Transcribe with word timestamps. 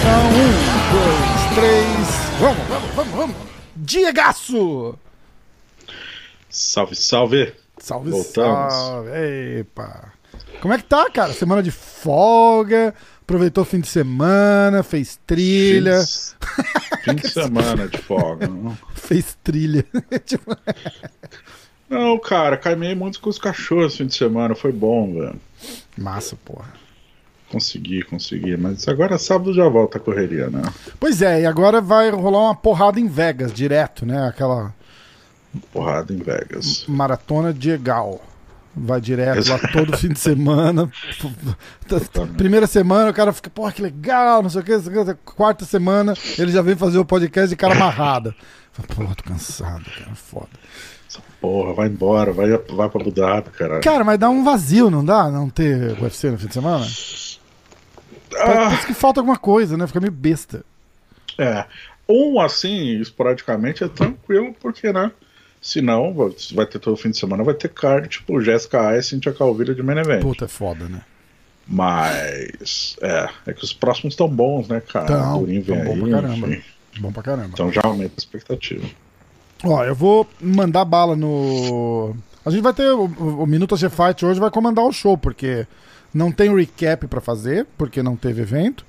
Então, 0.00 0.28
um, 0.28 0.50
dois, 0.92 1.54
três. 1.54 2.40
Vamos, 2.40 2.66
vamos, 2.68 2.90
vamos, 2.94 3.14
vamos. 3.14 3.36
Diegaço! 3.76 4.98
Salve, 6.48 6.94
salve! 6.94 7.54
Salve, 7.78 8.10
Voltamos. 8.10 8.72
salve. 8.72 9.10
Epa. 9.60 10.12
Como 10.60 10.72
é 10.72 10.78
que 10.78 10.84
tá, 10.84 11.10
cara? 11.10 11.32
Semana 11.32 11.62
de 11.62 11.70
folga. 11.70 12.94
Aproveitou 13.26 13.62
o 13.62 13.66
fim 13.66 13.80
de 13.80 13.88
semana, 13.88 14.84
fez 14.84 15.18
trilha. 15.26 16.00
Fim, 16.00 17.10
fim 17.10 17.14
de 17.16 17.28
semana 17.28 17.88
de 17.88 17.98
folga. 17.98 18.46
não? 18.46 18.78
Fez 18.94 19.36
trilha. 19.42 19.84
Tipo, 20.24 20.56
Não, 21.90 22.16
cara, 22.20 22.56
caminhei 22.56 22.94
muito 22.94 23.20
com 23.20 23.28
os 23.28 23.36
cachorros 23.36 23.86
esse 23.94 23.98
fim 23.98 24.06
de 24.06 24.14
semana, 24.14 24.54
foi 24.54 24.70
bom, 24.70 25.12
velho. 25.12 25.40
Massa, 25.98 26.36
porra. 26.44 26.72
Consegui, 27.50 28.02
consegui. 28.02 28.56
Mas 28.56 28.86
agora 28.86 29.18
sábado 29.18 29.52
já 29.52 29.68
volta 29.68 29.98
a 29.98 30.00
correria, 30.00 30.48
né? 30.48 30.62
Pois 31.00 31.20
é, 31.20 31.42
e 31.42 31.46
agora 31.46 31.80
vai 31.80 32.10
rolar 32.10 32.42
uma 32.42 32.54
porrada 32.54 33.00
em 33.00 33.08
Vegas, 33.08 33.52
direto, 33.52 34.06
né? 34.06 34.28
Aquela 34.28 34.72
Porrada 35.72 36.12
em 36.12 36.18
Vegas. 36.18 36.84
maratona 36.86 37.52
Diegal. 37.52 38.20
Vai 38.78 39.00
direto 39.00 39.48
lá 39.48 39.58
todo 39.72 39.96
fim 39.96 40.08
de 40.08 40.18
semana. 40.20 40.90
Primeira 42.36 42.66
semana 42.66 43.10
o 43.10 43.14
cara 43.14 43.32
fica, 43.32 43.48
porra, 43.48 43.72
que 43.72 43.80
legal, 43.80 44.42
não 44.42 44.50
sei 44.50 44.60
o 44.60 44.64
que. 44.64 44.74
Quarta 45.24 45.64
semana 45.64 46.12
ele 46.38 46.52
já 46.52 46.60
vem 46.60 46.76
fazer 46.76 46.98
o 46.98 47.04
podcast 47.04 47.48
de 47.48 47.56
cara 47.56 47.74
amarrada. 47.74 48.34
Fala, 48.72 48.88
Porra, 48.94 49.14
tô 49.14 49.24
cansado, 49.24 49.84
cara, 49.84 50.14
foda. 50.14 50.48
Essa 51.08 51.20
porra, 51.40 51.72
vai 51.72 51.88
embora, 51.88 52.32
vai, 52.32 52.50
vai 52.50 52.88
pra 52.90 53.00
Abu 53.00 53.10
Dhabi, 53.10 53.48
cara. 53.50 53.80
Cara, 53.80 54.04
mas 54.04 54.18
dá 54.18 54.28
um 54.28 54.44
vazio, 54.44 54.90
não 54.90 55.02
dá? 55.04 55.30
Não 55.30 55.48
ter 55.48 55.98
UFC 55.98 56.30
no 56.30 56.36
fim 56.36 56.48
de 56.48 56.54
semana? 56.54 56.84
Ah, 58.34 58.44
Parece 58.68 58.86
que 58.86 58.92
falta 58.94 59.20
alguma 59.20 59.38
coisa, 59.38 59.76
né? 59.78 59.86
Fica 59.86 60.00
meio 60.00 60.12
besta. 60.12 60.62
é. 61.38 61.64
Um 62.08 62.38
assim, 62.40 63.00
esporadicamente, 63.00 63.82
é 63.82 63.88
tranquilo, 63.88 64.54
porque, 64.60 64.92
né? 64.92 65.10
Se 65.66 65.82
não, 65.82 66.14
vai- 66.54 66.64
ter 66.64 66.78
todo 66.78 66.96
fim 66.96 67.10
de 67.10 67.18
semana, 67.18 67.42
vai 67.42 67.52
ter 67.52 67.68
card, 67.68 68.06
tipo 68.08 68.40
Jessica 68.40 68.86
A 68.86 68.96
e 68.96 69.02
Cintia 69.02 69.32
Calvilha 69.32 69.74
de 69.74 69.82
main 69.82 69.98
event. 69.98 70.22
Puta, 70.22 70.44
é 70.44 70.48
foda, 70.48 70.88
né? 70.88 71.00
Mas, 71.66 72.96
é, 73.02 73.28
é 73.48 73.52
que 73.52 73.64
os 73.64 73.72
próximos 73.72 74.12
estão 74.12 74.28
bons, 74.28 74.68
né, 74.68 74.80
cara? 74.80 75.06
Tão, 75.06 75.44
tão 75.44 75.84
bom 75.84 75.98
pra 75.98 76.10
caramba. 76.22 76.46
enfim. 76.46 76.62
Bom 77.00 77.10
pra 77.10 77.22
caramba. 77.24 77.48
Então 77.52 77.72
já 77.72 77.80
aumenta 77.82 78.12
a 78.16 78.18
expectativa. 78.20 78.86
Ó, 79.64 79.82
eu 79.82 79.92
vou 79.96 80.24
mandar 80.40 80.84
bala 80.84 81.16
no. 81.16 82.14
A 82.44 82.50
gente 82.50 82.62
vai 82.62 82.72
ter. 82.72 82.88
O, 82.92 83.06
o 83.42 83.44
Minuto 83.46 83.76
G 83.76 83.88
Fight 83.90 84.24
hoje 84.24 84.38
vai 84.38 84.52
comandar 84.52 84.84
o 84.84 84.92
show, 84.92 85.18
porque 85.18 85.66
não 86.14 86.30
tem 86.30 86.54
recap 86.54 87.08
pra 87.08 87.20
fazer, 87.20 87.66
porque 87.76 88.04
não 88.04 88.14
teve 88.14 88.42
evento. 88.42 88.86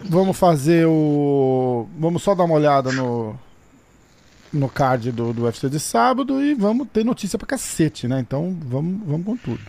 Vamos 0.00 0.36
fazer 0.36 0.88
o. 0.88 1.86
Vamos 1.96 2.20
só 2.24 2.34
dar 2.34 2.42
uma 2.42 2.54
olhada 2.54 2.90
no. 2.90 3.38
No 4.52 4.68
card 4.68 5.10
do, 5.12 5.32
do 5.32 5.44
UFC 5.44 5.68
de 5.70 5.80
sábado 5.80 6.42
e 6.42 6.54
vamos 6.54 6.86
ter 6.92 7.04
notícia 7.04 7.38
pra 7.38 7.46
cacete, 7.46 8.06
né? 8.06 8.20
Então 8.20 8.54
vamos, 8.66 9.00
vamos 9.06 9.24
com 9.26 9.36
tudo. 9.36 9.60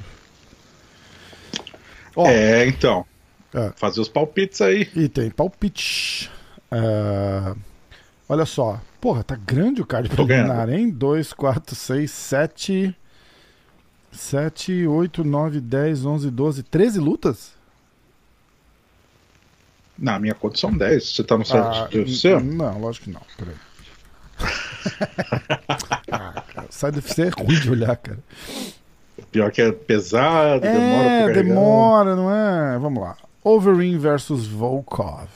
Ó, 2.16 2.28
É, 2.28 2.66
então. 2.68 3.06
É. 3.54 3.72
Fazer 3.76 4.02
os 4.02 4.10
palpites 4.10 4.62
aí. 4.62 4.90
e 4.96 5.08
tem 5.08 5.30
palpite. 5.30 6.30
Ah, 6.72 7.56
olha 8.28 8.46
só. 8.46 8.82
Porra, 9.00 9.24
tá 9.24 9.36
grande 9.36 9.82
o 9.82 9.86
card 9.86 10.10
Tô 10.10 10.26
preliminar, 10.26 10.70
hein? 10.70 10.90
2, 10.90 11.34
4, 11.34 11.76
6, 11.76 12.12
7. 12.12 12.96
7, 14.12 14.86
8, 14.88 15.24
9, 15.24 15.60
10, 15.62 16.06
11, 16.06 16.30
12, 16.32 16.64
13 16.64 17.00
lutas? 17.00 17.54
Na 19.98 20.20
minha 20.20 20.34
conta 20.34 20.58
são 20.58 20.76
10. 20.76 21.04
Você 21.16 21.24
tá 21.24 21.38
no 21.38 21.46
site 21.46 21.78
Ah, 21.78 21.86
do 21.86 21.98
UFC? 22.00 22.40
Não, 22.40 22.80
lógico 22.80 23.06
que 23.06 23.12
não. 23.12 23.22
Peraí. 23.38 23.56
Ah, 26.12 26.44
cara, 26.54 26.68
sai 26.70 26.92
do 26.92 26.96
UFC 26.98 27.24
é 27.24 27.30
ruim 27.30 27.60
de 27.60 27.70
olhar, 27.70 27.96
cara. 27.98 28.20
Pior 29.32 29.52
que 29.52 29.62
é 29.62 29.72
pesado, 29.72 30.62
demora 30.62 31.10
É, 31.10 31.24
pra 31.24 31.34
carregar. 31.34 31.44
demora, 31.44 32.16
não 32.16 32.32
é? 32.32 32.78
Vamos 32.80 33.02
lá. 33.02 33.16
Overeem 33.44 33.98
versus 33.98 34.46
Volkov. 34.48 35.28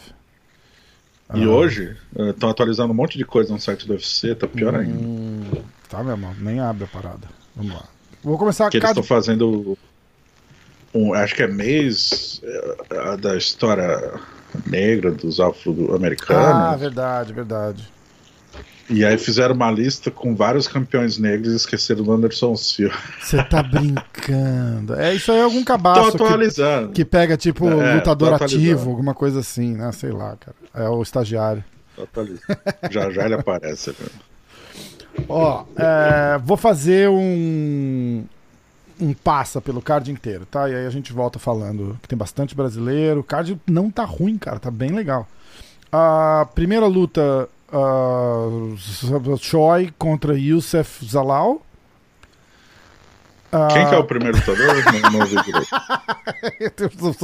E 1.34 1.44
Ah. 1.44 1.48
hoje, 1.50 1.96
estão 2.30 2.50
atualizando 2.50 2.92
um 2.94 2.96
monte 2.96 3.18
de 3.18 3.26
coisa 3.26 3.52
no 3.52 3.60
site 3.60 3.86
do 3.86 3.94
UFC, 3.94 4.34
tá 4.36 4.48
pior 4.48 4.76
ainda. 4.76 4.98
Hum, 4.98 5.44
tá, 5.90 6.02
meu 6.04 6.14
irmão. 6.14 6.34
Nem 6.40 6.60
abre 6.60 6.86
a 6.86 6.88
parada. 6.88 7.28
Vamos 7.56 7.74
lá. 7.74 7.84
Vou 8.24 8.38
começar 8.38 8.70
Que 8.70 8.78
eles 8.78 8.88
cada... 8.88 9.00
estão 9.00 9.04
fazendo. 9.18 9.78
Um, 10.94 11.14
acho 11.14 11.36
que 11.36 11.44
é 11.44 11.48
mês 11.48 12.42
é, 12.44 13.18
da 13.18 13.36
história 13.36 14.14
negra 14.66 15.12
dos 15.12 15.40
Ah, 15.40 15.48
afro-americanos. 15.48 16.80
verdade, 16.80 17.34
verdade. 17.34 17.88
E 18.90 19.04
aí 19.04 19.18
fizeram 19.18 19.54
uma 19.54 19.70
lista 19.70 20.10
com 20.10 20.36
vários 20.36 20.68
campeões 20.68 21.18
negros 21.18 21.54
e 21.54 21.56
esqueceram 21.56 22.04
do 22.04 22.12
Anderson 22.12 22.56
Silva. 22.56 22.98
Você 23.22 23.44
tá 23.44 23.62
brincando. 23.62 24.96
É, 24.96 25.14
isso 25.14 25.32
aí 25.32 25.40
é 25.40 25.44
algum 25.44 25.64
cabaço 25.64 26.12
que, 26.12 26.24
atualizando. 26.24 26.92
que 26.94 27.04
pega, 27.06 27.36
tipo, 27.36 27.68
É, 27.70 27.96
lutador 27.96 28.38
tô 28.38 28.46
ativo, 28.46 28.90
alguma 28.90 29.14
coisa 29.14 29.40
assim, 29.42 29.76
né? 29.76 29.92
Sei 29.92 30.12
lá, 30.12 30.38
cara. 30.38 30.56
É 30.74 30.90
o 30.90 31.02
estagiário. 31.02 31.64
Tô 31.96 32.04
atualizando. 32.04 32.46
já 32.90 33.10
já 33.12 33.26
ele 33.26 33.34
aparece. 33.36 33.90
Né? 33.90 34.08
Ó, 35.28 35.66
é, 35.76 36.38
vou 36.44 36.58
fazer 36.58 37.10
um 37.10 38.24
um 39.00 39.14
passa 39.14 39.62
pelo 39.62 39.82
card 39.82 40.12
inteiro, 40.12 40.46
tá? 40.50 40.68
E 40.70 40.76
aí 40.76 40.86
a 40.86 40.90
gente 40.90 41.14
volta 41.14 41.38
falando 41.38 41.98
que 42.02 42.08
tem 42.08 42.18
bastante 42.18 42.56
brasileiro. 42.56 43.20
O 43.20 43.24
card 43.24 43.60
não 43.68 43.92
tá 43.92 44.04
ruim, 44.04 44.38
cara, 44.38 44.60
tá 44.60 44.72
bem 44.72 44.90
legal. 44.92 45.28
A 45.92 46.48
primeira 46.56 46.88
luta, 46.88 47.48
uh, 47.72 49.38
Choi 49.38 49.94
contra 49.98 50.38
Youssef 50.38 51.06
Zalal. 51.06 51.62
Ah, 53.52 53.68
Quem 53.72 53.88
que 53.88 53.96
é 53.96 53.98
o 53.98 54.04
primeiro 54.04 54.38
lutador? 54.38 54.76
não, 55.02 55.12
não 55.12 55.20
ouvi 55.22 55.36
direito. 55.44 55.68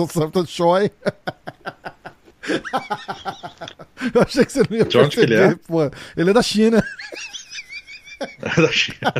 Santo 0.11 0.45
Choi. 0.47 0.91
Eu 4.13 4.21
achei 4.21 4.43
que 4.45 4.51
você 4.51 4.63
não 4.69 4.77
ia 4.77 4.85
De 4.85 4.97
onde 4.97 5.19
ele 5.19 5.35
é? 5.35 5.55
pô. 5.55 5.89
Ele 6.15 6.29
é 6.29 6.33
da 6.33 6.41
China. 6.41 6.83
É 8.41 8.61
da 8.61 8.71
China. 8.71 9.13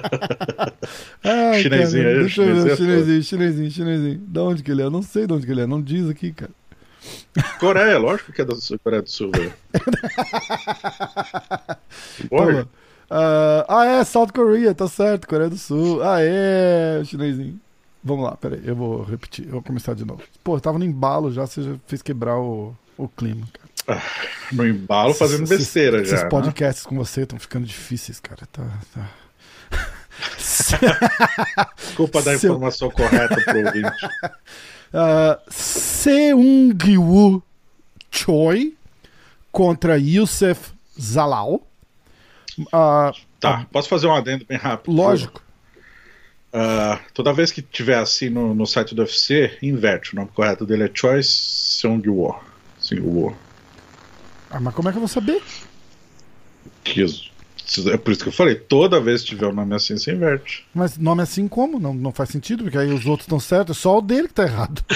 Ai, 1.23 1.62
Chinesinho 1.62 2.03
cara, 2.03 2.16
aí, 2.16 2.22
deixa 2.22 2.41
eu 2.41 2.45
ver, 2.47 2.53
chinesinho 2.53 2.72
é 2.72 2.75
chinesinho, 2.75 3.23
chinesinho, 3.23 3.72
chinesinho. 3.72 4.19
Da 4.28 4.44
onde 4.44 4.63
que 4.63 4.72
ele 4.72 4.81
é? 4.81 4.85
Eu 4.85 4.89
não 4.91 5.01
sei 5.01 5.25
de 5.28 5.33
onde 5.33 5.45
que 5.45 5.51
ele 5.51 5.62
é, 5.62 5.67
não 5.67 5.81
diz 5.81 6.09
aqui, 6.09 6.31
cara. 6.31 6.51
Coreia, 7.59 7.97
lógico 7.97 8.31
que 8.31 8.41
é 8.41 8.46
da 8.46 8.53
Coreia 8.84 9.02
do 9.02 9.09
Sul, 9.09 9.31
velho. 9.36 9.53
Bom. 12.30 12.66
Ah, 13.09 13.66
ah, 13.68 13.86
é, 13.86 14.03
South 14.03 14.30
Korea, 14.34 14.74
tá 14.74 14.88
certo, 14.88 15.28
Coreia 15.28 15.50
do 15.50 15.58
Sul. 15.58 16.02
Ah, 16.03 16.18
é, 16.19 17.02
chinesinho. 17.06 17.59
Vamos 18.03 18.25
lá, 18.25 18.36
peraí, 18.36 18.62
eu 18.66 18.75
vou 18.75 19.03
repetir, 19.03 19.46
eu 19.46 19.52
vou 19.53 19.63
começar 19.63 19.94
de 19.94 20.03
novo. 20.03 20.22
Pô, 20.44 20.58
eu 20.58 20.62
tava 20.62 20.78
no 20.78 20.84
embalo 20.84 21.31
já, 21.31 21.46
você 21.47 21.63
já 21.63 21.75
fez 21.88 22.02
quebrar 22.02 22.38
o, 22.38 22.75
o 22.97 23.08
clima, 23.08 23.47
cara. 23.86 24.02
No 24.52 24.68
embalo 24.68 25.13
fazendo 25.13 25.44
Esses- 25.44 25.58
besteira 25.58 25.97
esses, 25.97 26.09
já. 26.09 26.16
Esses 26.16 26.24
né? 26.25 26.30
podcasts 26.30 26.86
com 26.86 26.96
você 26.97 27.22
estão 27.22 27.40
ficando 27.40 27.66
difíceis, 27.66 28.19
cara. 28.19 28.46
Tá, 28.52 28.63
tá. 28.94 29.09
Desculpa 31.78 32.22
dar 32.22 32.31
a 32.31 32.36
informação 32.36 32.92
correta 32.92 33.36
pro 33.42 33.58
ouvinte. 33.66 33.92
Uh, 34.94 35.40
Seung-woo 35.50 37.42
Choi 38.12 38.76
contra 39.52 39.98
Youssef 39.98 40.72
Zalal. 41.00 41.62
Ah, 42.72 43.12
Tá, 43.40 43.66
posso 43.72 43.90
fazer 43.90 44.08
um 44.08 44.13
adendo 44.16 44.45
bem 44.45 44.57
rápido? 44.57 44.95
lógico. 44.95 45.42
Ah, 46.54 47.00
toda 47.13 47.34
vez 47.34 47.51
que 47.51 47.62
tiver 47.63 47.98
assim 47.98 48.30
no, 48.30 48.54
no 48.54 48.66
site 48.68 48.94
do 48.94 49.01
UFC, 49.01 49.57
inverte. 49.62 50.13
O 50.13 50.16
nome 50.16 50.30
correto 50.34 50.66
dele 50.66 50.84
é 50.84 50.92
Choice 50.94 51.30
Seung-woo. 51.30 52.36
Seung-woo. 52.80 53.36
Ah, 54.51 54.60
mas 54.60 54.74
como 54.75 54.88
é 54.88 54.92
que 54.92 54.98
eu 54.98 55.01
vou 55.01 55.07
saber? 55.07 55.42
Que 56.84 57.01
isso- 57.01 57.31
É 57.92 57.98
por 57.98 58.12
isso 58.12 58.24
que 58.24 58.30
eu 58.30 58.33
falei, 58.33 58.56
toda 58.56 59.00
vez 59.00 59.21
que 59.21 59.30
tiver 59.30 59.48
o 59.48 59.54
nome 59.54 59.74
assim, 59.74 59.98
você 59.98 60.12
inverte. 60.12 60.65
Mas 60.74 60.98
nome 60.98 61.21
assim 61.21 61.48
como? 61.48 61.80
Não, 61.80 61.94
não 61.94 62.12
faz 62.12 62.30
sentido, 62.30 62.63
porque 62.63 62.77
aí 62.77 62.92
os 62.92 63.06
outros 63.06 63.25
estão 63.25 63.39
certos, 63.39 63.77
é 63.77 63.80
só 63.80 63.98
o 63.98 64.01
dele 64.01 64.27
que 64.27 64.33
tá 64.33 64.44
errado. 64.44 64.83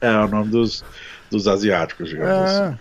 É 0.00 0.10
o 0.10 0.26
nome 0.26 0.50
dos, 0.50 0.84
dos 1.30 1.46
asiáticos, 1.46 2.08
digamos 2.08 2.50
assim. 2.50 2.74
É. 2.74 2.78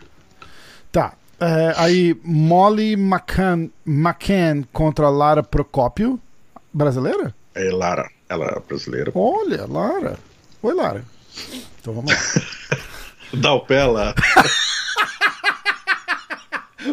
Tá. 0.92 1.14
É, 1.40 1.74
aí, 1.78 2.20
Molly 2.24 2.94
McCann, 2.94 3.70
McCann 3.86 4.64
contra 4.74 5.08
Lara 5.08 5.44
Procópio. 5.44 6.20
Brasileira? 6.74 7.36
É 7.54 7.70
Lara, 7.70 8.10
ela 8.28 8.46
é 8.46 8.60
brasileira. 8.60 9.12
Olha, 9.14 9.68
Lara. 9.68 10.18
Oi, 10.64 10.74
Lara. 10.74 11.04
Então 11.80 11.94
vamos 11.94 12.12
lá. 12.12 12.18
Dá 13.34 13.54
o 13.54 13.62
pé 13.62 13.86
lá. 13.86 14.16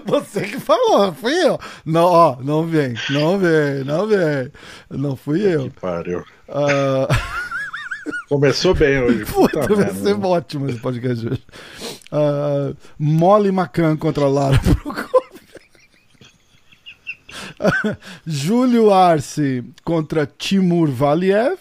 Você 0.04 0.42
que 0.42 0.60
falou, 0.60 1.12
fui 1.12 1.32
eu. 1.32 1.58
Não, 1.84 2.04
ó, 2.04 2.36
não 2.42 2.64
vem, 2.66 2.94
não 3.10 3.38
vem, 3.38 3.84
não 3.84 4.06
vem. 4.06 4.52
Não 4.90 5.16
fui 5.16 5.40
eu. 5.42 5.64
Que 5.70 5.80
pariu. 5.80 6.24
Ah, 6.48 7.06
Começou 8.28 8.74
bem 8.74 9.00
hoje. 9.02 9.24
Puta, 9.26 9.60
Puta 9.60 9.74
vai 9.74 9.94
ser 9.94 10.14
ótimo 10.14 10.68
esse 10.68 10.78
podcast 10.80 11.26
hoje. 11.26 11.42
Ah, 12.12 12.72
Molly 12.98 13.50
Macan 13.52 13.96
contra 13.96 14.26
Lara 14.28 14.58
Prokop. 14.58 15.18
Júlio 18.26 18.92
Arce 18.92 19.64
contra 19.84 20.26
Timur 20.26 20.88
Valiev. 20.88 21.58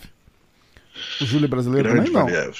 O 1.21 1.25
Júlio 1.25 1.45
é 1.45 1.49
brasileiro 1.49 1.89
Grande 1.89 2.11
também 2.11 2.33
não. 2.33 2.39
Valiev. 2.41 2.57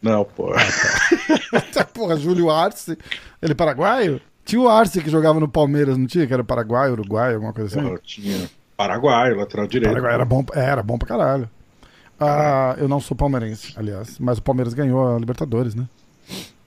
Não, 0.00 0.24
pô. 0.24 0.52
Porra, 1.94 2.16
Júlio 2.16 2.50
Arce. 2.50 2.98
Ele 3.40 3.52
é 3.52 3.54
paraguaio? 3.54 4.20
Tinha 4.44 4.60
o 4.60 4.68
Arce 4.68 5.00
que 5.02 5.10
jogava 5.10 5.38
no 5.40 5.48
Palmeiras, 5.48 5.96
não 5.96 6.06
tinha? 6.06 6.26
Que 6.26 6.32
era 6.34 6.42
paraguaio, 6.44 6.92
uruguai, 6.92 7.34
alguma 7.34 7.52
coisa 7.52 7.78
assim? 7.78 7.86
Porra, 7.88 8.00
tinha 8.04 8.50
Paraguai, 8.76 9.32
lateral 9.34 9.66
direito. 9.66 9.90
Paraguai 9.90 10.14
era 10.14 10.24
bom, 10.24 10.44
é, 10.54 10.60
era 10.64 10.82
bom 10.82 10.98
pra 10.98 11.08
caralho. 11.08 11.48
Ah, 12.18 12.74
eu 12.78 12.88
não 12.88 13.00
sou 13.00 13.16
palmeirense, 13.16 13.72
aliás, 13.76 14.18
mas 14.18 14.38
o 14.38 14.42
Palmeiras 14.42 14.74
ganhou 14.74 15.14
a 15.14 15.18
Libertadores, 15.18 15.74
né? 15.74 15.86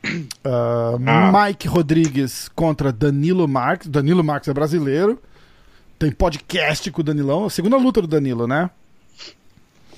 Ah, 0.44 0.96
Ah. 1.06 1.48
Mike 1.48 1.68
Rodrigues 1.68 2.48
contra 2.50 2.92
Danilo 2.92 3.48
Marques. 3.48 3.88
Danilo 3.88 4.24
Marques 4.24 4.48
é 4.48 4.54
brasileiro. 4.54 5.20
Tem 5.98 6.12
podcast 6.12 6.92
com 6.92 7.02
o 7.02 7.04
Danilão. 7.04 7.46
A 7.46 7.50
segunda 7.50 7.76
luta 7.78 8.02
do 8.02 8.08
Danilo, 8.08 8.46
né? 8.48 8.70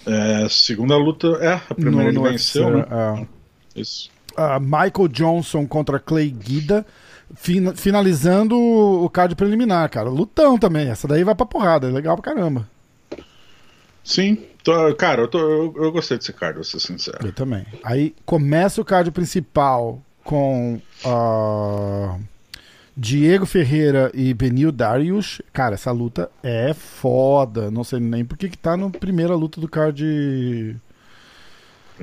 É, 0.05 0.47
segunda 0.49 0.95
luta. 0.95 1.27
É, 1.41 1.53
a 1.69 1.75
primeira 1.75 2.09
ele 2.09 2.19
venceu, 2.21 2.69
né? 2.77 2.85
é. 2.89 3.81
Isso. 3.81 4.09
Ah, 4.35 4.59
Michael 4.59 5.07
Johnson 5.09 5.67
contra 5.67 5.99
Clay 5.99 6.29
Guida. 6.29 6.85
Fina- 7.35 7.75
finalizando 7.75 8.57
o 8.57 9.09
card 9.09 9.35
preliminar, 9.35 9.89
cara. 9.89 10.09
Lutão 10.09 10.57
também. 10.57 10.89
Essa 10.89 11.07
daí 11.07 11.23
vai 11.23 11.35
pra 11.35 11.45
porrada. 11.45 11.87
É 11.87 11.91
legal 11.91 12.15
pra 12.17 12.33
caramba. 12.33 12.67
Sim. 14.03 14.37
Tô- 14.63 14.95
cara, 14.95 15.21
eu, 15.23 15.27
tô, 15.27 15.37
eu, 15.39 15.73
eu 15.77 15.91
gostei 15.91 16.17
desse 16.17 16.31
card, 16.33 16.55
vou 16.55 16.63
ser 16.63 16.79
sincero. 16.79 17.25
Eu 17.25 17.33
também. 17.33 17.65
Aí 17.83 18.15
começa 18.25 18.81
o 18.81 18.85
card 18.85 19.11
principal 19.11 20.01
com 20.23 20.79
ah, 21.05 22.17
Diego 22.95 23.45
Ferreira 23.45 24.09
e 24.13 24.33
Benil 24.33 24.71
Darius. 24.71 25.41
Cara, 25.53 25.75
essa 25.75 25.91
luta 25.91 26.29
é 26.41 26.73
foda. 26.73 27.69
Não 27.69 27.83
sei 27.83 27.99
nem 27.99 28.23
por 28.25 28.37
que 28.37 28.49
tá 28.57 28.75
na 28.77 28.89
primeira 28.89 29.35
luta 29.35 29.59
do 29.59 29.67
card. 29.67 30.75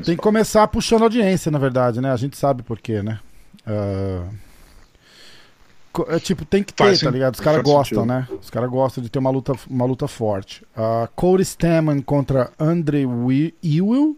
Tem 0.04 0.16
que 0.16 0.22
começar 0.22 0.66
puxando 0.68 1.02
audiência, 1.02 1.50
na 1.50 1.58
verdade, 1.58 2.00
né? 2.00 2.10
A 2.12 2.16
gente 2.16 2.36
sabe 2.36 2.62
por 2.62 2.78
quê, 2.80 3.00
né? 3.02 3.18
É, 3.66 4.20
tipo, 6.22 6.44
tem 6.44 6.62
que 6.62 6.72
ter, 6.72 6.84
Faz 6.84 7.00
tá 7.00 7.10
ligado? 7.10 7.34
Os 7.34 7.40
caras 7.40 7.62
gostam, 7.62 8.02
sentido. 8.04 8.06
né? 8.06 8.28
Os 8.40 8.50
caras 8.50 8.70
gostam 8.70 9.02
de 9.02 9.08
ter 9.10 9.18
uma 9.18 9.30
luta, 9.30 9.52
uma 9.68 9.84
luta 9.84 10.08
forte. 10.08 10.62
Uh, 10.76 11.08
Corey 11.14 11.42
Stamen 11.44 12.00
contra 12.02 12.50
Andre 12.58 13.06
Ewell. 13.62 14.16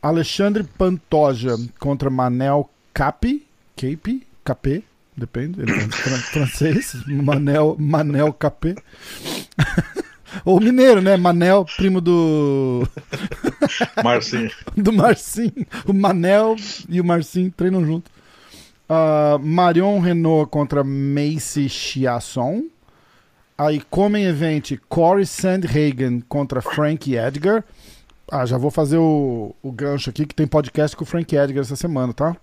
Alexandre 0.00 0.64
Pantoja 0.64 1.54
contra 1.78 2.10
Manel 2.10 2.68
Capi. 2.92 3.46
Capi? 3.76 4.26
Capé? 4.44 4.82
Depende, 5.16 5.60
ele 5.60 5.70
é 5.72 5.80
fran- 5.88 6.16
francês. 6.32 6.94
Manel, 7.06 7.76
Manel 7.78 8.32
Capé. 8.32 8.74
Ou 10.44 10.58
mineiro, 10.58 11.02
né? 11.02 11.16
Manel, 11.16 11.66
primo 11.76 12.00
do, 12.00 12.88
Marcinho. 14.02 14.50
do 14.76 14.92
Marcin. 14.92 15.52
O 15.86 15.92
Manel 15.92 16.56
e 16.88 17.00
o 17.00 17.04
Marcin 17.04 17.50
treinam 17.50 17.84
junto. 17.84 18.10
Ah, 18.94 19.38
Marion 19.40 20.00
Renault 20.00 20.50
contra 20.50 20.84
Macy 20.84 21.68
Chiasson. 21.68 22.64
Aí, 23.56 23.80
Comem 23.88 24.24
Event, 24.24 24.72
Corey 24.88 25.24
Sandhagen 25.24 26.20
contra 26.28 26.60
Frank 26.60 27.14
Edgar. 27.14 27.64
Ah, 28.30 28.44
já 28.44 28.58
vou 28.58 28.70
fazer 28.70 28.96
o, 28.98 29.54
o 29.62 29.70
gancho 29.72 30.10
aqui, 30.10 30.26
que 30.26 30.34
tem 30.34 30.46
podcast 30.46 30.96
com 30.96 31.04
o 31.04 31.06
Frank 31.06 31.34
Edgar 31.34 31.62
essa 31.62 31.76
semana, 31.76 32.12
tá? 32.12 32.36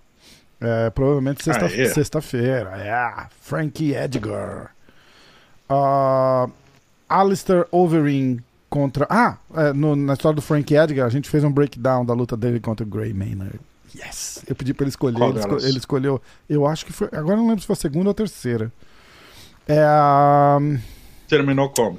É, 0.60 0.90
provavelmente 0.90 1.42
sexta- 1.44 1.66
Ah, 1.66 1.68
é? 1.72 1.84
sexta-feira. 1.86 2.70
É, 2.78 3.26
Frank 3.40 3.92
Edgar. 3.94 4.70
Ah, 5.68 6.48
Alistair 7.08 7.66
Overeem 7.70 8.38
contra. 8.68 9.06
Ah, 9.10 9.36
é, 9.54 9.72
no- 9.72 9.96
na 9.96 10.12
história 10.14 10.36
do 10.36 10.42
Frank 10.42 10.72
Edgar, 10.74 11.06
a 11.06 11.10
gente 11.10 11.28
fez 11.28 11.44
um 11.44 11.50
breakdown 11.52 12.04
da 12.04 12.14
luta 12.14 12.36
dele 12.36 12.60
contra 12.60 12.84
o 12.84 12.88
Gray 12.88 13.12
Maynard. 13.12 13.58
Yes! 13.94 14.42
Eu 14.46 14.54
pedi 14.54 14.72
pra 14.74 14.84
ele 14.84 14.90
escolher. 14.90 15.20
Ele, 15.22 15.38
esco- 15.38 15.56
ele 15.58 15.78
escolheu. 15.78 16.22
Eu 16.48 16.66
acho 16.66 16.84
que 16.86 16.92
foi. 16.92 17.08
Agora 17.12 17.36
não 17.36 17.46
lembro 17.48 17.60
se 17.60 17.66
foi 17.66 17.74
a 17.74 17.76
segunda 17.76 18.06
ou 18.06 18.10
a 18.12 18.14
terceira. 18.14 18.72
É 19.66 19.80
a. 19.82 20.58
Terminou 21.28 21.70
como? 21.70 21.98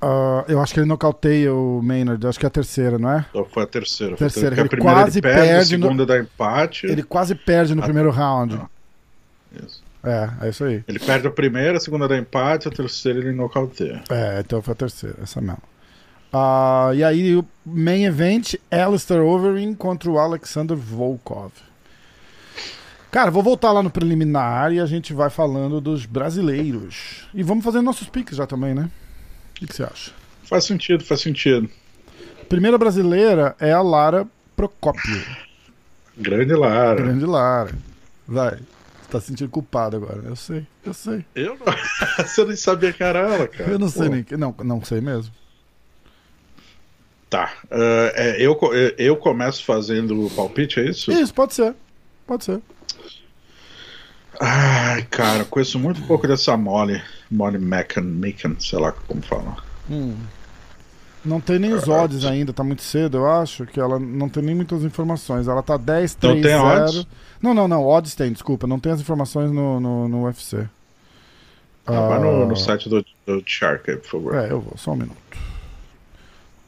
ah, 0.00 0.44
eu 0.48 0.60
acho 0.60 0.74
que 0.74 0.80
ele 0.80 0.86
nocauteia 0.88 1.52
o 1.52 1.80
Maynard. 1.82 2.22
Eu 2.22 2.28
acho 2.28 2.38
que 2.38 2.46
é 2.46 2.48
a 2.48 2.50
terceira, 2.50 2.98
não 2.98 3.10
é? 3.10 3.26
Então 3.30 3.44
foi 3.46 3.62
a 3.62 3.66
terceira. 3.66 4.16
Foi 4.16 4.26
a 4.26 4.30
Terceira, 4.30 4.54
a 4.56 4.60
ele 4.60 4.68
primeira 4.68 5.00
quase 5.00 5.18
ele 5.18 5.22
perde, 5.22 5.40
a 5.40 5.42
perde 5.54 5.76
no- 5.76 5.82
segunda 5.84 6.06
dá 6.06 6.18
empate. 6.18 6.86
Ele 6.86 7.02
quase 7.02 7.34
perde 7.34 7.74
no 7.74 7.80
Ah, 7.82 7.84
primeiro 7.84 8.10
round. 8.10 8.56
não. 8.56 8.68
Isso. 9.66 9.82
É, 10.04 10.30
é 10.42 10.48
isso 10.50 10.64
aí. 10.64 10.84
Ele 10.86 10.98
perde 10.98 11.26
a 11.26 11.30
primeira, 11.30 11.78
a 11.78 11.80
segunda 11.80 12.06
dá 12.06 12.16
empate, 12.16 12.68
a 12.68 12.70
terceira 12.70 13.18
ele 13.18 13.32
nocauteia. 13.32 14.02
É, 14.10 14.40
então 14.40 14.60
foi 14.62 14.72
a 14.72 14.76
terceira, 14.76 15.16
essa 15.22 15.40
mesmo. 15.40 15.58
Ah, 16.32 16.90
e 16.94 17.02
aí 17.02 17.36
o 17.36 17.44
main 17.64 18.04
event, 18.04 18.54
Alistair 18.70 19.22
Overeem 19.22 19.74
contra 19.74 20.10
o 20.10 20.18
Alexander 20.18 20.76
Volkov. 20.76 21.52
Cara, 23.10 23.30
vou 23.30 23.42
voltar 23.42 23.72
lá 23.72 23.82
no 23.82 23.90
preliminar 23.90 24.72
e 24.72 24.80
a 24.80 24.86
gente 24.86 25.14
vai 25.14 25.30
falando 25.30 25.80
dos 25.80 26.04
brasileiros. 26.04 27.26
E 27.32 27.42
vamos 27.42 27.64
fazendo 27.64 27.84
nossos 27.84 28.08
piques 28.08 28.36
já 28.36 28.46
também, 28.46 28.74
né? 28.74 28.90
O 29.52 29.66
que, 29.66 29.72
você 29.72 29.84
acha? 29.84 30.12
Faz 30.44 30.64
sentido, 30.64 31.02
faz 31.02 31.22
sentido. 31.22 31.70
Primeira 32.48 32.76
brasileira 32.76 33.56
é 33.58 33.72
a 33.72 33.80
Lara 33.80 34.26
Procopio. 34.54 35.24
Grande 36.16 36.54
Lara. 36.54 37.02
Grande 37.02 37.24
Lara. 37.24 37.74
Vai. 38.28 38.56
Você 38.56 39.10
tá 39.10 39.20
se 39.20 39.28
sentindo 39.28 39.50
culpado 39.50 39.96
agora. 39.96 40.20
Eu 40.24 40.36
sei, 40.36 40.66
eu 40.84 40.92
sei. 40.92 41.24
Eu 41.34 41.56
não. 41.56 41.66
Você 42.26 42.44
nem 42.44 42.56
sabia 42.56 42.92
que 42.92 43.02
era 43.02 43.20
ela, 43.20 43.48
cara. 43.48 43.70
Eu 43.70 43.78
não 43.78 43.88
sei 43.88 44.08
Pô. 44.08 44.14
nem. 44.14 44.26
Não, 44.38 44.54
não 44.64 44.84
sei 44.84 45.00
mesmo. 45.00 45.32
Tá. 47.28 47.52
ah, 47.70 48.12
é, 48.14 48.40
eu, 48.40 48.54
co- 48.54 48.72
eu- 48.72 49.16
começo 49.16 49.64
fazendo 49.64 50.26
o 50.26 50.30
palpite, 50.30 50.78
é 50.80 50.84
isso? 50.88 51.10
Isso, 51.10 51.34
pode 51.34 51.54
ser. 51.54 51.74
Pode 52.26 52.44
ser. 52.44 52.60
Ai, 54.40 55.02
cara, 55.04 55.44
conheço 55.44 55.78
muito 55.78 56.02
pouco 56.02 56.28
dessa 56.28 56.56
Molly. 56.56 57.02
Molly 57.30 57.58
Mecan, 57.58 58.02
Mecan, 58.02 58.54
sei 58.60 58.78
lá 58.78 58.92
como 58.92 59.22
fala. 59.22 59.56
Hum. 59.90 60.14
Não 61.24 61.40
tem 61.40 61.58
nem 61.58 61.72
os 61.72 61.88
odds 61.88 62.24
ainda, 62.24 62.52
tá 62.52 62.62
muito 62.62 62.82
cedo, 62.82 63.16
eu 63.16 63.28
acho, 63.28 63.66
que 63.66 63.80
ela 63.80 63.98
não 63.98 64.28
tem 64.28 64.42
nem 64.44 64.54
muitas 64.54 64.84
informações. 64.84 65.48
Ela 65.48 65.62
tá 65.62 65.76
10, 65.76 66.14
3, 66.14 66.34
Não 66.36 66.42
tem 66.42 66.50
0. 66.52 66.64
odds? 66.64 67.06
Não, 67.42 67.52
não, 67.52 67.66
não, 67.66 67.84
odds 67.84 68.14
tem, 68.14 68.30
desculpa, 68.32 68.66
não 68.66 68.78
tem 68.78 68.92
as 68.92 69.00
informações 69.00 69.50
no, 69.50 69.80
no, 69.80 70.08
no 70.08 70.24
UFC. 70.26 70.68
Ah, 71.84 72.08
vai 72.08 72.20
no, 72.20 72.42
Ah, 72.42 72.46
no 72.46 72.56
site 72.56 72.88
do, 72.88 73.04
do 73.26 73.42
Shark 73.44 73.90
aí, 73.90 73.96
por 73.96 74.06
favor. 74.08 74.34
É, 74.36 74.50
eu 74.52 74.60
vou, 74.60 74.74
só 74.76 74.92
um 74.92 74.96
minuto. 74.96 75.16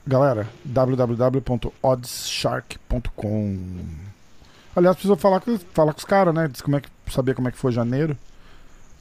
Galera, 0.09 0.49
www.oddsshark.com 0.65 3.59
Aliás, 4.75 4.97
precisa 4.97 5.17
falar 5.17 5.41
com, 5.41 5.59
falar 5.75 5.93
com 5.93 5.99
os 5.99 6.05
caras, 6.07 6.35
né? 6.35 6.49
Diz 6.51 6.63
como 6.63 6.79
é 6.79 6.81
que, 6.81 6.89
saber 7.13 7.35
como 7.35 7.49
é 7.49 7.53
que 7.53 7.59
foi 7.59 7.73
janeiro. 7.73 8.17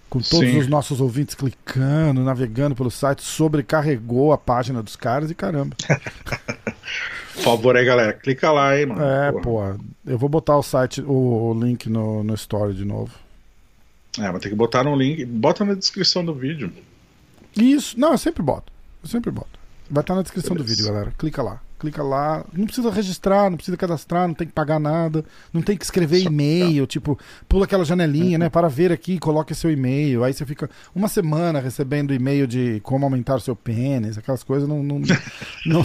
Com 0.10 0.20
todos 0.20 0.50
Sim. 0.50 0.58
os 0.58 0.68
nossos 0.68 1.00
ouvintes 1.00 1.34
clicando, 1.34 2.26
navegando 2.26 2.76
pelo 2.76 2.92
site, 2.92 3.24
sobrecarregou 3.24 4.34
a 4.34 4.38
página 4.38 4.84
dos 4.84 4.98
caras 4.98 5.32
e 5.32 5.36
caramba. 5.36 5.78
Por 7.36 7.42
favor 7.42 7.78
aí, 7.78 7.86
galera, 7.86 8.12
clica 8.12 8.52
lá, 8.52 8.78
hein, 8.78 8.88
mano. 8.88 9.02
É, 9.02 9.32
pô. 9.32 9.62
Eu 10.06 10.18
vou 10.18 10.28
botar 10.28 10.58
o 10.58 10.64
site, 10.64 11.02
o, 11.02 11.52
o 11.52 11.54
link 11.54 11.90
no, 11.90 12.22
no 12.22 12.34
story 12.34 12.74
de 12.74 12.84
novo. 12.84 13.14
É, 14.20 14.30
mas 14.30 14.42
tem 14.42 14.52
que 14.52 14.58
botar 14.58 14.84
no 14.84 14.94
link. 14.94 15.24
Bota 15.24 15.64
na 15.64 15.74
descrição 15.74 16.26
do 16.26 16.34
vídeo. 16.34 16.70
Isso, 17.56 17.98
não, 17.98 18.12
eu 18.12 18.18
sempre 18.18 18.44
boto. 18.44 18.74
Eu 19.02 19.08
sempre 19.08 19.32
boto. 19.32 19.58
Vai 19.90 20.02
estar 20.02 20.16
na 20.16 20.22
descrição 20.22 20.56
do 20.56 20.64
Beleza. 20.64 20.76
vídeo, 20.82 20.94
galera. 20.94 21.14
Clica 21.18 21.42
lá. 21.42 21.62
Clica 21.80 22.02
lá. 22.02 22.44
Não 22.52 22.66
precisa 22.66 22.90
registrar, 22.90 23.50
não 23.50 23.56
precisa 23.58 23.78
cadastrar, 23.78 24.28
não 24.28 24.34
tem 24.34 24.48
que 24.48 24.54
pagar 24.54 24.80
nada. 24.80 25.24
Não 25.54 25.62
tem 25.62 25.78
que 25.78 25.84
escrever 25.86 26.20
e-mail. 26.24 26.88
Tipo, 26.88 27.18
pula 27.48 27.66
aquela 27.66 27.86
janelinha, 27.86 28.38
né? 28.38 28.50
Para 28.50 28.68
ver 28.68 28.92
aqui, 28.92 29.20
coloque 29.20 29.54
seu 29.54 29.72
e-mail. 29.72 30.24
Aí 30.24 30.34
você 30.34 30.46
fica 30.46 30.70
uma 30.96 31.08
semana 31.08 31.60
recebendo 31.60 32.14
e-mail 32.14 32.48
de 32.48 32.80
como 32.82 33.06
aumentar 33.06 33.40
seu 33.40 33.56
pênis, 33.56 34.18
aquelas 34.18 34.44
coisas. 34.44 34.68
Não, 34.68 34.82
não, 34.82 35.00
não, 35.66 35.84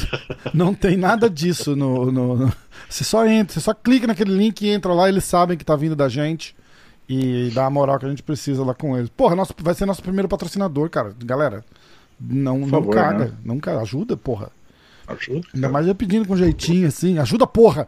não 0.54 0.74
tem 0.74 0.96
nada 0.96 1.28
disso 1.28 1.76
no, 1.76 2.10
no, 2.10 2.36
no- 2.36 2.52
Você 2.88 3.04
só 3.04 3.26
entra, 3.26 3.52
você 3.54 3.60
só 3.60 3.74
clica 3.74 4.06
naquele 4.06 4.34
link 4.34 4.62
e 4.62 4.70
entra 4.70 4.94
lá, 4.94 5.08
eles 5.08 5.24
sabem 5.24 5.58
que 5.58 5.64
tá 5.64 5.76
vindo 5.76 5.94
da 5.94 6.08
gente. 6.08 6.56
E 7.08 7.50
dá 7.52 7.66
a 7.66 7.70
moral 7.70 7.98
que 7.98 8.06
a 8.06 8.08
gente 8.08 8.22
precisa 8.22 8.64
lá 8.64 8.72
com 8.72 8.96
eles. 8.96 9.10
Porra, 9.10 9.36
nosso, 9.36 9.52
vai 9.60 9.74
ser 9.74 9.84
nosso 9.84 10.02
primeiro 10.02 10.28
patrocinador, 10.28 10.88
cara. 10.88 11.14
Galera, 11.22 11.62
não, 12.28 12.58
não 12.58 12.68
favor, 12.68 12.94
caga. 12.94 13.24
né? 13.26 13.32
Não 13.44 13.58
caga. 13.58 13.80
Ajuda, 13.80 14.16
porra. 14.16 14.50
Ajuda. 15.06 15.46
Ainda 15.54 15.68
mais 15.68 15.86
eu 15.86 15.94
pedindo 15.94 16.26
com 16.26 16.36
jeitinho 16.36 16.86
assim. 16.88 17.18
Ajuda, 17.18 17.46
porra! 17.46 17.86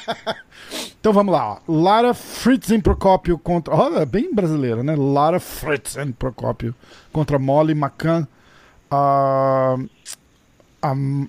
então 1.00 1.12
vamos 1.12 1.32
lá. 1.32 1.54
Ó. 1.54 1.58
Lara 1.72 2.12
Fritzen 2.14 2.80
Procópio 2.80 3.38
contra. 3.38 3.74
Olha, 3.74 4.04
bem 4.04 4.34
brasileira, 4.34 4.82
né? 4.82 4.94
Lara 4.96 5.40
Fritzen 5.40 6.12
Procópio 6.12 6.74
contra 7.12 7.38
Molly 7.38 7.72
McCann. 7.72 8.26
a, 8.90 9.76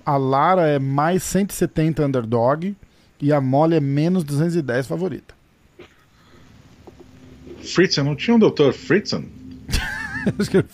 a 0.04 0.16
Lara 0.16 0.68
é 0.68 0.78
mais 0.78 1.22
170 1.22 2.04
underdog 2.04 2.76
e 3.20 3.32
a 3.32 3.40
Molly 3.40 3.76
é 3.76 3.80
menos 3.80 4.22
210 4.24 4.86
favorita. 4.86 5.34
Fritzen, 7.62 8.04
não 8.04 8.16
tinha 8.16 8.34
um 8.36 8.38
doutor 8.38 8.72
Fritzen? 8.72 9.28
Acho 10.38 10.50
que 10.50 10.64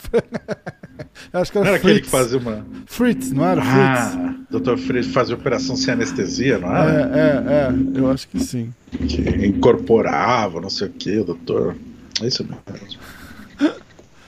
Acho 1.32 1.52
que 1.52 1.58
era, 1.58 1.64
não 1.64 1.74
era 1.74 1.76
aquele 1.76 2.00
que 2.00 2.08
fazia 2.08 2.38
uma. 2.38 2.66
Fritz, 2.86 3.32
não 3.32 3.44
era? 3.44 3.62
Ah, 3.62 4.10
Fritz. 4.10 4.62
Dr. 4.62 4.76
Fritz 4.76 5.06
fazia 5.12 5.34
operação 5.34 5.76
sem 5.76 5.94
anestesia, 5.94 6.58
não 6.58 6.74
era? 6.74 6.90
É, 6.90 7.18
é, 7.18 7.96
é. 7.96 8.00
Eu 8.00 8.10
acho 8.10 8.28
que 8.28 8.40
sim. 8.40 8.72
Que 8.90 9.46
incorporava, 9.46 10.60
não 10.60 10.70
sei 10.70 10.88
o 10.88 10.90
que, 10.90 11.22
doutor. 11.22 11.76
É 12.22 12.26
isso 12.26 12.44
mesmo. 12.44 12.98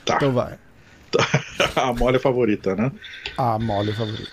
Tá. 0.05 0.15
Então 0.15 0.31
vai. 0.31 0.57
A 1.75 1.93
mole 1.93 2.19
favorita, 2.19 2.75
né? 2.75 2.91
A 3.37 3.59
mole 3.59 3.91
favorita. 3.93 4.31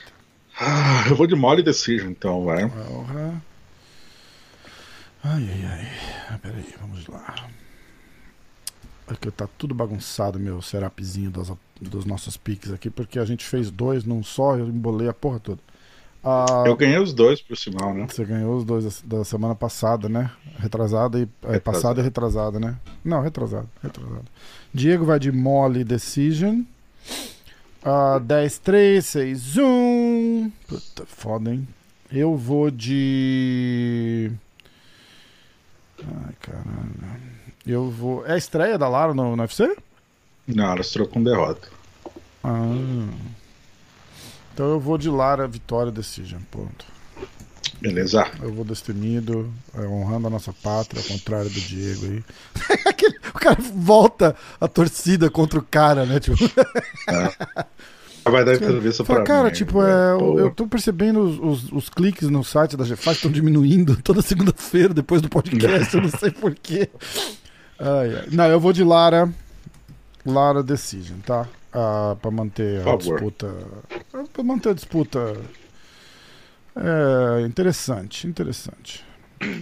Ah, 0.59 1.05
eu 1.09 1.17
vou 1.17 1.27
de 1.27 1.35
mole 1.35 1.63
decision, 1.63 2.11
então, 2.11 2.45
vai. 2.45 2.65
Ai, 2.65 2.71
ai, 5.23 5.89
ai. 6.31 6.39
Peraí, 6.39 6.65
vamos 6.81 7.07
lá. 7.09 7.35
Aqui 9.09 9.31
tá 9.31 9.49
tudo 9.57 9.75
bagunçado, 9.75 10.39
meu 10.39 10.61
serapzinho 10.61 11.31
das, 11.31 11.53
dos 11.81 12.05
nossos 12.05 12.37
piques 12.37 12.73
aqui, 12.73 12.91
porque 12.91 13.19
a 13.19 13.25
gente 13.25 13.45
fez 13.45 13.71
dois 13.71 14.05
num 14.05 14.23
só, 14.23 14.57
eu 14.57 14.67
embolei 14.67 15.09
a 15.09 15.15
porra 15.15 15.39
toda. 15.39 15.61
Ah, 16.29 16.65
eu 16.67 16.75
ganhei 16.75 16.99
os 16.99 17.13
dois, 17.13 17.41
por 17.41 17.57
sinal, 17.57 17.95
né? 17.95 18.09
Você 18.09 18.25
ganhou 18.25 18.57
os 18.57 18.65
dois 18.65 19.01
da 19.03 19.25
semana 19.25 19.55
passada, 19.55 20.09
né? 20.09 20.29
Retrasada 20.59 21.21
e. 21.21 21.29
É, 21.45 21.61
passada 21.61 22.01
e 22.01 22.03
retrasada, 22.03 22.59
né? 22.59 22.77
Não, 23.05 23.21
retrasada. 23.23 23.69
retrasada. 23.81 24.25
Diego 24.75 25.05
vai 25.05 25.21
de 25.21 25.31
Mole 25.31 25.85
Decision. 25.85 26.63
Uh, 27.85 28.19
10, 28.19 28.59
3, 28.59 29.07
6, 29.07 29.57
1. 29.59 30.53
Puta, 30.67 31.07
foda, 31.07 31.55
hein? 31.55 31.69
Eu 32.11 32.37
vou 32.37 32.73
de. 32.73 34.33
Ai, 36.03 36.35
caralho. 36.41 37.36
Eu 37.67 37.91
vou. 37.91 38.25
É 38.27 38.33
a 38.33 38.39
estreia 38.39 38.79
da 38.79 38.89
Lara 38.89 39.13
no, 39.13 39.35
no 39.35 39.43
UFC? 39.43 39.77
Não, 40.47 40.71
ela 40.71 40.81
estreou 40.81 41.09
com 41.09 41.23
derrota. 41.23 41.69
Ah. 42.45 43.09
Então 44.55 44.71
eu 44.71 44.81
vou 44.81 44.97
de 44.97 45.11
Lara 45.11 45.49
Vitória 45.49 45.91
Decision. 45.91 46.41
Ponto. 46.51 46.87
Beleza. 47.81 48.27
Eu 48.41 48.53
vou 48.53 48.65
destemido, 48.65 49.53
é, 49.75 49.81
honrando 49.83 50.29
a 50.29 50.31
nossa 50.31 50.53
pátria, 50.53 51.03
ao 51.03 51.09
contrário 51.09 51.51
do 51.51 51.61
Diego 51.61 52.07
aí. 52.07 52.25
o 53.35 53.39
cara 53.39 53.59
volta 53.61 54.35
a 54.61 54.67
torcida 54.67 55.29
contra 55.29 55.59
o 55.59 55.63
cara, 55.63 56.07
né? 56.07 56.21
Tipo... 56.21 56.37
É. 57.09 57.67
Vai 58.31 58.45
dar 58.45 58.55
entrevista 58.55 59.05
pra 59.05 59.23
Cara, 59.23 59.49
mim, 59.49 59.55
tipo, 59.55 59.81
é, 59.83 60.13
eu, 60.13 60.39
eu 60.41 60.51
tô 60.51 60.67
percebendo 60.67 61.21
os, 61.21 61.39
os, 61.39 61.73
os, 61.73 61.89
cliques 61.89 62.29
no 62.29 62.43
site 62.43 62.77
da 62.77 62.85
GFAS 62.85 63.17
estão 63.17 63.31
diminuindo 63.31 63.97
toda 64.03 64.21
segunda-feira 64.21 64.93
depois 64.93 65.23
do 65.23 65.29
podcast, 65.29 65.95
eu 65.95 66.03
não 66.03 66.11
sei 66.11 66.33
porquê. 66.33 66.91
Ai, 67.79 68.17
ai. 68.17 68.27
Não, 68.33 68.47
eu 68.47 68.61
vou 68.61 68.73
de 68.73 68.83
Lara. 68.83 69.29
Lara 70.25 70.63
Decision, 70.63 71.19
tá? 71.21 71.47
Ah, 71.73 72.17
pra 72.21 72.31
manter 72.31 72.87
a 72.87 72.97
disputa. 72.97 73.55
Pra 74.33 74.43
manter 74.43 74.71
a 74.71 74.75
disputa. 74.75 75.37
É 76.75 77.43
interessante, 77.43 78.27
interessante. 78.27 79.05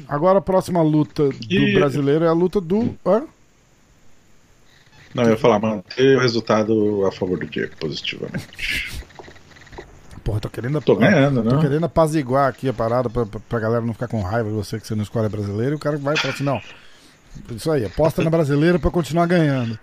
Agora 0.08 0.38
a 0.38 0.42
próxima 0.42 0.82
luta 0.82 1.28
do 1.28 1.54
e... 1.54 1.74
brasileiro 1.74 2.24
é 2.24 2.28
a 2.28 2.32
luta 2.32 2.60
do. 2.60 2.96
Hã? 3.04 3.24
Não, 5.14 5.24
eu 5.24 5.30
ia 5.30 5.36
falar, 5.36 5.60
manter 5.60 6.16
o 6.16 6.20
resultado 6.20 7.06
a 7.06 7.12
favor 7.12 7.38
do 7.38 7.46
Diego, 7.46 7.76
positivamente. 7.76 8.92
Porra, 10.24 10.40
tô 10.40 10.48
querendo, 10.48 10.80
tô 10.80 10.96
ganhando, 10.96 11.42
né? 11.42 11.50
Tô 11.50 11.60
querendo 11.60 11.84
apaziguar 11.84 12.48
aqui 12.48 12.68
a 12.68 12.72
parada 12.72 13.10
pra, 13.10 13.26
pra, 13.26 13.40
pra 13.40 13.60
galera 13.60 13.84
não 13.84 13.92
ficar 13.92 14.08
com 14.08 14.22
raiva 14.22 14.48
de 14.48 14.54
você 14.54 14.80
que 14.80 14.86
você 14.86 14.94
não 14.94 15.02
escolhe 15.02 15.28
brasileiro 15.28 15.72
e 15.72 15.76
o 15.76 15.78
cara 15.78 15.98
vai 15.98 16.14
pra 16.14 16.30
assim, 16.30 16.42
não. 16.42 16.60
Isso 17.54 17.70
aí, 17.70 17.84
aposta 17.84 18.22
na 18.22 18.30
brasileira 18.30 18.78
para 18.78 18.90
continuar 18.90 19.26
ganhando. 19.26 19.78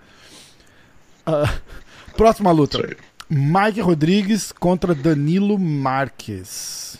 Uh, 1.26 2.12
próxima 2.16 2.50
luta. 2.50 2.96
Mike 3.28 3.80
Rodrigues 3.80 4.52
contra 4.52 4.94
Danilo 4.94 5.58
Marques. 5.58 6.98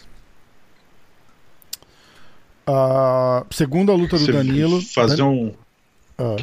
Uh, 2.67 3.45
segunda 3.53 3.93
luta 3.93 4.17
do 4.17 4.25
Você 4.25 4.33
Danilo. 4.33 4.81
Fazer 4.81 5.17
Dan... 5.17 5.27
um. 5.27 5.55
Uh. 6.19 6.37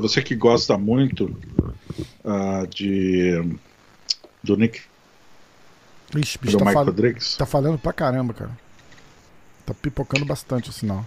Você 0.00 0.20
que 0.22 0.34
gosta 0.34 0.76
muito 0.76 1.26
uh, 2.24 2.66
de 2.68 3.56
do 4.42 4.56
Nick 4.56 4.82
Ixi, 6.14 6.38
bicho, 6.38 6.52
do 6.52 6.58
tá 6.58 6.64
Mike 6.64 6.74
fal... 6.74 6.84
Rodrigues. 6.84 7.36
Tá 7.36 7.46
falando 7.46 7.78
pra 7.78 7.92
caramba, 7.92 8.34
cara. 8.34 8.65
Tá 9.66 9.74
pipocando 9.74 10.24
bastante 10.24 10.70
o 10.70 10.72
sinal. 10.72 11.04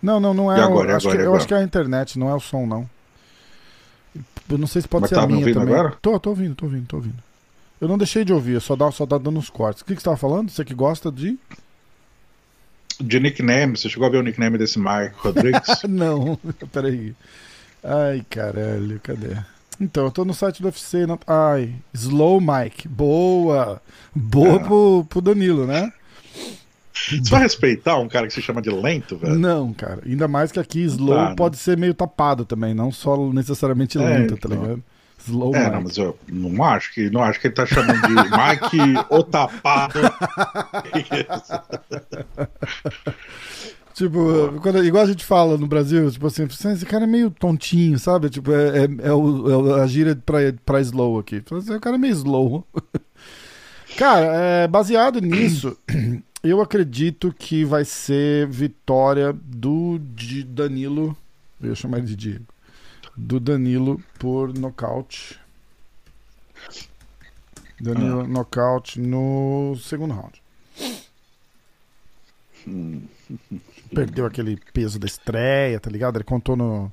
Não, 0.00 0.20
não, 0.20 0.32
não 0.32 0.52
é. 0.52 0.58
E 0.58 0.62
agora, 0.62 0.92
o, 0.92 0.96
acho 0.96 1.08
agora, 1.08 1.22
que, 1.22 1.28
eu 1.28 1.34
acho 1.34 1.48
que 1.48 1.54
é 1.54 1.56
a 1.56 1.62
internet, 1.62 2.18
não 2.18 2.30
é 2.30 2.34
o 2.34 2.40
som, 2.40 2.64
não. 2.64 2.88
Eu 4.48 4.56
não 4.56 4.66
sei 4.66 4.80
se 4.80 4.88
pode 4.88 5.02
Mas 5.02 5.10
ser 5.10 5.16
tá 5.16 5.22
a 5.22 5.26
minha 5.26 5.52
também. 5.52 5.74
Agora? 5.74 5.96
Tô, 6.00 6.18
tô 6.18 6.30
ouvindo, 6.30 6.54
tô 6.54 6.66
ouvindo, 6.66 6.86
tô 6.86 6.96
ouvindo. 6.96 7.28
Eu 7.80 7.88
não 7.88 7.98
deixei 7.98 8.24
de 8.24 8.32
ouvir, 8.32 8.54
eu 8.54 8.60
só 8.60 8.74
dá, 8.74 8.90
só 8.90 9.04
dá 9.04 9.18
dando 9.18 9.38
uns 9.38 9.50
cortes. 9.50 9.82
O 9.82 9.84
que, 9.84 9.94
que 9.94 10.00
você 10.00 10.04
tava 10.04 10.16
falando? 10.16 10.50
Você 10.50 10.64
que 10.64 10.74
gosta 10.74 11.10
de. 11.10 11.38
De 13.00 13.20
nickname, 13.20 13.76
você 13.76 13.88
chegou 13.88 14.06
a 14.06 14.10
ver 14.10 14.18
o 14.18 14.22
nickname 14.22 14.58
desse 14.58 14.78
Mark 14.78 15.14
Rodrigues? 15.16 15.82
não, 15.88 16.38
peraí. 16.72 17.14
Ai, 17.82 18.24
caralho, 18.28 19.00
cadê? 19.02 19.36
Então, 19.80 20.04
eu 20.04 20.10
tô 20.10 20.24
no 20.24 20.34
site 20.34 20.60
do 20.60 20.66
UFC. 20.66 21.06
Não... 21.06 21.18
Ai, 21.26 21.74
Slow 21.94 22.40
Mike. 22.40 22.88
Boa! 22.88 23.80
Boa 24.14 24.56
é. 24.56 24.58
pro, 24.58 25.06
pro 25.08 25.20
Danilo, 25.20 25.66
né? 25.66 25.92
Você 27.08 27.30
vai 27.30 27.42
respeitar 27.42 27.98
um 27.98 28.08
cara 28.08 28.26
que 28.26 28.32
se 28.32 28.42
chama 28.42 28.60
de 28.60 28.70
lento, 28.70 29.16
velho? 29.16 29.38
Não, 29.38 29.72
cara. 29.72 30.02
Ainda 30.04 30.26
mais 30.28 30.50
que 30.50 30.58
aqui 30.58 30.80
slow 30.82 31.14
tá, 31.14 31.34
pode 31.34 31.56
né? 31.56 31.62
ser 31.62 31.78
meio 31.78 31.94
tapado 31.94 32.44
também, 32.44 32.74
não 32.74 32.90
só 32.90 33.16
necessariamente 33.32 33.98
é, 33.98 34.00
lento, 34.00 34.36
tá 34.36 34.46
então. 34.46 34.50
tá 34.50 34.56
ligado? 34.56 34.82
Slow 35.26 35.54
é, 35.54 35.70
não, 35.70 35.82
mas 35.82 35.96
eu 35.98 36.16
não 36.28 36.62
acho 36.62 36.94
que 36.94 37.10
não 37.10 37.22
acho 37.22 37.40
que 37.40 37.48
ele 37.48 37.54
tá 37.54 37.66
chamando 37.66 38.00
de 38.00 38.14
Mike 38.14 39.06
o 39.10 39.22
tapado. 39.22 39.98
tipo, 43.92 44.60
quando, 44.62 44.84
igual 44.84 45.04
a 45.04 45.08
gente 45.08 45.24
fala 45.24 45.58
no 45.58 45.66
Brasil, 45.66 46.10
tipo 46.10 46.26
assim, 46.26 46.44
esse 46.44 46.86
cara 46.86 47.04
é 47.04 47.06
meio 47.06 47.30
tontinho, 47.30 47.98
sabe? 47.98 48.30
Tipo, 48.30 48.52
é, 48.52 48.84
é, 48.84 48.88
é, 49.08 49.12
o, 49.12 49.76
é 49.76 49.82
a 49.82 49.86
gíria 49.86 50.16
pra, 50.16 50.38
pra 50.64 50.80
slow 50.80 51.18
aqui. 51.18 51.42
O 51.50 51.80
cara 51.80 51.96
é 51.96 51.98
meio 51.98 52.12
slow. 52.12 52.64
cara, 53.98 54.26
é, 54.26 54.68
baseado 54.68 55.20
nisso, 55.20 55.76
eu 56.42 56.60
acredito 56.60 57.32
que 57.32 57.64
vai 57.64 57.84
ser 57.84 58.46
vitória 58.46 59.32
do 59.32 59.98
de 59.98 60.44
Danilo. 60.44 61.16
Eu 61.60 61.70
ia 61.70 61.74
chamar 61.74 61.98
ele 61.98 62.06
de 62.06 62.16
Diego. 62.16 62.46
Do 63.16 63.40
Danilo 63.40 64.00
por 64.18 64.56
nocaute. 64.56 65.38
Danilo 67.80 68.20
ah. 68.20 68.28
nocaute 68.28 69.00
no 69.00 69.76
segundo 69.76 70.14
round. 70.14 70.42
Perdeu 73.94 74.26
aquele 74.26 74.58
peso 74.72 74.98
da 74.98 75.06
estreia, 75.06 75.80
tá 75.80 75.90
ligado? 75.90 76.16
Ele 76.16 76.24
contou 76.24 76.56
no, 76.56 76.92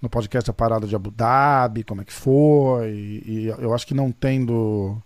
no 0.00 0.08
podcast 0.08 0.50
a 0.50 0.54
parada 0.54 0.86
de 0.86 0.94
Abu 0.94 1.10
Dhabi, 1.10 1.84
como 1.84 2.00
é 2.00 2.04
que 2.04 2.12
foi. 2.12 2.90
E, 2.90 3.22
e 3.26 3.46
eu 3.58 3.74
acho 3.74 3.86
que 3.86 3.94
não 3.94 4.10
tendo. 4.12 4.96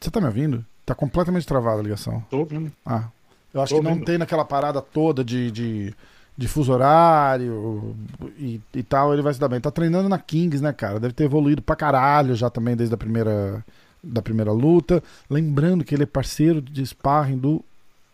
Você 0.00 0.10
tá 0.10 0.20
me 0.20 0.26
ouvindo? 0.26 0.64
Tá 0.90 0.94
completamente 0.96 1.46
travada 1.46 1.78
a 1.78 1.84
ligação. 1.84 2.20
Tô 2.28 2.38
ouvindo. 2.38 2.72
Ah. 2.84 3.04
Eu 3.54 3.62
acho 3.62 3.76
Tô 3.76 3.80
que 3.80 3.88
não 3.88 4.00
tem 4.00 4.18
naquela 4.18 4.44
parada 4.44 4.82
toda 4.82 5.22
de, 5.22 5.48
de, 5.52 5.94
de 6.36 6.48
fuso 6.48 6.72
horário 6.72 7.94
e, 8.36 8.60
e 8.74 8.82
tal, 8.82 9.12
ele 9.12 9.22
vai 9.22 9.32
se 9.32 9.38
dar 9.38 9.46
bem. 9.46 9.60
Tá 9.60 9.70
treinando 9.70 10.08
na 10.08 10.18
Kings, 10.18 10.60
né, 10.60 10.72
cara? 10.72 10.98
Deve 10.98 11.14
ter 11.14 11.22
evoluído 11.22 11.62
pra 11.62 11.76
caralho 11.76 12.34
já 12.34 12.50
também 12.50 12.74
desde 12.74 12.92
a 12.92 12.98
primeira, 12.98 13.64
da 14.02 14.20
primeira 14.20 14.50
luta. 14.50 15.00
Lembrando 15.30 15.84
que 15.84 15.94
ele 15.94 16.02
é 16.02 16.06
parceiro 16.06 16.60
de 16.60 16.84
sparring 16.84 17.38
do, 17.38 17.64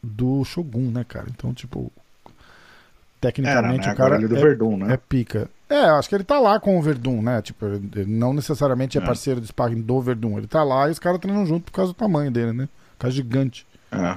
do 0.02 0.45
Shogun, 0.45 0.90
né, 0.90 1.02
cara? 1.02 1.28
Então, 1.30 1.54
tipo, 1.54 1.90
tecnicamente 3.23 3.85
Era, 3.85 3.88
né? 3.88 3.95
o 3.95 3.97
cara 3.97 4.16
é, 4.16 4.26
Verdun, 4.28 4.76
né? 4.76 4.92
é 4.92 4.97
pica. 4.99 5.49
É, 5.68 5.80
acho 5.90 6.08
que 6.08 6.14
ele 6.14 6.23
tá 6.25 6.38
lá 6.38 6.61
com 6.61 6.78
o 6.78 6.82
Verdun, 6.82 7.20
né? 7.23 7.42
Tipo, 7.42 7.66
não 8.06 8.32
necessariamente 8.32 8.96
é, 8.99 9.00
é. 9.00 9.04
parceiro 9.04 9.40
de 9.40 9.49
sparring 9.49 9.80
do 9.82 10.00
Verdun. 10.00 10.38
Ele 10.38 10.46
tá 10.46 10.62
lá 10.62 10.88
e 10.88 10.92
os 10.92 10.99
caras 10.99 11.18
treinam 11.18 11.44
junto 11.44 11.64
por 11.64 11.73
causa 11.73 11.92
do 11.92 11.96
tamanho 11.96 12.30
dele, 12.30 12.52
né? 12.52 12.68
Cara 12.99 13.12
é 13.12 13.16
gigante. 13.16 13.66
É. 13.90 14.16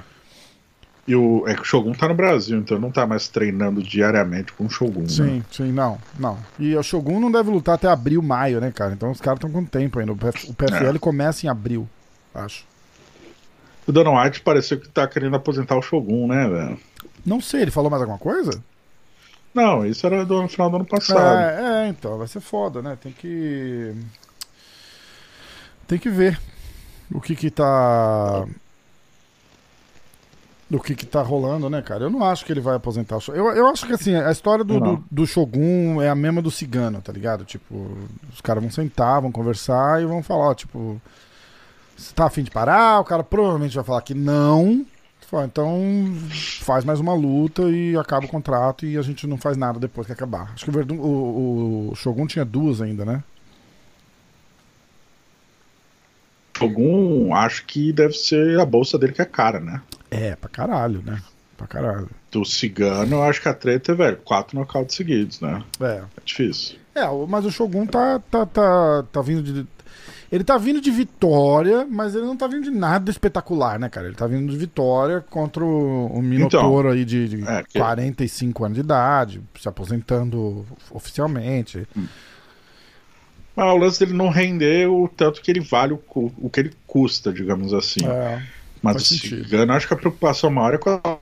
E 1.08 1.16
o, 1.16 1.42
é 1.48 1.54
que 1.54 1.62
o 1.62 1.64
Shogun 1.64 1.92
tá 1.92 2.06
no 2.06 2.14
Brasil, 2.14 2.56
então 2.58 2.78
não 2.78 2.92
tá 2.92 3.04
mais 3.04 3.26
treinando 3.26 3.82
diariamente 3.82 4.52
com 4.52 4.66
o 4.66 4.70
Shogun. 4.70 5.08
Sim, 5.08 5.38
né? 5.38 5.44
sim, 5.50 5.72
não, 5.72 5.98
não. 6.16 6.38
E 6.56 6.76
o 6.76 6.82
Shogun 6.84 7.18
não 7.18 7.32
deve 7.32 7.50
lutar 7.50 7.74
até 7.74 7.88
abril, 7.88 8.22
maio, 8.22 8.60
né, 8.60 8.70
cara? 8.70 8.92
Então 8.92 9.10
os 9.10 9.20
caras 9.20 9.38
estão 9.38 9.50
com 9.50 9.64
tempo 9.64 9.98
ainda. 9.98 10.12
O 10.12 10.16
PF- 10.16 10.50
o 10.50 10.54
PFL 10.54 10.98
começa 11.00 11.46
em 11.46 11.48
abril, 11.48 11.88
acho. 12.32 12.64
O 13.88 13.92
Dana 13.92 14.10
White 14.22 14.42
pareceu 14.42 14.78
que 14.78 14.88
tá 14.88 15.04
querendo 15.08 15.34
aposentar 15.34 15.74
o 15.76 15.82
Shogun, 15.82 16.28
né, 16.28 16.48
velho? 16.48 16.78
Não 17.26 17.40
sei, 17.40 17.62
ele 17.62 17.70
falou 17.72 17.90
mais 17.90 18.02
alguma 18.02 18.18
coisa? 18.18 18.62
Não, 19.54 19.84
isso 19.84 20.06
era 20.06 20.24
do 20.24 20.46
final 20.48 20.70
do 20.70 20.76
ano 20.76 20.84
passado. 20.84 21.38
É, 21.38 21.86
é, 21.86 21.88
então, 21.88 22.16
vai 22.18 22.28
ser 22.28 22.40
foda, 22.40 22.80
né? 22.80 22.96
Tem 23.00 23.12
que. 23.12 23.94
Tem 25.86 25.98
que 25.98 26.08
ver 26.08 26.40
o 27.12 27.20
que 27.20 27.34
que 27.34 27.50
tá. 27.50 28.46
O 30.72 30.78
que 30.78 30.94
que 30.94 31.04
tá 31.04 31.20
rolando, 31.20 31.68
né, 31.68 31.82
cara? 31.82 32.04
Eu 32.04 32.10
não 32.10 32.22
acho 32.22 32.44
que 32.44 32.52
ele 32.52 32.60
vai 32.60 32.76
aposentar 32.76 33.16
o 33.16 33.20
Shogun. 33.20 33.40
Eu, 33.40 33.56
eu 33.56 33.66
acho 33.66 33.84
que, 33.84 33.92
assim, 33.92 34.14
a 34.14 34.30
história 34.30 34.62
do, 34.62 34.78
do, 34.78 35.04
do 35.10 35.26
Shogun 35.26 36.00
é 36.00 36.08
a 36.08 36.14
mesma 36.14 36.40
do 36.40 36.48
Cigano, 36.48 37.02
tá 37.02 37.12
ligado? 37.12 37.44
Tipo, 37.44 37.98
os 38.32 38.40
caras 38.40 38.62
vão 38.62 38.70
sentar, 38.70 39.20
vão 39.20 39.32
conversar 39.32 40.00
e 40.00 40.06
vão 40.06 40.22
falar, 40.22 40.50
ó, 40.50 40.54
tipo. 40.54 41.00
Você 41.96 42.14
tá 42.14 42.26
afim 42.26 42.44
de 42.44 42.52
parar? 42.52 43.00
O 43.00 43.04
cara 43.04 43.24
provavelmente 43.24 43.74
vai 43.74 43.84
falar 43.84 44.00
que 44.02 44.14
não. 44.14 44.86
Fala, 45.30 45.44
Então 45.46 45.80
faz 46.62 46.84
mais 46.84 46.98
uma 46.98 47.14
luta 47.14 47.62
e 47.70 47.96
acaba 47.96 48.26
o 48.26 48.28
contrato 48.28 48.84
e 48.84 48.98
a 48.98 49.02
gente 49.02 49.28
não 49.28 49.38
faz 49.38 49.56
nada 49.56 49.78
depois 49.78 50.04
que 50.04 50.12
acabar. 50.12 50.50
Acho 50.52 50.64
que 50.64 50.70
o, 50.70 50.72
Verdun, 50.72 50.96
o, 50.96 51.90
o 51.92 51.94
Shogun 51.94 52.26
tinha 52.26 52.44
duas 52.44 52.80
ainda, 52.80 53.04
né? 53.04 53.22
Shogun, 56.58 57.32
acho 57.32 57.64
que 57.64 57.92
deve 57.92 58.14
ser 58.14 58.58
a 58.58 58.64
bolsa 58.64 58.98
dele 58.98 59.12
que 59.12 59.22
é 59.22 59.24
cara, 59.24 59.60
né? 59.60 59.80
É, 60.10 60.34
pra 60.34 60.50
caralho, 60.50 61.00
né? 61.06 61.22
Pra 61.56 61.68
caralho. 61.68 62.10
Do 62.32 62.44
Cigano, 62.44 63.14
eu 63.14 63.22
acho 63.22 63.40
que 63.40 63.48
a 63.48 63.54
treta 63.54 63.92
é, 63.92 63.94
velho, 63.94 64.16
quatro 64.16 64.58
nocautes 64.58 64.96
seguidos, 64.96 65.40
né? 65.40 65.62
É. 65.80 66.02
É 66.02 66.22
difícil. 66.24 66.76
É, 66.92 67.04
mas 67.28 67.44
o 67.44 67.52
Shogun 67.52 67.86
tá, 67.86 68.18
tá, 68.18 68.44
tá, 68.44 69.04
tá 69.12 69.22
vindo 69.22 69.42
de. 69.44 69.66
Ele 70.32 70.44
tá 70.44 70.56
vindo 70.56 70.80
de 70.80 70.90
vitória, 70.92 71.84
mas 71.90 72.14
ele 72.14 72.24
não 72.24 72.36
tá 72.36 72.46
vindo 72.46 72.62
de 72.62 72.70
nada 72.70 73.10
espetacular, 73.10 73.80
né, 73.80 73.88
cara? 73.88 74.06
Ele 74.06 74.14
tá 74.14 74.28
vindo 74.28 74.48
de 74.50 74.56
vitória 74.56 75.20
contra 75.28 75.64
o, 75.64 76.06
o 76.06 76.22
Minotauro 76.22 76.88
aí 76.90 77.04
de, 77.04 77.28
de 77.28 77.48
é, 77.48 77.64
que- 77.64 77.78
45 77.78 78.64
anos 78.64 78.76
de 78.76 78.80
idade, 78.80 79.42
se 79.58 79.68
aposentando 79.68 80.64
oficialmente. 80.92 81.84
Mas 83.56 83.66
o 83.74 83.76
lance 83.76 83.98
dele 83.98 84.16
não 84.16 84.28
render 84.28 84.88
o 84.88 85.08
tanto 85.08 85.42
que 85.42 85.50
ele 85.50 85.60
vale 85.60 85.94
o, 85.94 86.00
o 86.38 86.48
que 86.48 86.60
ele 86.60 86.72
custa, 86.86 87.32
digamos 87.32 87.74
assim. 87.74 88.06
É, 88.06 88.40
Mas 88.80 88.96
o 89.02 89.04
sentido. 89.04 89.44
Cigano, 89.44 89.72
acho 89.72 89.88
que 89.88 89.94
a 89.94 89.96
preocupação 89.96 90.48
maior 90.48 90.74
é 90.74 90.78
com 90.78 90.90
a. 90.90 91.18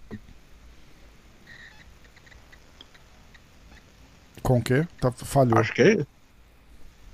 com 4.42 4.58
o 4.58 4.62
quê? 4.62 4.86
Tá, 5.00 5.10
falhou. 5.10 5.58
Acho 5.58 5.72
que 5.72 5.82
é. 5.82 6.06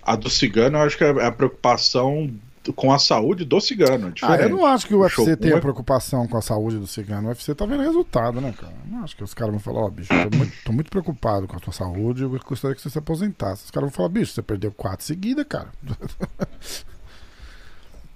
A 0.04 0.16
do 0.16 0.28
Cigano, 0.28 0.76
eu 0.78 0.82
acho 0.82 0.99
que 0.99 1.04
é 1.04 1.25
a 1.25 1.32
preocupação 1.32 2.30
com 2.76 2.92
a 2.92 2.99
saúde 2.99 3.44
do 3.44 3.61
Cigano. 3.61 4.08
é 4.08 4.12
Ah, 4.23 4.37
eu 4.37 4.49
não 4.49 4.64
acho 4.66 4.87
que 4.87 4.94
o 4.94 5.00
UFC 5.00 5.16
Shogun 5.16 5.37
tenha 5.37 5.56
é- 5.56 5.61
preocupação 5.61 6.26
com 6.26 6.37
a 6.38 6.42
saúde 6.42 6.78
do 6.78 6.87
cigano. 6.87 7.26
O 7.26 7.30
UFC 7.30 7.54
tá 7.54 7.66
vendo 7.66 7.82
resultado, 7.82 8.40
né, 8.40 8.54
cara? 8.58 8.73
Eu 8.87 8.90
não 8.96 9.04
acho 9.04 9.14
que 9.16 9.23
os 9.23 9.34
caras 9.34 9.52
vão 9.52 9.61
falar, 9.61 9.80
ó, 9.80 9.90
bicho, 9.90 10.11
eu 10.12 10.30
tô 10.30 10.37
muito, 10.38 10.52
tô 10.64 10.73
muito 10.73 10.90
preocupado 10.90 11.46
com 11.46 11.56
a 11.56 11.61
tua 11.61 11.73
saúde, 11.75 12.23
eu 12.23 12.30
gostaria 12.30 12.75
que 12.75 12.80
você 12.80 12.88
se 12.88 12.99
aposentasse. 12.99 13.64
Os 13.66 13.70
caras 13.70 13.90
vão 13.90 13.94
falar, 13.94 14.08
bicho, 14.08 14.32
você 14.32 14.40
perdeu 14.42 14.73
quatro 14.73 15.04
seguidas, 15.04 15.44
cara. 15.46 15.68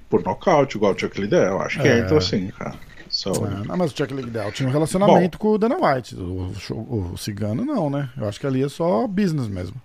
Por 0.08 0.22
nocaute, 0.24 0.76
igual 0.78 0.94
o 0.94 0.98
Chuck 0.98 1.20
Liddell. 1.20 1.42
Eu 1.42 1.60
acho 1.60 1.80
que 1.80 1.86
é, 1.88 1.98
É. 1.98 2.00
então 2.00 2.16
assim, 2.16 2.48
cara. 2.48 2.74
Saúde. 3.10 3.40
É, 3.62 3.66
não, 3.66 3.76
mas 3.76 3.92
o 3.92 3.96
Chuck 3.96 4.12
Liddell 4.14 4.52
tinha 4.52 4.68
um 4.68 4.72
relacionamento 4.72 5.38
com 5.38 5.48
o 5.48 5.58
Dana 5.58 5.76
White. 5.76 6.14
O, 6.16 6.52
o, 6.70 7.10
o 7.12 7.18
cigano 7.18 7.64
não, 7.64 7.90
né? 7.90 8.08
Eu 8.16 8.26
acho 8.28 8.40
que 8.40 8.46
ali 8.46 8.62
é 8.62 8.68
só 8.68 9.06
business 9.06 9.48
mesmo. 9.48 9.76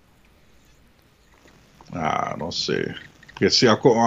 Ah, 1.94 2.34
não 2.38 2.50
sei. 2.50 2.92
Porque 3.28 3.50
se, 3.50 3.66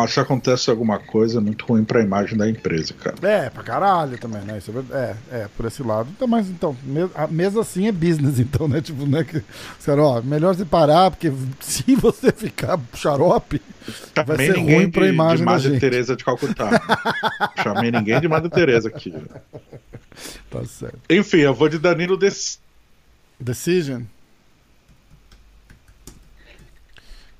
se 0.10 0.20
acontece 0.22 0.70
alguma 0.70 1.00
coisa, 1.00 1.40
é 1.40 1.42
muito 1.42 1.66
ruim 1.66 1.84
pra 1.84 2.02
imagem 2.02 2.38
da 2.38 2.50
empresa, 2.50 2.94
cara. 2.94 3.16
É, 3.22 3.50
pra 3.50 3.62
caralho 3.62 4.18
também, 4.18 4.42
né? 4.44 4.58
É, 4.58 4.96
é, 4.96 5.16
é, 5.42 5.48
por 5.58 5.66
esse 5.66 5.84
lado. 5.84 6.08
Então, 6.16 6.26
mas 6.26 6.48
então, 6.48 6.78
me- 6.82 7.10
a- 7.14 7.28
mesmo 7.28 7.60
assim 7.60 7.88
é 7.88 7.92
business, 7.92 8.40
então, 8.40 8.70
né? 8.70 8.80
Tipo, 8.80 9.06
né? 9.06 9.26
Que, 9.26 9.38
os 9.80 9.86
caras, 9.86 10.02
ó, 10.06 10.22
melhor 10.22 10.56
você 10.56 10.64
parar, 10.64 11.12
porque 11.12 11.30
se 11.60 11.94
você 11.96 12.32
ficar 12.32 12.80
xarope, 12.96 13.62
vai 14.26 14.38
ser 14.38 14.58
ruim 14.60 14.90
pra 14.90 15.04
de- 15.04 15.10
imagem 15.10 15.46
de 15.46 15.52
da 15.52 15.58
gente. 15.58 15.80
Teresa 15.82 16.16
de 16.16 16.24
Calcutá. 16.24 16.70
Chamei 17.62 17.92
ninguém 17.92 18.22
de 18.22 18.30
Madre 18.30 18.50
Teresa 18.50 18.88
aqui. 18.88 19.14
Tá 20.50 20.64
certo. 20.64 21.00
Enfim, 21.10 21.40
eu 21.40 21.54
vou 21.54 21.68
de 21.68 21.78
Danilo 21.78 22.16
desse. 22.16 22.60
Decision. 23.38 24.04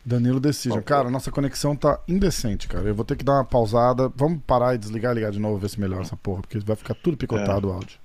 Danilo 0.08 0.40
Decision. 0.40 0.82
Cara, 0.84 1.10
nossa 1.10 1.30
conexão 1.30 1.76
tá 1.76 2.00
indecente, 2.08 2.66
cara. 2.66 2.88
Eu 2.88 2.96
vou 2.96 3.04
ter 3.04 3.18
que 3.18 3.26
dar 3.26 3.34
uma 3.34 3.44
pausada. 3.44 4.10
Vamos 4.16 4.42
parar 4.48 4.74
e 4.74 4.78
desligar 4.78 5.12
e 5.12 5.16
ligar 5.16 5.32
de 5.32 5.40
novo, 5.40 5.58
ver 5.58 5.70
se 5.70 5.78
melhora 5.78 6.04
essa 6.04 6.16
porra, 6.16 6.42
porque 6.42 6.58
vai 6.60 6.78
ficar 6.78 6.94
tudo 6.94 7.18
picotado 7.18 7.68
o 7.68 7.74
áudio. 7.74 8.00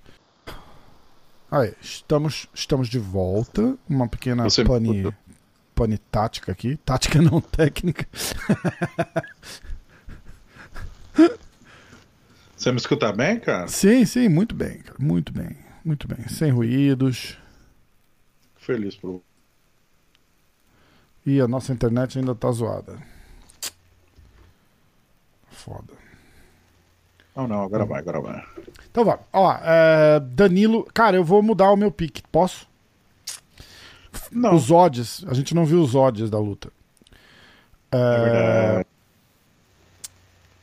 Aí, 1.48 1.72
estamos, 1.80 2.48
estamos 2.52 2.88
de 2.88 2.98
volta. 2.98 3.78
Uma 3.88 4.08
pequena 4.08 4.42
Você 4.42 4.64
pane, 4.64 5.14
pane 5.76 5.96
tática 5.96 6.50
aqui. 6.50 6.76
Tática 6.78 7.22
não 7.22 7.38
técnica. 7.54 8.04
Você 12.56 12.72
me 12.72 12.78
escuta 12.78 13.12
bem, 13.12 13.38
cara? 13.38 13.68
Sim, 13.68 14.04
sim, 14.04 14.28
muito 14.28 14.56
bem, 14.56 14.78
cara. 14.78 14.98
Muito 14.98 15.32
bem. 15.32 15.56
Muito 15.84 16.08
bem. 16.08 16.26
Sem 16.28 16.50
ruídos. 16.50 17.38
Feliz 18.56 18.96
por. 18.96 19.22
E 21.24 21.40
a 21.40 21.46
nossa 21.46 21.72
internet 21.72 22.18
ainda 22.18 22.34
tá 22.34 22.50
zoada. 22.50 22.98
Foda. 25.50 25.92
Não, 27.36 27.48
não, 27.48 27.62
agora 27.62 27.84
vai, 27.84 28.00
agora 28.00 28.20
vai. 28.20 28.44
Então 28.90 29.04
vamos. 29.04 29.20
Ó, 29.32 29.52
é, 29.62 30.20
Danilo. 30.20 30.84
Cara, 30.92 31.16
eu 31.16 31.24
vou 31.24 31.42
mudar 31.42 31.70
o 31.70 31.76
meu 31.76 31.90
pique. 31.90 32.22
Posso? 32.30 32.68
Não, 34.30 34.54
Os 34.54 34.70
odds. 34.70 35.24
A 35.28 35.34
gente 35.34 35.54
não 35.54 35.64
viu 35.64 35.80
os 35.80 35.94
odds 35.94 36.28
da 36.28 36.38
luta. 36.38 36.70
é 37.90 38.80
É. 38.80 38.86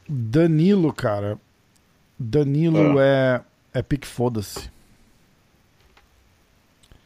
Danilo, 0.08 0.91
cara. 0.93 1.39
Danilo 2.19 3.00
é. 3.00 3.41
É 3.74 3.82
pique 3.82 4.08
foda-se. 4.08 4.69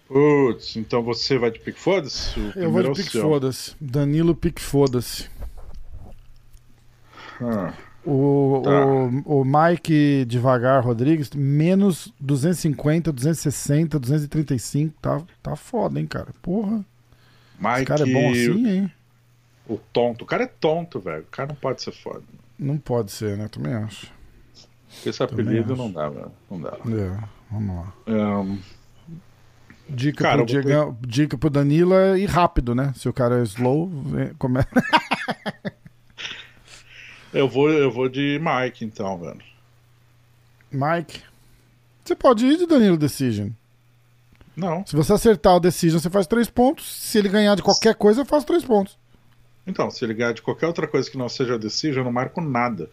Putz, 0.08 0.76
então 0.76 1.02
você 1.02 1.38
vai 1.38 1.50
de 1.52 1.60
pique 1.60 1.80
foda-se? 1.80 2.38
Eu 2.38 2.44
vou 2.44 2.52
primeiro 2.82 2.90
é 2.90 2.94
de 2.94 3.04
pique 3.04 3.20
foda-se. 3.20 3.76
Danilo 3.80 4.36
pique 4.36 4.62
foda-se. 4.62 5.30
Ah, 7.42 7.74
O, 8.06 8.62
Tá. 8.64 8.86
o, 8.86 9.42
o 9.42 9.46
Mike 9.46 10.26
Devagar 10.26 10.84
Rodrigues, 10.84 11.30
menos 11.32 12.14
250, 12.20 13.12
260, 13.12 13.98
235. 13.98 14.94
Tá, 15.02 15.22
tá 15.42 15.56
foda, 15.56 16.00
hein, 16.00 16.06
cara? 16.06 16.28
Porra. 16.42 16.86
Mike, 17.60 17.76
Esse 17.78 17.86
cara 17.86 18.04
é 18.10 18.14
bom 18.14 18.32
assim, 18.32 18.68
hein? 18.70 18.92
o 19.68 19.78
tonto. 19.78 20.24
O 20.24 20.28
cara 20.28 20.44
é 20.44 20.48
tonto, 20.48 21.00
velho. 21.00 21.22
O 21.24 21.28
cara 21.32 21.48
não 21.50 21.56
pode 21.56 21.82
ser 21.82 21.94
foda. 21.94 22.22
Não 22.60 22.78
pode 22.78 23.12
ser, 23.12 23.38
né? 23.38 23.48
Também 23.48 23.74
acho. 23.74 24.12
Esse 25.06 25.18
Também 25.26 25.46
apelido 25.46 25.74
acho. 25.74 25.82
não 25.82 25.92
dá, 25.92 26.10
velho. 26.10 26.32
Não 26.52 26.60
dá. 26.62 26.78
É, 26.86 27.24
vamos 27.50 27.76
lá. 27.78 27.94
Ahn, 28.06 28.58
Dica, 29.90 30.24
Cara, 30.24 30.46
pro 30.46 30.56
eu 30.60 30.86
vou 30.86 30.98
dica 31.06 31.38
pro 31.38 31.50
Danilo 31.50 31.94
é 31.94 32.18
ir 32.18 32.26
rápido, 32.26 32.74
né? 32.74 32.94
Se 32.96 33.08
o 33.10 33.14
cara 33.14 33.40
é 33.40 33.44
slow, 33.44 33.88
vem- 33.88 34.34
come... 34.36 34.60
eu, 37.34 37.48
vou, 37.48 37.70
eu 37.70 37.92
vou 37.92 38.08
de 38.10 38.40
Mike, 38.42 38.86
então, 38.86 39.18
velho. 39.18 39.42
Mike. 40.72 41.22
Você 42.04 42.16
pode 42.16 42.46
ir 42.46 42.58
de 42.58 42.66
Danilo 42.66 42.98
Decision. 42.98 43.50
Não. 44.56 44.86
Se 44.86 44.96
você 44.96 45.14
acertar 45.14 45.56
o 45.56 45.60
Decision, 45.60 46.00
você 46.00 46.10
faz 46.10 46.28
três 46.28 46.50
pontos. 46.50 46.86
Se 47.02 47.18
ele 47.18 47.30
ganhar 47.30 47.56
de 47.56 47.64
qualquer 47.64 47.96
coisa, 47.96 48.22
eu 48.22 48.26
faço 48.26 48.46
três 48.46 48.64
pontos. 48.64 48.98
Então, 49.66 49.90
se 49.90 50.04
ele 50.04 50.14
ganhar 50.14 50.34
de 50.34 50.42
qualquer 50.42 50.68
outra 50.68 50.88
coisa 50.88 51.10
que 51.10 51.18
não 51.18 51.30
seja 51.30 51.58
decision, 51.58 52.02
eu 52.02 52.06
não 52.06 52.12
marco 52.12 52.42
nada. 52.42 52.90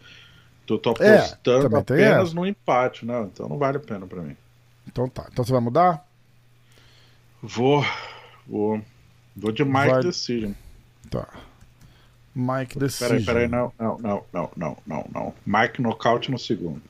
Eu 0.67 0.79
tô 0.79 0.91
É, 1.01 1.17
apostando 1.17 1.83
tem 1.83 2.05
apenas 2.05 2.33
no 2.33 2.45
empate, 2.45 3.05
né? 3.05 3.27
Então 3.33 3.49
não 3.49 3.57
vale 3.57 3.75
a 3.75 3.79
pena 3.81 4.07
pra 4.07 4.21
mim. 4.21 4.37
Então 4.87 5.09
tá. 5.09 5.27
Então 5.29 5.43
você 5.43 5.51
vai 5.51 5.59
mudar? 5.59 6.07
Vou. 7.41 7.83
Vou. 8.47 8.81
Vou 9.35 9.51
de 9.51 9.63
Mike 9.63 9.89
Vai- 9.89 10.03
Decision. 10.03 10.51
Tá. 11.09 11.27
Mike 12.35 12.77
Decision. 12.79 13.23
Peraí, 13.23 13.25
peraí, 13.25 13.47
não, 13.47 13.73
não, 13.77 13.97
não, 13.97 14.23
não, 14.31 14.51
não, 14.55 14.77
não, 14.85 15.05
não. 15.13 15.33
Mike 15.45 15.81
nocaute 15.81 16.31
no 16.31 16.37
segundo. 16.37 16.81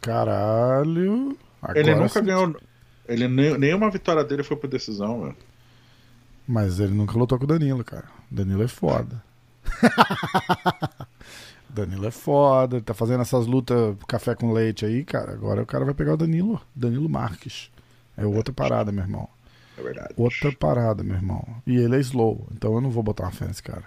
Caralho. 0.00 1.36
Agora 1.62 1.78
ele 1.78 1.94
nunca 1.94 2.20
sim. 2.20 2.24
ganhou. 2.24 2.56
Ele, 3.08 3.28
nenhuma 3.28 3.90
vitória 3.90 4.24
dele 4.24 4.42
foi 4.42 4.56
por 4.56 4.68
decisão, 4.68 5.22
velho. 5.22 5.36
Mas 6.46 6.78
ele 6.78 6.92
nunca 6.92 7.18
lutou 7.18 7.38
com 7.38 7.44
o 7.44 7.48
Danilo, 7.48 7.82
cara. 7.82 8.04
Danilo 8.30 8.62
é 8.62 8.68
foda. 8.68 9.22
Danilo 11.68 12.06
é 12.06 12.10
foda, 12.10 12.76
ele 12.76 12.84
tá 12.84 12.94
fazendo 12.94 13.22
essas 13.22 13.46
lutas 13.46 13.96
café 14.06 14.34
com 14.34 14.52
leite 14.52 14.84
aí, 14.84 15.04
cara. 15.04 15.32
Agora 15.32 15.62
o 15.62 15.66
cara 15.66 15.84
vai 15.84 15.94
pegar 15.94 16.14
o 16.14 16.16
Danilo, 16.16 16.60
Danilo 16.74 17.08
Marques. 17.08 17.70
É 18.16 18.24
outra 18.24 18.52
parada, 18.52 18.92
meu 18.92 19.02
irmão. 19.02 19.28
É 19.76 19.82
verdade. 19.82 20.14
Outra 20.16 20.52
parada, 20.52 21.02
meu 21.02 21.16
irmão. 21.16 21.44
E 21.66 21.76
ele 21.76 21.96
é 21.96 22.00
slow, 22.00 22.46
então 22.52 22.74
eu 22.74 22.80
não 22.80 22.90
vou 22.90 23.02
botar 23.02 23.24
uma 23.24 23.32
fé 23.32 23.46
nesse 23.46 23.62
cara. 23.62 23.84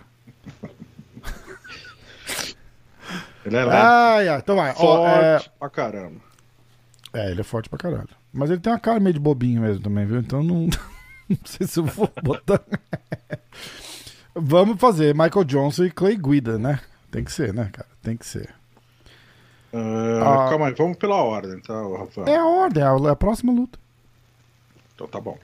Ele 3.45 3.56
é 3.56 3.62
Ai, 3.62 4.28
ai, 4.28 4.39
então 4.39 4.58
vai. 4.58 4.73
Ó, 4.78 5.08
é... 5.08 5.39
forte 5.39 5.52
pra 5.58 5.69
caramba. 5.69 6.19
é, 7.13 7.32
ele 7.32 7.39
é 7.39 7.43
forte 7.45 7.69
pra 7.69 7.80
caralho. 7.80 8.10
Mas 8.34 8.50
ele 8.50 8.60
tem 8.60 8.73
uma 8.73 8.80
cara 8.80 9.00
meio 9.00 9.13
de 9.13 9.19
bobinho 9.21 9.62
mesmo 9.62 9.82
também, 9.82 10.06
viu? 10.06 10.19
Então 10.19 10.43
não, 10.43 10.67
não 11.30 11.38
sei 11.45 11.65
se 11.65 11.80
eu 11.80 11.86
vou 11.86 12.12
botar. 12.21 12.62
Vamos 14.36 14.80
fazer 14.80 15.15
Michael 15.15 15.45
Johnson 15.45 15.86
e 15.86 15.91
Clay 15.91 16.17
Guida, 16.17 16.60
né? 16.60 16.80
Tem 17.10 17.23
que 17.23 17.32
ser, 17.32 17.54
né, 17.54 17.69
cara? 17.71 17.88
Tem 18.04 18.17
que 18.17 18.26
ser. 18.26 18.54
Ah, 19.73 20.45
Ah. 20.45 20.50
Calma 20.50 20.67
aí, 20.67 20.73
vamos 20.73 20.97
pela 20.97 21.15
ordem, 21.15 21.60
tá, 21.62 21.73
Rafael? 21.73 22.28
É 22.28 22.36
a 22.36 22.45
ordem, 22.45 22.84
é 22.84 23.10
a 23.10 23.15
próxima 23.15 23.54
luta. 23.54 23.80
Então 24.93 25.08
tá 25.08 25.19
bom. 25.21 25.38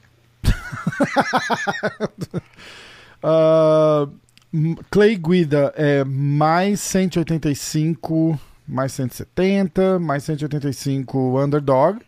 M- 4.53 4.75
Clay 4.91 5.15
Guida 5.15 5.73
é 5.75 6.03
mais 6.03 6.79
185, 6.81 8.39
mais 8.67 8.91
170, 8.93 9.99
mais 9.99 10.23
185 10.23 11.41
underdog. 11.41 11.99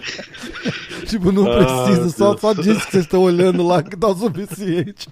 tipo, 1.06 1.30
não 1.32 1.50
Ah, 1.50 1.84
precisa, 1.84 2.10
só, 2.10 2.36
só 2.36 2.52
diz 2.52 2.84
que 2.84 2.90
vocês 2.92 3.04
estão 3.04 3.20
olhando 3.22 3.66
lá 3.66 3.82
que 3.82 3.96
tá 3.96 4.08
o 4.08 4.14
suficiente. 4.16 5.08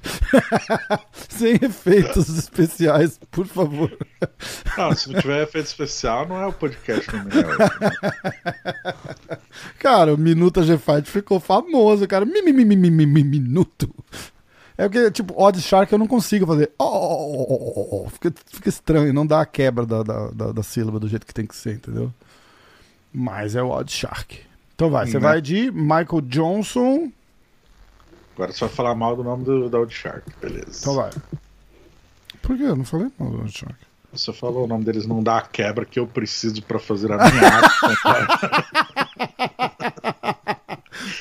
Sem 1.28 1.54
efeitos 1.62 2.28
especiais, 2.28 3.18
por 3.30 3.46
favor. 3.46 3.96
Não, 4.76 4.94
se 4.94 5.10
não 5.12 5.20
tiver 5.20 5.42
efeito 5.42 5.66
especial, 5.66 6.26
não 6.26 6.40
é 6.40 6.46
o 6.46 6.52
podcast 6.52 7.10
no 7.14 7.24
Mineiro. 7.24 7.48
Cara, 9.78 10.14
o 10.14 10.18
Minuto 10.18 10.62
G 10.62 10.76
Fight 10.78 11.08
ficou 11.10 11.40
famoso, 11.40 12.06
cara. 12.06 12.24
Mi, 12.24 12.42
mi, 12.42 12.52
mi, 12.52 12.64
mi, 12.64 12.76
mi, 12.76 12.90
mi, 12.90 13.06
mi, 13.06 13.24
minuto. 13.24 13.94
É 14.76 14.88
porque, 14.88 15.10
tipo, 15.10 15.34
Odd 15.36 15.60
Shark 15.60 15.92
eu 15.92 15.98
não 15.98 16.06
consigo 16.06 16.46
fazer. 16.46 16.70
Oh, 16.78 16.84
oh, 16.84 17.32
oh, 17.32 17.46
oh, 17.50 17.72
oh, 17.76 18.04
oh. 18.06 18.10
Fica, 18.10 18.32
fica 18.52 18.68
estranho, 18.68 19.12
não 19.12 19.26
dá 19.26 19.40
a 19.40 19.46
quebra 19.46 19.84
da, 19.84 20.02
da, 20.02 20.30
da, 20.30 20.52
da 20.52 20.62
sílaba 20.62 21.00
do 21.00 21.08
jeito 21.08 21.26
que 21.26 21.34
tem 21.34 21.46
que 21.46 21.56
ser, 21.56 21.74
entendeu? 21.74 22.12
Mas 23.12 23.56
é 23.56 23.62
o 23.62 23.70
Odd 23.70 23.90
Shark. 23.90 24.38
Então 24.78 24.90
vai, 24.90 25.06
você 25.08 25.14
Né? 25.14 25.20
vai 25.20 25.40
de 25.40 25.72
Michael 25.72 26.20
Johnson. 26.22 27.10
Agora 28.36 28.52
você 28.52 28.60
vai 28.60 28.68
falar 28.68 28.94
mal 28.94 29.16
do 29.16 29.24
nome 29.24 29.44
do, 29.44 29.68
da 29.68 29.76
Old 29.80 29.92
Shark, 29.92 30.22
beleza. 30.40 30.78
Então 30.82 30.94
vai. 30.94 31.10
Por 32.40 32.56
quê? 32.56 32.62
Eu 32.62 32.76
não 32.76 32.84
falei 32.84 33.10
mal 33.18 33.28
do 33.28 33.40
Odd 33.40 33.50
Shark. 33.50 33.74
Você 34.12 34.32
falou 34.32 34.64
o 34.64 34.66
nome 34.68 34.84
deles 34.84 35.04
não 35.04 35.20
dá 35.20 35.38
a 35.38 35.42
quebra 35.42 35.84
que 35.84 35.98
eu 35.98 36.06
preciso 36.06 36.62
pra 36.62 36.78
fazer 36.78 37.10
a 37.10 37.16
minha 37.16 37.42
arte. 37.44 37.74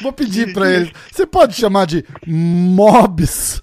Vou 0.02 0.12
pedir 0.14 0.54
pra 0.54 0.72
eles. 0.72 0.92
Você 1.12 1.26
pode 1.26 1.56
chamar 1.56 1.86
de 1.86 2.04
Mobs, 2.26 3.62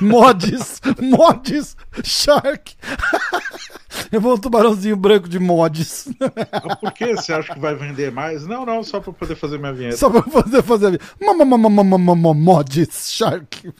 Mods, 0.00 0.80
Mods 1.00 1.76
Shark. 2.04 2.74
Eu 4.10 4.20
vou 4.20 4.34
um 4.34 4.38
tubarãozinho 4.38 4.96
branco 4.96 5.28
de 5.28 5.38
mods. 5.38 6.08
Por 6.80 6.92
que 6.92 7.14
você 7.14 7.32
acha 7.32 7.54
que 7.54 7.60
vai 7.60 7.76
vender 7.76 8.10
mais? 8.10 8.44
Não, 8.44 8.66
não, 8.66 8.82
só 8.82 8.98
pra 9.00 9.12
poder 9.12 9.36
fazer 9.36 9.56
minha 9.56 9.72
vinheta. 9.72 9.96
Só 9.96 10.10
pra 10.10 10.20
fazer, 10.22 10.62
fazer. 10.64 11.00
ma- 11.20 11.32
ma- 11.44 12.34
Mods 12.34 13.12
Shark. 13.12 13.72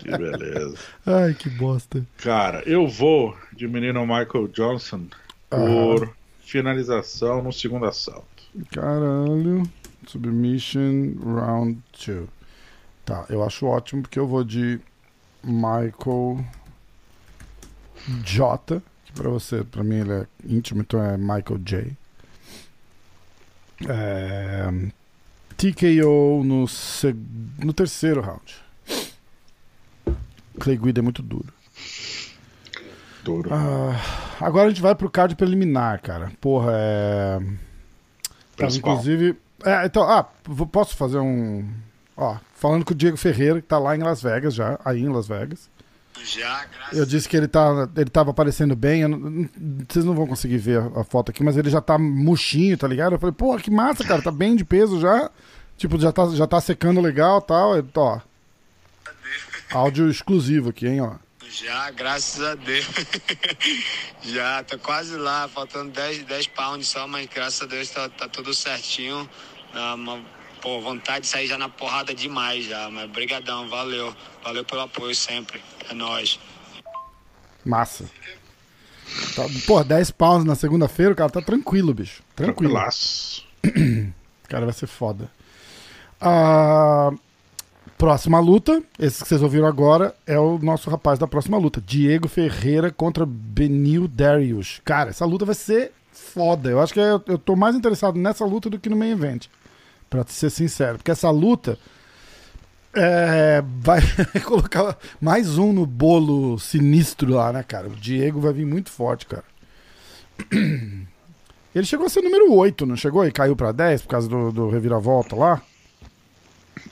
Que 0.00 0.10
beleza. 0.16 0.74
Ai, 1.04 1.34
que 1.34 1.50
bosta. 1.50 2.02
Cara, 2.16 2.62
eu 2.64 2.88
vou 2.88 3.36
de 3.54 3.68
menino 3.68 4.00
Michael 4.06 4.48
Johnson 4.54 5.02
por 5.50 6.14
finalização 6.40 7.42
no 7.42 7.52
segundo 7.52 7.84
assalto. 7.84 8.26
Caralho. 8.72 9.62
Submission 10.08 11.14
Round 11.22 11.82
2. 12.06 12.28
Tá, 13.04 13.26
eu 13.28 13.42
acho 13.44 13.66
ótimo 13.66 14.02
porque 14.02 14.18
eu 14.18 14.26
vou 14.26 14.44
de 14.44 14.80
Michael 15.42 16.44
J. 18.22 18.82
Que 19.04 19.12
pra 19.12 19.30
você, 19.30 19.64
pra 19.64 19.82
mim 19.82 19.96
ele 19.96 20.12
é 20.12 20.26
íntimo, 20.44 20.82
então 20.82 21.02
é 21.02 21.16
Michael 21.16 21.58
J. 21.64 21.96
É, 23.88 24.68
TKO 25.56 26.42
no, 26.44 26.66
no 27.64 27.72
terceiro 27.72 28.20
round. 28.20 28.56
Clay 30.58 30.76
Guida 30.76 31.00
é 31.00 31.02
muito 31.02 31.22
duro. 31.22 31.52
Duro. 33.24 33.50
Ah, 33.52 33.94
agora 34.40 34.66
a 34.66 34.68
gente 34.70 34.82
vai 34.82 34.94
pro 34.94 35.10
card 35.10 35.36
preliminar, 35.36 36.00
cara. 36.02 36.32
Porra, 36.40 36.72
é. 36.74 37.38
Tava, 38.56 38.76
inclusive. 38.76 39.36
É, 39.64 39.86
então, 39.86 40.02
ah, 40.04 40.24
posso 40.70 40.96
fazer 40.96 41.18
um. 41.18 41.68
Ó, 42.16 42.36
falando 42.54 42.84
com 42.84 42.92
o 42.92 42.96
Diego 42.96 43.16
Ferreira, 43.16 43.60
que 43.60 43.66
tá 43.68 43.78
lá 43.78 43.96
em 43.96 44.00
Las 44.02 44.22
Vegas 44.22 44.54
já, 44.54 44.78
aí 44.84 45.00
em 45.00 45.08
Las 45.08 45.28
Vegas. 45.28 45.68
Já, 46.24 46.64
graças 46.66 46.98
Eu 46.98 47.06
disse 47.06 47.28
que 47.28 47.36
ele, 47.36 47.46
tá, 47.46 47.88
ele 47.96 48.10
tava 48.10 48.30
aparecendo 48.32 48.74
bem. 48.74 49.06
não- 49.06 49.48
vocês 49.88 50.04
não 50.04 50.14
vão 50.14 50.26
conseguir 50.26 50.58
ver 50.58 50.80
a, 50.80 51.00
a 51.00 51.04
foto 51.04 51.30
aqui, 51.30 51.44
mas 51.44 51.56
ele 51.56 51.70
já 51.70 51.80
tá 51.80 51.96
murchinho, 51.96 52.76
tá 52.76 52.88
ligado? 52.88 53.12
Eu 53.12 53.18
falei, 53.20 53.32
pô, 53.32 53.56
que 53.56 53.70
massa, 53.70 54.02
cara, 54.04 54.20
tá 54.20 54.32
bem 54.32 54.56
de 54.56 54.64
peso 54.64 55.00
já. 55.00 55.30
Tipo, 55.76 55.96
já 55.98 56.10
tá, 56.10 56.26
já 56.30 56.46
tá 56.46 56.60
secando 56.60 57.00
legal 57.00 57.38
e 57.38 57.42
tal. 57.42 57.76
Eu- 57.76 57.86
Ó, 57.96 58.20
áudio 59.70 60.10
exclusivo 60.10 60.70
aqui, 60.70 60.88
hein, 60.88 61.00
ó. 61.00 61.12
Já, 61.50 61.90
graças 61.90 62.42
a 62.42 62.54
Deus. 62.54 62.86
Já, 64.22 64.62
tô 64.62 64.78
quase 64.78 65.16
lá, 65.16 65.48
faltando 65.48 65.90
10, 65.90 66.24
10 66.24 66.46
pounds 66.48 66.88
só, 66.88 67.06
mas 67.06 67.26
graças 67.26 67.62
a 67.62 67.66
Deus 67.66 67.90
tá, 67.90 68.08
tá 68.08 68.28
tudo 68.28 68.52
certinho. 68.52 69.28
Dá 69.72 69.94
uma 69.94 70.20
pô, 70.60 70.80
vontade 70.80 71.22
de 71.22 71.26
sair 71.28 71.46
já 71.46 71.56
na 71.56 71.68
porrada 71.68 72.14
demais 72.14 72.66
já, 72.66 72.90
mas 72.90 73.10
brigadão, 73.10 73.68
valeu. 73.68 74.14
Valeu 74.42 74.64
pelo 74.64 74.82
apoio 74.82 75.14
sempre. 75.14 75.62
É 75.88 75.94
nóis. 75.94 76.38
Massa. 77.64 78.04
Tá, 79.34 79.44
pô, 79.66 79.82
10 79.82 80.10
pounds 80.12 80.44
na 80.44 80.54
segunda-feira, 80.54 81.12
o 81.12 81.16
cara 81.16 81.30
tá 81.30 81.40
tranquilo, 81.40 81.94
bicho. 81.94 82.22
Tranquilo. 82.36 82.74
Tranquilaço. 82.74 83.46
Cara, 84.48 84.64
vai 84.64 84.74
ser 84.74 84.86
foda. 84.86 85.30
Ah, 86.20 87.10
próxima 87.98 88.38
luta, 88.38 88.80
esse 88.96 89.20
que 89.22 89.28
vocês 89.28 89.42
ouviram 89.42 89.66
agora, 89.66 90.14
é 90.24 90.38
o 90.38 90.56
nosso 90.58 90.88
rapaz 90.88 91.18
da 91.18 91.26
próxima 91.26 91.58
luta. 91.58 91.82
Diego 91.84 92.28
Ferreira 92.28 92.92
contra 92.92 93.26
Benil 93.26 94.06
Darius. 94.06 94.80
Cara, 94.84 95.10
essa 95.10 95.26
luta 95.26 95.44
vai 95.44 95.56
ser 95.56 95.90
foda. 96.12 96.70
Eu 96.70 96.80
acho 96.80 96.94
que 96.94 97.00
eu, 97.00 97.20
eu 97.26 97.36
tô 97.36 97.56
mais 97.56 97.74
interessado 97.74 98.16
nessa 98.16 98.44
luta 98.44 98.70
do 98.70 98.78
que 98.78 98.88
no 98.88 98.96
main 98.96 99.10
event. 99.10 99.46
Pra 100.08 100.24
ser 100.26 100.48
sincero. 100.48 100.96
Porque 100.98 101.10
essa 101.10 101.28
luta 101.28 101.76
é, 102.94 103.62
vai 103.80 104.00
colocar 104.46 104.96
mais 105.20 105.58
um 105.58 105.72
no 105.72 105.84
bolo 105.84 106.56
sinistro 106.58 107.34
lá, 107.34 107.52
né, 107.52 107.64
cara? 107.64 107.88
O 107.88 107.96
Diego 107.96 108.40
vai 108.40 108.52
vir 108.52 108.64
muito 108.64 108.90
forte, 108.90 109.26
cara. 109.26 109.44
Ele 111.74 111.84
chegou 111.84 112.06
a 112.06 112.08
ser 112.08 112.22
número 112.22 112.52
8, 112.54 112.86
não 112.86 112.96
chegou? 112.96 113.26
E 113.26 113.32
caiu 113.32 113.56
pra 113.56 113.72
10 113.72 114.02
por 114.02 114.08
causa 114.08 114.28
do, 114.28 114.52
do 114.52 114.70
reviravolta 114.70 115.36
lá? 115.36 115.60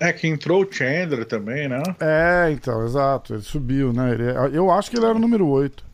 É 0.01 0.13
que 0.13 0.27
entrou 0.27 0.63
o 0.65 0.73
Chandler 0.73 1.25
também, 1.25 1.69
né? 1.69 1.83
É, 2.01 2.51
então, 2.51 2.85
exato. 2.85 3.35
Ele 3.35 3.43
subiu, 3.43 3.93
né? 3.93 4.13
Ele- 4.13 4.57
eu 4.57 4.71
acho 4.71 4.91
que 4.91 4.97
ele 4.97 5.07
era 5.07 5.15
o 5.15 5.19
número 5.19 5.47
8. 5.47 5.85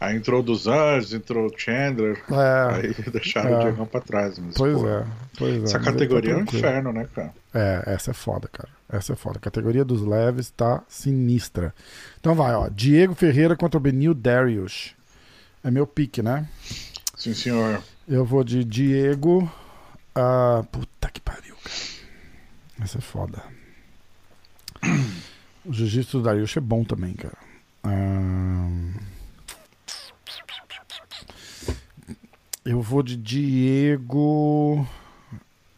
Aí 0.00 0.16
entrou 0.16 0.42
dos 0.42 0.66
Anjos, 0.66 1.12
entrou 1.14 1.46
o 1.46 1.52
Chandler. 1.56 2.20
É, 2.28 2.74
Aí 2.74 2.94
deixaram 3.12 3.50
É. 3.50 3.58
o 3.58 3.60
Diegão 3.62 3.86
pra 3.86 4.00
trás. 4.00 4.36
Mas, 4.38 4.56
pois 4.56 4.74
pô, 4.76 4.88
é. 4.88 5.04
Pois 5.38 5.54
é. 5.60 5.62
Essa 5.64 5.76
ele 5.76 5.84
categoria 5.84 6.32
tá 6.34 6.36
é 6.38 6.40
um 6.40 6.44
inferno, 6.44 6.92
né, 6.92 7.08
cara? 7.14 7.32
É, 7.54 7.82
essa 7.86 8.10
é 8.10 8.14
foda, 8.14 8.48
cara. 8.52 8.68
Essa 8.90 9.12
é 9.12 9.16
foda. 9.16 9.38
A 9.38 9.40
categoria 9.40 9.84
dos 9.84 10.02
leves 10.04 10.50
tá 10.50 10.82
sinistra. 10.88 11.72
Então 12.20 12.34
vai, 12.34 12.52
ó. 12.54 12.68
Diego 12.68 13.14
Ferreira 13.14 13.54
contra 13.56 13.78
o 13.78 13.80
Benil 13.80 14.12
Darius. 14.12 14.92
É 15.62 15.70
meu 15.70 15.86
pique, 15.86 16.20
né? 16.20 16.48
Sim, 17.16 17.32
senhor. 17.32 17.80
Eu 18.08 18.24
vou 18.24 18.42
de 18.42 18.64
Diego. 18.64 19.48
Ah, 20.14 20.64
puta 20.72 21.08
que 21.12 21.20
pariu, 21.20 21.54
cara. 21.62 21.76
Essa 22.82 22.98
é 22.98 23.00
foda. 23.00 23.42
O 25.64 25.72
jiu-jitsu 25.72 26.18
do 26.18 26.24
Darius 26.24 26.56
é 26.56 26.60
bom 26.60 26.82
também, 26.82 27.14
cara. 27.14 27.38
Ah, 27.84 28.68
eu 32.64 32.82
vou 32.82 33.00
de 33.00 33.16
Diego. 33.16 34.84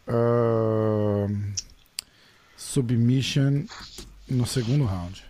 ah, 0.07 1.27
submission 2.57 3.65
no 4.27 4.47
segundo 4.47 4.85
round. 4.85 5.23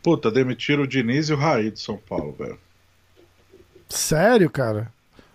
Puta, 0.00 0.30
demitiram 0.30 0.84
o 0.84 0.86
Diniz 0.86 1.28
e 1.28 1.32
o 1.32 1.36
Raí 1.36 1.72
de 1.72 1.80
São 1.80 1.96
Paulo, 1.96 2.32
velho. 2.38 2.60
Sério, 3.88 4.48
cara? 4.48 4.92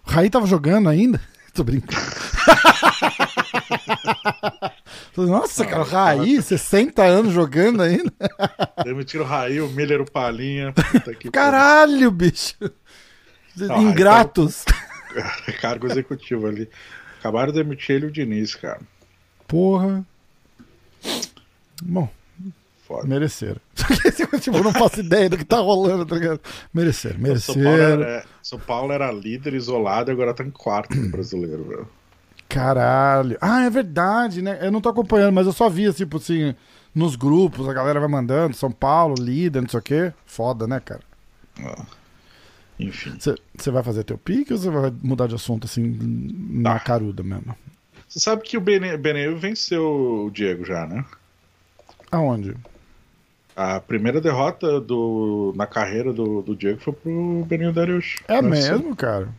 O 0.07 0.09
Raí 0.09 0.29
tava 0.29 0.47
jogando 0.47 0.87
ainda? 0.87 1.19
Tô 1.53 1.65
brincando. 1.65 1.99
Nossa, 5.17 5.65
cara, 5.65 5.81
o 5.81 5.85
Raí, 5.85 6.41
60 6.41 7.01
anos 7.03 7.33
jogando 7.33 7.81
ainda. 7.81 8.11
Demitiram 8.83 9.23
o 9.23 9.27
Raí, 9.27 9.61
o 9.61 9.69
Miller, 9.69 10.01
o 10.01 10.11
Palinha. 10.11 10.73
Caralho, 11.31 12.11
bicho. 12.11 12.55
Não, 13.55 13.81
Ingratos. 13.81 14.63
pariu. 14.65 15.55
Cargo 15.61 15.87
executivo 15.87 16.47
ali. 16.47 16.69
Acabaram 17.19 17.51
de 17.53 17.63
demitir 17.63 17.95
ele 17.95 18.05
e 18.05 18.09
o 18.09 18.11
Diniz, 18.11 18.53
cara. 18.55 18.81
Porra. 19.47 20.05
Bom, 21.81 22.09
Foda. 22.87 23.07
mereceram. 23.07 23.59
tipo, 24.41 24.57
eu 24.57 24.63
não 24.63 24.73
faço 24.73 24.99
ideia 24.99 25.29
do 25.29 25.37
que 25.37 25.45
tá 25.45 25.57
rolando, 25.57 26.05
tá 26.05 26.15
ligado? 26.15 26.39
Mereceram, 26.73 27.15
São 27.39 27.55
Paulo, 27.55 27.69
mereceram. 27.69 28.03
era, 28.03 28.25
São 28.43 28.59
Paulo 28.59 28.91
era 28.91 29.11
líder 29.11 29.53
isolado 29.53 30.11
e 30.11 30.13
agora 30.13 30.33
tá 30.33 30.43
em 30.43 30.51
quarto 30.51 30.95
no 30.95 31.09
brasileiro, 31.09 31.63
velho. 31.63 31.87
Caralho. 32.49 33.37
Ah, 33.41 33.65
é 33.65 33.69
verdade, 33.69 34.41
né? 34.41 34.59
Eu 34.61 34.71
não 34.71 34.81
tô 34.81 34.89
acompanhando, 34.89 35.33
mas 35.33 35.45
eu 35.47 35.53
só 35.53 35.69
vi, 35.69 35.91
tipo 35.93 36.17
assim, 36.17 36.55
nos 36.93 37.15
grupos, 37.15 37.67
a 37.67 37.73
galera 37.73 37.99
vai 37.99 38.09
mandando, 38.09 38.55
São 38.55 38.71
Paulo, 38.71 39.15
líder, 39.19 39.61
não 39.61 39.69
sei 39.69 39.79
o 39.79 39.83
quê. 39.83 40.13
Foda, 40.25 40.67
né, 40.67 40.79
cara? 40.79 41.01
Ah. 41.63 41.85
Enfim. 42.79 43.17
Você 43.57 43.71
vai 43.71 43.81
fazer 43.83 44.03
teu 44.03 44.17
pique 44.17 44.51
ou 44.53 44.59
você 44.59 44.69
vai 44.69 44.93
mudar 45.01 45.27
de 45.27 45.35
assunto 45.35 45.65
assim, 45.65 45.97
na 46.49 46.75
Ah. 46.75 46.79
caruda 46.79 47.23
mesmo? 47.23 47.55
Você 48.07 48.19
sabe 48.19 48.43
que 48.43 48.57
o 48.57 48.61
Bene- 48.61 48.95
Beneu 48.97 49.37
venceu 49.37 50.25
o 50.27 50.29
Diego 50.31 50.63
já, 50.65 50.85
né? 50.85 51.03
Aonde? 52.11 52.55
A 53.55 53.79
primeira 53.79 54.19
derrota 54.19 54.79
do, 54.81 55.53
na 55.55 55.65
carreira 55.65 56.11
do, 56.11 56.41
do 56.41 56.55
Diego 56.55 56.79
foi 56.81 56.93
pro 56.93 57.45
Benil 57.47 57.71
Darius. 57.71 58.17
É 58.27 58.41
mesmo, 58.41 58.93
cara? 58.95 59.29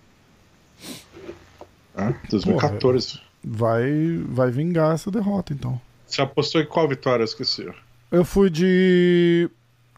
Né? 1.97 2.15
2014. 2.31 3.21
Vai, 3.43 4.23
vai 4.29 4.51
vingar 4.51 4.95
essa 4.95 5.11
derrota, 5.11 5.53
então. 5.53 5.81
Você 6.07 6.21
apostou 6.21 6.61
em 6.61 6.67
qual 6.67 6.89
vitória? 6.89 7.23
Eu 7.23 7.27
esqueci. 7.27 7.67
Eu 8.11 8.25
fui 8.25 8.51
de 8.51 9.51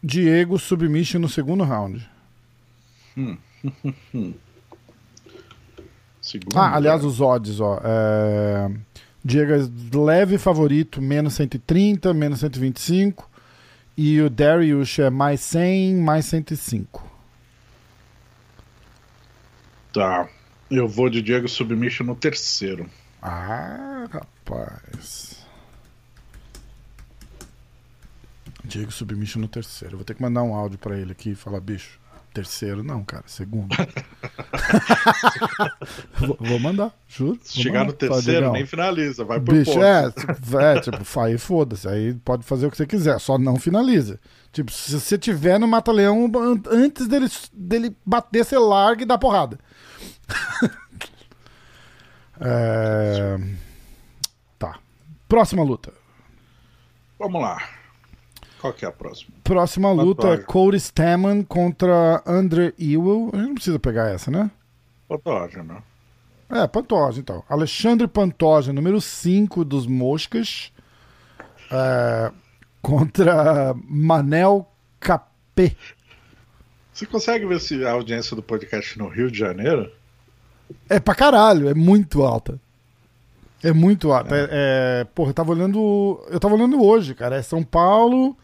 Diego 0.03 0.57
Submission 0.57 1.19
no 1.19 1.29
segundo 1.29 1.63
round. 1.63 2.07
Segundo. 6.21 6.57
Ah, 6.57 6.75
aliás, 6.75 7.03
os 7.03 7.19
odds, 7.21 7.59
ó. 7.59 7.79
É... 7.83 8.69
Diego 9.23 9.51
é 9.51 9.97
leve 9.97 10.37
favorito, 10.37 11.01
menos 11.01 11.33
130, 11.33 12.13
menos 12.13 12.39
125. 12.39 13.27
E 13.97 14.21
o 14.21 14.29
Darius 14.29 14.97
é 14.99 15.09
mais 15.09 15.41
100, 15.41 15.95
mais 15.95 16.25
105. 16.25 17.05
Tá. 19.91 20.29
Eu 20.69 20.87
vou 20.87 21.09
de 21.09 21.21
Diego 21.21 21.47
Submission 21.47 22.05
no 22.05 22.15
terceiro. 22.15 22.89
Ah, 23.21 24.07
rapaz. 24.11 25.37
Diego 28.63 28.91
Submission 28.91 29.41
no 29.41 29.47
terceiro. 29.47 29.95
Eu 29.95 29.97
vou 29.97 30.05
ter 30.05 30.13
que 30.13 30.21
mandar 30.21 30.43
um 30.43 30.53
áudio 30.53 30.77
pra 30.77 30.97
ele 30.97 31.11
aqui 31.11 31.31
e 31.31 31.35
falar, 31.35 31.59
bicho, 31.59 31.99
terceiro 32.33 32.83
não, 32.83 33.03
cara, 33.03 33.23
segundo. 33.25 33.75
vou, 36.19 36.37
vou 36.39 36.59
mandar, 36.59 36.93
juro. 37.07 37.39
Se 37.41 37.61
chegar 37.63 37.79
mandar. 37.79 37.91
no 37.91 37.97
terceiro, 37.97 38.23
Diegão, 38.39 38.51
nem 38.53 38.65
finaliza. 38.65 39.23
Vai 39.25 39.39
por 39.39 39.55
Bicho, 39.55 39.71
ponto. 39.73 39.83
é, 39.83 40.11
tipo, 40.11 40.59
é, 40.59 40.79
tipo, 40.81 41.19
aí 41.19 41.37
foda-se, 41.39 41.87
aí 41.87 42.13
pode 42.13 42.43
fazer 42.45 42.67
o 42.67 42.71
que 42.71 42.77
você 42.77 42.85
quiser, 42.85 43.19
só 43.19 43.39
não 43.39 43.55
finaliza. 43.57 44.19
Tipo, 44.51 44.71
se 44.71 44.99
você 44.99 45.17
tiver 45.17 45.59
no 45.59 45.67
Mata-Leão, 45.67 46.25
an- 46.35 46.61
antes 46.69 47.07
dele, 47.07 47.27
dele 47.51 47.95
bater, 48.05 48.45
você 48.45 48.57
larga 48.57 49.01
e 49.01 49.05
dá 49.05 49.17
porrada. 49.17 49.57
É, 52.41 53.37
Tá. 54.57 54.79
Próxima 55.27 55.61
luta. 55.61 55.91
Vamos 57.19 57.41
lá. 57.41 57.57
Qual 58.61 58.71
que 58.73 58.85
é 58.85 58.87
a 58.87 58.91
próxima? 58.91 59.31
Próxima 59.43 59.91
luta 59.91 60.29
é. 60.29 60.37
Cody 60.37 60.77
Stamann 60.77 61.43
contra 61.43 62.23
Andre 62.25 62.73
Ewell. 62.79 63.29
A 63.33 63.37
gente 63.37 63.47
não 63.47 63.55
precisa 63.55 63.79
pegar 63.79 64.09
essa, 64.09 64.31
né? 64.31 64.49
Pantoja, 65.07 65.63
né? 65.63 65.81
É, 66.49 66.65
Pantoja, 66.67 67.19
então. 67.19 67.43
Alexandre 67.49 68.07
Pantoja, 68.07 68.71
número 68.73 68.99
5 68.99 69.63
dos 69.65 69.85
Moscas. 69.85 70.71
é, 71.71 72.31
contra 72.81 73.73
Manel 73.85 74.65
Capê. 74.99 75.75
Você 76.93 77.05
consegue 77.05 77.45
ver 77.45 77.59
se 77.59 77.85
a 77.85 77.91
audiência 77.91 78.35
do 78.35 78.43
podcast 78.43 78.97
no 78.97 79.07
Rio 79.07 79.29
de 79.31 79.37
Janeiro? 79.37 79.91
É 80.89 80.99
pra 80.99 81.15
caralho, 81.15 81.69
é 81.69 81.73
muito 81.73 82.23
alta. 82.23 82.59
É 83.63 83.73
muito 83.73 84.11
alta. 84.11 84.35
É. 84.35 84.47
é- 84.51 85.03
porra, 85.15 85.29
eu 85.31 85.33
tava 85.33 85.51
olhando. 85.51 86.19
Eu 86.29 86.39
tava 86.39 86.55
olhando 86.55 86.81
hoje, 86.81 87.13
cara. 87.13 87.35
É 87.35 87.41
São 87.41 87.63
Paulo. 87.63 88.37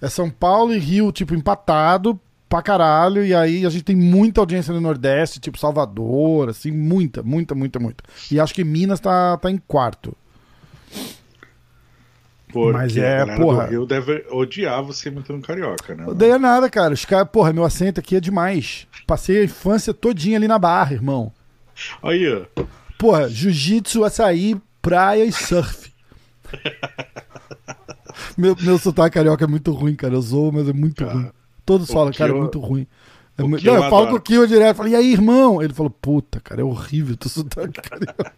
É 0.00 0.08
São 0.08 0.30
Paulo 0.30 0.74
e 0.74 0.78
Rio, 0.78 1.12
tipo, 1.12 1.34
empatado 1.34 2.18
pra 2.48 2.62
caralho. 2.62 3.24
E 3.24 3.34
aí 3.34 3.64
a 3.64 3.70
gente 3.70 3.84
tem 3.84 3.96
muita 3.96 4.40
audiência 4.40 4.72
no 4.72 4.80
Nordeste, 4.80 5.40
tipo 5.40 5.58
Salvador, 5.58 6.48
assim, 6.48 6.70
muita, 6.70 7.22
muita, 7.22 7.54
muita, 7.54 7.78
muita. 7.78 8.04
E 8.30 8.40
acho 8.40 8.54
que 8.54 8.64
Minas 8.64 9.00
tá, 9.00 9.36
tá 9.36 9.50
em 9.50 9.58
quarto. 9.58 10.16
Porque 12.52 12.72
Mas 12.72 12.96
é, 12.96 13.20
a 13.20 13.36
porra. 13.36 13.64
do 13.66 13.70
Rio 13.70 13.86
deve 13.86 14.26
odiar 14.30 14.82
você 14.82 15.08
imitando 15.08 15.40
carioca, 15.46 15.94
né? 15.94 16.04
Odeia 16.06 16.38
nada, 16.38 16.68
cara. 16.68 16.92
Os 16.92 17.04
caras, 17.04 17.28
porra, 17.30 17.52
meu 17.52 17.64
acento 17.64 18.00
aqui 18.00 18.16
é 18.16 18.20
demais. 18.20 18.88
Passei 19.06 19.40
a 19.40 19.44
infância 19.44 19.94
todinha 19.94 20.36
ali 20.36 20.48
na 20.48 20.58
barra, 20.58 20.92
irmão. 20.94 21.32
Aí, 22.02 22.26
ó. 22.32 22.62
Porra, 22.98 23.28
jiu-jitsu, 23.28 24.04
açaí, 24.04 24.56
praia 24.82 25.24
e 25.24 25.32
surf. 25.32 25.90
meu, 28.36 28.56
meu 28.60 28.78
sotaque 28.78 29.14
carioca 29.14 29.44
é 29.44 29.48
muito 29.48 29.72
ruim, 29.72 29.94
cara. 29.94 30.14
Eu 30.14 30.22
zoo, 30.22 30.52
mas 30.52 30.68
é 30.68 30.72
muito 30.72 31.04
Cara, 31.04 31.12
ruim. 31.16 31.30
Todos 31.64 31.90
falam, 31.90 32.12
cara, 32.12 32.30
é 32.32 32.34
eu- 32.34 32.38
muito 32.38 32.58
ruim. 32.58 32.86
É 33.38 33.42
muito... 33.42 33.64
Não, 33.64 33.74
eu 33.76 33.84
eu 33.84 33.90
falo 33.90 34.08
com 34.08 34.16
o 34.16 34.20
Kio 34.20 34.46
direto. 34.46 34.76
Falei, 34.76 34.92
e 34.92 34.96
aí, 34.96 35.12
irmão? 35.12 35.62
Ele 35.62 35.72
falou, 35.72 35.88
puta, 35.88 36.40
cara, 36.40 36.60
é 36.60 36.64
horrível 36.64 37.16
teu 37.16 37.30
sotaque 37.30 37.80
carioca. 37.80 38.32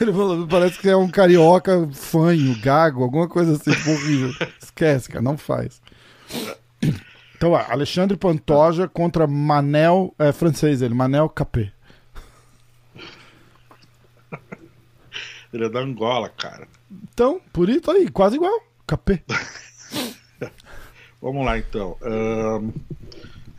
Ele 0.00 0.12
falou, 0.12 0.46
parece 0.48 0.78
que 0.80 0.88
é 0.88 0.96
um 0.96 1.08
carioca 1.08 1.88
fanho, 1.92 2.58
gago, 2.60 3.02
alguma 3.04 3.28
coisa 3.28 3.52
assim, 3.52 3.70
horrível. 3.70 4.30
Esquece, 4.60 5.08
cara, 5.08 5.22
não 5.22 5.38
faz. 5.38 5.80
Então, 7.36 7.52
ó, 7.52 7.62
Alexandre 7.68 8.16
Pantoja 8.16 8.88
contra 8.88 9.26
Manel, 9.26 10.12
é 10.18 10.32
francês 10.32 10.82
ele, 10.82 10.94
Manel 10.94 11.28
Capé. 11.28 11.70
Ele 15.52 15.64
é 15.64 15.68
da 15.68 15.80
Angola, 15.80 16.28
cara. 16.28 16.68
Então, 17.12 17.40
por 17.52 17.68
isso 17.68 17.90
aí, 17.90 18.08
quase 18.08 18.36
igual. 18.36 18.60
Capê. 18.86 19.20
Vamos 21.20 21.44
lá, 21.44 21.58
então. 21.58 21.96
Ahn, 22.02 22.70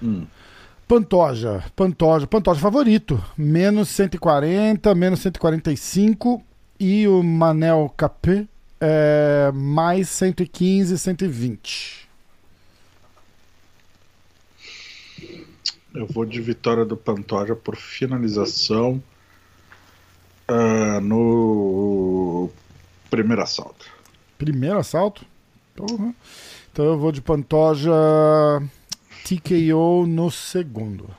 Hum. 0.03 0.27
Pantoja, 0.87 1.63
Pantoja, 1.75 2.27
Pantoja 2.27 2.59
favorito. 2.59 3.23
Menos 3.37 3.89
140, 3.89 4.93
menos 4.93 5.19
145. 5.21 6.43
E 6.79 7.07
o 7.07 7.23
Manel 7.23 7.91
Capê 7.95 8.47
é 8.79 9.49
mais 9.53 10.09
115, 10.09 10.97
120. 10.99 12.04
Eu 15.95 16.07
vou 16.07 16.25
de 16.25 16.41
vitória 16.41 16.83
do 16.83 16.97
Pantoja 16.97 17.55
por 17.55 17.77
finalização 17.77 19.01
ah, 20.45 20.99
no 20.99 22.49
primeiro 23.09 23.41
assalto. 23.41 23.85
Primeiro 24.37 24.77
assalto? 24.77 25.25
Porra. 25.73 26.13
Então 26.71 26.83
eu 26.83 26.99
vou 26.99 27.13
de 27.13 27.21
Pantoja 27.21 27.93
TKO 29.23 30.05
no 30.05 30.29
segundo. 30.29 31.09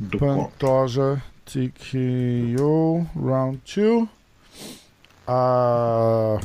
Do. 0.00 0.18
Pantoja 0.18 1.22
TKO 1.44 3.06
round 3.14 3.62
2. 3.72 4.08
A. 5.28 6.40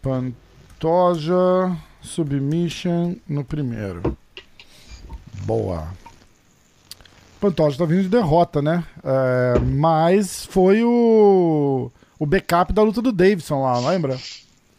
Pantoja 0.00 1.76
Submission 2.02 3.16
no 3.28 3.44
primeiro. 3.44 4.16
Boa. 5.44 5.88
Pantoja 7.40 7.78
tá 7.78 7.84
vindo 7.86 8.02
de 8.02 8.08
derrota, 8.08 8.60
né? 8.60 8.84
É, 9.02 9.58
mas 9.60 10.44
foi 10.46 10.82
o. 10.84 11.90
O 12.18 12.26
backup 12.26 12.72
da 12.72 12.82
luta 12.82 13.00
do 13.00 13.10
Davidson 13.12 13.62
lá, 13.62 13.78
lembra? 13.90 14.18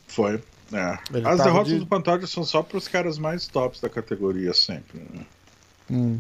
Foi. 0.08 0.42
É. 0.72 0.98
As 1.26 1.44
derrotas 1.44 1.74
de- 1.74 1.80
do 1.80 1.88
Pantoja 1.88 2.28
são 2.28 2.44
só 2.44 2.62
pros 2.62 2.88
caras 2.88 3.18
mais 3.18 3.48
tops 3.48 3.82
da 3.82 3.90
categoria, 3.90 4.54
sempre. 4.54 5.00
né? 5.12 5.26
Hum. 5.90 6.20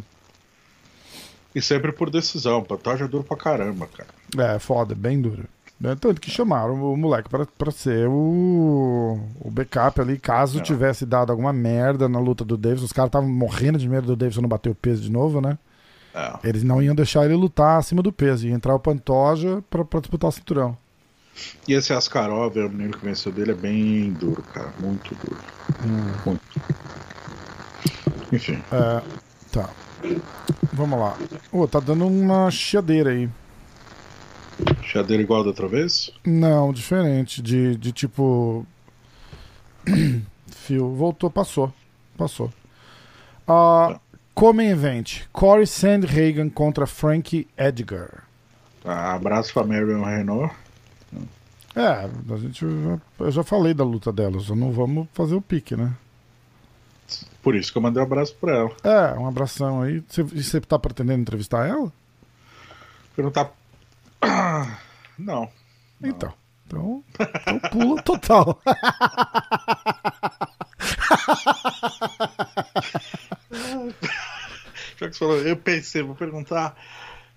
E 1.53 1.61
sempre 1.61 1.91
por 1.91 2.09
decisão. 2.09 2.63
Pantoja 2.63 3.05
é 3.05 3.07
duro 3.07 3.23
pra 3.23 3.37
caramba, 3.37 3.87
cara. 3.87 4.09
É, 4.55 4.57
foda, 4.59 4.95
bem 4.95 5.21
duro. 5.21 5.45
É, 5.83 5.95
Tanto 5.95 6.21
que 6.21 6.29
chamaram 6.29 6.75
o 6.93 6.95
moleque 6.95 7.29
pra, 7.29 7.45
pra 7.45 7.71
ser 7.71 8.07
o, 8.07 9.19
o 9.39 9.49
backup 9.49 9.99
ali, 9.99 10.17
caso 10.19 10.59
É. 10.59 10.61
tivesse 10.61 11.05
dado 11.05 11.31
alguma 11.31 11.51
merda 11.51 12.07
na 12.07 12.19
luta 12.19 12.45
do 12.45 12.55
Davidson. 12.57 12.85
Os 12.85 12.93
caras 12.93 13.09
estavam 13.09 13.29
morrendo 13.29 13.79
de 13.79 13.89
medo 13.89 14.07
do 14.07 14.15
Davidson 14.15 14.41
não 14.41 14.49
bater 14.49 14.69
o 14.69 14.75
peso 14.75 15.01
de 15.01 15.11
novo, 15.11 15.41
né? 15.41 15.57
É. 16.13 16.33
Eles 16.43 16.61
não 16.63 16.81
iam 16.83 16.93
deixar 16.93 17.25
ele 17.25 17.35
lutar 17.35 17.79
acima 17.79 18.01
do 18.03 18.11
peso. 18.11 18.45
Ia 18.47 18.53
entrar 18.53 18.75
o 18.75 18.79
Pantoja 18.79 19.63
pra, 19.69 19.83
pra 19.83 19.99
disputar 20.01 20.29
o 20.29 20.31
cinturão. 20.31 20.77
E 21.67 21.73
esse 21.73 21.93
Askarov, 21.93 22.55
o 22.57 22.69
menino 22.69 22.91
que 22.97 23.05
venceu 23.05 23.31
dele, 23.31 23.51
é 23.51 23.55
bem 23.55 24.11
duro, 24.13 24.43
cara. 24.53 24.71
Muito 24.79 25.15
duro. 25.15 25.37
Muito. 26.25 26.41
Enfim. 28.31 28.61
É, 28.71 29.01
tá. 29.51 29.69
Vamos 30.73 30.99
lá. 30.99 31.17
Ô, 31.51 31.67
tá 31.67 31.79
dando 31.79 32.05
uma 32.05 32.51
chiadeira 32.51 33.11
aí. 33.11 33.29
Chadeira 34.83 35.23
igual 35.23 35.43
da 35.43 35.49
outra 35.49 35.67
vez? 35.67 36.11
Não, 36.25 36.71
diferente. 36.71 37.41
De, 37.41 37.75
de 37.75 37.91
tipo. 37.91 38.65
Fio. 40.47 40.93
Voltou, 40.95 41.29
passou. 41.29 41.73
Passou. 42.17 42.51
Ah, 43.47 43.99
Come 44.33 44.65
Event: 44.65 45.23
Corey 45.31 45.67
Sandhagen 45.67 46.49
contra 46.49 46.87
Frankie 46.87 47.47
Edgar. 47.57 48.23
Tá, 48.83 49.13
abraço 49.13 49.53
pra 49.53 49.63
Marion 49.63 50.03
Renault. 50.03 50.53
É, 51.75 52.09
a 52.33 52.37
gente 52.37 52.65
já, 52.65 52.99
eu 53.19 53.31
já 53.31 53.43
falei 53.43 53.73
da 53.73 53.83
luta 53.83 54.11
dela, 54.11 54.39
só 54.41 54.55
não 54.55 54.71
vamos 54.71 55.07
fazer 55.13 55.35
o 55.35 55.41
pique, 55.41 55.75
né? 55.75 55.93
Por 57.41 57.55
isso 57.55 57.71
que 57.71 57.77
eu 57.77 57.81
mandei 57.81 58.01
um 58.01 58.05
abraço 58.05 58.35
pra 58.35 58.55
ela. 58.55 58.71
É, 58.83 59.17
um 59.17 59.27
abração 59.27 59.81
aí. 59.81 60.03
Você, 60.07 60.21
e 60.33 60.43
você 60.43 60.59
tá 60.59 60.77
pretendendo 60.77 61.21
entrevistar 61.21 61.67
ela? 61.67 61.91
Perguntar. 63.15 63.51
Não. 65.17 65.49
Então. 66.03 66.33
Então, 66.71 67.03
então 67.19 67.69
pula 67.69 68.01
total. 68.01 68.61
Já 74.97 75.09
que 75.09 75.13
você 75.13 75.19
falou, 75.19 75.37
eu 75.39 75.57
pensei, 75.57 76.01
vou 76.01 76.15
perguntar. 76.15 76.75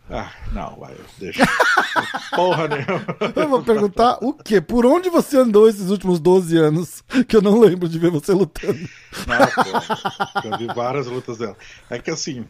Ah, 0.09 0.31
não, 0.53 0.77
vai, 0.77 0.95
deixa. 1.19 1.45
Porra 2.37 2.69
nenhuma. 2.69 3.05
Eu 3.35 3.49
vou 3.49 3.63
perguntar 3.65 4.19
o 4.21 4.35
quê? 4.35 4.61
Por 4.61 4.85
onde 4.85 5.09
você 5.09 5.39
andou 5.39 5.69
esses 5.69 5.89
últimos 5.91 6.21
12 6.21 6.57
anos? 6.59 7.03
Que 7.27 7.37
eu 7.37 7.43
não 7.43 7.59
lembro 7.59 7.89
de 7.89 7.99
ver 7.99 8.11
você 8.11 8.33
lutando. 8.33 8.79
Não, 9.27 9.65
pô, 9.65 10.49
eu 10.49 10.59
vi 10.59 10.67
várias 10.67 11.07
lutas 11.07 11.39
dela. 11.39 11.57
É 11.89 11.99
que 11.99 12.11
assim, 12.11 12.47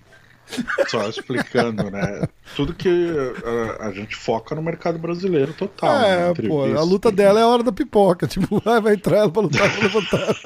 só 0.89 1.09
explicando, 1.09 1.91
né? 1.91 2.29
Tudo 2.55 2.75
que 2.75 2.89
uh, 2.89 3.83
a, 3.83 3.91
gente 3.93 4.15
foca 4.17 4.55
no 4.55 4.63
mercado 4.63 4.99
brasileiro 4.99 5.53
total. 5.53 5.93
né? 5.93 6.11
é, 6.11 6.27
pô, 6.27 6.31
Entrevista. 6.33 6.79
a 6.79 6.83
luta 6.83 7.13
dela 7.13 7.41
é 7.41 7.43
a 7.43 7.49
hora 7.49 7.63
da 7.63 7.73
pipoca. 7.73 8.27
Tipo, 8.27 8.61
vai, 8.65 8.81
vai 8.81 8.95
entrar 8.95 9.19
ela 9.19 9.31
pra 9.31 9.43
lutar, 9.43 9.71
pra 9.71 9.83
levantar. 9.83 10.37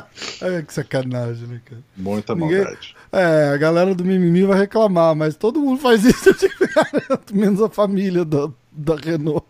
Ai, 0.42 0.62
que 0.62 0.72
sacanagem, 0.72 1.46
né, 1.46 1.60
cara? 1.64 1.82
Muita 1.96 2.34
Ninguém- 2.34 2.58
maldade. 2.58 2.94
É, 3.12 3.50
a 3.54 3.56
galera 3.56 3.94
do 3.94 4.04
mimimi 4.04 4.44
vai 4.44 4.58
reclamar, 4.58 5.14
mas 5.14 5.36
todo 5.36 5.60
mundo 5.60 5.80
faz 5.80 6.04
isso, 6.04 6.32
tipo, 6.34 6.64
menos 7.32 7.60
a 7.62 7.68
família 7.68 8.24
da, 8.24 8.48
da 8.70 8.96
Renault. 8.96 9.44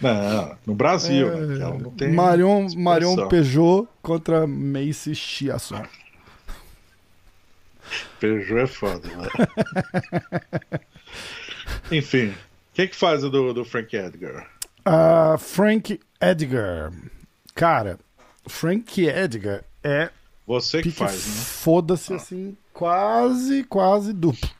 Não, 0.00 0.56
no 0.66 0.74
Brasil, 0.74 1.28
né? 1.28 1.46
porque 1.46 1.62
ela 1.62 1.78
não 1.78 1.90
tem 1.90 2.12
Marion. 2.12 2.68
Marion 2.76 3.28
Peugeot 3.28 3.88
contra 4.02 4.46
Macy 4.46 5.14
Chiasson. 5.14 5.82
Peugeot 8.20 8.58
é 8.58 8.66
foda, 8.66 9.08
né? 9.08 9.28
Enfim, 11.90 12.28
o 12.28 12.34
que 12.74 12.88
que 12.88 12.96
faz 12.96 13.22
o 13.24 13.30
do, 13.30 13.52
do 13.52 13.64
Frank 13.64 13.94
Edgar? 13.94 14.48
Ah, 14.84 15.36
Frank 15.38 16.00
Edgar. 16.20 16.92
Cara, 17.54 17.98
Frank 18.46 19.00
Edgar 19.06 19.64
é 19.82 20.10
Você 20.46 20.82
que 20.82 20.90
faz, 20.90 21.14
né? 21.26 21.42
foda-se 21.44 22.12
assim, 22.12 22.56
quase, 22.72 23.64
quase 23.64 24.12
duplo. 24.12 24.50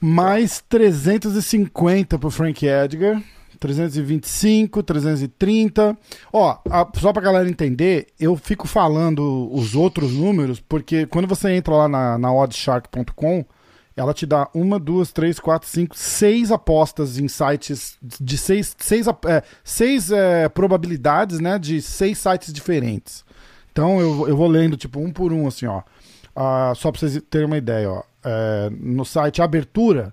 Mais 0.00 0.60
350 0.68 2.18
pro 2.18 2.30
Frank 2.30 2.66
Edgar. 2.66 3.22
325, 3.62 4.82
330. 4.82 5.96
Ó, 6.32 6.58
a- 6.68 6.88
só 6.96 7.12
pra 7.12 7.22
galera 7.22 7.48
entender, 7.48 8.08
eu 8.18 8.36
fico 8.36 8.66
falando 8.66 9.48
os 9.52 9.74
outros 9.74 10.12
números, 10.12 10.60
porque 10.60 11.06
quando 11.06 11.28
você 11.28 11.52
entra 11.52 11.74
lá 11.74 11.88
na, 11.88 12.18
na 12.18 12.32
oddshark.com, 12.34 13.44
ela 13.96 14.12
te 14.14 14.24
dá 14.26 14.48
uma, 14.54 14.78
duas, 14.80 15.12
três, 15.12 15.38
quatro, 15.38 15.68
cinco, 15.68 15.96
seis 15.96 16.50
apostas 16.50 17.18
em 17.18 17.28
sites 17.28 17.96
de 18.02 18.38
seis, 18.38 18.74
seis, 18.78 19.06
é, 19.26 19.42
seis 19.62 20.10
é, 20.10 20.48
probabilidades, 20.48 21.40
né, 21.40 21.58
de 21.58 21.80
seis 21.80 22.18
sites 22.18 22.52
diferentes. 22.52 23.24
Então 23.70 24.00
eu, 24.00 24.28
eu 24.28 24.36
vou 24.36 24.48
lendo, 24.48 24.76
tipo, 24.76 24.98
um 24.98 25.10
por 25.12 25.32
um, 25.32 25.46
assim, 25.46 25.66
ó. 25.66 25.82
Ah, 26.34 26.72
só 26.74 26.90
pra 26.90 26.98
vocês 27.00 27.22
terem 27.30 27.46
uma 27.46 27.58
ideia, 27.58 27.90
ó. 27.90 28.02
É, 28.24 28.70
no 28.80 29.04
site 29.04 29.42
Abertura, 29.42 30.12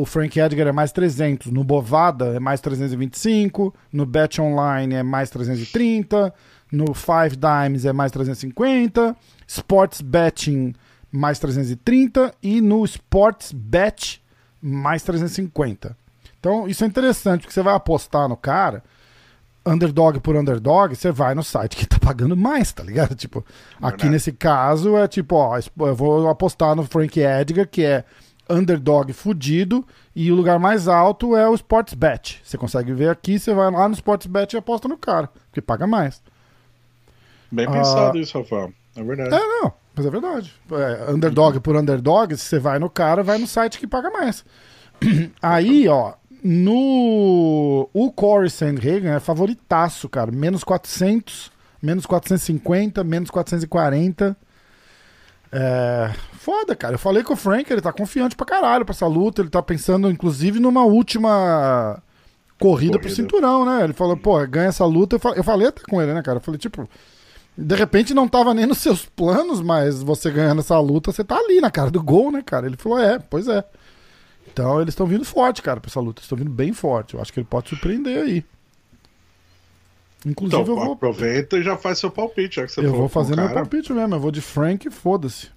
o 0.00 0.06
Frank 0.06 0.38
Edgar 0.38 0.66
é 0.66 0.72
mais 0.72 0.92
300. 0.92 1.52
No 1.52 1.62
Bovada 1.62 2.36
é 2.36 2.40
mais 2.40 2.60
325. 2.60 3.74
No 3.92 4.06
Bet 4.06 4.40
Online 4.40 4.94
é 4.94 5.02
mais 5.02 5.30
330. 5.30 6.32
No 6.72 6.94
Five 6.94 7.36
Dimes 7.36 7.84
é 7.84 7.92
mais 7.92 8.10
350. 8.10 9.16
Sports 9.46 10.00
Betting 10.00 10.74
mais 11.12 11.38
330. 11.38 12.34
E 12.42 12.60
no 12.60 12.84
Sports 12.84 13.52
Bet 13.52 14.22
mais 14.62 15.02
350. 15.02 15.96
Então 16.38 16.66
isso 16.66 16.84
é 16.84 16.86
interessante, 16.86 17.42
porque 17.42 17.52
você 17.52 17.62
vai 17.62 17.74
apostar 17.74 18.28
no 18.28 18.36
cara 18.36 18.82
underdog 19.66 20.20
por 20.20 20.36
underdog, 20.36 20.96
você 20.96 21.12
vai 21.12 21.34
no 21.34 21.42
site 21.42 21.76
que 21.76 21.86
tá 21.86 21.98
pagando 21.98 22.34
mais, 22.34 22.72
tá 22.72 22.82
ligado? 22.82 23.14
Tipo, 23.14 23.44
aqui 23.76 23.82
Verdade. 23.82 24.10
nesse 24.10 24.32
caso 24.32 24.96
é 24.96 25.06
tipo, 25.06 25.36
ó, 25.36 25.58
eu 25.80 25.94
vou 25.94 26.28
apostar 26.28 26.74
no 26.74 26.84
Frank 26.84 27.20
Edgar, 27.20 27.68
que 27.68 27.84
é 27.84 28.04
underdog 28.50 29.12
fudido, 29.12 29.86
e 30.14 30.30
o 30.30 30.34
lugar 30.34 30.58
mais 30.58 30.88
alto 30.88 31.36
é 31.36 31.48
o 31.48 31.54
Sportsbet. 31.54 32.40
Você 32.44 32.58
consegue 32.58 32.92
ver 32.92 33.08
aqui, 33.10 33.38
você 33.38 33.54
vai 33.54 33.70
lá 33.70 33.88
no 33.88 33.94
Sportsbet 33.94 34.54
e 34.54 34.58
aposta 34.58 34.88
no 34.88 34.96
cara, 34.98 35.28
porque 35.48 35.60
paga 35.60 35.86
mais. 35.86 36.22
Bem 37.50 37.66
Ah. 37.66 37.72
pensado 37.72 38.18
isso, 38.18 38.38
Rafael. 38.38 38.72
É 38.96 39.02
verdade. 39.02 39.34
É, 39.34 39.38
não, 39.38 39.72
mas 39.94 40.06
é 40.06 40.10
verdade. 40.10 40.54
É, 40.72 41.10
underdog 41.12 41.60
por 41.60 41.76
underdog, 41.76 42.36
se 42.36 42.44
você 42.44 42.58
vai 42.58 42.78
no 42.78 42.90
cara, 42.90 43.22
vai 43.22 43.38
no 43.38 43.46
site 43.46 43.78
que 43.78 43.86
paga 43.86 44.10
mais. 44.10 44.44
Aí, 45.40 45.88
ó, 45.88 46.14
no. 46.42 47.88
O 47.92 48.10
Corey 48.12 48.50
Sandhagen 48.50 49.10
é 49.12 49.20
favoritaço, 49.20 50.08
cara. 50.08 50.30
Menos 50.30 50.64
400, 50.64 51.50
menos 51.82 52.06
450, 52.06 53.02
menos 53.04 53.30
440. 53.30 54.36
É. 55.52 56.12
Foda, 56.34 56.74
cara. 56.76 56.94
Eu 56.94 56.98
falei 56.98 57.22
com 57.22 57.34
o 57.34 57.36
Frank, 57.36 57.70
ele 57.72 57.80
tá 57.80 57.92
confiante 57.92 58.36
pra 58.36 58.46
caralho 58.46 58.84
pra 58.84 58.94
essa 58.94 59.06
luta. 59.06 59.42
Ele 59.42 59.50
tá 59.50 59.62
pensando, 59.62 60.10
inclusive, 60.10 60.58
numa 60.60 60.84
última 60.84 62.00
corrida, 62.58 62.92
pro 62.98 63.02
Corrida. 63.08 63.14
cinturão, 63.22 63.64
né? 63.64 63.84
Ele 63.84 63.92
falou, 63.92 64.16
pô, 64.16 64.38
ganha 64.46 64.68
essa 64.68 64.84
luta. 64.84 65.16
Eu 65.16 65.20
fa- 65.20 65.34
eu 65.34 65.42
falei 65.44 65.68
até 65.68 65.82
com 65.82 66.00
ele, 66.00 66.14
né, 66.14 66.22
cara? 66.22 66.38
Eu 66.38 66.42
falei, 66.42 66.58
tipo. 66.58 66.88
De 67.58 67.74
repente 67.74 68.14
não 68.14 68.26
tava 68.28 68.54
nem 68.54 68.64
nos 68.64 68.78
seus 68.78 69.04
planos, 69.04 69.60
mas 69.60 70.02
você 70.02 70.30
ganhando 70.30 70.60
essa 70.60 70.78
luta, 70.78 71.12
você 71.12 71.22
tá 71.22 71.36
ali 71.36 71.60
na 71.60 71.70
cara 71.70 71.90
do 71.90 72.02
gol, 72.02 72.30
né, 72.32 72.42
cara? 72.46 72.66
Ele 72.66 72.76
falou, 72.76 72.98
é, 72.98 73.18
pois 73.18 73.48
é. 73.48 73.62
Então 74.50 74.80
eles 74.80 74.92
estão 74.92 75.04
vindo 75.06 75.24
forte, 75.24 75.60
cara, 75.60 75.78
pra 75.80 75.90
essa 75.90 76.00
luta. 76.00 76.22
Estão 76.22 76.38
vindo 76.38 76.50
bem 76.50 76.72
forte. 76.72 77.14
Eu 77.14 77.20
acho 77.20 77.32
que 77.32 77.40
ele 77.40 77.46
pode 77.50 77.68
surpreender 77.68 78.22
aí. 78.22 78.44
Inclusive, 80.26 80.62
Então, 80.62 80.74
eu 80.74 80.84
vou, 80.84 80.92
aproveita 80.92 81.56
e 81.58 81.62
já 81.62 81.76
faz 81.76 81.98
seu 81.98 82.10
palpite, 82.10 82.56
já 82.56 82.66
que 82.66 82.72
você 82.72 82.80
eu 82.80 82.92
vou 82.92 83.08
fazer 83.08 83.34
meu 83.34 83.46
cara. 83.46 83.60
palpite 83.60 83.92
mesmo. 83.92 84.14
Eu 84.14 84.20
vou 84.20 84.30
de 84.30 84.40
Frank 84.40 84.86
e 84.86 84.90
foda-se. 84.90 85.48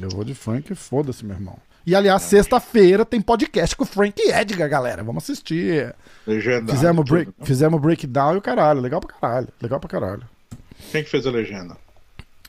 Eu 0.00 0.10
vou 0.10 0.24
de 0.24 0.34
Frank 0.34 0.72
e 0.72 0.76
foda-se, 0.76 1.24
meu 1.24 1.34
irmão. 1.34 1.56
E 1.86 1.94
aliás, 1.94 2.22
sexta-feira 2.22 3.04
tem 3.04 3.20
podcast 3.20 3.74
com 3.76 3.84
o 3.84 3.86
Frank 3.86 4.20
Edgar, 4.20 4.68
galera. 4.68 5.02
Vamos 5.04 5.22
assistir. 5.22 5.94
Legendário. 6.26 6.68
Fizemos, 6.74 7.04
tudo, 7.04 7.14
break, 7.14 7.32
né? 7.38 7.46
fizemos 7.46 7.80
breakdown 7.80 8.34
e 8.34 8.38
o 8.38 8.42
caralho. 8.42 8.80
Legal 8.80 9.00
pra 9.00 9.14
caralho. 9.14 9.48
Legal 9.62 9.80
pra 9.80 9.88
caralho. 9.88 10.22
Quem 10.90 11.04
que 11.04 11.10
fez 11.10 11.26
a 11.26 11.30
legenda? 11.30 11.76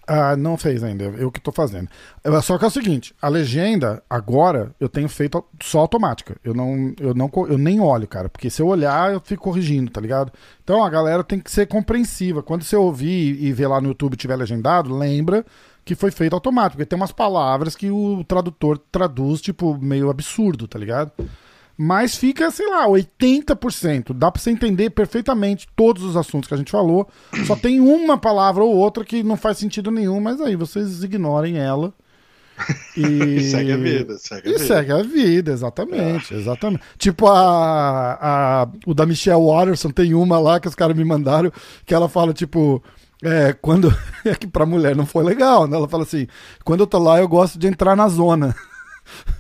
Ah, 0.10 0.38
não 0.38 0.56
fez 0.56 0.84
ainda, 0.86 1.04
eu 1.04 1.30
que 1.30 1.42
tô 1.42 1.52
fazendo. 1.52 1.90
Eu- 2.24 2.42
Só 2.42 2.58
que 2.58 2.64
é 2.64 2.68
o 2.68 2.72
seguinte, 2.72 3.14
a 3.22 3.28
legenda, 3.28 4.02
agora, 4.10 4.74
eu 4.80 4.88
tenho 4.88 5.10
feito 5.10 5.44
só 5.62 5.80
automática. 5.80 6.38
Eu 6.46 6.54
não, 6.54 6.94
eu 6.98 7.14
não, 7.14 7.30
eu 7.50 7.58
nem 7.58 7.82
olho, 7.82 8.08
cara, 8.08 8.30
porque 8.30 8.50
se 8.50 8.62
eu 8.62 8.68
olhar, 8.68 9.12
eu 9.12 9.20
fico 9.20 9.44
corrigindo, 9.44 9.92
tá 9.92 10.00
ligado? 10.00 10.32
Então 10.64 10.82
a 10.82 10.90
galera 10.90 11.26
tem 11.26 11.40
que 11.42 11.52
ser 11.52 11.66
compreensiva. 11.68 12.42
Quando 12.42 12.64
você 12.64 12.78
ouvir 12.78 13.38
e 13.44 13.52
ver 13.52 13.68
lá 13.68 13.82
no 13.82 13.90
YouTube 13.90 14.16
tiver 14.16 14.38
legendado, 14.38 14.96
lembra 14.96 15.46
que 15.84 15.94
foi 15.94 16.10
feito 16.12 16.34
automático, 16.34 16.78
porque 16.78 16.86
tem 16.86 16.98
umas 16.98 17.12
palavras 17.12 17.76
que 17.76 17.90
o 17.92 18.24
tradutor 18.24 18.78
traduz, 18.92 19.42
tipo, 19.42 19.78
meio 19.78 20.10
absurdo, 20.10 20.68
tá 20.70 20.80
ligado? 20.80 21.12
Mas 21.78 22.16
fica, 22.16 22.50
sei 22.50 22.68
lá, 22.70 22.88
80%. 22.88 24.12
Dá 24.14 24.32
pra 24.32 24.42
você 24.42 24.50
entender 24.50 24.90
perfeitamente 24.90 25.68
todos 25.76 26.04
os 26.04 26.18
assuntos 26.18 26.48
que 26.48 26.54
a 26.54 26.58
gente 26.58 26.72
falou. 26.72 27.08
Só 27.46 27.56
tem 27.56 27.80
uma 27.80 28.18
palavra 28.18 28.64
ou 28.64 28.76
outra 28.76 29.06
que 29.06 29.22
não 29.22 29.38
faz 29.38 29.58
sentido 29.60 29.92
nenhum, 29.92 30.20
mas 30.20 30.42
aí 30.42 30.56
vocês 30.56 31.04
ignorem 31.04 31.58
ela. 31.60 31.94
E, 32.98 33.02
E 33.38 33.44
segue 33.52 33.72
a 33.72 33.78
vida, 33.78 34.18
segue 34.18 34.48
a 34.48 34.50
E 34.50 34.54
vida. 34.54 34.66
segue 34.66 34.92
a 34.92 35.04
vida, 35.04 35.52
exatamente, 35.52 36.34
exatamente. 36.34 36.82
Tipo 36.98 37.28
a, 37.28 38.18
a 38.64 38.68
o 38.88 38.96
da 38.96 39.06
Michelle 39.06 39.46
Watterson 39.46 39.92
tem 39.92 40.16
uma 40.16 40.40
lá 40.40 40.60
que 40.60 40.68
os 40.68 40.74
caras 40.74 40.98
me 40.98 41.06
mandaram 41.06 41.52
que 41.86 41.94
ela 41.94 42.10
fala 42.10 42.34
tipo 42.34 42.82
é, 43.24 43.54
quando 43.54 43.96
é 44.26 44.34
que 44.34 44.48
pra 44.48 44.66
mulher 44.66 44.96
não 44.96 45.06
foi 45.06 45.24
legal, 45.24 45.68
né? 45.68 45.78
Ela 45.78 45.88
fala 45.88 46.02
assim: 46.02 46.26
"Quando 46.64 46.80
eu 46.80 46.88
tô 46.88 46.98
lá 46.98 47.20
eu 47.20 47.28
gosto 47.28 47.60
de 47.60 47.68
entrar 47.68 47.96
na 47.96 48.10
zona". 48.10 48.56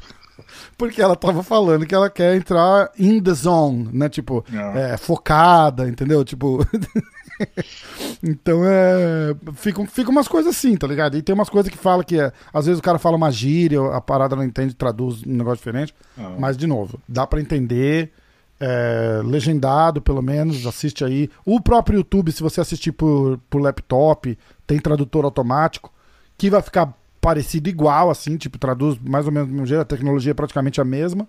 Porque 0.77 1.01
ela 1.01 1.15
tava 1.15 1.41
falando 1.41 1.85
que 1.87 1.95
ela 1.95 2.09
quer 2.09 2.35
entrar 2.35 2.91
in 2.99 3.19
the 3.21 3.33
zone, 3.33 3.89
né? 3.91 4.07
Tipo, 4.09 4.45
Ah. 4.53 4.77
é, 4.77 4.97
focada, 4.97 5.87
entendeu? 5.89 6.23
Tipo. 6.23 6.59
então 8.21 8.61
é. 8.63 9.35
Fica, 9.53 9.85
fica 9.87 10.09
umas 10.11 10.27
coisas 10.27 10.55
assim, 10.55 10.75
tá 10.75 10.87
ligado? 10.87 11.17
E 11.17 11.21
tem 11.21 11.33
umas 11.33 11.49
coisas 11.49 11.71
que 11.71 11.77
fala 11.77 12.03
que 12.03 12.19
é. 12.19 12.31
Às 12.53 12.65
vezes 12.65 12.79
o 12.79 12.83
cara 12.83 12.99
fala 12.99 13.17
uma 13.17 13.31
gíria, 13.31 13.79
a 13.93 14.01
parada 14.01 14.35
não 14.35 14.43
entende, 14.43 14.73
traduz 14.75 15.23
um 15.25 15.33
negócio 15.33 15.57
diferente. 15.57 15.93
Ah. 16.17 16.35
Mas, 16.37 16.57
de 16.57 16.67
novo, 16.67 16.99
dá 17.07 17.25
pra 17.25 17.41
entender. 17.41 18.11
é, 18.59 19.21
legendado, 19.23 20.01
pelo 20.01 20.21
menos, 20.21 20.65
assiste 20.65 21.05
aí. 21.05 21.29
O 21.45 21.61
próprio 21.61 21.97
YouTube, 21.97 22.31
se 22.31 22.41
você 22.41 22.59
assistir 22.59 22.91
por, 22.91 23.39
por 23.51 23.61
laptop, 23.61 24.35
tem 24.65 24.79
tradutor 24.79 25.25
automático, 25.25 25.93
que 26.35 26.49
vai 26.49 26.61
ficar 26.63 26.96
parecido 27.27 27.67
igual, 27.67 28.09
assim, 28.09 28.37
tipo, 28.37 28.57
traduz 28.57 28.97
mais 28.99 29.25
ou 29.25 29.33
menos 29.33 29.49
do 29.49 29.51
mesmo 29.51 29.67
jeito, 29.67 29.81
a 29.81 29.85
tecnologia 29.85 30.31
é 30.31 30.33
praticamente 30.33 30.79
a 30.79 30.85
mesma. 30.85 31.27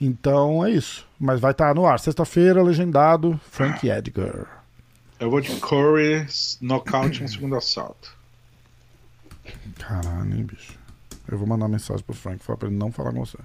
Então 0.00 0.66
é 0.66 0.72
isso. 0.72 1.06
Mas 1.16 1.38
vai 1.38 1.52
estar 1.52 1.72
no 1.76 1.86
ar. 1.86 2.00
Sexta-feira, 2.00 2.60
legendado, 2.60 3.40
Frank 3.52 3.88
Edgar. 3.88 4.64
Eu 5.20 5.30
vou 5.30 5.40
de 5.40 5.54
Corey 5.60 6.26
nocaute 6.60 7.22
em 7.22 7.28
segundo 7.28 7.54
assalto. 7.54 8.16
Caralho, 9.78 10.36
hein, 10.36 10.42
bicho. 10.42 10.76
Eu 11.28 11.38
vou 11.38 11.46
mandar 11.46 11.66
uma 11.66 11.70
mensagem 11.70 12.04
pro 12.04 12.12
Frank 12.12 12.42
falar 12.42 12.56
pra 12.56 12.68
ele 12.68 12.76
não 12.76 12.90
falar 12.90 13.12
com 13.12 13.24
você. 13.24 13.38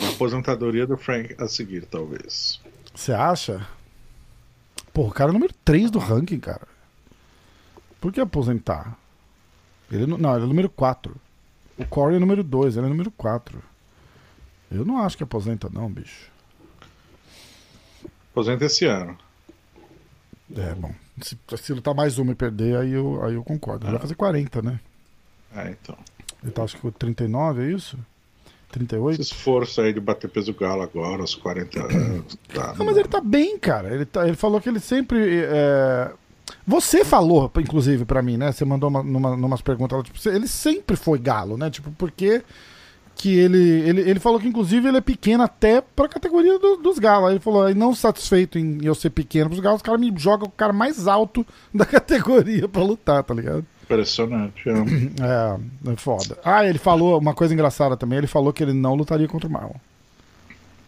A 0.00 0.08
aposentadoria 0.08 0.86
do 0.86 0.96
Frank 0.96 1.36
a 1.38 1.46
seguir, 1.46 1.84
talvez. 1.84 2.62
Você 2.94 3.12
acha? 3.12 3.60
Pô, 4.94 5.02
o 5.02 5.12
cara 5.12 5.32
é 5.32 5.34
número 5.34 5.52
3 5.66 5.90
do 5.90 5.98
ranking, 5.98 6.40
cara. 6.40 6.66
Por 8.00 8.10
que 8.10 8.22
aposentar? 8.22 8.96
Ele 9.90 10.06
não, 10.06 10.18
não, 10.18 10.34
ele 10.34 10.44
é 10.44 10.48
número 10.48 10.68
4. 10.68 11.14
O 11.78 11.84
Corey 11.86 12.16
é 12.16 12.20
número 12.20 12.42
2, 12.42 12.76
ele 12.76 12.86
é 12.86 12.88
número 12.88 13.10
4. 13.12 13.62
Eu 14.70 14.84
não 14.84 14.98
acho 14.98 15.16
que 15.16 15.22
aposenta, 15.22 15.68
não, 15.72 15.90
bicho. 15.90 16.30
Aposenta 18.32 18.64
esse 18.64 18.84
ano. 18.84 19.16
É, 20.56 20.74
bom. 20.74 20.92
Se, 21.22 21.36
se 21.56 21.72
lutar 21.72 21.94
mais 21.94 22.18
uma 22.18 22.32
e 22.32 22.34
perder, 22.34 22.76
aí 22.76 22.92
eu, 22.92 23.22
aí 23.24 23.34
eu 23.34 23.42
concordo. 23.44 23.84
Ele 23.86 23.92
vai 23.92 24.00
fazer 24.00 24.14
40, 24.14 24.62
né? 24.62 24.80
É, 25.54 25.70
então. 25.70 25.96
Ele 26.42 26.52
tá, 26.52 26.62
acho 26.62 26.76
que 26.76 26.82
com 26.82 26.90
39, 26.90 27.62
é 27.62 27.74
isso? 27.74 27.98
38? 28.70 29.20
Esse 29.20 29.32
esforço 29.32 29.80
aí 29.80 29.92
de 29.92 30.00
bater 30.00 30.28
peso 30.28 30.52
galo 30.54 30.82
agora, 30.82 31.22
aos 31.22 31.34
40 31.34 31.80
anos. 31.80 32.38
Tá, 32.52 32.74
Não, 32.74 32.84
mas 32.84 32.96
ele 32.96 33.08
tá 33.08 33.20
bem, 33.20 33.58
cara. 33.58 33.92
Ele, 33.94 34.04
tá, 34.04 34.26
ele 34.26 34.36
falou 34.36 34.60
que 34.60 34.68
ele 34.68 34.80
sempre. 34.80 35.40
é, 35.44 36.12
Você 36.66 37.04
falou, 37.04 37.50
inclusive, 37.58 38.04
pra 38.04 38.22
mim, 38.22 38.36
né? 38.36 38.52
Você 38.52 38.64
mandou 38.64 38.88
uma, 38.90 39.02
numa, 39.02 39.36
numas 39.36 39.60
perguntas. 39.62 40.02
Tipo, 40.04 40.28
ele 40.28 40.46
sempre 40.48 40.96
foi 40.96 41.18
galo, 41.18 41.56
né? 41.56 41.70
Tipo, 41.70 41.90
porque 41.92 42.42
que 43.14 43.34
ele, 43.36 43.58
ele. 43.80 44.00
Ele 44.02 44.20
falou 44.20 44.38
que, 44.38 44.46
inclusive, 44.46 44.86
ele 44.86 44.98
é 44.98 45.00
pequeno 45.00 45.42
até 45.42 45.80
pra 45.80 46.08
categoria 46.08 46.58
do- 46.58 46.76
dos 46.76 46.98
galos. 46.98 47.28
Aí 47.28 47.32
ele 47.34 47.40
falou, 47.40 47.64
aí 47.64 47.74
não 47.74 47.94
satisfeito 47.94 48.58
em 48.58 48.78
eu 48.84 48.94
ser 48.94 49.10
pequeno 49.10 49.48
pros 49.50 49.60
galos, 49.60 49.78
os 49.78 49.82
caras 49.82 50.00
me 50.00 50.12
jogam 50.16 50.46
o 50.46 50.50
cara 50.50 50.72
mais 50.72 51.08
alto 51.08 51.44
da 51.74 51.84
categoria 51.84 52.68
pra 52.68 52.82
lutar, 52.82 53.22
tá 53.24 53.34
ligado? 53.34 53.64
Impressionante. 53.84 54.68
é. 54.68 54.72
É, 55.88 55.92
é 55.92 55.96
foda. 55.96 56.38
Ah, 56.44 56.64
ele 56.64 56.78
falou 56.78 57.18
uma 57.18 57.34
coisa 57.34 57.52
engraçada 57.54 57.96
também. 57.96 58.18
Ele 58.18 58.26
falou 58.26 58.52
que 58.52 58.62
ele 58.62 58.72
não 58.74 58.94
lutaria 58.94 59.26
contra 59.26 59.48
o 59.48 59.50
Marlon. 59.52 59.74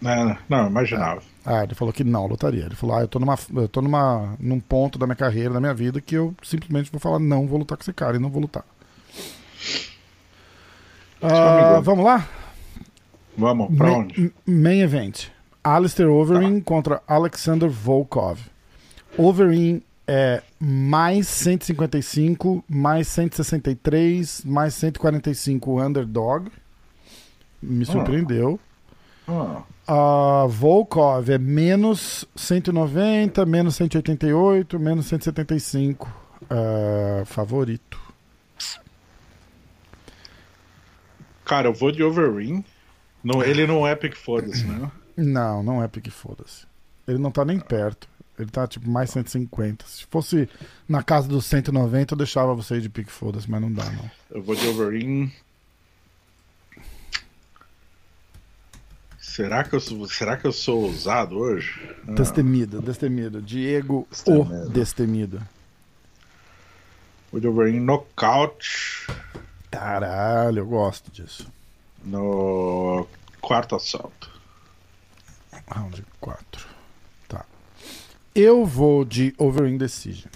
É, 0.04 0.36
não, 0.48 0.66
imaginava. 0.68 1.22
Ah, 1.44 1.64
ele 1.64 1.74
falou 1.74 1.92
que 1.92 2.04
não 2.04 2.26
lutaria. 2.26 2.64
Ele 2.66 2.74
falou: 2.74 2.96
Ah, 2.96 3.00
eu 3.00 3.08
tô 3.08 3.18
numa, 3.18 3.38
eu 3.56 3.68
tô 3.68 3.80
numa, 3.80 4.36
num 4.38 4.60
ponto 4.60 4.98
da 4.98 5.06
minha 5.06 5.16
carreira, 5.16 5.54
da 5.54 5.60
minha 5.60 5.74
vida, 5.74 6.00
que 6.00 6.14
eu 6.14 6.34
simplesmente 6.42 6.90
vou 6.90 7.00
falar, 7.00 7.18
não 7.18 7.46
vou 7.46 7.58
lutar 7.58 7.78
com 7.78 7.82
esse 7.82 7.92
cara 7.92 8.16
e 8.16 8.20
não 8.20 8.28
vou 8.30 8.42
lutar. 8.42 8.64
Ah, 11.22 11.68
amigo. 11.70 11.82
vamos 11.82 12.04
lá? 12.04 12.28
Vamos, 13.36 13.76
pra 13.76 13.90
Ma- 13.90 13.98
onde? 13.98 14.32
Main 14.46 14.80
event. 14.80 15.26
Alistair 15.62 16.08
Overeem 16.10 16.60
contra 16.60 17.02
Alexander 17.06 17.68
Volkov. 17.68 18.38
Overeem 19.16 19.82
é 20.06 20.42
mais 20.58 21.28
155, 21.28 22.64
mais 22.68 23.06
163, 23.08 24.44
mais 24.44 24.74
145 24.74 25.80
underdog. 25.82 26.50
Me 27.62 27.84
surpreendeu. 27.84 28.58
Ah, 28.58 28.69
A 29.86 30.46
Volkov 30.48 31.28
é 31.30 31.38
menos 31.38 32.24
190, 32.36 33.44
menos 33.46 33.76
188, 33.76 34.78
menos 34.78 35.06
175. 35.06 36.08
ah, 36.48 37.22
favorito. 37.24 37.98
cara, 41.44 41.66
eu 41.68 41.74
vou 41.74 41.90
de 41.90 42.02
Overeem. 42.02 42.64
Não, 43.24 43.42
ele 43.42 43.66
não 43.66 43.86
é 43.86 43.96
pick 43.96 44.14
foda-se, 44.16 44.64
né? 44.64 44.90
Não, 45.16 45.62
não 45.62 45.82
é 45.82 45.88
pique 45.88 46.10
foda-se. 46.10 46.64
Ele 47.06 47.18
não 47.18 47.30
tá 47.30 47.44
nem 47.44 47.58
perto. 47.58 48.08
Ele 48.38 48.48
tá 48.48 48.66
tipo 48.66 48.88
mais 48.88 49.10
150. 49.10 49.84
Se 49.86 50.06
fosse 50.06 50.48
na 50.88 51.02
casa 51.02 51.28
dos 51.28 51.44
190, 51.44 52.14
eu 52.14 52.16
deixava 52.16 52.54
você 52.54 52.76
ir 52.76 52.80
de 52.80 52.88
pique 52.88 53.12
foda-se, 53.12 53.50
mas 53.50 53.60
não 53.60 53.70
dá, 53.70 53.84
não. 53.90 54.10
Eu 54.30 54.42
vou 54.42 54.54
de 54.54 54.66
Overeem. 54.66 55.30
Será 59.40 59.64
que 59.64 59.74
eu 59.74 59.80
sou, 59.80 60.06
será 60.06 60.36
que 60.36 60.46
eu 60.46 60.52
sou 60.52 60.82
ousado 60.82 61.38
hoje? 61.38 61.80
Destemido, 62.04 62.82
destemido. 62.82 63.40
Diego 63.40 64.06
Destemido. 64.10 64.66
o 64.66 64.68
Destemido. 64.68 65.42
Vou 67.32 67.40
de 67.40 67.48
Overeem 67.48 67.80
nocaute 67.80 69.06
Caralho, 69.70 70.58
eu 70.58 70.66
gosto 70.66 71.10
disso. 71.10 71.46
no 72.04 73.06
quarto 73.40 73.76
assalto. 73.76 74.30
Round 75.70 76.04
4. 76.20 76.66
Tá. 77.26 77.46
Eu 78.34 78.66
vou 78.66 79.06
de 79.06 79.32
Over 79.38 79.68
Indecision. 79.68 80.30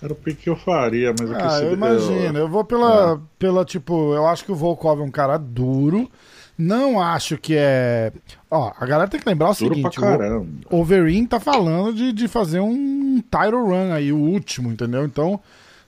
Era 0.00 0.12
o 0.12 0.16
pick 0.16 0.38
que 0.40 0.48
eu 0.48 0.56
faria, 0.56 1.12
mas 1.18 1.30
Ah, 1.32 1.60
eu 1.62 1.72
imagino. 1.74 2.38
Eu 2.38 2.48
vou 2.48 2.64
pela, 2.64 3.20
pela, 3.38 3.62
tipo, 3.64 4.14
eu 4.14 4.26
acho 4.26 4.44
que 4.44 4.52
o 4.52 4.56
Volkov 4.56 5.00
é 5.00 5.04
um 5.04 5.10
cara 5.10 5.36
duro. 5.36 6.10
Não 6.58 7.00
acho 7.00 7.36
que 7.36 7.54
é. 7.56 8.12
Ó, 8.50 8.72
a 8.78 8.86
galera 8.86 9.10
tem 9.10 9.20
que 9.20 9.28
lembrar 9.28 9.50
o 9.50 9.54
Duro 9.54 9.74
seguinte: 9.74 9.98
o. 10.00 10.78
Overeem 10.78 11.26
tá 11.26 11.38
falando 11.38 11.94
de, 11.94 12.12
de 12.12 12.28
fazer 12.28 12.60
um 12.60 13.20
title 13.20 13.66
run 13.66 13.92
aí, 13.92 14.12
o 14.12 14.16
último, 14.16 14.72
entendeu? 14.72 15.04
Então, 15.04 15.38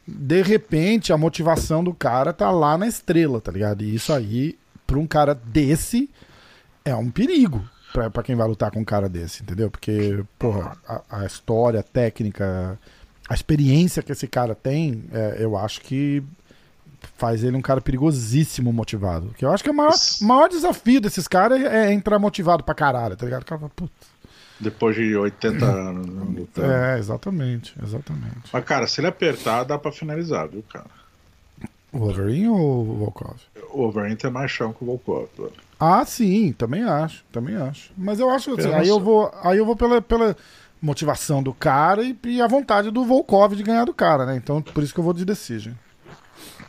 de 0.06 0.42
repente, 0.42 1.12
a 1.12 1.16
motivação 1.16 1.82
do 1.82 1.94
cara 1.94 2.32
tá 2.32 2.50
lá 2.50 2.76
na 2.76 2.86
estrela, 2.86 3.40
tá 3.40 3.50
ligado? 3.50 3.82
E 3.82 3.94
isso 3.94 4.12
aí, 4.12 4.58
pra 4.86 4.98
um 4.98 5.06
cara 5.06 5.34
desse, 5.34 6.10
é 6.84 6.94
um 6.94 7.10
perigo 7.10 7.62
pra, 7.92 8.10
pra 8.10 8.22
quem 8.22 8.36
vai 8.36 8.46
lutar 8.46 8.70
com 8.70 8.80
um 8.80 8.84
cara 8.84 9.08
desse, 9.08 9.42
entendeu? 9.42 9.70
Porque, 9.70 10.22
porra, 10.38 10.76
a, 10.86 11.02
a 11.22 11.26
história, 11.26 11.80
a 11.80 11.82
técnica, 11.82 12.78
a 13.28 13.34
experiência 13.34 14.02
que 14.02 14.12
esse 14.12 14.26
cara 14.26 14.54
tem, 14.54 15.04
é, 15.12 15.36
eu 15.40 15.56
acho 15.56 15.80
que 15.80 16.22
faz 17.16 17.44
ele 17.44 17.56
um 17.56 17.62
cara 17.62 17.80
perigosíssimo 17.80 18.72
motivado. 18.72 19.34
Que 19.36 19.44
eu 19.44 19.52
acho 19.52 19.62
que 19.62 19.68
é 19.68 19.72
o 19.72 19.76
maior, 19.76 19.94
maior 20.22 20.48
desafio 20.48 21.00
desses 21.00 21.26
caras 21.26 21.60
é, 21.60 21.88
é 21.88 21.92
entrar 21.92 22.18
motivado 22.18 22.62
pra 22.62 22.74
caralho, 22.74 23.16
tá 23.16 23.24
ligado? 23.24 23.42
O 23.42 23.46
cara 23.46 23.60
fala, 23.60 23.72
"Putz." 23.74 24.18
Depois 24.60 24.96
de 24.96 25.16
80 25.16 25.64
anos 25.64 26.06
né, 26.06 26.40
lutando. 26.40 26.72
É, 26.72 26.98
exatamente, 26.98 27.74
exatamente. 27.80 28.50
Mas, 28.52 28.64
cara, 28.64 28.86
se 28.88 29.00
ele 29.00 29.06
apertar, 29.06 29.62
dá 29.62 29.78
pra 29.78 29.92
finalizar, 29.92 30.48
viu, 30.48 30.64
cara? 30.68 30.86
O 31.92 31.98
Wolverine 32.00 32.48
ou 32.48 32.80
o 32.82 32.96
Volkov? 32.96 33.36
O 33.72 33.82
Overeem 33.84 34.16
tem 34.16 34.30
mais 34.30 34.50
chão 34.50 34.72
que 34.72 34.82
o 34.82 34.86
Volkov. 34.86 35.28
velho. 35.36 35.52
Ah, 35.78 36.04
sim, 36.04 36.52
também 36.52 36.82
acho, 36.82 37.24
também 37.32 37.56
acho. 37.56 37.92
Mas 37.96 38.18
eu 38.18 38.28
acho 38.30 38.52
assim, 38.54 38.72
aí 38.72 38.88
eu 38.88 38.98
vou, 38.98 39.32
aí 39.42 39.58
eu 39.58 39.64
vou 39.64 39.76
pela, 39.76 40.02
pela 40.02 40.36
motivação 40.82 41.42
do 41.42 41.54
cara 41.54 42.02
e, 42.02 42.18
e, 42.24 42.42
a 42.42 42.46
vontade 42.46 42.90
do 42.90 43.04
Volkov 43.04 43.54
de 43.54 43.62
ganhar 43.62 43.84
do 43.84 43.94
cara, 43.94 44.26
né? 44.26 44.36
Então, 44.36 44.60
por 44.60 44.82
isso 44.82 44.92
que 44.92 45.00
eu 45.00 45.04
vou 45.04 45.14
de 45.14 45.24
Decision. 45.24 45.74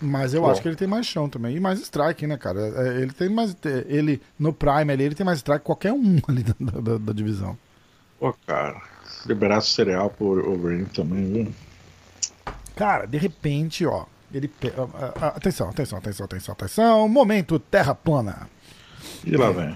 Mas 0.02 0.34
eu 0.34 0.42
Bom. 0.42 0.50
acho 0.50 0.62
que 0.62 0.68
ele 0.68 0.76
tem 0.76 0.88
mais 0.88 1.06
chão 1.06 1.28
também. 1.30 1.56
E 1.56 1.60
mais 1.60 1.80
strike, 1.80 2.26
né, 2.26 2.38
cara? 2.38 2.60
É, 2.60 3.02
ele 3.02 3.12
tem 3.12 3.30
mais. 3.30 3.56
Ele, 3.88 4.22
no 4.38 4.54
Prime 4.54 4.92
ali, 4.92 5.04
ele 5.04 5.16
tem 5.16 5.26
mais 5.26 5.40
strike 5.40 5.60
que 5.62 5.66
qualquer 5.66 5.92
um 5.92 6.20
ali 6.28 6.44
da, 6.44 6.82
da, 6.82 6.98
da 6.98 7.14
divisão. 7.14 7.58
Pô, 8.20 8.34
cara. 8.46 8.82
Liberasse 9.26 9.72
cereal 9.72 10.10
por 10.10 10.40
Overeem 10.40 10.86
também, 10.86 11.26
viu? 11.34 11.54
Cara, 12.76 13.06
de 13.06 13.18
repente, 13.18 13.86
ó. 13.86 14.06
Ele. 14.34 14.50
Atenção, 15.22 15.70
atenção, 15.70 15.98
atenção, 15.98 16.26
atenção, 16.26 16.54
atenção. 16.54 17.10
Momento 17.10 17.60
Terra 17.60 17.94
Plana. 17.96 18.48
E 19.26 19.36
lá 19.36 19.52
vem. 19.52 19.76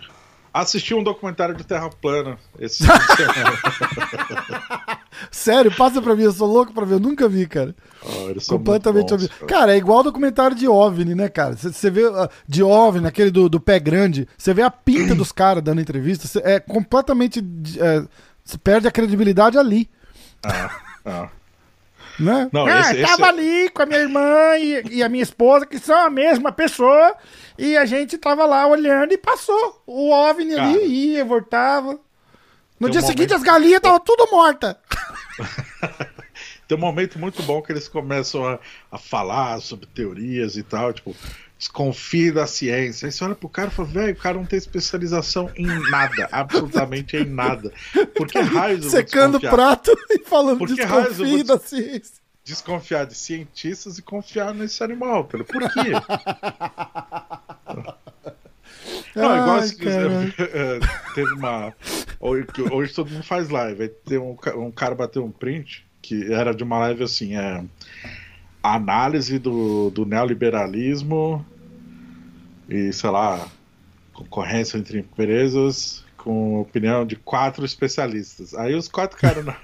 Assisti 0.54 0.94
um 0.94 1.02
documentário 1.04 1.56
de 1.56 1.64
Terra 1.64 1.90
Plana 1.90 2.38
esse 2.60 2.84
Sério, 5.32 5.76
passa 5.76 6.02
pra 6.02 6.16
mim, 6.16 6.24
eu 6.24 6.32
sou 6.32 6.48
louco 6.48 6.72
pra 6.74 6.86
ver, 6.86 6.96
eu 6.96 7.00
nunca 7.00 7.28
vi, 7.28 7.48
cara. 7.48 7.76
Oh, 8.04 8.34
Completamente 8.48 9.10
bons, 9.10 9.28
cara. 9.28 9.48
cara. 9.48 9.74
é 9.74 9.78
igual 9.78 10.00
o 10.00 10.04
documentário 10.04 10.56
de 10.56 10.68
OVNI, 10.68 11.16
né, 11.16 11.30
cara? 11.30 11.56
Você 11.56 11.90
vê 11.90 12.06
uh, 12.06 12.30
de 12.48 12.62
OVNI, 12.62 13.08
aquele 13.08 13.32
do, 13.32 13.50
do 13.50 13.60
pé 13.60 13.80
grande, 13.80 14.28
você 14.38 14.54
vê 14.54 14.62
a 14.62 14.70
pinta 14.70 15.16
dos 15.16 15.32
caras 15.32 15.64
dando 15.64 15.82
entrevista, 15.82 16.28
cê, 16.28 16.40
é 16.44 16.60
completamente. 16.60 17.42
Você 18.44 18.56
é, 18.56 18.60
perde 18.64 18.88
a 18.88 18.92
credibilidade 18.92 19.58
ali. 19.58 19.90
Ah, 20.44 20.70
ah. 21.06 21.30
Né? 22.20 22.50
Não, 22.52 22.66
ah, 22.66 22.80
esse, 22.80 23.02
tava 23.02 23.14
esse... 23.14 23.24
ali 23.24 23.70
com 23.70 23.82
a 23.82 23.86
minha 23.86 24.00
irmã 24.00 24.58
e, 24.58 24.98
e, 24.98 25.04
a 25.04 25.10
minha 25.10 25.24
esposa, 25.24 25.66
que 25.66 25.80
são 25.80 25.98
a 25.98 26.10
mesma 26.10 26.52
pessoa, 26.52 27.16
e 27.58 27.76
a 27.76 27.86
gente 27.86 28.18
tava 28.18 28.46
lá 28.46 28.68
olhando 28.68 29.14
e 29.14 29.18
passou 29.18 29.82
o 29.88 30.12
OVNI 30.12 30.56
Cara, 30.56 30.68
ali, 30.68 30.86
ia, 30.86 31.26
voltava. 31.26 32.00
No 32.80 32.90
dia 32.90 33.02
um 33.02 33.06
seguinte 33.06 33.30
momento... 33.30 33.36
as 33.36 33.44
galinhas 33.44 33.78
estavam 33.78 34.00
tudo 34.00 34.30
mortas. 34.32 34.76
Tem 36.68 36.78
um 36.78 36.82
momento 36.82 37.20
muito 37.20 37.42
bom 37.44 37.62
que 37.62 37.72
eles 37.72 37.88
começam 37.88 38.46
a, 38.48 38.60
a 38.92 38.98
falar 38.98 39.60
sobre 39.60 39.86
teorias 39.88 40.56
e 40.56 40.64
tal, 40.64 40.94
tipo, 40.94 41.16
desconfie 41.58 42.32
da 42.32 42.46
ciência. 42.46 43.06
Aí 43.06 43.12
você 43.12 43.24
olha 43.24 43.36
pro 43.36 43.50
cara 43.50 43.70
e 43.70 43.72
fala, 43.72 43.88
velho, 43.88 44.14
o 44.14 44.18
cara 44.18 44.38
não 44.38 44.46
tem 44.46 44.58
especialização 44.58 45.50
em 45.56 45.68
nada, 45.90 46.28
absolutamente 46.32 47.18
em 47.18 47.26
nada. 47.26 47.72
Por 48.16 48.28
que 48.28 48.40
raios 48.40 48.86
Secando 48.86 49.40
prato 49.40 49.92
e 50.12 50.20
falando 50.20 50.60
Por 50.60 50.68
que 50.68 50.76
desconfie 50.76 51.44
da 51.44 51.60
ciência. 51.60 52.24
Desconfiar 52.44 53.06
de 53.06 53.16
cientistas 53.16 53.98
e 53.98 54.02
confiar 54.02 54.54
nesse 54.54 54.84
animal. 54.84 55.26
Por 55.26 55.46
quê? 55.46 55.94
Não, 59.16 59.30
Ai, 59.30 59.42
igual 59.42 59.62
se, 59.62 59.78
teve 61.16 61.34
uma. 61.34 61.74
Hoje, 62.20 62.48
hoje, 62.72 62.94
todo 62.94 63.12
mundo 63.12 63.24
faz 63.24 63.50
live. 63.50 63.84
Aí 63.84 63.90
tem 63.90 64.18
um, 64.18 64.36
um 64.56 64.72
cara 64.72 64.96
bateu 64.96 65.24
um 65.24 65.32
print 65.32 65.86
que 66.02 66.34
era 66.34 66.54
de 66.54 66.64
uma 66.64 66.80
live 66.80 67.04
assim: 67.04 67.36
é, 67.36 67.64
análise 68.64 69.38
do, 69.38 69.90
do 69.90 70.06
neoliberalismo 70.06 71.46
e, 72.70 72.94
sei 72.94 73.10
lá, 73.10 73.46
concorrência 74.14 74.78
entre 74.78 75.00
empresas 75.00 76.04
com 76.16 76.62
opinião 76.62 77.06
de 77.06 77.18
quatro 77.18 77.66
especialistas. 77.66 78.54
Aí 78.54 78.74
os 78.74 78.88
quatro 78.88 79.18
caras 79.18 79.44
na, 79.44 79.58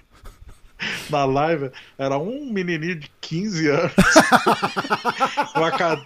na 1.10 1.24
live 1.24 1.72
era 1.97 2.18
um 2.18 2.52
menininho 2.52 2.97
de 2.97 3.10
15 3.22 3.70
anos, 3.70 3.93
uma, 5.56 5.72
cade... 5.72 6.04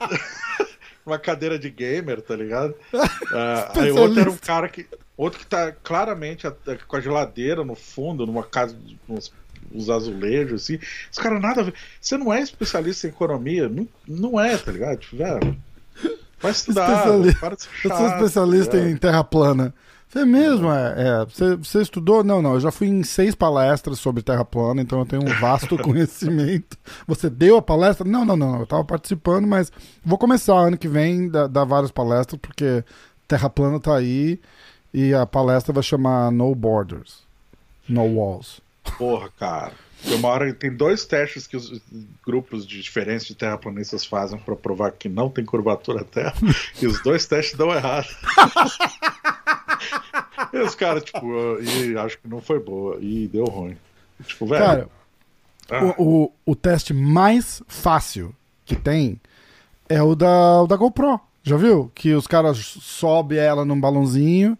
uma 1.03 1.17
cadeira 1.17 1.57
de 1.57 1.71
gamer, 1.71 2.21
tá 2.21 2.35
ligado? 2.35 2.75
Uh, 2.93 3.79
aí 3.79 3.91
outro 3.91 4.19
era 4.19 4.29
um 4.29 4.37
cara 4.37 4.69
que. 4.69 4.85
Outro 5.15 5.39
que 5.39 5.45
tá 5.45 5.71
claramente 5.71 6.47
com 6.87 6.95
a 6.95 6.99
geladeira 6.99 7.63
no 7.63 7.75
fundo, 7.75 8.25
numa 8.25 8.43
casa, 8.43 8.75
uns, 9.07 9.31
uns 9.73 9.89
azulejos, 9.89 10.63
assim. 10.63 10.79
Os 11.11 11.17
caras 11.17 11.41
nada 11.41 11.61
a 11.61 11.63
ver. 11.65 11.73
Você 11.99 12.17
não 12.17 12.31
é 12.31 12.41
especialista 12.41 13.07
em 13.07 13.09
economia? 13.09 13.67
Não, 13.67 13.87
não 14.07 14.39
é, 14.39 14.57
tá 14.57 14.71
ligado? 14.71 14.99
Tipo, 14.99 15.17
velho. 15.17 15.57
Vai 16.39 16.51
estudar. 16.51 16.89
Especialista. 16.89 17.39
Para 17.39 17.55
de 17.55 17.63
chato, 17.63 17.85
Eu 17.85 17.97
sou 17.97 18.07
especialista 18.07 18.77
é. 18.77 18.89
em 18.89 18.97
terra 18.97 19.23
plana. 19.23 19.73
Você 20.13 20.25
mesmo 20.25 20.71
é, 20.71 20.93
é. 20.97 21.25
Você, 21.25 21.55
você 21.55 21.81
estudou? 21.81 22.23
Não, 22.23 22.39
não. 22.39 22.53
Eu 22.53 22.59
já 22.59 22.71
fui 22.71 22.87
em 22.87 23.01
seis 23.01 23.33
palestras 23.33 23.97
sobre 23.97 24.21
terra 24.21 24.45
plana, 24.45 24.79
então 24.79 24.99
eu 24.99 25.05
tenho 25.07 25.23
um 25.23 25.39
vasto 25.39 25.75
conhecimento. 25.81 26.77
Você 27.07 27.31
deu 27.31 27.57
a 27.57 27.61
palestra? 27.63 28.07
Não, 28.07 28.23
não, 28.23 28.35
não. 28.35 28.57
Eu 28.57 28.63
estava 28.63 28.83
participando, 28.83 29.47
mas 29.47 29.71
vou 30.05 30.17
começar 30.17 30.53
ano 30.53 30.77
que 30.77 30.87
vem 30.87 31.29
dar, 31.29 31.47
dar 31.47 31.63
várias 31.63 31.91
palestras, 31.91 32.39
porque 32.39 32.83
terra 33.27 33.49
plana 33.49 33.79
tá 33.79 33.95
aí 33.95 34.39
e 34.93 35.15
a 35.15 35.25
palestra 35.25 35.73
vai 35.73 35.81
chamar 35.81 36.31
No 36.31 36.53
Borders, 36.53 37.23
No 37.89 38.03
Walls. 38.03 38.61
Porra, 38.97 39.29
cara. 39.37 39.73
Tem 40.03 40.15
uma 40.15 40.27
hora 40.27 40.53
tem 40.53 40.75
dois 40.75 41.05
testes 41.05 41.47
que 41.47 41.55
os 41.55 41.81
grupos 42.25 42.67
de 42.67 42.81
diferentes 42.81 43.25
de 43.25 43.35
terraplanistas 43.35 44.05
fazem 44.05 44.37
para 44.37 44.55
provar 44.55 44.91
que 44.91 45.07
não 45.07 45.29
tem 45.29 45.45
curvatura 45.45 46.01
à 46.01 46.03
Terra 46.03 46.33
e 46.81 46.85
os 46.85 47.01
dois 47.01 47.25
testes 47.25 47.57
dão 47.57 47.73
errado. 47.73 48.07
e 50.51 50.57
os 50.57 50.75
caras, 50.75 51.03
tipo, 51.03 51.57
e 51.61 51.97
acho 51.97 52.19
que 52.19 52.27
não 52.27 52.41
foi 52.41 52.59
boa 52.59 52.97
e 52.99 53.29
deu 53.29 53.45
ruim. 53.45 53.77
Tipo, 54.25 54.45
velho. 54.45 54.65
Cara, 54.65 54.89
ah. 55.69 55.93
o, 55.97 56.23
o, 56.25 56.31
o, 56.47 56.55
teste 56.55 56.93
mais 56.93 57.63
fácil 57.67 58.35
que 58.65 58.75
tem 58.75 59.19
é 59.87 60.03
o 60.03 60.15
da, 60.15 60.63
o 60.63 60.67
da 60.67 60.75
GoPro. 60.75 61.19
Já 61.43 61.55
viu? 61.55 61.91
Que 61.95 62.13
os 62.13 62.27
caras 62.27 62.57
sobem 62.57 63.37
ela 63.37 63.63
num 63.63 63.79
balãozinho 63.79 64.57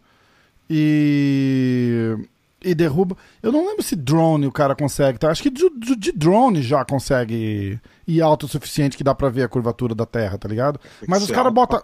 e 0.69 2.17
e 2.63 2.73
derruba. 2.73 3.17
Eu 3.41 3.51
não 3.51 3.67
lembro 3.67 3.83
se 3.83 3.95
drone 3.95 4.47
o 4.47 4.51
cara 4.51 4.75
consegue. 4.75 5.19
Tá? 5.19 5.29
Acho 5.29 5.43
que 5.43 5.49
de, 5.49 5.69
de 5.97 6.11
drone 6.11 6.61
já 6.61 6.85
consegue 6.85 7.79
ir 8.07 8.21
alto 8.21 8.45
o 8.45 8.49
suficiente 8.49 8.97
que 8.97 9.03
dá 9.03 9.13
pra 9.13 9.29
ver 9.29 9.43
a 9.43 9.47
curvatura 9.47 9.93
da 9.93 10.05
Terra, 10.05 10.37
tá 10.37 10.47
ligado? 10.47 10.79
Mas 11.07 11.23
os 11.23 11.31
caras 11.31 11.53
botam. 11.53 11.81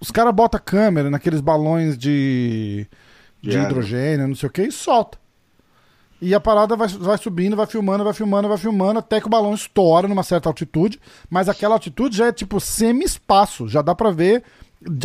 Os 0.00 0.10
caras 0.10 0.34
botam 0.34 0.60
câmera 0.64 1.10
naqueles 1.10 1.40
balões 1.40 1.98
de, 1.98 2.86
de 3.40 3.50
yeah. 3.50 3.68
hidrogênio, 3.68 4.28
não 4.28 4.34
sei 4.34 4.48
o 4.48 4.52
que, 4.52 4.62
e 4.62 4.72
solta. 4.72 5.18
E 6.20 6.36
a 6.36 6.40
parada 6.40 6.76
vai, 6.76 6.86
vai 6.86 7.18
subindo, 7.18 7.56
vai 7.56 7.66
filmando, 7.66 8.04
vai 8.04 8.12
filmando, 8.12 8.48
vai 8.48 8.56
filmando, 8.56 9.00
até 9.00 9.20
que 9.20 9.26
o 9.26 9.30
balão 9.30 9.54
estoura 9.54 10.06
numa 10.06 10.22
certa 10.22 10.48
altitude. 10.48 11.00
Mas 11.28 11.48
aquela 11.48 11.74
altitude 11.74 12.16
já 12.16 12.28
é 12.28 12.32
tipo 12.32 12.60
semi-espaço. 12.60 13.66
Já 13.66 13.82
dá 13.82 13.92
pra 13.92 14.12
ver 14.12 14.44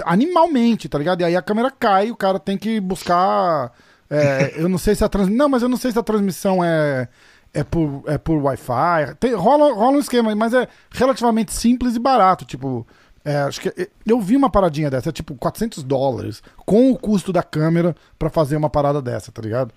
animalmente, 0.06 0.88
tá 0.88 0.98
ligado? 0.98 1.22
E 1.22 1.24
aí 1.24 1.36
a 1.36 1.42
câmera 1.42 1.72
cai, 1.72 2.12
o 2.12 2.16
cara 2.16 2.40
tem 2.40 2.58
que 2.58 2.80
buscar 2.80 3.72
é, 4.10 4.54
eu 4.56 4.70
não 4.70 4.78
sei 4.78 4.96
se 4.96 5.04
a 5.04 5.10
transmissão. 5.10 5.38
Não, 5.38 5.50
mas 5.50 5.62
eu 5.62 5.70
não 5.70 5.78
sei 5.78 5.92
se 5.92 6.00
a 6.00 6.04
transmissão 6.04 6.64
é, 6.64 7.08
é 7.54 7.64
por, 7.64 8.04
é 8.08 8.18
por 8.18 8.38
Wi-Fi. 8.42 9.16
Tem, 9.20 9.34
rola, 9.34 9.74
rola 9.74 9.98
um 9.98 10.00
esquema, 10.00 10.34
mas 10.36 10.54
é 10.54 10.68
relativamente 10.92 11.52
simples 11.52 11.96
e 11.96 12.00
barato. 12.00 12.46
Tipo, 12.46 12.86
é, 13.26 13.38
acho 13.40 13.60
que 13.60 13.90
eu 14.06 14.22
vi 14.22 14.38
uma 14.38 14.50
paradinha 14.50 14.90
dessa, 14.90 15.10
é 15.10 15.12
tipo 15.12 15.36
400 15.36 15.84
dólares 15.84 16.42
com 16.66 16.92
o 16.92 16.98
custo 16.98 17.34
da 17.34 17.44
câmera 17.44 17.96
para 18.18 18.30
fazer 18.30 18.56
uma 18.56 18.70
parada 18.70 19.02
dessa, 19.02 19.32
tá 19.32 19.42
ligado? 19.42 19.74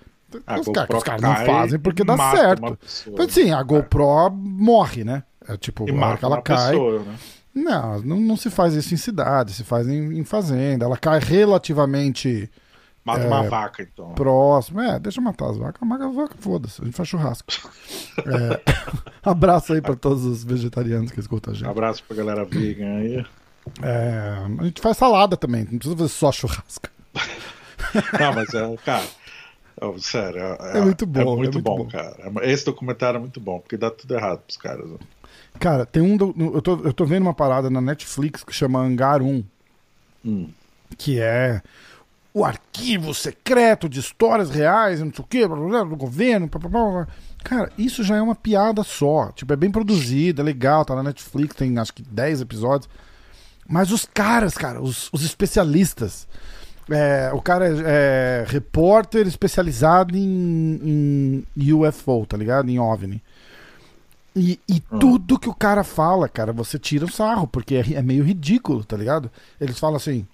Ah, 0.46 0.60
os 0.60 0.68
caras 0.68 1.02
cara 1.02 1.20
não 1.20 1.34
fazem 1.44 1.78
porque 1.80 2.04
dá 2.04 2.16
certo. 2.30 2.78
Mas 3.18 3.32
sim, 3.32 3.50
a 3.50 3.60
GoPro 3.62 4.26
é. 4.26 4.30
morre, 4.30 5.02
né? 5.02 5.24
É 5.48 5.56
tipo, 5.56 5.88
e 5.88 5.92
a 5.92 6.06
hora 6.06 6.16
que 6.16 6.24
ela 6.24 6.40
cai. 6.40 6.70
Pessoa, 6.70 7.00
né? 7.00 7.16
Não, 7.52 8.00
não, 8.02 8.16
não 8.20 8.36
se 8.36 8.48
faz 8.48 8.74
isso 8.74 8.94
em 8.94 8.96
cidade, 8.96 9.52
se 9.52 9.64
faz 9.64 9.88
em, 9.88 10.16
em 10.18 10.24
fazenda. 10.24 10.84
Ela 10.84 10.96
cai 10.96 11.18
relativamente 11.18 12.48
Mata 13.04 13.24
é, 13.24 13.26
uma 13.26 13.42
vaca, 13.44 13.82
então. 13.82 14.12
Próximo. 14.12 14.80
É, 14.80 14.98
deixa 14.98 15.20
matar 15.20 15.50
as 15.50 15.56
vacas. 15.56 15.88
Mata 15.88 16.04
a 16.04 16.10
vaca, 16.10 16.34
foda-se. 16.38 16.82
A 16.82 16.84
gente 16.84 16.96
faz 16.96 17.08
churrasco. 17.08 17.48
é, 18.18 18.60
abraço 19.22 19.72
aí 19.72 19.80
pra 19.80 19.96
todos 19.96 20.24
os 20.24 20.44
vegetarianos 20.44 21.10
que 21.10 21.18
escutam 21.18 21.52
a 21.52 21.56
gente. 21.56 21.68
Abraço 21.68 22.04
pra 22.04 22.16
galera 22.16 22.44
vegan 22.44 22.96
aí. 22.96 23.26
É, 23.82 24.44
a 24.58 24.64
gente 24.64 24.80
faz 24.80 24.96
salada 24.96 25.36
também. 25.36 25.62
Não 25.70 25.78
precisa 25.78 25.96
fazer 25.96 26.08
só 26.08 26.30
churrasco. 26.30 26.88
Não, 28.18 28.34
mas 28.34 28.52
é, 28.54 28.76
cara. 28.84 29.06
sério, 29.98 30.38
é, 30.38 30.78
é, 30.78 30.80
muito 30.82 31.06
bom. 31.06 31.20
É 31.20 31.24
muito, 31.24 31.34
é 31.34 31.36
muito 31.36 31.62
bom, 31.62 31.76
bom, 31.78 31.88
cara. 31.88 32.16
Esse 32.42 32.66
documentário 32.66 33.16
é 33.16 33.20
muito 33.20 33.40
bom, 33.40 33.60
porque 33.60 33.76
dá 33.76 33.90
tudo 33.90 34.14
errado 34.14 34.40
pros 34.40 34.56
caras. 34.58 34.90
Cara, 35.58 35.86
tem 35.86 36.02
um. 36.02 36.16
Eu 36.54 36.62
tô, 36.62 36.80
eu 36.84 36.92
tô 36.92 37.04
vendo 37.04 37.22
uma 37.22 37.34
parada 37.34 37.70
na 37.70 37.80
Netflix 37.80 38.44
que 38.44 38.52
chama 38.52 38.80
Hangar 38.80 39.22
1. 39.22 39.42
Hum. 40.24 40.50
Que 40.98 41.20
é 41.20 41.62
o 42.32 42.44
arquivo 42.44 43.12
secreto 43.12 43.88
de 43.88 43.98
histórias 44.00 44.50
reais, 44.50 45.00
não 45.00 45.12
sei 45.12 45.24
o 45.24 45.26
quê, 45.28 45.48
do 45.48 45.96
governo. 45.96 46.48
Blá, 46.48 46.60
blá, 46.60 46.70
blá. 46.70 47.08
Cara, 47.42 47.72
isso 47.76 48.04
já 48.04 48.16
é 48.16 48.22
uma 48.22 48.34
piada 48.34 48.82
só. 48.82 49.32
Tipo, 49.32 49.52
é 49.52 49.56
bem 49.56 49.70
produzida, 49.70 50.42
é 50.42 50.44
legal, 50.44 50.84
tá 50.84 50.94
na 50.94 51.02
Netflix, 51.02 51.54
tem 51.54 51.76
acho 51.78 51.92
que 51.92 52.02
10 52.02 52.42
episódios. 52.42 52.88
Mas 53.68 53.90
os 53.90 54.04
caras, 54.04 54.54
cara, 54.54 54.80
os, 54.80 55.08
os 55.12 55.24
especialistas. 55.24 56.28
É, 56.88 57.30
o 57.32 57.40
cara 57.40 57.68
é, 57.68 57.82
é, 57.86 58.44
repórter 58.48 59.24
especializado 59.26 60.16
em, 60.16 61.44
em, 61.56 61.72
UFO, 61.72 62.26
tá 62.26 62.36
ligado? 62.36 62.68
Em 62.68 62.80
OVNI. 62.80 63.22
E, 64.34 64.58
e 64.68 64.82
hum. 64.90 64.98
tudo 64.98 65.38
que 65.38 65.48
o 65.48 65.54
cara 65.54 65.84
fala, 65.84 66.28
cara, 66.28 66.52
você 66.52 66.78
tira 66.80 67.04
o 67.04 67.10
sarro, 67.10 67.46
porque 67.46 67.76
é, 67.76 67.94
é 67.94 68.02
meio 68.02 68.24
ridículo, 68.24 68.84
tá 68.84 68.96
ligado? 68.96 69.30
Eles 69.60 69.78
falam 69.78 69.96
assim: 69.96 70.26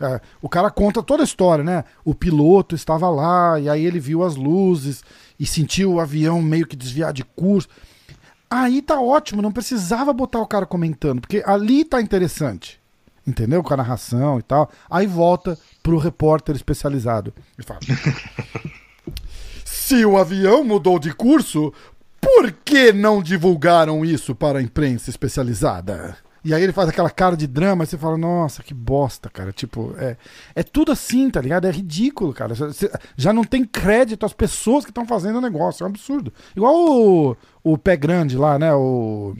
É, 0.00 0.18
o 0.40 0.48
cara 0.48 0.70
conta 0.70 1.02
toda 1.02 1.22
a 1.22 1.24
história, 1.24 1.62
né? 1.62 1.84
O 2.04 2.14
piloto 2.14 2.74
estava 2.74 3.10
lá 3.10 3.60
e 3.60 3.68
aí 3.68 3.84
ele 3.84 4.00
viu 4.00 4.24
as 4.24 4.34
luzes 4.34 5.04
e 5.38 5.44
sentiu 5.44 5.94
o 5.94 6.00
avião 6.00 6.40
meio 6.40 6.66
que 6.66 6.74
desviar 6.74 7.12
de 7.12 7.22
curso. 7.22 7.68
Aí 8.50 8.80
tá 8.80 8.98
ótimo, 8.98 9.42
não 9.42 9.52
precisava 9.52 10.12
botar 10.12 10.40
o 10.40 10.46
cara 10.46 10.64
comentando, 10.64 11.20
porque 11.20 11.42
ali 11.46 11.84
tá 11.84 12.00
interessante. 12.00 12.80
Entendeu? 13.26 13.62
Com 13.62 13.74
a 13.74 13.76
narração 13.76 14.38
e 14.38 14.42
tal. 14.42 14.70
Aí 14.90 15.06
volta 15.06 15.58
pro 15.82 15.98
repórter 15.98 16.56
especializado. 16.56 17.32
E 17.58 17.62
fala: 17.62 17.80
Se 19.64 20.04
o 20.04 20.16
avião 20.16 20.64
mudou 20.64 20.98
de 20.98 21.12
curso, 21.12 21.72
por 22.20 22.50
que 22.50 22.92
não 22.92 23.22
divulgaram 23.22 24.04
isso 24.04 24.34
para 24.34 24.58
a 24.58 24.62
imprensa 24.62 25.10
especializada? 25.10 26.16
E 26.44 26.54
aí 26.54 26.62
ele 26.62 26.72
faz 26.72 26.88
aquela 26.88 27.10
cara 27.10 27.36
de 27.36 27.46
drama 27.46 27.84
e 27.84 27.86
você 27.86 27.98
fala, 27.98 28.16
nossa, 28.16 28.62
que 28.62 28.72
bosta, 28.72 29.28
cara. 29.28 29.52
Tipo, 29.52 29.94
é, 29.98 30.16
é 30.54 30.62
tudo 30.62 30.90
assim, 30.90 31.30
tá 31.30 31.40
ligado? 31.40 31.66
É 31.66 31.70
ridículo, 31.70 32.32
cara. 32.32 32.54
Você, 32.54 32.90
já 33.16 33.32
não 33.32 33.44
tem 33.44 33.64
crédito 33.64 34.24
às 34.24 34.32
pessoas 34.32 34.84
que 34.84 34.90
estão 34.90 35.06
fazendo 35.06 35.36
o 35.36 35.40
negócio. 35.40 35.84
É 35.84 35.86
um 35.86 35.90
absurdo. 35.90 36.32
Igual 36.56 36.74
o, 36.74 37.36
o 37.62 37.76
pé 37.76 37.96
grande 37.96 38.36
lá, 38.36 38.58
né? 38.58 38.72
O. 38.72 39.34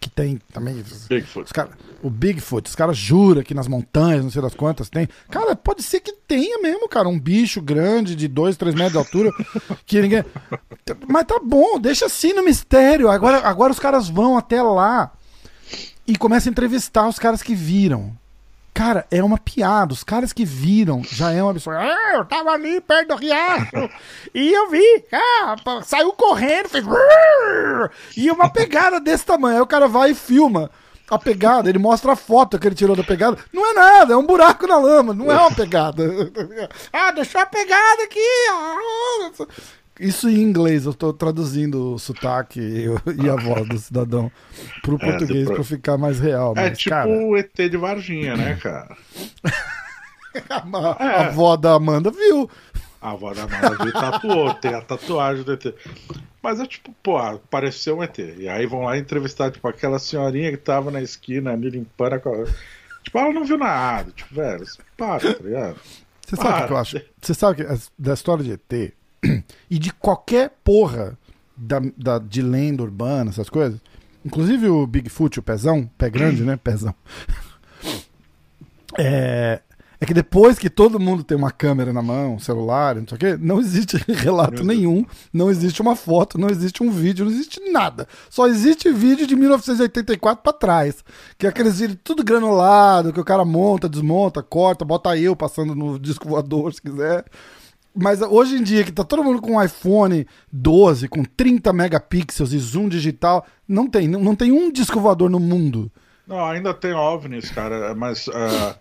Que 0.00 0.10
tem 0.10 0.40
também. 0.52 0.82
Bigfoot. 1.08 1.46
Os 1.46 1.52
cara, 1.52 1.70
o 2.02 2.10
Bigfoot, 2.10 2.68
os 2.68 2.74
caras 2.74 2.96
juram 2.96 3.44
que 3.44 3.54
nas 3.54 3.68
montanhas, 3.68 4.24
não 4.24 4.32
sei 4.32 4.42
das 4.42 4.54
quantas, 4.54 4.90
tem. 4.90 5.08
Cara, 5.30 5.54
pode 5.54 5.84
ser 5.84 6.00
que 6.00 6.12
tenha 6.26 6.58
mesmo, 6.60 6.88
cara. 6.88 7.08
Um 7.08 7.20
bicho 7.20 7.62
grande 7.62 8.16
de 8.16 8.26
2, 8.26 8.56
3 8.56 8.74
metros 8.74 8.92
de 8.92 8.98
altura. 8.98 9.30
que 9.86 10.02
ninguém. 10.02 10.24
Mas 11.06 11.26
tá 11.26 11.38
bom, 11.38 11.78
deixa 11.78 12.06
assim 12.06 12.32
no 12.32 12.44
mistério. 12.44 13.08
Agora, 13.08 13.46
agora 13.46 13.70
os 13.70 13.78
caras 13.78 14.08
vão 14.08 14.36
até 14.36 14.60
lá 14.60 15.12
e 16.12 16.16
começa 16.16 16.46
a 16.46 16.50
entrevistar 16.50 17.08
os 17.08 17.18
caras 17.18 17.42
que 17.42 17.54
viram. 17.54 18.12
Cara, 18.74 19.06
é 19.10 19.24
uma 19.24 19.38
piada. 19.38 19.94
Os 19.94 20.04
caras 20.04 20.30
que 20.30 20.44
viram 20.44 21.02
já 21.02 21.32
é 21.32 21.42
uma 21.42 21.52
absurdo. 21.52 21.78
Ah, 21.78 22.16
eu 22.16 22.24
tava 22.26 22.50
ali 22.50 22.82
perto 22.82 23.08
do 23.08 23.16
riacho 23.16 23.88
e 24.34 24.52
eu 24.52 24.68
vi. 24.68 25.04
Ah, 25.10 25.56
saiu 25.82 26.12
correndo, 26.12 26.68
fez. 26.68 26.84
E 28.14 28.30
uma 28.30 28.50
pegada 28.50 29.00
desse 29.00 29.24
tamanho. 29.24 29.56
Aí 29.56 29.62
o 29.62 29.66
cara 29.66 29.88
vai 29.88 30.10
e 30.10 30.14
filma 30.14 30.70
a 31.08 31.18
pegada. 31.18 31.70
Ele 31.70 31.78
mostra 31.78 32.12
a 32.12 32.16
foto 32.16 32.58
que 32.58 32.68
ele 32.68 32.74
tirou 32.74 32.94
da 32.94 33.02
pegada. 33.02 33.38
Não 33.50 33.70
é 33.70 33.72
nada, 33.72 34.12
é 34.12 34.16
um 34.16 34.26
buraco 34.26 34.66
na 34.66 34.76
lama. 34.76 35.14
Não 35.14 35.32
é 35.32 35.36
uma 35.38 35.54
pegada. 35.54 36.04
ah, 36.92 37.10
deixou 37.12 37.40
a 37.40 37.46
pegada 37.46 38.02
aqui. 38.02 38.20
Isso 40.02 40.28
em 40.28 40.40
inglês, 40.40 40.84
eu 40.84 40.92
tô 40.92 41.12
traduzindo 41.12 41.94
o 41.94 41.98
sotaque 41.98 42.60
e 42.60 43.30
a 43.30 43.36
voz 43.36 43.68
do 43.68 43.78
cidadão 43.78 44.32
pro 44.82 44.96
é, 45.00 45.10
português 45.10 45.46
pro... 45.46 45.54
pra 45.54 45.64
ficar 45.64 45.96
mais 45.96 46.18
real. 46.18 46.54
É 46.56 46.68
mas, 46.68 46.78
tipo 46.78 46.90
cara... 46.90 47.08
o 47.08 47.36
ET 47.36 47.54
de 47.54 47.76
Varginha, 47.76 48.36
né, 48.36 48.58
cara? 48.60 48.96
a, 50.50 50.96
é. 50.98 51.06
a 51.06 51.26
avó 51.28 51.56
da 51.56 51.74
Amanda 51.74 52.10
viu. 52.10 52.50
A 53.00 53.12
avó 53.12 53.32
da 53.32 53.44
Amanda 53.44 53.84
viu 53.84 53.92
tatuou, 53.92 54.54
tem 54.54 54.74
a 54.74 54.80
tatuagem 54.80 55.44
do 55.44 55.52
ET. 55.52 55.72
Mas 56.42 56.58
é 56.58 56.66
tipo, 56.66 56.92
pô, 57.00 57.18
pareceu 57.48 57.98
um 57.98 58.02
ET. 58.02 58.18
E 58.18 58.48
aí 58.48 58.66
vão 58.66 58.82
lá 58.82 58.98
entrevistar, 58.98 59.52
tipo, 59.52 59.68
aquela 59.68 60.00
senhorinha 60.00 60.50
que 60.50 60.56
tava 60.56 60.90
na 60.90 61.00
esquina 61.00 61.52
ali 61.52 61.70
limpando 61.70 62.14
a. 62.14 62.18
Tipo, 63.04 63.18
ela 63.18 63.32
não 63.32 63.44
viu 63.44 63.56
nada. 63.56 64.10
Tipo, 64.10 64.34
velho, 64.34 64.64
para, 64.96 65.34
tá 65.34 65.44
ligado? 65.44 65.76
Você 66.26 66.36
sabe 66.36 66.62
o 66.62 66.66
que 66.66 66.72
eu 66.72 66.76
acho? 66.76 67.00
Você 67.20 67.34
sabe 67.34 67.64
que 67.64 67.80
da 67.98 68.14
história 68.14 68.42
de 68.42 68.52
ET, 68.52 68.92
e 69.70 69.78
de 69.78 69.92
qualquer 69.92 70.50
porra 70.64 71.18
da, 71.56 71.80
da, 71.96 72.18
de 72.18 72.42
lenda 72.42 72.82
urbana, 72.82 73.30
essas 73.30 73.48
coisas. 73.48 73.80
Inclusive 74.24 74.68
o 74.68 74.86
Bigfoot, 74.86 75.38
o 75.38 75.42
pezão, 75.42 75.88
pé 75.98 76.08
grande, 76.08 76.44
né? 76.44 76.56
Pezão. 76.56 76.94
É, 78.98 79.60
é 80.02 80.04
que 80.04 80.12
depois 80.12 80.58
que 80.58 80.68
todo 80.68 80.98
mundo 80.98 81.22
tem 81.22 81.36
uma 81.36 81.50
câmera 81.50 81.92
na 81.92 82.02
mão, 82.02 82.38
celular, 82.38 82.96
não 82.96 83.06
sei 83.06 83.16
o 83.16 83.18
quê, 83.18 83.38
não 83.40 83.60
existe 83.60 83.96
relato 84.10 84.64
nenhum, 84.64 85.06
não 85.32 85.48
existe 85.48 85.80
uma 85.80 85.94
foto, 85.94 86.38
não 86.38 86.48
existe 86.48 86.82
um 86.82 86.90
vídeo, 86.90 87.24
não 87.24 87.32
existe 87.32 87.60
nada. 87.70 88.08
Só 88.28 88.48
existe 88.48 88.90
vídeo 88.92 89.26
de 89.26 89.36
1984 89.36 90.42
para 90.42 90.52
trás. 90.52 91.04
Que 91.38 91.46
é 91.46 91.48
aqueles 91.48 91.78
vídeos 91.78 92.00
tudo 92.02 92.24
granulado, 92.24 93.12
que 93.12 93.20
o 93.20 93.24
cara 93.24 93.44
monta, 93.44 93.88
desmonta, 93.88 94.42
corta, 94.42 94.84
bota 94.84 95.16
eu 95.16 95.36
passando 95.36 95.74
no 95.74 95.98
disco 95.98 96.28
voador, 96.28 96.74
se 96.74 96.82
quiser. 96.82 97.24
Mas 97.94 98.22
hoje 98.22 98.56
em 98.56 98.62
dia, 98.62 98.84
que 98.84 98.92
tá 98.92 99.04
todo 99.04 99.22
mundo 99.22 99.40
com 99.40 99.56
um 99.56 99.62
iPhone 99.62 100.26
12, 100.50 101.08
com 101.08 101.22
30 101.24 101.72
megapixels 101.72 102.52
e 102.52 102.58
zoom 102.58 102.88
digital, 102.88 103.46
não 103.68 103.88
tem, 103.88 104.08
não, 104.08 104.20
não 104.20 104.34
tem 104.34 104.50
um 104.50 104.72
disco 104.72 104.98
voador 104.98 105.28
no 105.28 105.38
mundo. 105.38 105.90
Não, 106.26 106.44
ainda 106.44 106.72
tem 106.72 106.94
OVNIs, 106.94 107.50
cara, 107.50 107.94
mas 107.94 108.28
uh, 108.28 108.74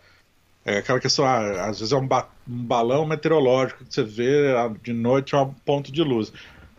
é 0.64 0.78
aquela 0.78 1.00
questão, 1.00 1.26
ah, 1.26 1.66
às 1.66 1.80
vezes 1.80 1.92
é 1.92 1.98
um, 1.98 2.08
ba 2.08 2.30
um, 2.48 2.64
balão 2.64 3.06
meteorológico 3.06 3.84
que 3.84 3.94
você 3.94 4.04
vê 4.04 4.56
ah, 4.56 4.72
de 4.82 4.94
noite 4.94 5.36
é 5.36 5.38
um 5.40 5.54
ponto 5.66 5.92
de 5.92 6.04
luz. 6.04 6.32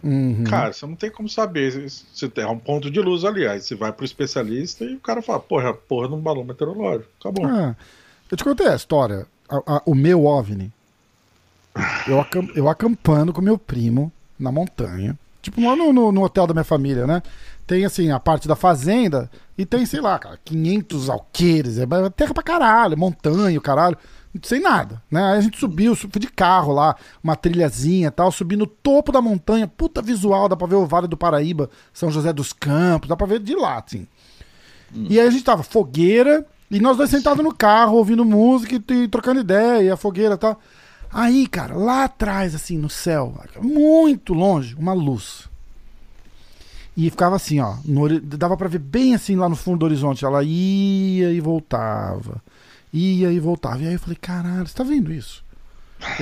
Uhum. 0.03 0.45
Cara, 0.45 0.73
você 0.73 0.87
não 0.87 0.97
tem 0.97 1.11
como 1.11 1.29
saber 1.29 1.89
se 1.89 2.29
tem 2.29 2.45
um 2.47 2.59
ponto 2.59 2.91
de 2.91 3.01
luz 3.01 3.25
ali. 3.25 3.47
Aí 3.47 3.61
você 3.61 3.75
vai 3.75 3.93
pro 3.93 4.05
especialista 4.05 4.85
e 4.85 4.95
o 4.95 5.01
cara 5.01 5.23
fala, 5.23 5.39
porra, 5.39 5.73
porra 5.75 6.09
de 6.09 6.15
um 6.15 6.21
balão 6.21 6.45
meteorológico. 6.45 7.09
Acabou. 7.21 7.47
Ah, 7.47 7.77
eu 8.31 8.37
te 8.37 8.43
contei 8.43 8.67
a 8.67 8.75
história. 8.75 9.27
A, 9.49 9.77
a, 9.77 9.83
o 9.85 9.95
meu 9.95 10.25
OVNI, 10.25 10.73
eu, 12.07 12.21
acamp, 12.21 12.51
eu 12.55 12.69
acampando 12.69 13.33
com 13.33 13.41
meu 13.41 13.59
primo 13.59 14.13
na 14.39 14.53
montanha. 14.53 15.19
Tipo, 15.41 15.61
lá 15.61 15.75
no, 15.75 15.93
no, 15.93 16.13
no, 16.13 16.23
hotel 16.23 16.47
da 16.47 16.55
minha 16.55 16.65
família, 16.65 17.07
né? 17.07 17.23
Tem, 17.67 17.85
assim, 17.85 18.11
a 18.11 18.21
parte 18.21 18.47
da 18.47 18.55
fazenda 18.55 19.31
e 19.59 19.67
tem, 19.67 19.85
sei 19.85 20.01
lá, 20.01 20.19
cara, 20.19 20.39
500 20.45 21.11
alqueires. 21.11 21.79
É 21.79 21.87
terra 22.11 22.35
pra 22.35 22.43
caralho, 22.43 22.97
montanha, 22.97 23.61
caralho. 23.61 23.97
Sem 24.43 24.61
nada, 24.61 25.03
né? 25.11 25.23
Aí 25.33 25.39
a 25.39 25.41
gente 25.41 25.59
subiu, 25.59 25.95
fui 25.95 26.09
de 26.19 26.29
carro 26.29 26.73
lá, 26.73 26.97
uma 27.23 27.37
trilhazinha 27.37 28.09
e 28.09 28.11
tal, 28.11 28.33
subi 28.33 28.57
no 28.57 28.67
topo 28.67 29.13
da 29.13 29.21
montanha, 29.21 29.69
puta 29.69 30.01
visual, 30.01 30.49
dá 30.49 30.57
pra 30.57 30.67
ver 30.67 30.77
o 30.77 30.87
Vale 30.87 31.07
do 31.07 31.19
Paraíba, 31.19 31.69
São 31.93 32.11
José 32.11 32.33
dos 32.33 32.51
Campos, 32.53 33.09
dá 33.09 33.17
pra 33.17 33.27
ver 33.27 33.41
de 33.41 33.55
lá, 33.55 33.83
assim. 33.85 34.07
Hum. 34.95 35.07
E 35.11 35.21
aí 35.21 35.27
a 35.27 35.31
gente 35.31 35.45
tava 35.45 35.63
fogueira, 35.63 36.47
e 36.71 36.81
nós 36.81 36.97
dois 36.97 37.11
sentados 37.11 37.45
no 37.45 37.55
carro, 37.55 37.99
ouvindo 37.99 38.25
música 38.25 38.75
e, 38.75 39.03
e 39.05 39.09
trocando 39.09 39.41
ideia, 39.41 39.83
e 39.83 39.91
a 39.91 39.97
fogueira 39.99 40.35
e 40.35 40.39
tal. 40.39 40.59
Aí, 41.13 41.47
cara, 41.47 41.77
lá 41.77 42.05
atrás, 42.05 42.55
assim, 42.55 42.79
no 42.79 42.89
céu, 42.89 43.35
muito 43.61 44.33
longe, 44.33 44.75
uma 44.75 44.95
luz. 44.95 45.51
E 46.97 47.09
ficava 47.11 47.37
assim, 47.37 47.61
ó. 47.61 47.77
No, 47.85 48.21
dava 48.21 48.57
para 48.57 48.69
ver 48.69 48.79
bem 48.79 49.15
assim 49.15 49.37
lá 49.37 49.49
no 49.49 49.57
fundo 49.57 49.79
do 49.79 49.87
horizonte. 49.87 50.25
Ela 50.25 50.43
ia 50.43 51.33
e 51.33 51.41
voltava. 51.41 52.43
Ia 52.93 53.33
e 53.33 53.41
voltava. 53.41 53.83
E 53.83 53.87
aí 53.87 53.95
eu 53.95 53.99
falei, 53.99 54.17
caralho, 54.21 54.67
você 54.67 54.75
tá 54.75 54.85
vendo 54.85 55.13
isso? 55.13 55.43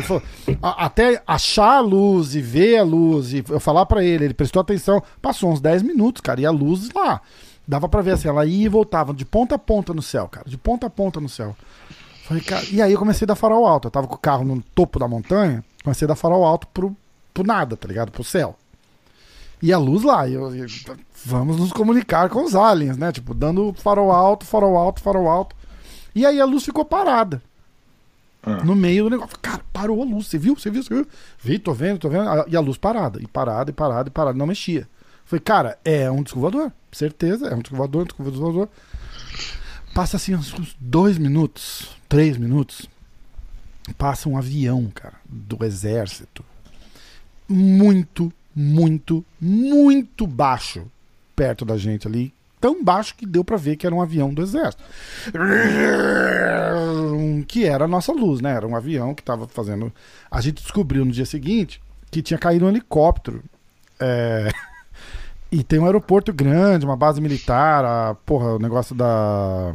Falou, 0.02 0.22
até 0.62 1.22
achar 1.26 1.78
a 1.78 1.80
luz 1.80 2.34
e 2.34 2.40
ver 2.40 2.78
a 2.78 2.82
luz 2.82 3.32
e 3.32 3.42
eu 3.48 3.58
falar 3.58 3.86
para 3.86 4.04
ele, 4.04 4.26
ele 4.26 4.34
prestou 4.34 4.60
atenção. 4.60 5.02
Passou 5.22 5.50
uns 5.50 5.60
10 5.60 5.82
minutos, 5.82 6.20
cara, 6.20 6.40
e 6.40 6.46
a 6.46 6.50
luz 6.50 6.90
lá. 6.94 7.20
Dava 7.66 7.88
para 7.88 8.02
ver 8.02 8.12
assim, 8.12 8.28
ela 8.28 8.44
ia 8.44 8.66
e 8.66 8.68
voltava 8.68 9.14
de 9.14 9.24
ponta 9.24 9.54
a 9.54 9.58
ponta 9.58 9.94
no 9.94 10.02
céu, 10.02 10.28
cara. 10.28 10.48
De 10.48 10.58
ponta 10.58 10.86
a 10.86 10.90
ponta 10.90 11.18
no 11.18 11.28
céu. 11.28 11.56
Falei, 12.30 12.44
cara, 12.44 12.64
e 12.70 12.80
aí 12.80 12.92
eu 12.92 12.98
comecei 13.00 13.24
a 13.24 13.26
dar 13.26 13.34
farol 13.34 13.66
alto. 13.66 13.88
Eu 13.88 13.90
tava 13.90 14.06
com 14.06 14.14
o 14.14 14.18
carro 14.18 14.44
no 14.44 14.62
topo 14.72 15.00
da 15.00 15.08
montanha, 15.08 15.64
comecei 15.82 16.06
a 16.06 16.10
dar 16.10 16.14
farol 16.14 16.44
alto 16.44 16.64
pro, 16.68 16.96
pro 17.34 17.42
nada, 17.42 17.76
tá 17.76 17.88
ligado? 17.88 18.12
Pro 18.12 18.22
céu. 18.22 18.56
E 19.60 19.72
a 19.72 19.78
luz 19.78 20.04
lá, 20.04 20.28
e 20.28 20.34
eu, 20.34 20.48
vamos 21.24 21.56
nos 21.56 21.72
comunicar 21.72 22.28
com 22.30 22.44
os 22.44 22.54
aliens, 22.54 22.96
né? 22.96 23.10
Tipo, 23.10 23.34
dando 23.34 23.72
farol 23.72 24.12
alto, 24.12 24.46
farol 24.46 24.76
alto, 24.76 25.00
farol 25.00 25.28
alto. 25.28 25.56
E 26.14 26.24
aí 26.24 26.40
a 26.40 26.44
luz 26.44 26.64
ficou 26.64 26.84
parada. 26.84 27.42
Ah. 28.44 28.62
No 28.62 28.76
meio 28.76 29.04
do 29.04 29.10
negócio. 29.10 29.36
Cara, 29.42 29.62
parou 29.72 30.00
a 30.00 30.04
luz. 30.04 30.28
Você 30.28 30.38
viu? 30.38 30.54
Você 30.54 30.70
viu? 30.70 30.84
Você 30.84 30.94
viu? 30.94 31.08
Vi, 31.42 31.58
tô 31.58 31.74
vendo, 31.74 31.98
tô 31.98 32.08
vendo. 32.08 32.26
E 32.46 32.56
a 32.56 32.60
luz 32.60 32.78
parada. 32.78 33.20
E 33.20 33.26
parada, 33.26 33.72
e 33.72 33.74
parada, 33.74 34.08
e 34.08 34.12
parada. 34.12 34.38
Não 34.38 34.46
mexia. 34.46 34.88
Falei, 35.24 35.40
cara, 35.40 35.78
é 35.84 36.08
um 36.08 36.22
descovador. 36.22 36.70
Certeza, 36.92 37.48
é 37.48 37.56
um 37.56 37.58
descovador, 37.60 38.06
um 38.20 38.24
descovador. 38.30 38.68
Passa 39.92 40.16
assim 40.16 40.36
uns 40.36 40.76
dois 40.78 41.18
minutos 41.18 41.98
três 42.10 42.36
minutos, 42.36 42.90
passa 43.96 44.28
um 44.28 44.36
avião, 44.36 44.90
cara, 44.92 45.14
do 45.24 45.64
exército. 45.64 46.44
Muito, 47.48 48.32
muito, 48.54 49.24
muito 49.40 50.26
baixo 50.26 50.90
perto 51.36 51.64
da 51.64 51.76
gente 51.76 52.08
ali. 52.08 52.34
Tão 52.60 52.84
baixo 52.84 53.14
que 53.14 53.24
deu 53.24 53.44
para 53.44 53.56
ver 53.56 53.76
que 53.76 53.86
era 53.86 53.94
um 53.94 54.02
avião 54.02 54.34
do 54.34 54.42
exército. 54.42 54.82
Que 57.46 57.64
era 57.64 57.84
a 57.84 57.88
nossa 57.88 58.12
luz, 58.12 58.40
né? 58.40 58.50
Era 58.54 58.66
um 58.66 58.76
avião 58.76 59.14
que 59.14 59.22
tava 59.22 59.46
fazendo. 59.46 59.92
A 60.28 60.40
gente 60.40 60.62
descobriu 60.62 61.04
no 61.04 61.12
dia 61.12 61.24
seguinte 61.24 61.80
que 62.10 62.20
tinha 62.20 62.38
caído 62.38 62.66
um 62.66 62.68
helicóptero. 62.68 63.42
É... 63.98 64.50
E 65.52 65.64
tem 65.64 65.80
um 65.80 65.84
aeroporto 65.84 66.32
grande, 66.32 66.86
uma 66.86 66.96
base 66.96 67.20
militar, 67.20 67.84
a, 67.84 68.14
porra, 68.14 68.54
o 68.54 68.58
negócio 68.60 68.94
da 68.94 69.74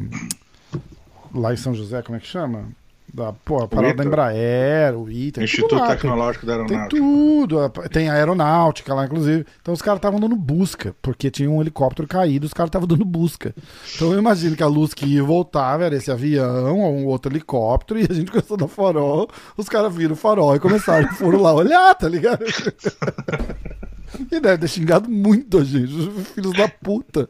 lá 1.36 1.54
em 1.54 1.58
São 1.58 1.74
José, 1.74 2.02
como 2.02 2.18
é 2.18 2.20
que 2.20 2.28
chama? 2.28 2.70
Da, 3.14 3.32
pô, 3.32 3.64
a 3.64 3.68
parada 3.68 3.94
da 3.94 4.04
Embraer, 4.04 4.98
o 4.98 5.10
ITA. 5.10 5.44
Instituto 5.44 5.76
lá, 5.76 5.96
Tecnológico 5.96 6.46
tem, 6.46 6.56
da 6.56 6.62
Aeronáutica. 6.64 6.90
Tem 6.90 7.00
tudo. 7.00 7.70
Tem 7.90 8.10
a 8.10 8.14
aeronáutica 8.14 8.94
lá, 8.94 9.06
inclusive. 9.06 9.46
Então 9.62 9.74
os 9.74 9.82
caras 9.82 10.00
estavam 10.00 10.20
dando 10.20 10.36
busca, 10.36 10.94
porque 11.02 11.32
tinha 11.32 11.50
um 11.50 11.62
helicóptero 11.62 12.08
caído, 12.08 12.46
os 12.46 12.54
caras 12.54 12.70
estavam 12.70 12.88
dando 12.88 13.06
busca. 13.06 13.56
Então 13.96 14.12
eu 14.12 14.20
imagino 14.20 14.56
que 14.56 14.64
a 14.64 14.68
luz 14.68 14.94
que 14.94 15.06
ia 15.06 15.24
voltava 15.24 15.86
era 15.86 15.96
esse 15.96 16.12
avião 16.12 16.80
ou 16.80 16.94
um 16.94 17.06
outro 17.06 17.32
helicóptero, 17.32 18.00
e 18.00 18.08
a 18.10 18.14
gente 18.14 18.32
começou 18.32 18.58
no 18.58 18.68
farol, 18.68 19.30
os 19.56 19.70
caras 19.70 19.96
viram 19.96 20.14
o 20.14 20.18
farol 20.18 20.56
e 20.56 20.60
começaram, 20.60 21.08
foram 21.14 21.42
lá 21.42 21.54
olhar, 21.56 21.96
tá 21.96 22.10
ligado? 22.10 22.44
E 24.32 24.40
deve 24.40 24.60
ter 24.60 24.68
xingado 24.68 25.10
muito 25.10 25.60
a 25.60 25.64
gente, 25.64 25.94
os 25.94 26.28
filhos 26.30 26.54
da 26.54 26.68
puta. 26.68 27.28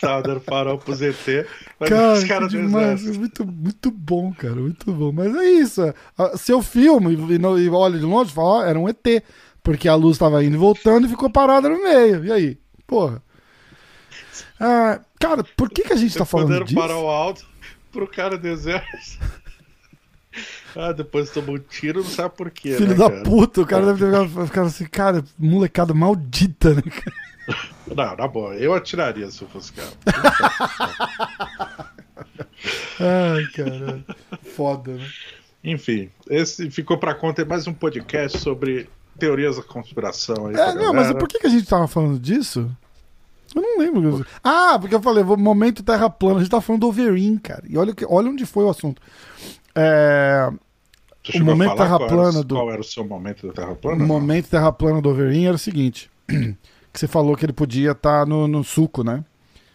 Tava 0.00 0.22
dando 0.22 0.40
farol 0.40 0.78
pro 0.78 0.94
ZT. 0.94 1.46
Cara, 1.80 2.12
os 2.14 2.24
caras 2.24 2.50
demais. 2.50 3.04
Muito, 3.16 3.46
muito 3.46 3.90
bom, 3.90 4.32
cara, 4.32 4.54
muito 4.54 4.92
bom. 4.92 5.12
Mas 5.12 5.34
é 5.34 5.44
isso. 5.44 5.82
Se 6.36 6.52
eu 6.52 6.62
filmo 6.62 7.10
e, 7.10 7.14
e 7.14 7.68
olho 7.68 7.98
de 7.98 8.04
longe, 8.04 8.32
falo, 8.32 8.48
ó, 8.48 8.64
era 8.64 8.78
um 8.78 8.88
ET. 8.88 9.22
Porque 9.62 9.88
a 9.88 9.94
luz 9.94 10.16
tava 10.16 10.42
indo 10.44 10.54
e 10.54 10.58
voltando 10.58 11.06
e 11.06 11.10
ficou 11.10 11.28
parada 11.30 11.68
no 11.68 11.82
meio. 11.82 12.24
E 12.24 12.32
aí? 12.32 12.58
Porra. 12.86 13.22
Ah, 14.58 15.00
cara, 15.20 15.44
por 15.56 15.70
que, 15.70 15.82
que 15.82 15.92
a 15.92 15.96
gente 15.96 16.16
tá 16.16 16.24
falando 16.24 16.64
disso? 16.64 16.80
farol 16.80 17.08
alto 17.08 17.46
pro 17.92 18.06
cara 18.06 18.38
deserto. 18.38 18.86
Ah, 20.76 20.92
depois 20.92 21.30
tomou 21.30 21.56
um 21.56 21.58
tiro, 21.58 22.02
não 22.02 22.10
sabe 22.10 22.34
por 22.36 22.50
quê. 22.50 22.74
Filho 22.74 22.90
né, 22.90 22.94
da 22.94 23.10
cara? 23.10 23.22
puta, 23.22 23.60
o 23.60 23.66
cara 23.66 23.92
deve 23.92 24.04
ter 24.10 24.46
ficado 24.46 24.66
assim, 24.66 24.86
cara, 24.86 25.24
molecada 25.38 25.94
maldita, 25.94 26.74
né, 26.74 26.82
cara? 26.82 27.16
Não, 27.86 28.16
na 28.16 28.28
boa, 28.28 28.54
eu 28.56 28.74
atiraria 28.74 29.30
se 29.30 29.40
eu 29.42 29.48
fosse 29.48 29.72
cara. 29.72 29.90
Ai, 33.00 33.44
caralho. 33.54 34.04
Foda, 34.54 34.94
né? 34.94 35.06
Enfim, 35.64 36.10
esse 36.28 36.70
ficou 36.70 36.98
pra 36.98 37.14
conta 37.14 37.44
mais 37.44 37.66
um 37.66 37.72
podcast 37.72 38.38
sobre 38.38 38.88
teorias 39.18 39.56
da 39.56 39.62
conspiração 39.62 40.46
aí. 40.46 40.54
É, 40.54 40.74
não, 40.74 40.92
mas 40.92 41.12
por 41.12 41.28
que, 41.28 41.38
que 41.38 41.46
a 41.46 41.50
gente 41.50 41.66
tava 41.66 41.88
falando 41.88 42.18
disso? 42.18 42.70
Eu 43.54 43.62
não 43.62 43.78
lembro. 43.78 44.26
Ah, 44.44 44.78
porque 44.78 44.94
eu 44.94 45.02
falei, 45.02 45.24
momento 45.24 45.82
terra 45.82 46.10
plana. 46.10 46.36
A 46.36 46.38
gente 46.40 46.50
tava 46.50 46.60
falando 46.60 46.82
do 46.82 46.88
Overin, 46.88 47.38
cara. 47.38 47.62
E 47.68 47.78
olha, 47.78 47.94
olha 48.06 48.30
onde 48.30 48.44
foi 48.44 48.64
o 48.64 48.70
assunto. 48.70 49.00
É, 49.78 50.50
o 51.36 51.44
momento 51.44 51.76
terra 51.76 51.98
plana 51.98 52.42
do. 52.42 52.54
Qual 52.54 52.70
era 52.70 52.80
o 52.80 52.84
seu 52.84 53.04
momento 53.04 53.46
da 53.46 53.52
terra 53.52 53.74
plana? 53.74 54.04
O 54.04 54.06
momento 54.06 54.48
terra 54.48 54.72
plana 54.72 55.00
do 55.00 55.10
Overin 55.10 55.46
era 55.46 55.54
o 55.54 55.58
seguinte: 55.58 56.10
que 56.26 56.56
você 56.98 57.06
falou 57.06 57.36
que 57.36 57.44
ele 57.44 57.52
podia 57.52 57.92
estar 57.92 58.20
tá 58.20 58.26
no, 58.26 58.48
no 58.48 58.64
suco, 58.64 59.04
né? 59.04 59.24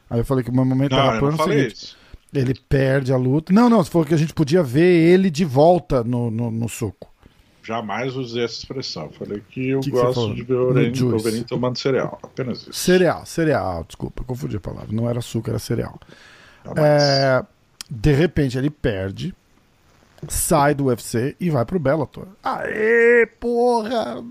Aí 0.10 0.20
eu 0.20 0.26
falei 0.26 0.44
que 0.44 0.50
o 0.50 0.54
meu 0.54 0.66
momento 0.66 0.92
terra 0.92 1.20
plana 1.20 1.38
é 1.38 1.42
o 1.42 1.44
seguinte: 1.44 1.74
isso. 1.74 1.98
ele 2.34 2.54
perde 2.68 3.14
a 3.14 3.18
luta. 3.18 3.54
Não, 3.54 3.70
não, 3.70 3.84
você 3.84 3.92
falou 3.92 4.08
que 4.08 4.14
a 4.14 4.18
gente 4.18 4.34
podia 4.34 4.64
ver 4.64 5.12
ele 5.14 5.30
de 5.30 5.46
volta 5.46 6.04
no, 6.04 6.32
no, 6.32 6.50
no 6.50 6.68
suco. 6.68 7.12
Jamais 7.64 8.14
usei 8.18 8.44
essa 8.44 8.60
expressão. 8.60 9.10
Falei 9.18 9.42
que 9.50 9.70
eu 9.70 9.80
que 9.80 9.90
gosto 9.90 10.30
que 10.30 10.36
de 10.36 10.44
ver 10.44 10.56
o 10.56 11.10
Wolverine 11.12 11.46
tomando 11.46 11.78
cereal. 11.78 12.20
Apenas 12.22 12.62
isso. 12.64 12.74
Cereal, 12.74 13.26
cereal, 13.26 13.86
desculpa, 13.88 14.22
confundi 14.26 14.58
a 14.58 14.60
palavra. 14.60 14.90
Não 14.92 15.10
era 15.10 15.20
açúcar, 15.20 15.52
era 15.52 15.60
cereal. 15.60 15.98
É, 16.76 17.44
de 17.90 18.12
repente 18.12 18.58
ele 18.58 18.70
perde 18.70 19.34
sai 20.30 20.74
do 20.74 20.86
UFC 20.86 21.36
e 21.40 21.50
vai 21.50 21.66
pro 21.66 21.80
Bellator. 21.80 22.28
Aê, 22.44 23.28
porra! 23.40 24.24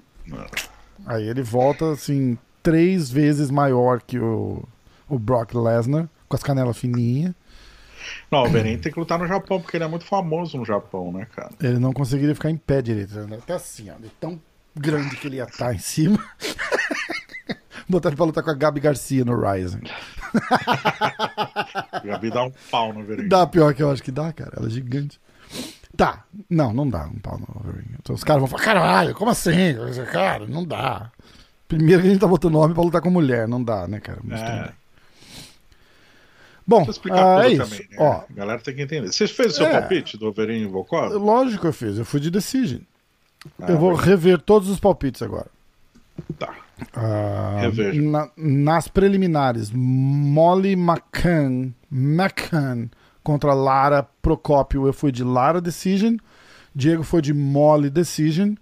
Aí 1.06 1.28
ele 1.28 1.42
volta, 1.42 1.92
assim, 1.92 2.38
três 2.62 3.10
vezes 3.10 3.50
maior 3.50 4.00
que 4.00 4.18
o, 4.18 4.62
o 5.08 5.18
Brock 5.18 5.54
Lesnar, 5.54 6.08
com 6.28 6.36
as 6.36 6.42
canelas 6.42 6.78
fininhas. 6.78 7.34
Não, 8.30 8.44
o 8.44 8.50
Benin 8.50 8.78
tem 8.78 8.92
que 8.92 8.98
lutar 8.98 9.18
no 9.18 9.26
Japão, 9.26 9.60
porque 9.60 9.76
ele 9.76 9.84
é 9.84 9.88
muito 9.88 10.04
famoso 10.04 10.56
no 10.56 10.64
Japão, 10.64 11.12
né, 11.12 11.26
cara? 11.34 11.50
Ele 11.60 11.78
não 11.78 11.92
conseguiria 11.92 12.34
ficar 12.34 12.50
em 12.50 12.56
pé 12.56 12.82
direito. 12.82 13.18
Ele 13.18 13.34
até 13.34 13.54
assim, 13.54 13.90
ó. 13.90 13.94
De 13.94 14.08
tão 14.08 14.40
grande 14.74 15.16
que 15.16 15.26
ele 15.26 15.36
ia 15.36 15.44
estar 15.44 15.74
em 15.74 15.78
cima. 15.78 16.18
Botar 17.88 18.08
ele 18.08 18.16
pra 18.16 18.24
lutar 18.24 18.42
com 18.42 18.50
a 18.50 18.54
Gabi 18.54 18.80
Garcia 18.80 19.24
no 19.24 19.38
Rising. 19.38 19.82
Gabi 22.04 22.30
dá 22.30 22.44
um 22.44 22.52
pau 22.70 22.92
no 22.92 23.04
Benin. 23.04 23.28
Dá 23.28 23.46
pior 23.46 23.74
que 23.74 23.82
eu 23.82 23.90
acho 23.90 24.02
que 24.02 24.10
dá, 24.10 24.32
cara. 24.32 24.52
Ela 24.56 24.66
é 24.66 24.70
gigante. 24.70 25.20
Tá. 25.96 26.24
Não, 26.48 26.72
não 26.72 26.88
dá 26.88 27.06
um 27.06 27.18
pau 27.18 27.38
no 27.38 27.46
Wolverine. 27.54 27.96
Então 28.00 28.14
os 28.14 28.24
caras 28.24 28.40
vão 28.40 28.48
falar, 28.48 28.62
caralho, 28.62 29.14
como 29.14 29.30
assim? 29.30 29.74
Cara, 30.10 30.46
não 30.46 30.64
dá. 30.64 31.10
Primeiro 31.68 32.02
que 32.02 32.08
a 32.08 32.10
gente 32.10 32.20
tá 32.20 32.26
botando 32.26 32.56
homem 32.58 32.74
pra 32.74 32.82
lutar 32.82 33.00
com 33.00 33.10
mulher. 33.10 33.46
Não 33.46 33.62
dá, 33.62 33.86
né, 33.86 34.00
cara? 34.00 34.20
Mas 34.22 34.40
é. 34.40 34.72
Bom, 36.66 36.86
ah, 37.10 37.44
é 37.44 37.52
isso. 37.52 37.64
Também, 37.64 37.88
né? 37.90 37.96
Ó, 37.98 38.12
a 38.12 38.32
galera 38.32 38.60
tem 38.60 38.74
que 38.74 38.82
entender. 38.82 39.12
Você 39.12 39.26
fez 39.26 39.54
o 39.54 39.56
seu 39.56 39.66
é, 39.66 39.80
palpite 39.80 40.16
do 40.16 40.26
Wolverine 40.26 40.66
Volkov? 40.66 41.12
Lógico 41.14 41.62
que 41.62 41.66
eu 41.66 41.72
fiz. 41.72 41.98
Eu 41.98 42.04
fui 42.04 42.20
de 42.20 42.30
Decision. 42.30 42.82
Ah, 43.60 43.72
eu 43.72 43.78
vou 43.78 43.94
rever 43.94 44.40
todos 44.40 44.68
os 44.68 44.78
palpites 44.78 45.22
agora. 45.22 45.48
Tá. 46.38 46.54
Ah, 46.94 47.62
na, 47.94 48.30
nas 48.36 48.88
preliminares, 48.88 49.70
Molly 49.72 50.72
McCann, 50.72 51.72
McCann 51.90 52.88
contra 53.22 53.54
Lara 53.54 54.02
Procópio, 54.20 54.86
eu 54.86 54.92
fui 54.92 55.12
de 55.12 55.22
Lara 55.22 55.60
Decision. 55.60 56.16
Diego 56.74 57.02
foi 57.02 57.22
de 57.22 57.32
Molly 57.32 57.90
Decision. 57.90 58.54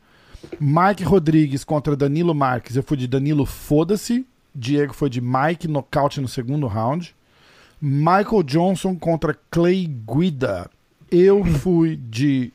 Mike 0.58 1.04
Rodrigues 1.04 1.64
contra 1.64 1.96
Danilo 1.96 2.34
Marques, 2.34 2.76
eu 2.76 2.82
fui 2.82 2.96
de 2.96 3.06
Danilo 3.06 3.44
Foda-se. 3.44 4.26
Diego 4.54 4.92
foi 4.92 5.08
de 5.08 5.20
Mike 5.20 5.68
nocaute 5.68 6.20
no 6.20 6.28
segundo 6.28 6.66
round. 6.66 7.14
Michael 7.80 8.42
Johnson 8.42 8.96
contra 8.96 9.38
Clay 9.50 9.86
Guida. 9.86 10.70
Eu 11.10 11.44
fui 11.60 11.96
de. 11.96 12.52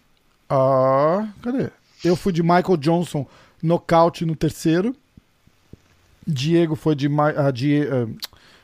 Uh, 0.49 1.28
cadê? 1.41 1.70
Eu 2.03 2.16
fui 2.16 2.32
de 2.32 2.43
Michael 2.43 2.78
Johnson 2.78 3.26
nocaute 3.62 4.26
no 4.26 4.36
terceiro. 4.36 4.95
Diego 6.28 6.76
foi 6.76 6.95
de, 6.95 7.08
uh, 7.08 7.51
de 7.53 7.82
uh, 7.82 8.16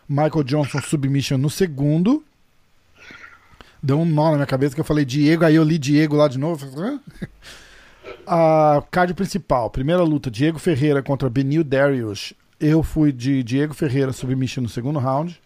Michael 0.07 0.43
Johnson 0.43 0.81
submission 0.81 1.37
no 1.37 1.49
segundo. 1.49 2.23
Deu 3.81 3.99
um 3.99 4.05
nó 4.05 4.29
na 4.29 4.35
minha 4.35 4.45
cabeça 4.45 4.75
que 4.75 4.81
eu 4.81 4.85
falei 4.85 5.03
Diego, 5.03 5.43
aí 5.43 5.55
eu 5.55 5.63
li 5.63 5.77
Diego 5.77 6.15
lá 6.15 6.27
de 6.27 6.37
novo. 6.37 6.67
A 8.27 8.83
card 8.91 9.13
principal, 9.15 9.69
primeira 9.69 10.03
luta, 10.03 10.29
Diego 10.29 10.59
Ferreira 10.59 11.01
contra 11.01 11.29
Benil 11.29 11.63
Darius. 11.63 12.33
Eu 12.59 12.83
fui 12.83 13.11
de 13.11 13.41
Diego 13.41 13.73
Ferreira 13.73 14.13
submission 14.13 14.61
no 14.61 14.69
segundo 14.69 14.99
round. 14.99 15.41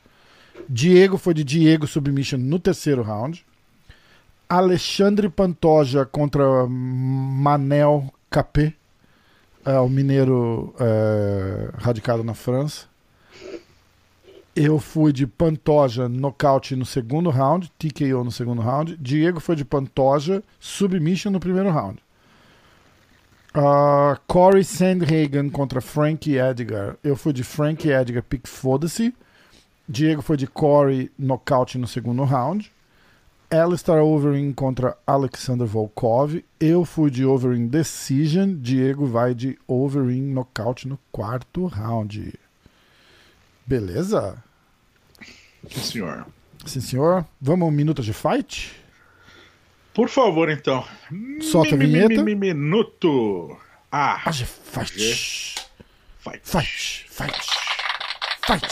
Diego 0.67 1.17
foi 1.17 1.33
de 1.33 1.43
Diego 1.45 1.87
submission 1.87 2.37
no 2.37 2.59
terceiro 2.59 3.01
round. 3.01 3.45
Alexandre 4.49 5.29
Pantoja 5.29 6.05
contra 6.05 6.67
Manel 6.67 8.13
Capé, 8.29 8.73
é, 9.65 9.79
o 9.79 9.89
mineiro 9.89 10.75
é, 10.79 11.71
radicado 11.77 12.23
na 12.23 12.33
França. 12.33 12.85
Eu 14.55 14.79
fui 14.79 15.11
de 15.11 15.27
Pantoja 15.27 16.07
nocaute 16.07 16.77
no 16.77 16.85
segundo 16.85 17.29
round, 17.29 17.69
TKO 17.77 18.23
no 18.23 18.31
segundo 18.31 18.61
round. 18.61 18.95
Diego 18.95 19.41
foi 19.41 19.53
de 19.53 19.65
Pantoja, 19.65 20.41
submission 20.61 21.29
no 21.29 21.41
primeiro 21.41 21.69
round. 21.69 22.01
Uh, 23.53 24.17
Corey 24.25 24.63
Sandhagen 24.63 25.49
contra 25.49 25.81
Frank 25.81 26.33
Edgar. 26.33 26.95
Eu 27.03 27.17
fui 27.17 27.33
de 27.33 27.43
Frank 27.43 27.85
Edgar, 27.85 28.23
pick 28.23 28.47
foda-se. 28.47 29.13
Diego 29.89 30.21
foi 30.21 30.37
de 30.37 30.47
Corey 30.47 31.11
nocaute 31.19 31.77
no 31.77 31.85
segundo 31.85 32.23
round. 32.23 32.71
Alistair 33.51 34.01
Overeem 34.01 34.53
contra 34.53 34.97
Alexander 35.05 35.67
Volkov. 35.67 36.41
Eu 36.59 36.85
fui 36.85 37.11
de 37.11 37.25
Overeem 37.25 37.67
decision. 37.67 38.55
Diego 38.55 39.05
vai 39.05 39.35
de 39.35 39.59
Overeem 39.67 40.21
nocaute 40.21 40.87
no 40.87 40.97
quarto 41.11 41.65
round. 41.65 42.33
Beleza? 43.65 44.44
Sim, 45.69 45.81
senhor. 45.81 46.25
Sim, 46.65 46.81
senhor. 46.81 47.25
Vamos 47.41 47.67
um 47.67 47.71
minuto 47.71 48.01
de 48.01 48.13
fight? 48.13 48.75
Por 49.93 50.09
favor, 50.09 50.49
então. 50.49 50.85
Solta 51.41 51.75
a 51.75 51.77
vinheta. 51.77 52.21
Minuto. 52.23 53.57
Ah. 53.91 54.21
ah 54.25 54.33
fight. 54.33 55.55
Fight. 56.19 56.41
Fight. 56.43 57.05
Fight. 57.09 57.55
Fight. 58.45 58.67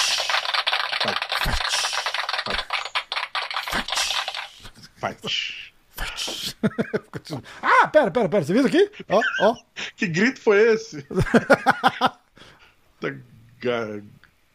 Fight. 4.99 5.19
Fight. 5.19 5.63
Fight. 5.95 6.53
ah, 7.61 7.87
pera, 7.87 8.11
pera, 8.11 8.29
pera. 8.29 8.43
Você 8.43 8.53
viu 8.53 8.65
aqui? 8.65 8.91
Ó, 9.09 9.21
ó. 9.41 9.55
que 9.95 10.07
grito 10.07 10.41
foi 10.41 10.73
esse? 10.73 11.05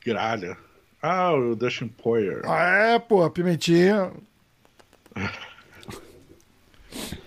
gralha. 0.04 0.56
Ah, 1.00 1.32
o 1.32 1.54
Dustin 1.54 1.88
Poyer. 1.88 2.42
Ah, 2.44 2.94
é, 2.94 2.98
pô, 2.98 3.22
a 3.22 3.30
pimentinha. 3.30 4.12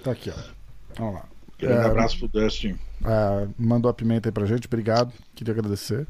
tá 0.03 0.11
aqui, 0.11 0.29
ó. 0.29 0.51
Vamos 0.97 1.15
lá. 1.15 1.25
Grande 1.57 1.81
é, 1.81 1.85
abraço 1.85 2.19
pro 2.19 2.27
Dustin. 2.27 2.77
É, 3.03 3.47
mandou 3.57 3.89
a 3.89 3.93
pimenta 3.93 4.29
aí 4.29 4.33
pra 4.33 4.45
gente, 4.45 4.67
obrigado. 4.67 5.13
Queria 5.35 5.53
agradecer. 5.53 6.05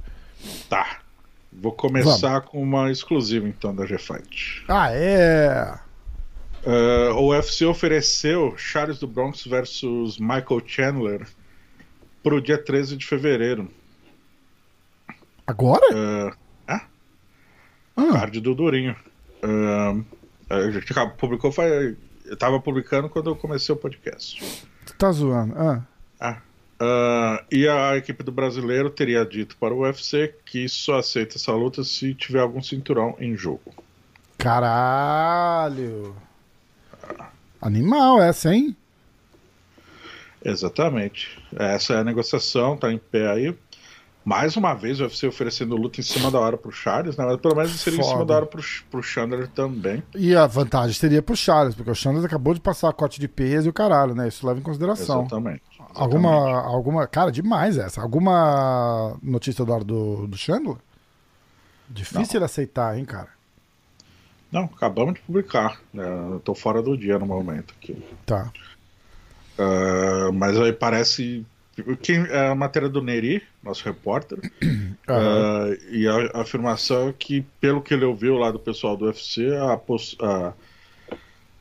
Tá. 0.68 1.01
Vou 1.51 1.72
começar 1.72 2.39
Vamos. 2.39 2.49
com 2.49 2.64
uma 2.64 2.89
exclusiva 2.89 3.47
então 3.47 3.76
da 3.76 3.86
G-Fight. 3.86 4.64
Ah, 4.68 4.91
é? 4.91 5.78
Uh, 6.66 7.14
o 7.16 7.30
UFC 7.30 7.66
ofereceu 7.66 8.55
Charles 8.57 8.99
do 8.99 9.07
Bronx 9.07 9.45
versus 9.45 10.18
Michael 10.18 10.62
Chandler 10.66 11.28
pro 12.24 12.41
dia 12.41 12.57
13 12.57 12.95
de 12.95 13.05
fevereiro. 13.05 13.68
Agora? 15.45 15.84
Uh? 15.91 16.41
Ah. 18.02 18.14
Card 18.14 18.39
do 18.39 18.56
Durinho. 18.56 18.95
Uh, 19.43 20.04
a 20.49 20.72
gente 20.72 20.93
publicou, 21.18 21.52
foi, 21.52 21.95
eu 22.26 22.38
tava 22.38 22.60
publicando 22.60 23.10
quando 23.10 23.30
eu 23.30 23.36
comecei 23.36 23.74
o 23.74 23.78
podcast. 23.78 24.43
Tu 24.86 24.93
tá 24.95 25.12
zoando? 25.12 25.54
Ah. 25.56 25.84
ah. 26.20 26.41
Uh, 26.82 27.45
e 27.52 27.68
a 27.68 27.95
equipe 27.95 28.24
do 28.24 28.32
brasileiro 28.32 28.89
teria 28.89 29.24
dito 29.24 29.56
para 29.58 29.72
o 29.72 29.82
UFC 29.82 30.34
que 30.43 30.68
só 30.68 30.97
aceita 30.97 31.38
essa 31.38 31.52
luta 31.52 31.84
se 31.84 32.16
tiver 32.16 32.39
algum 32.39 32.62
cinturão 32.62 33.16
em 33.20 33.36
jogo. 33.36 33.72
Caralho! 34.36 36.16
Animal 37.62 38.24
essa, 38.24 38.52
hein? 38.52 38.76
Exatamente. 40.43 41.38
Essa 41.56 41.93
é 41.93 41.97
a 41.97 42.04
negociação, 42.04 42.76
tá 42.76 42.91
em 42.91 42.97
pé 42.97 43.30
aí. 43.30 43.56
Mais 44.24 44.56
uma 44.56 44.76
vez 44.76 45.00
o 45.00 45.04
UFC 45.04 45.28
oferecendo 45.28 45.76
luta 45.76 46.00
em 46.00 46.04
cima 46.04 46.30
da 46.30 46.40
hora 46.40 46.56
pro 46.56 46.72
Charles, 46.72 47.18
né? 47.18 47.26
Mas 47.26 47.38
pelo 47.38 47.56
menos 47.56 47.72
seria 47.72 47.98
Foda. 47.98 48.08
em 48.08 48.12
cima 48.12 48.26
da 48.26 48.36
hora 48.36 48.46
pro, 48.46 48.62
pro 48.92 49.02
Chandler 49.02 49.48
também. 49.48 50.04
E 50.16 50.36
a 50.36 50.46
vantagem 50.46 50.94
seria 50.94 51.24
pro 51.24 51.36
Charles, 51.36 51.74
porque 51.74 51.90
o 51.90 51.96
Chandler 51.96 52.26
acabou 52.26 52.54
de 52.54 52.60
passar 52.60 52.90
a 52.90 52.94
corte 52.94 53.20
de 53.20 53.28
peso 53.28 53.68
e 53.68 53.70
o 53.70 53.74
caralho, 53.74 54.14
né? 54.14 54.28
Isso 54.28 54.46
leva 54.46 54.60
em 54.60 54.64
consideração. 54.64 55.22
Exatamente. 55.22 55.64
exatamente. 55.74 56.00
Alguma, 56.00 56.62
alguma. 56.62 57.08
Cara, 57.08 57.32
demais 57.32 57.78
essa. 57.78 58.00
Alguma 58.02 59.18
notícia 59.24 59.66
do, 59.66 59.80
do, 59.84 60.28
do 60.28 60.38
Chandler? 60.38 60.78
Difícil 61.90 62.38
ele 62.38 62.46
aceitar, 62.46 62.98
hein, 62.98 63.06
cara? 63.06 63.30
Não, 64.52 64.66
acabamos 64.66 65.16
de 65.16 65.22
publicar. 65.22 65.82
Né? 65.94 66.04
Eu 66.32 66.40
tô 66.40 66.54
fora 66.54 66.82
do 66.82 66.98
dia 66.98 67.18
no 67.18 67.26
momento 67.26 67.74
aqui. 67.78 68.04
Tá. 68.26 68.52
Uh, 69.58 70.32
mas 70.34 70.58
aí 70.60 70.74
parece. 70.74 71.46
É 72.30 72.48
a 72.48 72.56
matéria 72.56 72.90
do 72.90 73.02
Neri, 73.02 73.42
nosso 73.64 73.84
repórter, 73.86 74.40
uhum. 74.62 74.96
uh, 75.08 75.78
e 75.90 76.08
a, 76.08 76.38
a, 76.38 76.42
afirmação 76.42 77.10
é 77.10 77.14
que, 77.14 77.46
pelo 77.60 77.82
que 77.82 77.94
ele 77.94 78.06
ouviu 78.06 78.38
lá 78.38 78.52
do 78.52 78.60
pessoal 78.60 78.98
do 78.98 79.06
UFC, 79.06 79.56
a, 79.56 79.78
pos, 79.78 80.16
a 80.20 80.54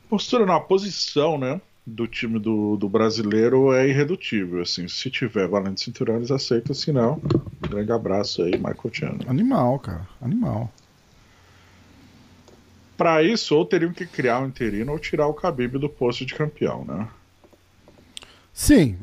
postura, 0.09 0.45
não, 0.45 0.55
a 0.55 0.61
posição, 0.61 1.37
né, 1.37 1.61
do 1.85 2.07
time 2.07 2.39
do, 2.39 2.75
do 2.77 2.87
brasileiro 2.87 3.73
é 3.73 3.87
irredutível. 3.87 4.61
Assim, 4.61 4.87
se 4.87 5.09
tiver 5.09 5.47
valendo 5.47 5.79
cinturão, 5.79 6.17
eles 6.17 6.31
aceitam, 6.31 6.73
se 6.73 6.91
não, 6.91 7.21
um 7.63 7.69
grande 7.69 7.91
abraço 7.91 8.43
aí, 8.43 8.51
Michael 8.51 8.93
Chandler. 8.93 9.29
Animal, 9.29 9.79
cara, 9.79 10.07
animal. 10.21 10.71
Para 12.97 13.23
isso, 13.23 13.55
ou 13.55 13.65
teriam 13.65 13.91
que 13.91 14.05
criar 14.05 14.39
um 14.39 14.47
interino 14.47 14.91
ou 14.91 14.99
tirar 14.99 15.27
o 15.27 15.33
Khabib 15.33 15.79
do 15.79 15.89
posto 15.89 16.25
de 16.25 16.35
campeão, 16.35 16.85
né? 16.85 17.07
Sim, 18.53 18.97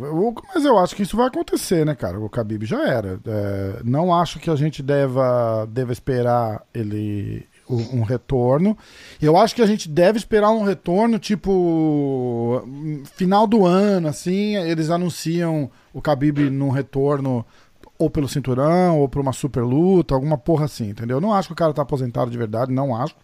mas 0.55 0.65
eu 0.65 0.79
acho 0.79 0.95
que 0.95 1.03
isso 1.03 1.17
vai 1.17 1.27
acontecer, 1.27 1.85
né, 1.85 1.95
cara? 1.95 2.21
O 2.21 2.29
Khabib 2.29 2.67
já 2.67 2.87
era. 2.87 3.19
É, 3.27 3.81
não 3.83 4.15
acho 4.15 4.39
que 4.39 4.51
a 4.51 4.57
gente 4.57 4.83
deva, 4.83 5.67
deva 5.67 5.91
esperar 5.91 6.63
ele 6.75 7.47
um, 7.69 7.99
um 7.99 8.03
retorno. 8.03 8.77
Eu 9.21 9.37
acho 9.37 9.55
que 9.55 9.63
a 9.63 9.67
gente 9.67 9.89
deve 9.89 10.19
esperar 10.19 10.51
um 10.51 10.63
retorno, 10.63 11.19
tipo, 11.19 12.63
final 13.17 13.47
do 13.47 13.65
ano, 13.65 14.09
assim, 14.09 14.57
eles 14.57 14.91
anunciam 14.91 15.71
o 15.93 16.01
Khabib 16.01 16.51
num 16.51 16.71
retorno 16.71 17.45
ou 17.99 18.09
pelo 18.09 18.29
cinturão, 18.29 19.01
ou 19.01 19.09
por 19.09 19.21
uma 19.21 19.33
super 19.33 19.63
luta, 19.63 20.15
alguma 20.15 20.39
porra 20.39 20.67
assim, 20.67 20.91
entendeu? 20.91 21.21
Não 21.21 21.35
acho 21.35 21.49
que 21.49 21.53
o 21.53 21.57
cara 21.57 21.73
tá 21.75 21.83
aposentado 21.83 22.31
de 22.31 22.39
verdade, 22.39 22.73
não 22.73 22.95
acho. 22.95 23.17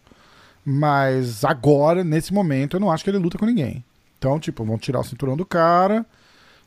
Mas 0.65 1.45
agora, 1.45 2.03
nesse 2.03 2.33
momento, 2.33 2.77
eu 2.77 2.81
não 2.81 2.91
acho 2.91 3.05
que 3.05 3.11
ele 3.11 3.19
luta 3.19 3.39
com 3.39 3.47
ninguém. 3.47 3.85
Então, 4.25 4.41
tipo, 4.41 4.65
vão 4.65 4.79
tirar 4.79 5.01
o 5.01 5.05
cinturão 5.05 5.37
do 5.37 5.45
cara 5.45 6.07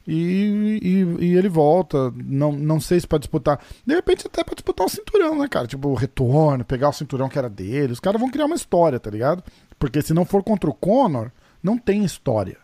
e, 0.08 0.80
e, 0.80 1.26
e 1.26 1.36
ele 1.36 1.50
volta. 1.50 2.14
Não, 2.16 2.52
não 2.52 2.80
sei 2.80 3.00
se 3.00 3.08
para 3.08 3.18
disputar. 3.18 3.60
De 3.84 3.96
repente, 3.96 4.28
até 4.28 4.44
para 4.44 4.54
disputar 4.54 4.86
o 4.86 4.90
cinturão, 4.90 5.40
né, 5.40 5.48
cara? 5.48 5.66
Tipo, 5.66 5.88
o 5.88 5.96
retorno, 5.96 6.64
pegar 6.64 6.90
o 6.90 6.94
cinturão 6.94 7.28
que 7.28 7.40
era 7.40 7.50
dele. 7.50 7.94
Os 7.94 8.00
caras 8.00 8.22
vão 8.22 8.30
criar 8.30 8.46
uma 8.46 8.56
história, 8.56 9.00
tá 9.00 9.10
ligado? 9.10 9.44
Porque 9.80 10.04
se 10.04 10.14
não 10.14 10.24
for 10.24 10.44
contra 10.44 10.70
o 10.70 10.74
Conor, 10.74 11.32
não 11.64 11.80
tem 11.80 12.06
história. 12.06 12.58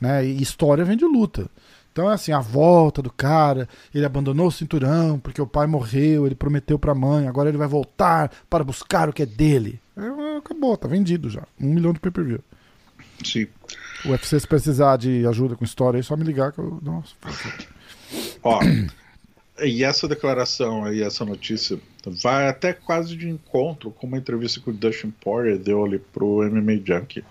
Né? 0.00 0.24
E 0.24 0.40
história 0.40 0.82
vem 0.82 0.96
de 0.96 1.04
luta. 1.04 1.46
Então 1.92 2.10
é 2.10 2.14
assim, 2.14 2.32
a 2.32 2.40
volta 2.40 3.02
do 3.02 3.12
cara, 3.12 3.68
ele 3.94 4.06
abandonou 4.06 4.46
o 4.46 4.52
cinturão 4.52 5.18
porque 5.18 5.42
o 5.42 5.46
pai 5.46 5.66
morreu, 5.66 6.24
ele 6.24 6.34
prometeu 6.34 6.78
pra 6.78 6.94
mãe, 6.94 7.28
agora 7.28 7.50
ele 7.50 7.58
vai 7.58 7.68
voltar 7.68 8.32
para 8.48 8.64
buscar 8.64 9.10
o 9.10 9.12
que 9.12 9.22
é 9.22 9.26
dele. 9.26 9.78
É, 9.94 10.38
acabou, 10.38 10.74
tá 10.74 10.88
vendido 10.88 11.28
já. 11.28 11.42
Um 11.60 11.74
milhão 11.74 11.92
de 11.92 12.00
pay-per-view. 12.00 12.40
Sim. 13.24 13.46
O 14.04 14.10
UFC, 14.10 14.40
se 14.40 14.46
precisar 14.46 14.96
de 14.96 15.26
ajuda 15.26 15.56
com 15.56 15.64
história, 15.64 15.98
é 15.98 16.02
só 16.02 16.16
me 16.16 16.24
ligar 16.24 16.52
que 16.52 16.58
eu. 16.58 16.78
Nossa. 16.82 17.14
Ó, 18.42 18.60
e 19.62 19.82
essa 19.82 20.06
declaração 20.06 20.84
aí, 20.84 21.02
essa 21.02 21.24
notícia, 21.24 21.78
vai 22.04 22.48
até 22.48 22.72
quase 22.72 23.16
de 23.16 23.28
encontro 23.28 23.90
com 23.90 24.06
uma 24.06 24.18
entrevista 24.18 24.60
que 24.60 24.70
o 24.70 24.72
Dustin 24.72 25.10
Poirier 25.10 25.58
deu 25.58 25.84
ali 25.84 25.98
pro 25.98 26.42
MMA 26.50 26.80
Junkie. 26.84 27.24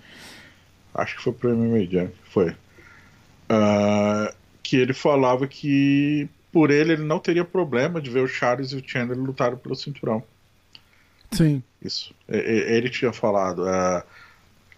Acho 0.94 1.18
que 1.18 1.24
foi 1.24 1.34
pro 1.34 1.56
MMA 1.56 1.86
Junkie, 1.86 2.16
foi. 2.30 2.50
Uh, 2.50 4.34
que 4.64 4.78
ele 4.78 4.94
falava 4.94 5.48
que 5.48 6.28
por 6.52 6.72
ele 6.72 6.94
ele 6.94 7.04
não 7.04 7.20
teria 7.20 7.46
problema 7.46 8.02
de 8.02 8.10
ver 8.10 8.22
o 8.22 8.28
Charles 8.28 8.72
e 8.72 8.78
o 8.78 8.84
Chandler 8.86 9.20
lutarem 9.20 9.58
pelo 9.58 9.76
cinturão. 9.76 10.24
Sim. 11.32 11.62
Isso. 11.82 12.16
Ele 12.28 12.90
tinha 12.90 13.14
falado 13.14 13.68
é, 13.68 14.04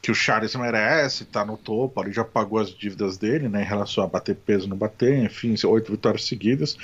que 0.07 0.11
o 0.11 0.15
Charles 0.15 0.55
merece, 0.55 1.25
tá 1.25 1.43
no 1.43 1.57
topo, 1.57 2.01
ele 2.01 2.13
já 2.13 2.23
pagou 2.23 2.59
as 2.59 2.69
dívidas 2.69 3.17
dele, 3.17 3.49
né, 3.49 3.61
em 3.61 3.65
relação 3.65 4.05
a 4.05 4.07
bater 4.07 4.37
peso, 4.37 4.65
não 4.65 4.77
bater, 4.77 5.17
enfim, 5.17 5.53
oito 5.65 5.91
vitórias 5.91 6.23
seguidas. 6.23 6.77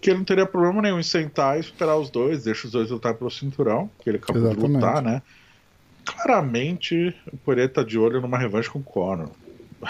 Que 0.00 0.10
ele 0.10 0.18
não 0.18 0.24
teria 0.24 0.44
problema 0.44 0.82
nenhum 0.82 0.98
em 0.98 1.04
sentar 1.04 1.56
e 1.56 1.60
esperar 1.60 1.96
os 1.96 2.10
dois, 2.10 2.42
deixa 2.42 2.66
os 2.66 2.72
dois 2.72 2.90
lutar 2.90 3.14
pelo 3.14 3.30
cinturão, 3.30 3.88
que 4.02 4.10
ele 4.10 4.16
acabou 4.16 4.42
Exatamente. 4.42 4.66
de 4.66 4.74
lutar, 4.74 5.00
né? 5.00 5.22
Claramente, 6.04 7.14
o 7.32 7.36
Poirier 7.36 7.72
tá 7.72 7.84
de 7.84 7.96
olho 7.96 8.20
numa 8.20 8.36
revanche 8.36 8.68
com 8.68 8.80
o 8.80 8.82
Conor. 8.82 9.30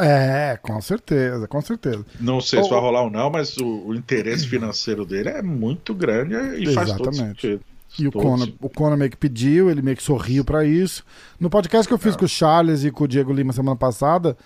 É, 0.00 0.56
com 0.62 0.80
certeza, 0.80 1.48
com 1.48 1.60
certeza. 1.60 2.06
Não 2.20 2.40
sei 2.40 2.62
se 2.62 2.70
vai 2.70 2.78
rolar 2.78 3.02
ou 3.02 3.10
não, 3.10 3.30
mas 3.30 3.56
o, 3.56 3.88
o 3.88 3.94
interesse 3.96 4.46
financeiro 4.46 5.04
dele 5.04 5.30
é 5.30 5.42
muito 5.42 5.92
grande 5.92 6.34
e 6.34 6.62
Exatamente. 6.62 6.74
faz 6.74 6.92
todo 6.92 7.16
sentido. 7.16 7.64
E 7.98 8.06
o 8.06 8.12
Conor, 8.12 8.48
o 8.60 8.68
Conor 8.68 8.96
meio 8.96 9.10
que 9.10 9.16
pediu, 9.16 9.70
ele 9.70 9.82
meio 9.82 9.96
que 9.96 10.02
sorriu 10.02 10.44
para 10.44 10.64
isso. 10.64 11.04
No 11.38 11.50
podcast 11.50 11.86
que 11.86 11.94
eu 11.94 11.98
fiz 11.98 12.14
é. 12.14 12.18
com 12.18 12.24
o 12.24 12.28
Charles 12.28 12.84
e 12.84 12.90
com 12.90 13.04
o 13.04 13.08
Diego 13.08 13.32
Lima 13.32 13.52
semana 13.52 13.76
passada, 13.76 14.36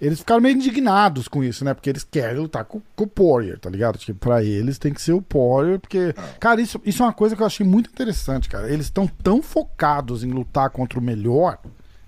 eles 0.00 0.18
ficaram 0.18 0.40
meio 0.40 0.56
indignados 0.56 1.28
com 1.28 1.44
isso, 1.44 1.64
né? 1.64 1.74
Porque 1.74 1.90
eles 1.90 2.04
querem 2.04 2.40
lutar 2.40 2.64
com, 2.64 2.80
com 2.94 3.04
o 3.04 3.06
Poirier, 3.06 3.58
tá 3.58 3.68
ligado? 3.68 3.98
Tipo, 3.98 4.18
pra 4.18 4.42
eles 4.42 4.78
tem 4.78 4.92
que 4.92 5.02
ser 5.02 5.12
o 5.12 5.22
Poirier, 5.22 5.78
porque... 5.78 6.14
É. 6.16 6.38
Cara, 6.40 6.60
isso, 6.60 6.80
isso 6.84 7.02
é 7.02 7.06
uma 7.06 7.12
coisa 7.12 7.36
que 7.36 7.42
eu 7.42 7.46
achei 7.46 7.66
muito 7.66 7.90
interessante, 7.90 8.48
cara. 8.48 8.72
Eles 8.72 8.86
estão 8.86 9.06
tão 9.06 9.42
focados 9.42 10.24
em 10.24 10.30
lutar 10.30 10.70
contra 10.70 10.98
o 10.98 11.02
melhor 11.02 11.58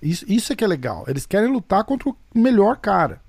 isso, 0.02 0.24
isso 0.28 0.52
é 0.52 0.56
que 0.56 0.64
é 0.64 0.66
legal. 0.66 1.04
Eles 1.08 1.26
querem 1.26 1.50
lutar 1.50 1.84
contra 1.84 2.08
o 2.08 2.16
melhor 2.34 2.76
cara. 2.76 3.20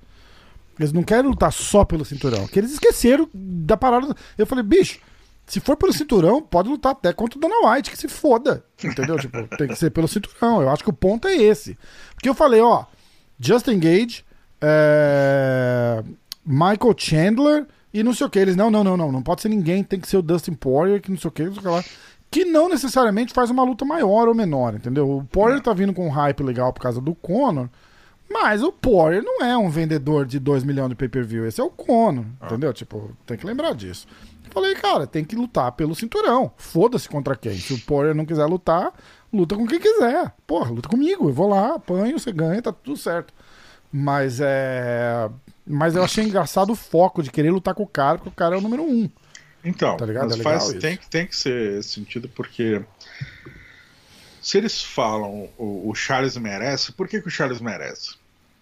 Eles 0.80 0.94
não 0.94 1.04
querem 1.04 1.30
lutar 1.30 1.52
só 1.52 1.84
pelo 1.84 2.06
cinturão. 2.06 2.48
Que 2.48 2.60
eles 2.60 2.72
esqueceram 2.72 3.30
da 3.34 3.76
parada. 3.76 4.16
Eu 4.38 4.46
falei, 4.46 4.64
bicho, 4.64 5.00
se 5.50 5.60
for 5.60 5.76
pelo 5.76 5.92
cinturão, 5.92 6.42
pode 6.42 6.70
lutar 6.70 6.92
até 6.92 7.12
contra 7.12 7.38
o 7.38 7.42
Dana 7.42 7.56
White, 7.66 7.90
que 7.90 7.98
se 7.98 8.08
foda. 8.08 8.64
Entendeu? 8.84 9.18
tipo, 9.18 9.48
tem 9.58 9.68
que 9.68 9.76
ser 9.76 9.90
pelo 9.90 10.08
cinturão. 10.08 10.62
Eu 10.62 10.70
acho 10.70 10.84
que 10.84 10.90
o 10.90 10.94
ponto 10.94 11.28
é 11.28 11.36
esse. 11.36 11.78
Porque 12.14 12.30
eu 12.30 12.36
falei, 12.36 12.62
ó, 12.62 12.86
Justin 13.40 13.80
Gage, 13.80 14.24
é... 14.62 16.04
Michael 16.46 16.96
Chandler 16.96 17.68
e 17.92 18.04
não 18.04 18.14
sei 18.14 18.28
o 18.28 18.30
que. 18.30 18.38
Eles, 18.38 18.56
não, 18.56 18.70
não, 18.70 18.84
não, 18.84 18.96
não. 18.96 19.12
Não 19.12 19.24
pode 19.24 19.42
ser 19.42 19.50
ninguém, 19.50 19.84
tem 19.84 20.00
que 20.00 20.08
ser 20.08 20.18
o 20.18 20.22
Dustin 20.22 20.54
Poirier, 20.54 21.02
que 21.02 21.10
não 21.10 21.18
sei 21.18 21.28
o 21.28 21.32
que, 21.32 21.44
não 21.44 21.54
sei 21.54 21.60
o 21.60 21.64
que 21.64 21.70
lá 21.70 21.84
que 22.32 22.46
não 22.46 22.70
necessariamente 22.70 23.34
faz 23.34 23.50
uma 23.50 23.64
luta 23.64 23.84
maior 23.84 24.28
ou 24.28 24.36
menor, 24.36 24.76
entendeu? 24.76 25.10
O 25.10 25.24
Poirier 25.24 25.62
tá 25.62 25.74
vindo 25.74 25.94
com 25.94 26.06
um 26.06 26.12
hype 26.12 26.44
legal 26.44 26.72
por 26.72 26.82
causa 26.82 27.02
do 27.02 27.16
Conor, 27.16 27.70
mas 28.30 28.62
o 28.62 28.72
Poirier 28.72 29.24
não 29.24 29.44
é 29.44 29.58
um 29.58 29.70
vendedor 29.70 30.26
de 30.26 30.38
2 30.38 30.64
milhões 30.64 30.90
de 30.90 30.96
pay-per-view, 30.96 31.48
esse 31.48 31.60
é 31.60 31.64
o 31.64 31.70
Conor, 31.70 32.26
ah. 32.40 32.46
entendeu? 32.46 32.72
Tipo, 32.72 33.12
tem 33.26 33.38
que 33.38 33.46
lembrar 33.46 33.74
disso. 33.74 34.08
Falei, 34.50 34.76
cara, 34.76 35.08
tem 35.08 35.24
que 35.24 35.36
lutar 35.36 35.72
pelo 35.74 35.96
cinturão. 35.96 36.52
Foda-se 36.58 37.08
contra 37.08 37.36
quem. 37.36 37.58
Se 37.58 37.74
o 37.74 37.80
Poirier 37.82 38.16
não 38.16 38.26
quiser 38.26 38.46
lutar, 38.46 38.94
luta 39.32 39.56
com 39.56 39.68
quem 39.68 39.80
quiser. 39.80 40.34
Porra, 40.46 40.72
luta 40.72 40.90
comigo. 40.90 41.30
Eu 41.30 41.34
vou 41.34 41.48
lá, 41.50 41.76
apanho, 41.76 42.20
você 42.20 42.32
ganha, 42.32 42.62
tá 42.62 42.72
tudo 42.72 42.98
certo. 42.98 43.34
Mas 43.92 44.40
é. 44.42 45.30
Mas 45.66 45.96
eu 45.96 46.04
achei 46.04 46.24
engraçado 46.24 46.72
o 46.72 46.76
foco 46.76 47.22
de 47.22 47.32
querer 47.32 47.52
lutar 47.52 47.74
com 47.74 47.84
o 47.84 47.88
cara, 47.88 48.18
porque 48.18 48.30
o 48.30 48.34
cara 48.34 48.56
é 48.56 48.58
o 48.58 48.62
número 48.62 48.84
um. 48.84 49.10
Então, 49.64 49.98
tá 49.98 50.06
mas 50.06 50.40
é 50.40 50.44
faz, 50.44 50.74
tem, 50.74 50.98
tem 51.10 51.28
que 51.28 51.36
ser 51.36 51.84
sentido 51.84 52.30
porque 52.30 52.82
se 54.42 54.58
eles 54.58 54.82
falam 54.82 55.50
o, 55.58 55.90
o, 55.90 55.96
Charles 55.96 56.38
merece, 56.38 56.92
por 56.92 57.08
que, 57.08 57.22
que 57.22 57.28
o 57.28 57.32
Charles 57.32 57.60
merece? 57.60 58.16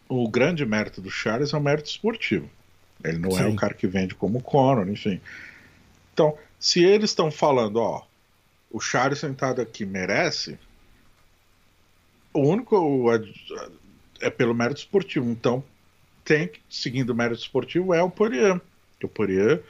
O 0.09 0.27
grande 0.27 0.65
mérito 0.65 0.99
do 0.99 1.11
Charles 1.11 1.53
é 1.53 1.57
o 1.57 1.61
mérito 1.61 1.89
esportivo. 1.89 2.49
Ele 3.03 3.19
não 3.19 3.31
Sim. 3.31 3.43
é 3.43 3.47
o 3.47 3.55
cara 3.55 3.73
que 3.73 3.85
vende 3.85 4.15
como 4.15 4.41
Conor, 4.41 4.89
enfim. 4.89 5.21
Então, 6.17 6.35
se 6.59 6.83
eles 6.83 7.11
estão 7.11 7.29
falando, 7.29 7.77
ó, 7.77 8.03
o 8.71 8.79
Charles 8.79 9.19
sentado 9.19 9.61
aqui 9.61 9.85
merece, 9.85 10.57
o 12.33 12.39
único 12.39 13.05
é 14.19 14.27
pelo 14.31 14.55
mérito 14.55 14.79
esportivo. 14.79 15.29
Então, 15.29 15.63
tem 16.25 16.51
seguindo 16.67 17.11
o 17.11 17.15
mérito 17.15 17.41
esportivo 17.41 17.93
é 17.93 18.01
o 18.01 18.09
Poirier. 18.09 18.59
O 19.03 19.07
Poirier 19.07 19.61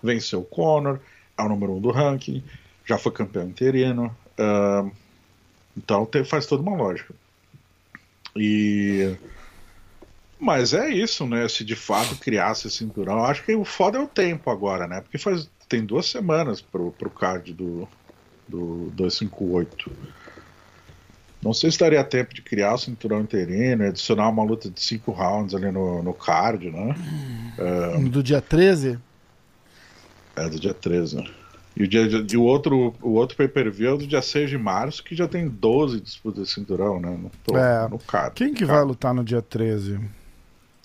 venceu 0.00 0.42
o 0.42 0.44
Conor, 0.44 1.00
é 1.36 1.42
o 1.42 1.48
número 1.48 1.72
um 1.72 1.80
do 1.80 1.90
ranking, 1.90 2.44
já 2.86 2.96
foi 2.96 3.10
campeão 3.10 3.48
interino. 3.48 4.16
Uh, 4.38 4.92
então 5.76 6.06
tem, 6.06 6.22
faz 6.22 6.46
toda 6.46 6.62
uma 6.62 6.76
lógica. 6.76 7.12
E 8.36 9.16
mas 10.38 10.72
é 10.72 10.88
isso, 10.88 11.26
né? 11.26 11.48
Se 11.48 11.64
de 11.64 11.74
fato 11.74 12.14
criasse 12.16 12.68
esse 12.68 12.76
cinturão, 12.76 13.24
acho 13.24 13.42
que 13.42 13.52
o 13.56 13.64
foda 13.64 13.98
é 13.98 14.00
o 14.00 14.06
tempo 14.06 14.48
agora, 14.48 14.86
né? 14.86 15.00
Porque 15.00 15.18
faz 15.18 15.50
tem 15.68 15.84
duas 15.84 16.06
semanas 16.06 16.60
pro, 16.60 16.92
pro 16.92 17.10
card 17.10 17.52
do, 17.52 17.88
do 18.48 18.90
258. 18.94 19.92
Não 21.42 21.52
sei 21.52 21.70
se 21.70 21.78
daria 21.78 22.02
tempo 22.02 22.34
de 22.34 22.42
criar 22.42 22.74
o 22.74 22.78
cinturão 22.78 23.20
interino, 23.20 23.84
adicionar 23.84 24.28
uma 24.28 24.42
luta 24.42 24.68
de 24.68 24.80
cinco 24.80 25.12
rounds 25.12 25.54
ali 25.54 25.70
no, 25.70 26.02
no 26.02 26.12
card, 26.12 26.70
né? 26.70 26.96
Hum, 27.96 28.08
do 28.08 28.22
dia 28.22 28.40
13? 28.40 28.98
É, 30.34 30.48
do 30.48 30.58
dia 30.58 30.74
13. 30.74 31.24
E 31.76 31.84
o, 31.84 31.88
dia, 31.88 32.08
e 32.28 32.36
o 32.36 32.42
outro, 32.42 32.92
o 33.00 33.10
outro 33.10 33.36
pay-per-view 33.36 33.94
é 33.94 33.98
do 33.98 34.06
dia 34.06 34.20
6 34.20 34.50
de 34.50 34.58
março, 34.58 35.04
que 35.04 35.14
já 35.14 35.28
tem 35.28 35.48
12 35.48 36.00
disputas 36.00 36.48
de 36.48 36.52
cinturão, 36.52 36.98
né? 36.98 37.16
No, 37.48 37.56
é. 37.56 37.88
no 37.88 38.00
card. 38.00 38.34
Quem 38.34 38.52
que 38.52 38.64
vai 38.64 38.82
lutar 38.82 39.14
no 39.14 39.22
dia 39.22 39.40
13? 39.40 40.00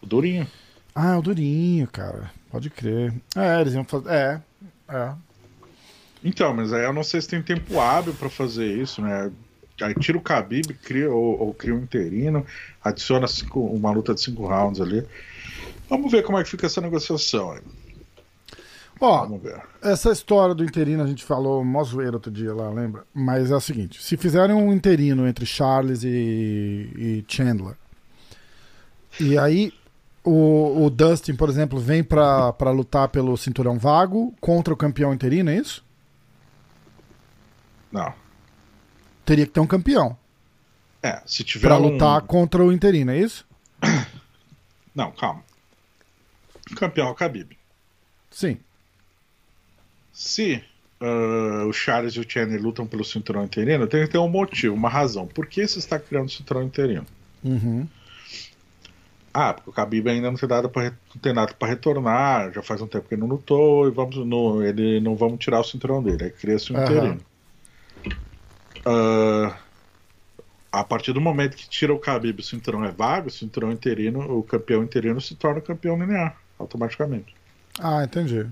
O 0.04 0.06
Durinho. 0.06 0.48
Ah, 0.94 1.18
o 1.18 1.22
Durinho, 1.24 1.88
cara. 1.88 2.30
Pode 2.52 2.70
crer. 2.70 3.12
É, 3.36 3.60
eles 3.60 3.74
iam 3.74 3.84
fazer. 3.84 4.10
É, 4.12 4.42
é. 4.94 5.16
Então, 6.24 6.54
mas 6.54 6.72
aí 6.72 6.86
eu 6.86 6.94
não 6.94 7.04
sei 7.04 7.22
se 7.22 7.28
tem 7.28 7.42
tempo 7.42 7.80
hábil 7.80 8.14
para 8.14 8.30
fazer 8.30 8.66
isso, 8.66 9.02
né? 9.02 9.32
Aí 9.82 9.94
tira 9.96 10.18
o 10.18 10.22
Khabib, 10.22 10.74
cria, 10.76 11.12
ou, 11.12 11.40
ou 11.40 11.54
cria 11.54 11.74
um 11.74 11.80
interino, 11.80 12.46
adiciona 12.84 13.28
cinco, 13.28 13.60
uma 13.60 13.92
luta 13.92 14.14
de 14.14 14.22
cinco 14.22 14.46
rounds 14.46 14.80
ali. 14.80 15.06
Vamos 15.90 16.12
ver 16.12 16.24
como 16.24 16.38
é 16.38 16.44
que 16.44 16.50
fica 16.50 16.68
essa 16.68 16.80
negociação 16.80 17.52
aí. 17.52 17.62
Ó, 19.02 19.28
essa 19.82 20.12
história 20.12 20.56
do 20.56 20.64
interino 20.64 21.04
a 21.04 21.08
gente 21.08 21.26
falou 21.26 21.64
mó 21.66 21.84
zoeira 21.84 22.14
outro 22.14 22.32
dia 22.32 22.54
lá, 22.54 22.70
lembra? 22.70 23.04
Mas 23.14 23.52
é 23.52 23.56
o 23.56 23.60
seguinte: 23.60 24.02
se 24.02 24.16
fizerem 24.16 24.56
um 24.56 24.72
interino 24.72 25.28
entre 25.28 25.46
Charles 25.46 26.04
e, 26.04 26.08
e 26.96 27.26
Chandler, 27.28 27.76
e 29.20 29.38
aí 29.38 29.74
o, 30.24 30.86
o, 30.86 30.90
Dustin, 30.90 31.36
por 31.36 31.50
exemplo, 31.50 31.80
vem 31.80 32.04
para 32.04 32.72
lutar 32.72 33.10
pelo 33.10 33.36
cinturão 33.38 33.78
vago 33.78 34.34
contra 34.40 34.74
o 34.74 34.78
campeão 34.78 35.14
interino, 35.14 35.50
é 35.50 35.58
isso? 35.58 35.84
Não. 37.92 38.14
Teria 39.26 39.46
que 39.46 39.52
ter 39.52 39.60
um 39.60 39.68
campeão. 39.68 40.18
É, 41.02 41.22
se 41.26 41.44
tiver. 41.44 41.68
Pra 41.68 41.78
um... 41.78 41.90
lutar 41.90 42.22
contra 42.22 42.64
o 42.64 42.72
interino, 42.72 43.12
é 43.12 43.20
isso? 43.20 43.46
Não, 44.96 45.12
calma. 45.12 45.44
O 46.72 46.76
campeão 46.76 47.08
é 47.08 47.12
o 47.12 47.16
Khabib. 47.16 47.58
Sim. 48.32 48.58
Se 50.14 50.64
uh, 51.02 51.68
o 51.68 51.74
Charles 51.74 52.14
e 52.14 52.20
o 52.20 52.26
Chandler 52.28 52.62
lutam 52.62 52.86
pelo 52.86 53.04
cinturão 53.04 53.44
interino, 53.44 53.88
tem 53.88 54.06
que 54.06 54.12
ter 54.12 54.18
um 54.18 54.30
motivo, 54.30 54.76
uma 54.76 54.90
razão. 54.90 55.28
Por 55.28 55.48
que 55.48 55.68
você 55.68 55.80
está 55.80 56.00
criando 56.00 56.28
o 56.28 56.32
cinturão 56.32 56.64
interino? 56.64 57.06
Uhum. 57.44 57.88
Ah, 59.34 59.54
porque 59.54 59.70
o 59.70 59.74
Khabib 59.74 60.08
ainda 60.08 60.30
não 60.30 60.38
tem 60.38 60.48
nada 60.48 60.70
para 60.70 60.94
tem 61.22 61.34
nada 61.34 61.54
para 61.56 61.68
retornar, 61.68 62.54
já 62.54 62.62
faz 62.62 62.82
um 62.82 62.88
tempo 62.88 63.08
que 63.08 63.16
ele 63.16 63.22
não 63.22 63.28
lutou 63.28 63.88
e 63.88 63.92
vamos 63.92 64.16
no, 64.18 64.62
ele 64.62 65.00
não 65.00 65.16
vamos 65.16 65.40
tirar 65.40 65.60
o 65.60 65.64
cinturão 65.64 66.04
dele, 66.04 66.26
aí 66.26 66.30
cria-se 66.30 66.72
um 66.72 66.78
uhum. 66.78 66.84
interino. 66.84 67.22
Uh, 68.86 69.54
a 70.72 70.84
partir 70.84 71.14
do 71.14 71.22
momento 71.22 71.58
que 71.58 71.68
tira 71.68 71.94
o 71.94 72.00
Khabib, 72.00 72.40
o 72.40 72.44
cinturão 72.44 72.86
é 72.86 72.92
vago, 72.92 73.28
o 73.28 73.32
cinturão 73.32 73.72
interino, 73.72 74.38
o 74.38 74.44
campeão 74.44 74.84
interino 74.84 75.20
se 75.20 75.36
torna 75.36 75.62
campeão 75.62 75.98
linear 75.98 76.38
automaticamente. 76.60 77.36
Ah, 77.80 78.04
entendi. 78.04 78.48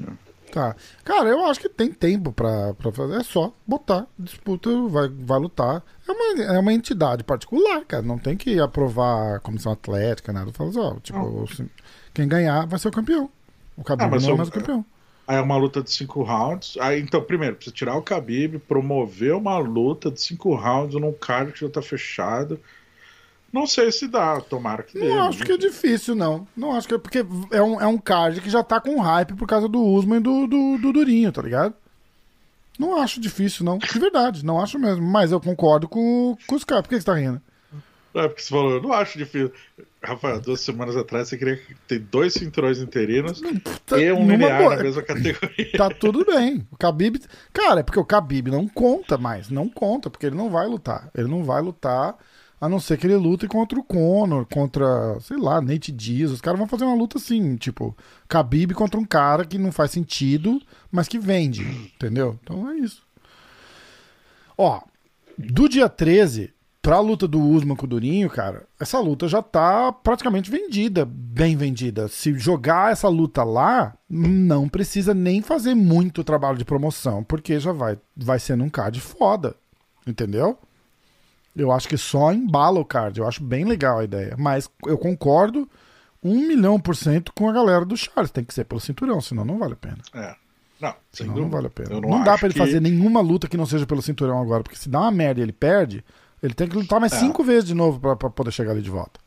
É. 0.00 0.27
Tá. 0.50 0.74
Cara, 1.04 1.28
eu 1.28 1.44
acho 1.44 1.60
que 1.60 1.68
tem 1.68 1.92
tempo 1.92 2.32
pra, 2.32 2.74
pra 2.74 2.90
fazer. 2.92 3.16
É 3.16 3.22
só 3.22 3.52
botar, 3.66 4.06
disputa, 4.18 4.70
vai, 4.88 5.08
vai 5.08 5.38
lutar. 5.38 5.82
É 6.06 6.12
uma, 6.12 6.42
é 6.42 6.58
uma 6.58 6.72
entidade 6.72 7.22
particular, 7.22 7.84
cara. 7.84 8.02
Não 8.02 8.18
tem 8.18 8.36
que 8.36 8.58
aprovar 8.58 9.36
a 9.36 9.40
comissão 9.40 9.72
atlética, 9.72 10.32
nada. 10.32 10.52
Fala 10.52 10.70
assim, 10.70 10.80
ó, 10.80 10.94
tipo, 11.00 11.44
assim, 11.50 11.68
quem 12.14 12.26
ganhar 12.26 12.66
vai 12.66 12.78
ser 12.78 12.88
o 12.88 12.92
campeão. 12.92 13.30
O 13.76 13.82
Khabib 13.82 14.16
ah, 14.16 14.20
não 14.20 14.30
é 14.30 14.36
mais 14.36 14.48
o 14.48 14.52
campeão. 14.52 14.84
Aí 15.26 15.36
é 15.36 15.40
uma 15.40 15.56
luta 15.58 15.82
de 15.82 15.90
cinco 15.90 16.22
rounds. 16.22 16.76
Aí, 16.80 17.00
então, 17.00 17.22
primeiro, 17.22 17.56
precisa 17.56 17.76
tirar 17.76 17.94
o 17.96 18.02
Khabib, 18.02 18.58
promover 18.60 19.34
uma 19.34 19.58
luta 19.58 20.10
de 20.10 20.20
cinco 20.20 20.54
rounds 20.54 20.98
num 20.98 21.12
card 21.12 21.52
que 21.52 21.60
já 21.60 21.68
tá 21.68 21.82
fechado. 21.82 22.58
Não 23.52 23.66
sei 23.66 23.90
se 23.90 24.06
dá, 24.06 24.40
tomara 24.40 24.82
que 24.82 24.98
dê. 24.98 25.08
Não 25.08 25.22
acho 25.22 25.42
que 25.42 25.52
é 25.52 25.56
difícil, 25.56 26.14
não. 26.14 26.46
Não 26.56 26.72
acho 26.72 26.86
que 26.86 26.94
é 26.94 26.98
porque 26.98 27.24
é 27.50 27.62
um, 27.62 27.80
é 27.80 27.86
um 27.86 27.96
card 27.96 28.40
que 28.40 28.50
já 28.50 28.62
tá 28.62 28.80
com 28.80 29.00
hype 29.00 29.34
por 29.34 29.46
causa 29.46 29.66
do 29.66 29.82
Usman 29.82 30.18
e 30.18 30.22
do, 30.22 30.46
do, 30.46 30.78
do 30.78 30.92
Durinho, 30.92 31.32
tá 31.32 31.40
ligado? 31.40 31.74
Não 32.78 33.00
acho 33.00 33.20
difícil, 33.20 33.64
não. 33.64 33.78
De 33.78 33.98
verdade, 33.98 34.44
não 34.44 34.60
acho 34.60 34.78
mesmo. 34.78 35.02
Mas 35.02 35.32
eu 35.32 35.40
concordo 35.40 35.88
com, 35.88 36.36
com 36.46 36.54
os 36.54 36.62
caras. 36.62 36.82
Por 36.82 36.90
que 36.90 37.00
você 37.00 37.06
tá 37.06 37.14
rindo? 37.14 37.40
É 38.14 38.28
porque 38.28 38.42
você 38.42 38.48
falou, 38.50 38.72
eu 38.72 38.82
não 38.82 38.92
acho 38.92 39.18
difícil. 39.18 39.52
Rafael, 40.02 40.40
duas 40.40 40.60
semanas 40.60 40.96
atrás 40.96 41.28
você 41.28 41.36
queria 41.36 41.60
ter 41.88 41.98
dois 41.98 42.32
cinturões 42.32 42.78
interinos 42.78 43.42
tá, 43.84 43.98
e 43.98 44.12
um 44.12 44.30
linear 44.30 44.62
boa. 44.62 44.76
na 44.76 44.82
mesma 44.82 45.02
categoria. 45.02 45.72
Tá 45.76 45.90
tudo 45.90 46.24
bem. 46.24 46.66
O 46.70 46.76
Khabib. 46.76 47.20
Cara, 47.52 47.80
é 47.80 47.82
porque 47.82 47.98
o 47.98 48.04
Khabib 48.04 48.48
não 48.48 48.68
conta 48.68 49.18
mais. 49.18 49.50
Não 49.50 49.68
conta, 49.68 50.08
porque 50.08 50.26
ele 50.26 50.36
não 50.36 50.50
vai 50.50 50.66
lutar. 50.66 51.10
Ele 51.16 51.28
não 51.28 51.42
vai 51.42 51.60
lutar 51.60 52.16
a 52.60 52.68
não 52.68 52.80
ser 52.80 52.98
que 52.98 53.06
ele 53.06 53.16
lute 53.16 53.46
contra 53.46 53.78
o 53.78 53.84
Conor, 53.84 54.46
contra, 54.46 55.18
sei 55.20 55.36
lá, 55.36 55.60
Nate 55.60 55.92
Diaz. 55.92 56.30
Os 56.30 56.40
caras 56.40 56.58
vão 56.58 56.68
fazer 56.68 56.84
uma 56.84 56.96
luta 56.96 57.18
assim, 57.18 57.56
tipo, 57.56 57.96
Khabib 58.28 58.74
contra 58.74 58.98
um 58.98 59.04
cara 59.04 59.44
que 59.44 59.58
não 59.58 59.70
faz 59.70 59.90
sentido, 59.90 60.60
mas 60.90 61.08
que 61.08 61.18
vende, 61.18 61.62
entendeu? 61.94 62.38
Então 62.42 62.68
é 62.70 62.76
isso. 62.76 63.02
Ó, 64.56 64.80
do 65.36 65.68
dia 65.68 65.88
13 65.88 66.52
pra 66.82 67.00
luta 67.00 67.28
do 67.28 67.40
Usman 67.40 67.76
com 67.76 67.86
o 67.86 67.88
Durinho, 67.88 68.30
cara, 68.30 68.64
essa 68.80 68.98
luta 68.98 69.28
já 69.28 69.42
tá 69.42 69.92
praticamente 69.92 70.50
vendida, 70.50 71.04
bem 71.04 71.56
vendida. 71.56 72.08
Se 72.08 72.36
jogar 72.38 72.90
essa 72.90 73.08
luta 73.08 73.44
lá, 73.44 73.94
não 74.08 74.68
precisa 74.68 75.12
nem 75.12 75.42
fazer 75.42 75.74
muito 75.74 76.24
trabalho 76.24 76.58
de 76.58 76.64
promoção, 76.64 77.22
porque 77.22 77.60
já 77.60 77.72
vai, 77.72 77.98
vai 78.16 78.38
ser 78.38 78.56
num 78.56 78.70
card 78.70 79.00
foda, 79.00 79.54
entendeu? 80.06 80.58
Eu 81.58 81.72
acho 81.72 81.88
que 81.88 81.98
só 81.98 82.32
embala 82.32 82.80
o 82.80 82.84
card. 82.84 83.18
Eu 83.18 83.26
acho 83.26 83.42
bem 83.42 83.64
legal 83.64 83.98
a 83.98 84.04
ideia. 84.04 84.34
Mas 84.38 84.70
eu 84.86 84.96
concordo 84.96 85.68
um 86.22 86.46
milhão 86.46 86.80
por 86.80 86.96
cento 86.96 87.32
com 87.32 87.48
a 87.48 87.52
galera 87.52 87.84
do 87.84 87.96
Charles. 87.96 88.30
Tem 88.30 88.44
que 88.44 88.54
ser 88.54 88.64
pelo 88.64 88.80
cinturão, 88.80 89.20
senão 89.20 89.44
não 89.44 89.58
vale 89.58 89.74
a 89.74 89.76
pena. 89.76 89.98
É. 90.14 90.34
Não, 90.80 90.94
senão 91.10 91.34
não 91.34 91.50
vale 91.50 91.66
a 91.66 91.70
pena. 91.70 92.00
Não, 92.00 92.00
não 92.00 92.24
dá 92.24 92.38
para 92.38 92.46
ele 92.46 92.54
que... 92.54 92.60
fazer 92.60 92.80
nenhuma 92.80 93.20
luta 93.20 93.48
que 93.48 93.56
não 93.56 93.66
seja 93.66 93.84
pelo 93.84 94.00
cinturão 94.00 94.40
agora, 94.40 94.62
porque 94.62 94.78
se 94.78 94.88
dá 94.88 95.00
uma 95.00 95.10
merda 95.10 95.40
e 95.40 95.42
ele 95.42 95.52
perde, 95.52 96.04
ele 96.40 96.54
tem 96.54 96.68
que 96.68 96.76
lutar 96.76 97.00
mais 97.00 97.12
é. 97.12 97.18
cinco 97.18 97.42
vezes 97.42 97.64
de 97.64 97.74
novo 97.74 97.98
para 97.98 98.30
poder 98.30 98.52
chegar 98.52 98.72
ali 98.72 98.82
de 98.82 98.90
volta. 98.90 99.18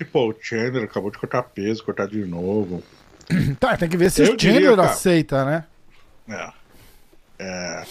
E 0.00 0.04
pô, 0.04 0.30
o 0.30 0.34
Chandler 0.40 0.84
acabou 0.84 1.10
de 1.10 1.18
cortar 1.18 1.42
peso, 1.42 1.84
cortar 1.84 2.06
de 2.06 2.24
novo. 2.24 2.82
tá, 3.60 3.76
tem 3.76 3.88
que 3.88 3.96
ver 3.96 4.10
se 4.10 4.22
eu 4.22 4.34
o 4.34 4.40
Chandler 4.40 4.70
diria, 4.70 4.82
aceita, 4.82 5.44
né? 5.44 5.64
É. 6.28 6.52
É. 7.38 7.84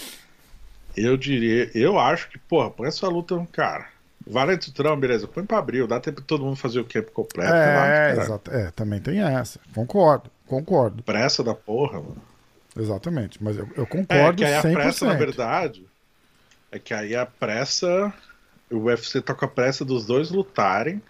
Eu 0.98 1.16
diria, 1.16 1.70
eu 1.76 2.00
acho 2.00 2.28
que, 2.30 2.40
porra, 2.40 2.72
põe 2.72 2.88
essa 2.88 3.08
luta 3.08 3.36
no 3.36 3.46
cara. 3.46 3.88
Vale 4.26 4.62
cinturão, 4.62 5.00
beleza, 5.00 5.28
põe 5.28 5.46
pra 5.46 5.60
abril, 5.60 5.88
dá 5.88 6.00
tempo 6.00 6.18
pra 6.18 6.26
todo 6.26 6.44
mundo 6.44 6.58
fazer 6.58 6.80
o 6.80 6.86
camp 6.86 7.10
completo. 7.12 7.54
É, 7.54 8.14
lá, 8.14 8.24
exato, 8.24 8.52
é, 8.52 8.72
também 8.72 9.00
tem 9.00 9.20
essa. 9.20 9.60
Concordo, 9.74 10.30
concordo. 10.46 11.04
Pressa 11.04 11.44
da 11.44 11.54
porra, 11.54 12.00
mano. 12.00 12.22
Exatamente, 12.78 13.42
mas 13.42 13.58
eu, 13.58 13.70
eu 13.76 13.88
concordo 13.88 14.44
é, 14.44 14.62
que 14.62 14.68
aí 14.68 14.74
100%. 14.74 14.78
a 14.78 14.82
pressa, 14.82 15.06
na 15.06 15.14
verdade, 15.14 15.86
é 16.72 16.80
que 16.80 16.94
aí 16.94 17.16
a 17.16 17.26
pressa, 17.26 18.14
o 18.70 18.78
UFC 18.80 19.22
tá 19.22 19.34
com 19.34 19.46
a 19.46 19.48
pressa 19.48 19.86
dos 19.86 20.06
dois 20.06 20.30
lutarem, 20.30 21.02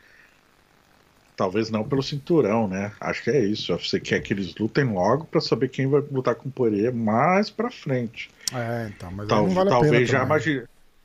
talvez 1.37 1.69
não 1.69 1.87
pelo 1.87 2.01
cinturão, 2.01 2.67
né? 2.67 2.91
Acho 2.99 3.23
que 3.23 3.29
é 3.29 3.45
isso. 3.45 3.71
UFC 3.71 3.99
quer 3.99 4.19
que 4.21 4.33
eles 4.33 4.55
lutem 4.55 4.83
logo 4.83 5.25
para 5.25 5.39
saber 5.39 5.69
quem 5.69 5.87
vai 5.87 6.01
lutar 6.11 6.35
com 6.35 6.49
o 6.49 6.51
Poirier 6.51 6.93
mais 6.93 7.49
pra 7.49 7.69
frente. 7.69 8.29
É, 8.51 8.89
então, 8.89 9.11
mas 9.11 9.27
Tal, 9.27 9.47
vale 9.47 9.69
talvez, 9.69 10.09
já 10.09 10.23
imagi... 10.23 10.63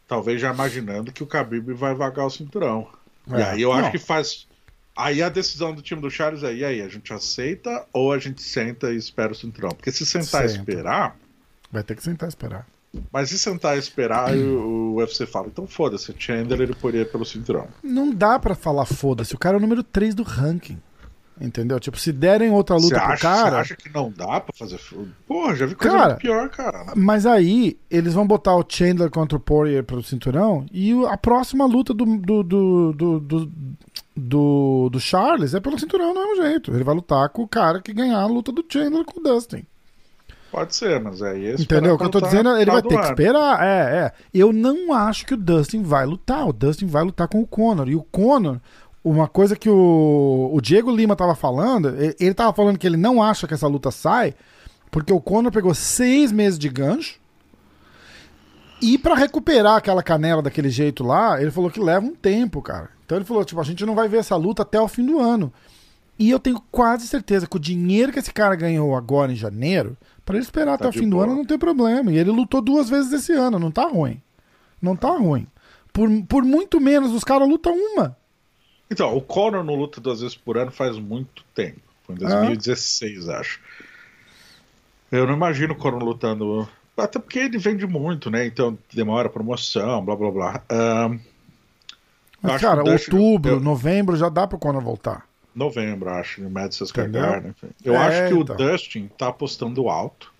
talvez 0.08 0.40
já 0.40 0.52
imaginando 0.52 1.12
que 1.12 1.22
o 1.22 1.26
Khabib 1.26 1.74
vai 1.74 1.94
vagar 1.94 2.26
o 2.26 2.30
cinturão. 2.30 2.88
É, 3.30 3.38
e 3.38 3.42
aí 3.42 3.62
eu 3.62 3.68
não. 3.68 3.78
acho 3.78 3.90
que 3.92 3.98
faz. 3.98 4.48
Aí 4.96 5.22
a 5.22 5.28
decisão 5.28 5.74
do 5.74 5.82
time 5.82 6.00
do 6.00 6.10
Charles 6.10 6.42
é: 6.42 6.54
e 6.54 6.64
aí, 6.64 6.80
a 6.80 6.88
gente 6.88 7.12
aceita 7.12 7.84
ou 7.92 8.10
a 8.10 8.18
gente 8.18 8.42
senta 8.42 8.90
e 8.90 8.96
espera 8.96 9.32
o 9.32 9.36
cinturão? 9.36 9.70
Porque 9.70 9.92
se 9.92 10.06
sentar 10.06 10.48
Senta. 10.48 10.56
e 10.56 10.58
esperar. 10.58 11.16
Vai 11.70 11.82
ter 11.82 11.94
que 11.94 12.02
sentar 12.02 12.26
e 12.26 12.30
esperar. 12.30 12.66
Mas 13.12 13.30
se 13.30 13.38
sentar 13.38 13.76
e 13.76 13.78
esperar, 13.78 14.34
o, 14.36 14.92
o 14.92 14.94
UFC 14.96 15.24
fala: 15.26 15.46
então 15.46 15.66
foda-se, 15.66 16.14
Chandler 16.18 16.60
ele 16.60 16.74
poderia 16.74 17.06
pelo 17.06 17.24
cinturão. 17.24 17.66
Não 17.82 18.12
dá 18.12 18.38
para 18.38 18.54
falar 18.54 18.84
foda-se, 18.84 19.34
o 19.34 19.38
cara 19.38 19.56
é 19.56 19.58
o 19.58 19.60
número 19.62 19.82
3 19.82 20.14
do 20.14 20.22
ranking. 20.22 20.78
Entendeu? 21.40 21.80
Tipo, 21.80 21.98
se 21.98 22.12
derem 22.12 22.50
outra 22.50 22.76
luta 22.76 22.88
Você 22.88 22.94
pro 23.00 23.12
acha, 23.14 23.22
cara. 23.22 23.50
você 23.50 23.56
acha 23.56 23.76
que 23.76 23.92
não 23.92 24.12
dá 24.14 24.38
pra 24.38 24.52
fazer. 24.54 24.78
Porra, 25.26 25.56
já 25.56 25.64
vi 25.66 25.74
coisa 25.74 25.96
Cara, 25.96 26.14
pior, 26.16 26.48
cara. 26.50 26.92
Mas 26.94 27.24
aí, 27.26 27.78
eles 27.90 28.12
vão 28.12 28.26
botar 28.26 28.54
o 28.54 28.64
Chandler 28.68 29.10
contra 29.10 29.38
o 29.38 29.40
Poirier 29.40 29.82
pro 29.82 30.02
cinturão 30.02 30.66
e 30.70 30.92
a 31.06 31.16
próxima 31.16 31.64
luta 31.64 31.94
do, 31.94 32.04
do, 32.04 32.42
do, 32.44 32.92
do, 32.92 33.20
do, 33.20 33.52
do- 34.14 34.88
do 34.90 35.00
Charles 35.00 35.54
é 35.54 35.58
pelo 35.60 35.78
cinturão 35.78 36.12
do 36.12 36.20
mesmo 36.20 36.42
jeito. 36.44 36.70
Ele 36.72 36.84
vai 36.84 36.94
lutar 36.94 37.28
com 37.30 37.42
o 37.42 37.48
cara 37.48 37.80
que 37.80 37.94
ganhar 37.94 38.20
a 38.20 38.26
luta 38.26 38.52
do 38.52 38.64
Chandler 38.68 39.04
com 39.04 39.18
o 39.18 39.22
Dustin. 39.22 39.64
Pode 40.52 40.76
ser, 40.76 41.00
mas 41.00 41.20
aí. 41.22 41.46
é 41.46 41.54
Entendeu? 41.54 41.94
O 41.94 41.98
que 41.98 42.04
eu 42.04 42.10
tô 42.10 42.18
esperar 42.18 42.42
dizendo, 42.42 42.56
ele 42.56 42.64
pra 42.66 42.74
vai 42.74 42.82
ter 42.82 42.88
que 42.88 42.94
do 42.94 43.00
ano. 43.00 43.08
esperar. 43.08 43.62
É, 43.64 43.96
é. 43.96 44.12
Eu 44.34 44.52
não 44.52 44.92
acho 44.92 45.24
que 45.26 45.32
o 45.34 45.36
Dustin 45.36 45.82
vai 45.82 46.04
lutar. 46.06 46.46
O 46.46 46.52
Dustin 46.52 46.86
vai 46.86 47.02
lutar 47.02 47.26
com 47.26 47.40
o 47.40 47.46
Conor. 47.46 47.88
E 47.88 47.96
o 47.96 48.02
Conor, 48.02 48.60
uma 49.02 49.26
coisa 49.26 49.56
que 49.56 49.70
o, 49.70 50.50
o 50.52 50.60
Diego 50.60 50.94
Lima 50.94 51.16
tava 51.16 51.34
falando, 51.34 51.88
e- 51.98 52.14
ele 52.20 52.34
tava 52.34 52.52
falando 52.52 52.78
que 52.78 52.86
ele 52.86 52.98
não 52.98 53.22
acha 53.22 53.48
que 53.48 53.54
essa 53.54 53.66
luta 53.66 53.90
sai, 53.90 54.34
porque 54.90 55.12
o 55.12 55.20
Conor 55.20 55.50
pegou 55.50 55.72
seis 55.74 56.30
meses 56.30 56.58
de 56.58 56.68
gancho. 56.68 57.18
E 58.80 58.98
pra 58.98 59.14
recuperar 59.14 59.76
aquela 59.76 60.02
canela 60.02 60.42
daquele 60.42 60.68
jeito 60.68 61.04
lá, 61.04 61.40
ele 61.40 61.50
falou 61.52 61.70
que 61.70 61.80
leva 61.80 62.04
um 62.04 62.14
tempo, 62.14 62.60
cara. 62.60 62.90
Então 63.06 63.16
ele 63.16 63.24
falou, 63.24 63.44
tipo, 63.44 63.60
a 63.60 63.64
gente 63.64 63.86
não 63.86 63.94
vai 63.94 64.08
ver 64.08 64.18
essa 64.18 64.36
luta 64.36 64.62
até 64.62 64.80
o 64.80 64.88
fim 64.88 65.06
do 65.06 65.20
ano. 65.20 65.52
E 66.18 66.30
eu 66.30 66.38
tenho 66.38 66.60
quase 66.70 67.06
certeza 67.06 67.46
que 67.46 67.56
o 67.56 67.60
dinheiro 67.60 68.12
que 68.12 68.18
esse 68.18 68.32
cara 68.32 68.54
ganhou 68.54 68.94
agora 68.96 69.32
em 69.32 69.36
janeiro, 69.36 69.96
pra 70.24 70.36
ele 70.36 70.44
esperar 70.44 70.78
Tá 70.78 70.86
até 70.86 70.88
o 70.88 70.92
fim 71.00 71.08
do 71.08 71.16
boa. 71.16 71.24
ano 71.24 71.36
não 71.36 71.44
tem 71.44 71.58
problema. 71.58 72.12
E 72.12 72.18
ele 72.18 72.30
lutou 72.30 72.60
duas 72.60 72.88
vezes 72.88 73.12
esse 73.12 73.32
ano, 73.32 73.58
não 73.58 73.70
tá 73.70 73.86
ruim. 73.86 74.20
Não 74.80 74.96
tá 74.96 75.10
ruim. 75.10 75.46
Por, 75.92 76.08
por 76.28 76.42
muito 76.42 76.80
menos, 76.80 77.12
os 77.12 77.22
caras 77.24 77.48
lutam 77.48 77.74
uma. 77.74 78.16
Então, 78.90 79.16
o 79.16 79.20
Conor 79.22 79.62
não 79.64 79.74
luta 79.74 80.00
duas 80.00 80.20
vezes 80.20 80.36
por 80.36 80.56
ano 80.58 80.70
faz 80.70 80.98
muito 80.98 81.42
tempo. 81.54 81.80
Foi 82.06 82.14
em 82.16 82.24
Ah. 82.24 82.28
2016, 82.40 83.28
acho. 83.28 83.60
Eu 85.10 85.26
não 85.26 85.34
imagino 85.34 85.74
o 85.74 85.76
Conor 85.76 86.02
lutando. 86.02 86.68
Até 86.96 87.18
porque 87.18 87.38
ele 87.38 87.58
vende 87.58 87.86
muito, 87.86 88.30
né? 88.30 88.46
Então 88.46 88.76
demora 88.92 89.28
promoção, 89.28 90.04
blá 90.04 90.14
blá 90.16 90.30
blá. 90.30 90.62
Mas, 92.40 92.60
cara, 92.60 92.82
outubro, 92.82 93.52
eu- 93.52 93.60
novembro 93.60 94.16
já 94.16 94.28
dá 94.28 94.46
pro 94.46 94.58
Conor 94.58 94.82
voltar. 94.82 95.26
Novembro, 95.54 96.10
acho, 96.10 96.40
em 96.40 96.48
Madison 96.48 96.86
Square? 96.86 97.10
Garden. 97.10 97.54
Eu 97.84 97.94
É, 97.94 97.98
acho 97.98 98.28
que 98.28 98.34
então. 98.40 98.54
o 98.54 98.58
Dustin 98.58 99.08
tá 99.16 99.28
apostando 99.28 99.88
alto. 99.88 100.32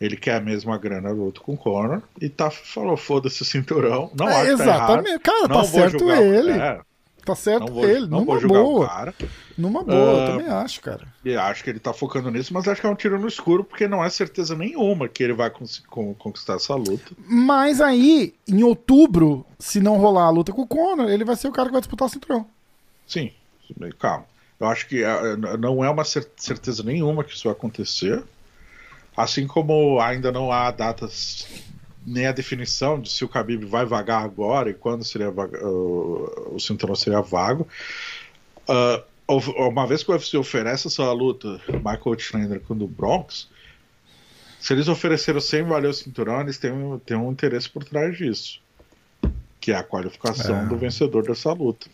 Ele 0.00 0.16
quer 0.16 0.36
a 0.36 0.40
mesma 0.40 0.76
grana 0.76 1.10
luta 1.10 1.40
com 1.40 1.54
o 1.54 1.56
Conor 1.56 2.02
e 2.20 2.28
tá 2.28 2.50
falou 2.50 2.96
foda-se 2.98 3.40
o 3.40 3.44
cinturão. 3.46 4.10
Não 4.14 4.28
É, 4.28 4.42
acho 4.42 4.50
que 4.50 4.56
tá 4.58 4.64
errado. 4.64 4.90
exatamente. 5.06 5.18
Cara, 5.20 5.48
Não 5.48 5.56
tá 5.56 5.64
certo 5.64 6.10
ele. 6.10 6.50
é, 6.52 6.80
Tá 7.24 7.34
certo 7.34 7.72
vou, 7.72 7.88
ele. 7.88 8.06
não 8.06 8.24
numa 8.24 8.40
boa. 8.40 9.14
Numa 9.58 9.82
boa, 9.82 9.96
eu 9.96 10.22
Ah, 10.22 10.26
também 10.26 10.46
acho, 10.48 10.80
cara. 10.80 11.08
E 11.24 11.34
acho 11.34 11.64
que 11.64 11.70
ele 11.70 11.80
tá 11.80 11.92
focando 11.92 12.30
nisso, 12.30 12.54
mas 12.54 12.68
acho 12.68 12.80
que 12.80 12.86
é 12.86 12.90
um 12.90 12.94
tiro 12.94 13.18
no 13.18 13.26
escuro, 13.26 13.64
porque 13.64 13.88
não 13.88 14.04
é 14.04 14.08
certeza 14.10 14.54
nenhuma 14.54 15.08
que 15.08 15.24
ele 15.24 15.32
vai 15.32 15.50
conquistar 16.18 16.54
essa 16.54 16.74
luta. 16.76 17.12
Mas 17.26 17.80
aí, 17.80 18.32
em 18.46 18.62
outubro, 18.62 19.44
se 19.58 19.80
não 19.80 19.96
rolar 19.96 20.26
a 20.26 20.30
luta 20.30 20.52
com 20.52 20.62
o 20.62 20.66
Conor, 20.68 21.10
ele 21.10 21.24
vai 21.24 21.34
ser 21.34 21.48
o 21.48 21.52
cara 21.52 21.68
que 21.68 21.72
vai 21.72 21.80
disputar 21.80 22.06
o 22.06 22.10
cinturão. 22.10 22.46
Sim, 23.06 23.32
calma. 23.98 24.26
Eu 24.58 24.66
acho 24.68 24.86
que 24.88 25.04
ah, 25.04 25.36
não 25.58 25.84
é 25.84 25.90
uma 25.90 26.04
cer- 26.04 26.28
certeza 26.36 26.82
nenhuma 26.82 27.22
que 27.24 27.34
isso 27.34 27.44
vai 27.44 27.52
acontecer. 27.52 28.22
Assim 29.16 29.46
como 29.46 30.00
ainda 30.00 30.30
não 30.32 30.50
há 30.52 30.70
datas 30.70 31.46
nem 32.06 32.26
a 32.26 32.32
definição 32.32 33.00
de 33.00 33.10
se 33.10 33.24
o 33.24 33.28
Khabib 33.28 33.64
vai 33.64 33.84
vagar 33.84 34.22
agora 34.24 34.70
e 34.70 34.74
quando 34.74 35.02
seria 35.04 35.28
uh, 35.30 36.54
o 36.54 36.58
cinturão 36.60 36.94
seria 36.94 37.20
vago. 37.20 37.66
Of- 39.28 39.50
uma 39.56 39.86
vez 39.86 40.02
que 40.04 40.10
o 40.10 40.14
UFC 40.14 40.36
oferece 40.36 40.86
essa 40.86 41.10
luta, 41.12 41.60
Michael 41.68 42.18
Chandler 42.18 42.60
com 42.60 42.74
o 42.74 42.76
do 42.76 42.86
Bronx, 42.86 43.48
se 44.60 44.72
eles 44.72 44.86
ofereceram 44.88 45.40
sem 45.40 45.64
valer 45.64 45.88
o 45.90 45.94
cinturão, 45.94 46.40
eles 46.42 46.58
têm, 46.58 46.70
um- 46.72 46.98
têm 46.98 47.16
um 47.16 47.32
interesse 47.32 47.68
por 47.68 47.82
trás 47.84 48.16
disso. 48.16 48.60
Que 49.60 49.72
é 49.72 49.76
a 49.76 49.82
qualificação 49.82 50.60
É. 50.60 50.66
do 50.66 50.76
vencedor 50.76 51.24
dessa 51.26 51.52
luta. 51.52 51.88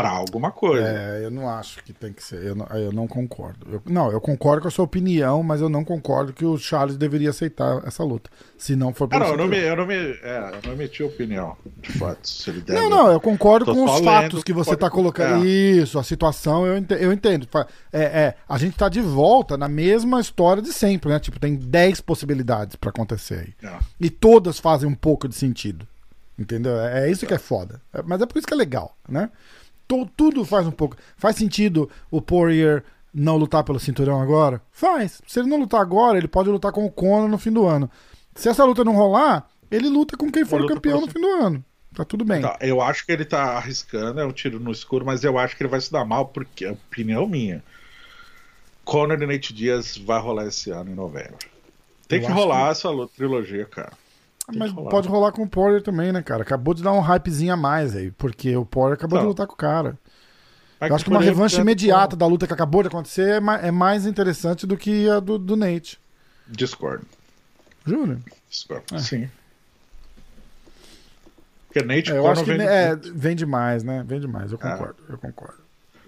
Pra 0.00 0.10
alguma 0.10 0.50
coisa. 0.50 0.86
É, 0.86 1.24
eu 1.24 1.30
não 1.30 1.48
acho 1.48 1.82
que 1.84 1.92
tem 1.92 2.12
que 2.12 2.22
ser. 2.22 2.42
Eu 2.44 2.54
não, 2.54 2.66
eu 2.66 2.92
não 2.92 3.06
concordo. 3.06 3.66
Eu- 3.70 3.82
não, 3.86 4.10
eu 4.10 4.20
concordo 4.20 4.62
com 4.62 4.68
a 4.68 4.70
sua 4.70 4.84
opinião, 4.84 5.42
mas 5.42 5.60
eu 5.60 5.68
não 5.68 5.84
concordo 5.84 6.32
que 6.32 6.44
o 6.44 6.56
Charles 6.58 6.96
deveria 6.96 7.30
aceitar 7.30 7.82
essa 7.86 8.02
luta. 8.04 8.30
Se 8.58 8.76
não 8.76 8.92
for 8.92 9.04
Ah, 9.04 9.08
pelo 9.08 9.24
não, 9.24 9.30
eu 9.30 9.36
não, 9.36 9.46
me, 9.48 9.58
eu, 9.58 9.76
não 9.76 9.86
me, 9.86 9.94
é, 9.94 10.50
eu 10.54 10.60
não 10.66 10.72
emiti 10.74 11.02
opinião, 11.02 11.56
de 11.80 11.92
fato, 11.92 12.28
se 12.28 12.50
ele 12.50 12.60
deve. 12.60 12.78
Não, 12.80 12.90
não, 12.90 13.10
eu 13.10 13.20
concordo 13.20 13.64
com 13.66 13.84
os 13.84 14.00
fatos 14.00 14.42
que 14.44 14.52
você 14.52 14.70
pode- 14.70 14.80
tá 14.80 14.90
colocando. 14.90 15.44
é. 15.44 15.48
Isso, 15.48 15.98
a 15.98 16.02
situação, 16.02 16.66
eu 16.66 16.76
entendo. 16.76 16.98
Eu 17.00 17.12
entendo. 17.12 17.48
É, 17.92 18.02
é, 18.02 18.34
a 18.48 18.58
gente 18.58 18.76
tá 18.76 18.88
de 18.88 19.00
volta 19.00 19.56
na 19.56 19.68
mesma 19.68 20.20
história 20.20 20.62
de 20.62 20.72
sempre, 20.72 21.08
né? 21.10 21.18
Tipo, 21.18 21.38
tem 21.40 21.54
10 21.56 22.00
possibilidades 22.00 22.76
pra 22.76 22.90
acontecer 22.90 23.54
aí. 23.62 23.68
É. 23.70 23.78
E 23.98 24.10
todas 24.10 24.58
fazem 24.58 24.88
um 24.88 24.94
pouco 24.94 25.26
de 25.28 25.34
sentido. 25.34 25.86
Entendeu? 26.38 26.78
É, 26.80 27.06
é 27.06 27.10
isso 27.10 27.26
que 27.26 27.34
é 27.34 27.38
foda. 27.38 27.80
É, 27.92 28.00
mas 28.02 28.20
é 28.22 28.26
por 28.26 28.38
isso 28.38 28.46
que 28.46 28.54
é 28.54 28.56
legal, 28.56 28.96
né? 29.08 29.28
To- 29.90 30.08
tudo 30.16 30.44
faz 30.44 30.68
um 30.68 30.70
pouco. 30.70 30.96
Faz 31.16 31.34
sentido 31.34 31.90
o 32.12 32.22
Poirier 32.22 32.84
não 33.12 33.36
lutar 33.36 33.64
pelo 33.64 33.80
cinturão 33.80 34.22
agora? 34.22 34.62
Faz. 34.70 35.20
Se 35.26 35.40
ele 35.40 35.48
não 35.48 35.58
lutar 35.58 35.80
agora, 35.80 36.16
ele 36.16 36.28
pode 36.28 36.48
lutar 36.48 36.70
com 36.70 36.84
o 36.86 36.90
Conor 36.92 37.28
no 37.28 37.36
fim 37.38 37.50
do 37.50 37.66
ano. 37.66 37.90
Se 38.36 38.48
essa 38.48 38.64
luta 38.64 38.84
não 38.84 38.94
rolar, 38.94 39.48
ele 39.68 39.88
luta 39.88 40.16
com 40.16 40.30
quem 40.30 40.44
for 40.44 40.60
o 40.60 40.66
campeão 40.68 41.00
no 41.00 41.08
fim 41.08 41.20
do 41.20 41.26
ano. 41.26 41.64
Tá 41.92 42.04
tudo 42.04 42.24
bem. 42.24 42.40
Tá, 42.40 42.56
eu 42.60 42.80
acho 42.80 43.04
que 43.04 43.10
ele 43.10 43.24
tá 43.24 43.56
arriscando, 43.56 44.20
é 44.20 44.24
um 44.24 44.30
tiro 44.30 44.60
no 44.60 44.70
escuro, 44.70 45.04
mas 45.04 45.24
eu 45.24 45.36
acho 45.36 45.56
que 45.56 45.62
ele 45.64 45.70
vai 45.70 45.80
se 45.80 45.90
dar 45.90 46.04
mal, 46.04 46.26
porque 46.26 46.64
a 46.66 46.70
opinião 46.72 47.26
minha. 47.26 47.64
Conor 48.84 49.20
e 49.20 49.26
Nate 49.26 49.52
Diaz 49.52 49.96
vai 49.96 50.20
rolar 50.20 50.46
esse 50.46 50.70
ano 50.70 50.92
em 50.92 50.94
novembro. 50.94 51.34
Tem 52.06 52.20
Eu 52.20 52.26
que 52.26 52.32
rolar 52.32 52.70
essa 52.70 52.88
luta, 52.90 53.12
trilogia, 53.16 53.66
cara. 53.66 53.92
Mas 54.56 54.72
pode 54.72 55.08
rolar 55.08 55.32
com 55.32 55.42
o 55.42 55.48
Poirier 55.48 55.82
também, 55.82 56.12
né, 56.12 56.22
cara? 56.22 56.42
Acabou 56.42 56.74
de 56.74 56.82
dar 56.82 56.92
um 56.92 57.00
hypezinho 57.00 57.52
a 57.52 57.56
mais 57.56 57.94
aí, 57.96 58.10
porque 58.12 58.56
o 58.56 58.64
Poirier 58.64 58.94
acabou 58.94 59.18
de 59.18 59.24
Não. 59.24 59.28
lutar 59.30 59.46
com 59.46 59.54
o 59.54 59.56
cara. 59.56 59.98
Mas 60.80 60.88
Eu 60.90 60.96
acho 60.96 61.04
que 61.04 61.10
uma 61.10 61.20
revanche 61.20 61.60
imediata 61.60 62.16
da 62.16 62.26
luta 62.26 62.46
que 62.46 62.52
acabou 62.54 62.82
de 62.82 62.88
acontecer 62.88 63.42
é 63.42 63.68
é 63.68 63.70
mais 63.70 64.06
interessante 64.06 64.66
do 64.66 64.76
que 64.76 65.08
a 65.10 65.20
do, 65.20 65.38
do 65.38 65.54
Nate. 65.56 65.98
Discord. 66.48 67.04
Juro. 67.86 68.18
Discord. 68.48 68.84
É. 68.92 68.98
Sim. 68.98 69.28
Porque 71.68 71.86
Nate 71.86 72.10
É, 72.12 72.16
eu 72.18 72.26
acho 72.26 72.42
que 72.44 72.52
vem 72.52 72.66
é, 72.66 72.96
vem 72.96 73.36
demais, 73.36 73.82
né? 73.84 74.02
Vem 74.06 74.20
demais, 74.20 74.50
eu 74.52 74.58
É. 74.62 74.70
concordo, 74.70 74.96
eu 75.08 75.18
concordo. 75.18 75.60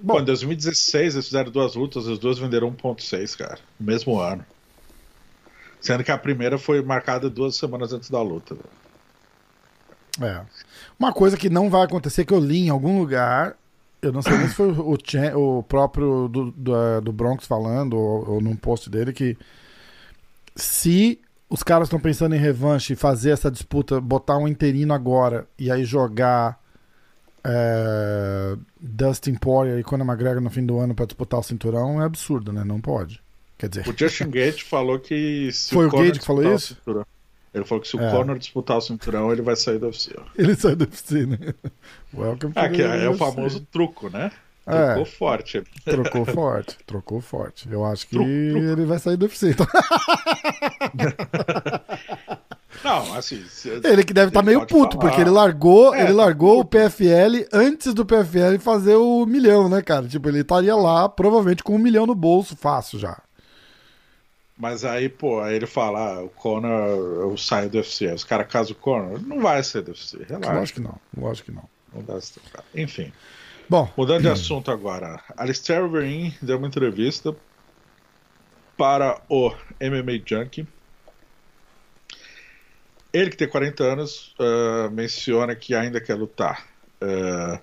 Bom, 0.03 0.19
em 0.21 0.25
2016 0.25 1.15
eles 1.15 1.27
fizeram 1.27 1.51
duas 1.53 1.75
lutas, 1.77 2.09
as 2.09 2.19
duas 2.19 2.37
venderam 2.39 2.69
1.6, 2.73 3.37
cara. 3.37 3.59
No 3.79 3.87
mesmo 3.87 4.19
ano. 4.19 4.45
Sendo 5.83 6.05
que 6.05 6.13
a 6.13 6.17
primeira 6.17 6.57
foi 6.57 6.81
marcada 6.81 7.29
duas 7.29 7.57
semanas 7.57 7.93
antes 7.93 8.09
da 8.09 8.23
luta. 8.23 8.57
É. 10.21 10.41
Uma 10.99 11.13
coisa 11.13 11.37
que 11.37 11.51
não 11.51 11.69
vai 11.69 11.83
acontecer, 11.83 12.25
que 12.25 12.33
eu 12.33 12.39
li 12.39 12.67
em 12.67 12.71
algum 12.71 13.01
lugar, 13.01 13.57
eu 14.01 14.13
não 14.13 14.23
sei 14.23 14.39
nem 14.39 14.49
se 14.49 14.55
foi 14.55 14.71
o, 14.71 15.59
o 15.59 15.63
próprio 15.65 16.29
do, 16.29 16.53
do, 16.53 16.77
eh, 16.77 17.01
do 17.01 17.13
Bronx 17.13 17.47
falando, 17.47 17.95
ou, 17.99 18.35
ou 18.35 18.41
num 18.41 18.55
post 18.55 18.89
dele, 18.89 19.13
que 19.13 19.37
se 20.55 21.21
os 21.51 21.63
caras 21.63 21.89
estão 21.89 21.99
pensando 21.99 22.35
em 22.35 22.39
revanche 22.39 22.95
fazer 22.95 23.31
essa 23.31 23.51
disputa, 23.51 24.01
botar 24.01 24.39
um 24.39 24.47
interino 24.47 24.95
agora 24.95 25.47
e 25.59 25.71
aí 25.71 25.85
jogar 25.85 26.61
eh, 27.45 28.57
Dustin 28.81 29.35
Poirier 29.35 29.79
e 29.79 29.83
Conor 29.83 30.07
McGregor 30.07 30.41
no 30.41 30.51
fim 30.51 30.65
do 30.65 30.79
ano 30.79 30.95
pra 30.95 31.07
disputar 31.07 31.41
o 31.41 31.43
cinturão, 31.43 32.01
é 32.01 32.05
absurdo, 32.05 32.53
né? 32.53 32.65
Não 32.65 32.81
pode. 32.81 33.22
Quer 33.63 33.69
dizer, 33.69 33.89
O 33.89 33.95
Justin 33.97 34.25
Gate 34.29 34.65
falou 34.65 34.99
que 34.99 35.53
se 35.53 35.73
Foi 35.73 35.87
o 35.87 35.91
Conor 35.91 36.07
Gate 36.07 36.19
que 36.19 36.27
falou 36.27 36.43
o 36.45 36.55
isso? 36.57 36.75
cinturão- 36.75 37.07
ele 37.55 37.65
falou 37.65 37.81
que 37.83 37.87
se 37.89 37.97
o 37.97 38.01
É. 38.01 38.11
Conor 38.11 38.39
disputar 38.41 38.79
o 38.79 38.81
cinturão, 38.81 39.31
ele 39.31 39.41
vai 39.43 39.55
sair 39.55 39.79
do 39.79 39.87
UFC. 39.87 40.11
ele 40.37 40.57
sai 40.57 40.75
do 40.75 40.83
UFC, 40.85 41.27
né? 41.27 41.39
Welcome 42.13 42.53
É, 42.57 42.69
que 42.71 42.83
é 42.83 43.09
o 43.09 43.15
famoso 43.15 43.61
truco, 43.71 44.11
né? 44.11 44.33
É. 44.67 44.87
Trocou 44.95 45.05
forte. 45.05 45.63
Trocou 45.85 46.25
forte, 46.25 46.77
trocou 46.87 47.21
forte. 47.21 47.69
Eu 47.71 47.85
acho 47.85 48.05
que 48.09 48.17
Truco, 48.17 48.29
truco. 48.31 48.67
ele 48.67 48.85
vai 48.85 48.99
sair 48.99 49.17
do 49.17 49.27
UFC. 49.27 49.51
Então, 49.51 49.67
Não, 52.85 53.15
assim. 53.15 53.43
ele 53.85 54.03
que 54.03 54.13
deve 54.13 54.29
estar 54.29 54.41
Ele 54.41 54.47
meio 54.57 54.67
puto, 54.67 54.97
falar. 54.97 55.09
porque 55.11 55.21
ele 55.21 55.31
largou, 55.31 55.95
É, 55.95 55.99
ele 56.01 56.09
tá 56.09 56.15
largou 56.15 56.61
o. 56.61 56.65
PFL 56.65 57.47
antes 57.53 57.95
do 57.95 58.05
PFL 58.05 58.59
fazer 58.59 58.97
o 58.97 59.25
milhão, 59.27 59.69
né, 59.69 59.83
cara? 59.83 60.07
Tipo, 60.09 60.29
ele 60.29 60.41
estaria 60.41 60.75
lá, 60.75 61.09
provavelmente 61.09 61.63
com 61.63 61.77
um 61.77 61.79
milhão 61.79 62.07
no 62.07 62.15
bolso, 62.15 62.57
fácil 62.57 62.99
já. 62.99 63.21
Mas 64.57 64.85
aí, 64.85 65.09
pô, 65.09 65.41
aí 65.41 65.57
ele 65.57 65.67
fala, 65.67 66.15
ah, 66.15 66.23
o 66.23 66.29
Conor, 66.29 66.71
eu 66.71 67.37
saio 67.37 67.71
do 67.71 67.79
UFC. 67.79 68.07
Aí 68.07 68.15
Os 68.15 68.25
caras 68.25 68.47
casam 68.49 68.73
o 68.73 68.77
Conor, 68.77 69.21
não 69.21 69.41
vai 69.41 69.63
sair 69.63 69.83
do 69.83 69.91
UFC. 69.91 70.19
Relaxa. 70.29 70.53
Lógico 70.53 70.81
que 70.81 70.87
não, 70.87 71.01
lógico 71.17 71.51
que 71.51 71.57
não. 71.57 71.69
Não 71.95 72.03
dá. 72.03 72.19
Enfim. 72.75 73.13
Bom, 73.69 73.91
Mudando 73.97 74.23
de 74.23 74.29
assunto 74.31 74.71
agora. 74.71 75.23
Alistair 75.37 75.83
Overeem 75.83 76.35
deu 76.41 76.59
uma 76.59 76.67
entrevista 76.67 77.35
para 78.77 79.21
o 79.29 79.51
MMA 79.81 80.23
Junkie. 80.25 80.67
Ele 83.13 83.31
que 83.31 83.37
tem 83.37 83.49
40 83.49 83.85
anos 83.85 84.35
ah, 84.39 84.89
menciona 84.91 85.55
que 85.55 85.75
ainda 85.75 86.01
quer 86.01 86.15
lutar. 86.15 86.67
Ah, 87.01 87.61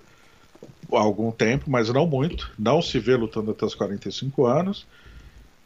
algum 0.92 1.30
tempo, 1.30 1.70
mas 1.70 1.88
não 1.88 2.06
muito. 2.06 2.50
Não 2.58 2.82
se 2.82 2.98
vê 2.98 3.16
lutando 3.16 3.50
até 3.50 3.64
os 3.64 3.74
45 3.74 4.46
anos. 4.46 4.86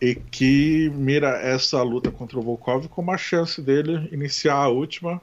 E 0.01 0.15
que 0.15 0.91
mira 0.91 1.39
essa 1.41 1.83
luta 1.83 2.11
contra 2.11 2.39
o 2.39 2.43
Volkov 2.43 2.89
como 2.89 3.11
a 3.13 3.17
chance 3.17 3.63
dele 3.63 4.09
iniciar 4.13 4.57
a 4.57 4.69
última 4.69 5.21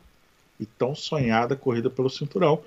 e 0.60 0.65
tão 0.65 0.95
sonhada 0.95 1.56
corrida 1.56 1.89
pelo 1.89 2.10
cinturão. 2.10 2.61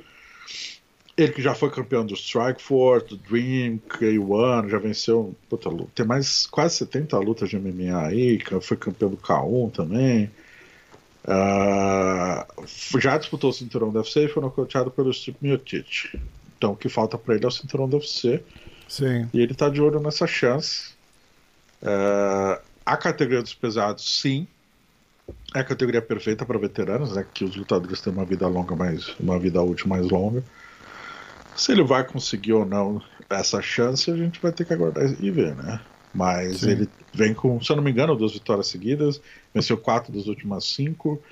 Ele 1.16 1.32
que 1.32 1.40
já 1.40 1.54
foi 1.54 1.70
campeão 1.70 2.04
do 2.04 2.14
Strike 2.14 2.60
Force, 2.60 3.06
do 3.06 3.16
Dream, 3.16 3.78
K1, 3.88 4.68
já 4.68 4.78
venceu. 4.78 5.34
Puta, 5.48 5.70
tem 5.94 6.04
mais 6.04 6.44
quase 6.46 6.76
70 6.76 7.16
lutas 7.18 7.48
de 7.48 7.58
MMA 7.58 8.06
aí, 8.06 8.40
foi 8.60 8.76
campeão 8.76 9.10
do 9.10 9.16
K1 9.16 9.72
também. 9.72 10.30
Uh, 11.24 13.00
já 13.00 13.16
disputou 13.16 13.50
o 13.50 13.52
cinturão 13.52 13.90
do 13.90 13.98
UFC 13.98 14.24
e 14.24 14.28
foi 14.28 14.42
nocauteado 14.42 14.90
pelo 14.90 15.12
Steve 15.12 15.38
Miocic. 15.40 16.20
Então 16.58 16.72
o 16.72 16.76
que 16.76 16.88
falta 16.88 17.16
para 17.16 17.36
ele 17.36 17.44
é 17.44 17.48
o 17.48 17.50
cinturão 17.50 17.88
do 17.88 17.96
UFC. 17.96 18.42
Sim. 18.88 19.28
E 19.32 19.40
ele 19.40 19.54
tá 19.54 19.68
de 19.68 19.80
olho 19.80 20.00
nessa 20.00 20.26
chance. 20.26 20.93
Uh, 21.84 22.60
a 22.84 22.96
categoria 22.96 23.42
dos 23.42 23.54
pesados, 23.54 24.20
sim. 24.20 24.46
É 25.54 25.60
a 25.60 25.64
categoria 25.64 26.02
perfeita 26.02 26.44
para 26.44 26.58
veteranos, 26.58 27.14
né? 27.14 27.24
Que 27.32 27.44
os 27.44 27.54
lutadores 27.56 28.00
têm 28.00 28.12
uma 28.12 28.24
vida 28.24 28.46
longa, 28.48 28.74
mais 28.74 29.14
uma 29.20 29.38
vida 29.38 29.62
útil 29.62 29.88
mais 29.88 30.08
longa. 30.08 30.42
Se 31.56 31.72
ele 31.72 31.84
vai 31.84 32.04
conseguir 32.04 32.52
ou 32.52 32.66
não 32.66 33.00
essa 33.30 33.62
chance, 33.62 34.10
a 34.10 34.16
gente 34.16 34.40
vai 34.40 34.52
ter 34.52 34.64
que 34.64 34.72
aguardar 34.72 35.04
e 35.22 35.30
ver, 35.30 35.54
né? 35.54 35.80
Mas 36.12 36.60
Sim. 36.60 36.70
ele 36.70 36.88
vem 37.12 37.32
com, 37.32 37.60
se 37.60 37.70
eu 37.70 37.76
não 37.76 37.82
me 37.82 37.90
engano, 37.90 38.16
duas 38.16 38.32
vitórias 38.32 38.66
seguidas, 38.68 39.20
venceu 39.52 39.76
quatro 39.76 40.12
das 40.12 40.26
últimas 40.26 40.64
cinco, 40.64 41.22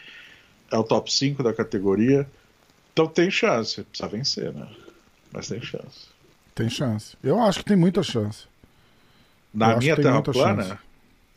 é 0.71 0.79
o 0.79 0.83
top 0.83 1.13
5 1.13 1.43
da 1.43 1.53
categoria. 1.53 2.27
Então 2.93 3.07
tem 3.07 3.31
chance, 3.31 3.83
precisa 3.83 4.09
vencer, 4.09 4.53
né? 4.53 4.69
Mas 5.33 5.49
tem 5.49 5.61
chance. 5.61 6.09
Tem 6.55 6.69
chance. 6.69 7.17
Eu 7.23 7.41
acho 7.41 7.61
que 7.61 7.65
tem 7.65 7.77
muita 7.77 8.03
chance. 8.03 8.47
Na 9.53 9.77
minha 9.77 9.97
terra 9.97 10.23
plana, 10.23 10.63
chance. 10.63 10.79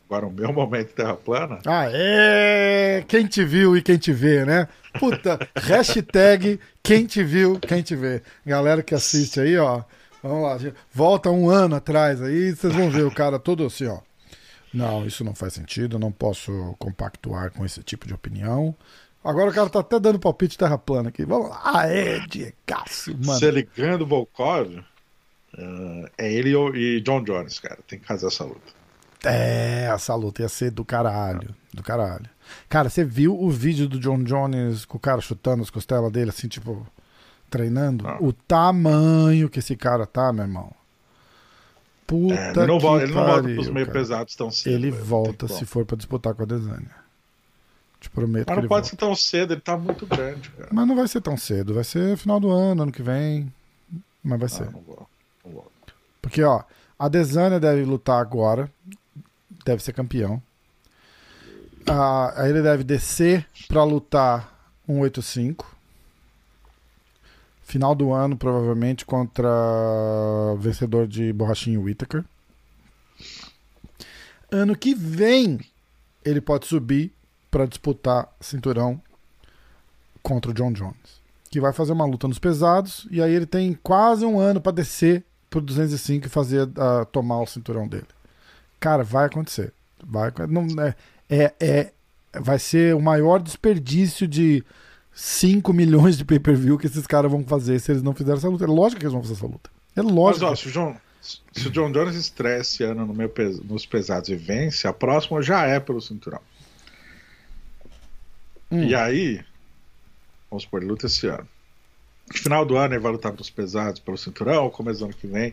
agora 0.08 0.26
o 0.26 0.32
meu 0.32 0.52
momento 0.52 0.94
terra 0.94 1.14
plana. 1.14 1.58
Ah, 1.66 1.86
é! 1.90 3.04
Quem 3.06 3.26
te 3.26 3.44
viu 3.44 3.76
e 3.76 3.82
quem 3.82 3.98
te 3.98 4.12
vê, 4.12 4.44
né? 4.44 4.68
Puta, 4.98 5.38
hashtag 5.56 6.58
quem 6.82 7.04
te 7.06 7.22
viu, 7.22 7.58
quem 7.60 7.82
te 7.82 7.94
vê. 7.94 8.22
Galera 8.44 8.82
que 8.82 8.94
assiste 8.94 9.40
aí, 9.40 9.56
ó. 9.58 9.82
Vamos 10.22 10.42
lá, 10.42 10.72
volta 10.92 11.30
um 11.30 11.48
ano 11.50 11.76
atrás 11.76 12.20
aí, 12.22 12.52
vocês 12.54 12.72
vão 12.74 12.90
ver 12.90 13.04
o 13.04 13.10
cara 13.14 13.38
todo 13.38 13.64
assim, 13.64 13.86
ó. 13.86 13.98
Não, 14.72 15.06
isso 15.06 15.22
não 15.22 15.34
faz 15.34 15.52
sentido, 15.54 15.98
não 15.98 16.10
posso 16.10 16.74
compactuar 16.78 17.50
com 17.52 17.64
esse 17.64 17.82
tipo 17.82 18.06
de 18.06 18.14
opinião. 18.14 18.74
Agora 19.24 19.50
o 19.50 19.54
cara 19.54 19.68
tá 19.68 19.80
até 19.80 19.98
dando 19.98 20.18
palpite 20.18 20.56
terra 20.56 20.78
plana 20.78 21.08
aqui. 21.08 21.24
Vamos 21.24 21.50
lá. 21.50 21.60
Ah, 21.64 21.86
é, 21.88 22.20
Diegaço, 22.28 23.10
mano. 23.24 23.38
Se 23.38 23.44
ele 23.44 23.68
ganha 23.76 23.98
do 23.98 24.06
Volkov, 24.06 24.84
uh, 25.58 26.10
é 26.16 26.32
ele 26.32 26.54
e 26.74 27.00
John 27.00 27.22
Jones, 27.22 27.58
cara. 27.58 27.78
Tem 27.86 27.98
que 27.98 28.06
fazer 28.06 28.26
essa 28.26 28.44
luta. 28.44 28.76
É, 29.24 29.88
essa 29.92 30.14
luta 30.14 30.42
ia 30.42 30.48
ser 30.48 30.70
do 30.70 30.84
caralho. 30.84 31.54
Do 31.72 31.82
caralho. 31.82 32.28
Cara, 32.68 32.88
você 32.88 33.04
viu 33.04 33.38
o 33.38 33.50
vídeo 33.50 33.88
do 33.88 33.98
John 33.98 34.22
Jones 34.22 34.84
com 34.84 34.96
o 34.96 35.00
cara 35.00 35.20
chutando 35.20 35.62
as 35.62 35.70
costelas 35.70 36.12
dele, 36.12 36.30
assim, 36.30 36.48
tipo, 36.48 36.86
treinando? 37.50 38.06
Ah. 38.06 38.18
O 38.20 38.32
tamanho 38.32 39.48
que 39.48 39.58
esse 39.58 39.76
cara 39.76 40.06
tá, 40.06 40.32
meu 40.32 40.44
irmão. 40.44 40.72
Puta 42.06 42.34
é, 42.34 42.50
ele 42.50 42.66
não, 42.66 42.78
volta, 42.78 43.04
ele 43.04 43.14
não 43.14 43.26
volta 43.26 43.42
pros 43.42 43.68
meio 43.68 43.86
cara. 43.86 43.98
pesados 43.98 44.36
tão 44.36 44.50
cedo. 44.50 44.72
Ele 44.72 44.90
volta 44.92 45.48
se 45.48 45.66
for 45.66 45.84
para 45.84 45.96
disputar 45.96 46.34
com 46.34 46.44
a 46.44 46.46
Desânia. 46.46 46.94
Te 47.98 48.08
prometo 48.08 48.46
Mas 48.48 48.56
não 48.58 48.68
pode 48.68 48.68
volta. 48.68 48.88
ser 48.88 48.96
tão 48.96 49.16
cedo, 49.16 49.54
ele 49.54 49.60
tá 49.60 49.76
muito 49.76 50.06
grande, 50.06 50.50
cara. 50.50 50.68
Mas 50.72 50.86
não 50.86 50.94
vai 50.94 51.08
ser 51.08 51.20
tão 51.20 51.36
cedo, 51.36 51.74
vai 51.74 51.82
ser 51.82 52.16
final 52.16 52.38
do 52.38 52.50
ano, 52.50 52.84
ano 52.84 52.92
que 52.92 53.02
vem. 53.02 53.52
Mas 54.22 54.38
vai 54.38 54.46
ah, 54.46 54.48
ser. 54.48 54.64
Não 54.66 54.72
não 54.72 54.82
vou. 54.82 55.08
Porque, 56.20 56.42
ó, 56.42 56.62
a 56.98 57.08
Desânia 57.08 57.60
deve 57.60 57.84
lutar 57.84 58.20
agora, 58.20 58.70
deve 59.64 59.82
ser 59.82 59.92
campeão. 59.92 60.42
Ah, 61.88 62.34
ele 62.48 62.62
deve 62.62 62.82
descer 62.82 63.46
para 63.68 63.84
lutar 63.84 64.52
185. 64.86 65.76
Final 67.62 67.94
do 67.94 68.12
ano, 68.12 68.36
provavelmente, 68.36 69.04
contra 69.04 69.48
vencedor 70.58 71.06
de 71.06 71.32
Borrachinho 71.32 71.82
Whittaker. 71.82 72.24
Ano 74.50 74.76
que 74.76 74.94
vem, 74.94 75.60
ele 76.24 76.40
pode 76.40 76.66
subir 76.66 77.12
para 77.50 77.66
disputar 77.66 78.28
cinturão 78.40 79.00
contra 80.22 80.50
o 80.50 80.54
John 80.54 80.72
Jones. 80.72 81.20
Que 81.50 81.60
vai 81.60 81.72
fazer 81.72 81.92
uma 81.92 82.04
luta 82.04 82.26
nos 82.28 82.38
pesados. 82.38 83.06
E 83.10 83.22
aí 83.22 83.32
ele 83.32 83.46
tem 83.46 83.74
quase 83.74 84.24
um 84.24 84.38
ano 84.38 84.60
para 84.60 84.72
descer 84.72 85.24
pro 85.56 85.60
205 85.60 86.26
e 86.26 86.28
fazer 86.28 86.64
uh, 86.64 87.04
tomar 87.10 87.40
o 87.40 87.46
cinturão 87.46 87.88
dele. 87.88 88.06
Cara, 88.78 89.02
vai 89.02 89.26
acontecer. 89.26 89.72
Vai, 90.04 90.30
não, 90.48 90.66
é, 90.82 90.94
é, 91.28 91.54
é, 91.58 91.92
vai 92.38 92.58
ser 92.58 92.94
o 92.94 93.00
maior 93.00 93.40
desperdício 93.40 94.28
de 94.28 94.62
5 95.14 95.72
milhões 95.72 96.18
de 96.18 96.24
pay-per-view 96.24 96.78
que 96.78 96.86
esses 96.86 97.06
caras 97.06 97.30
vão 97.30 97.42
fazer 97.42 97.78
se 97.80 97.92
eles 97.92 98.02
não 98.02 98.14
fizerem 98.14 98.38
essa 98.38 98.48
luta. 98.48 98.64
É 98.64 98.68
lógico 98.68 99.00
que 99.00 99.06
eles 99.06 99.14
vão 99.14 99.22
fazer 99.22 99.34
essa 99.34 99.46
luta. 99.46 99.70
É 99.96 100.02
lógico. 100.02 100.44
Mas, 100.44 100.52
ó, 100.52 100.54
se 100.54 100.68
o 100.68 100.72
John, 100.72 100.96
se 101.20 101.68
o 101.68 101.70
John 101.70 101.90
Jones 101.90 102.14
estreia 102.14 102.60
esse 102.60 102.82
ano 102.84 103.06
no 103.06 103.14
meu, 103.14 103.32
nos 103.64 103.86
pesados 103.86 104.28
e 104.28 104.36
vence, 104.36 104.86
a 104.86 104.92
próxima 104.92 105.40
já 105.40 105.64
é 105.64 105.80
pelo 105.80 106.00
cinturão. 106.02 106.40
Hum. 108.70 108.84
E 108.84 108.94
aí, 108.94 109.42
vamos 110.50 110.64
supor, 110.64 110.84
luta 110.84 111.06
esse 111.06 111.26
ano. 111.26 111.48
Final 112.32 112.64
do 112.64 112.76
ano 112.76 112.94
ele 112.94 113.02
vai 113.02 113.12
lutar 113.12 113.32
pelos 113.32 113.50
pesados, 113.50 114.00
pelo 114.00 114.16
cinturão, 114.16 114.68
começo 114.70 115.00
do 115.00 115.06
ano 115.06 115.14
que 115.14 115.26
vem. 115.26 115.52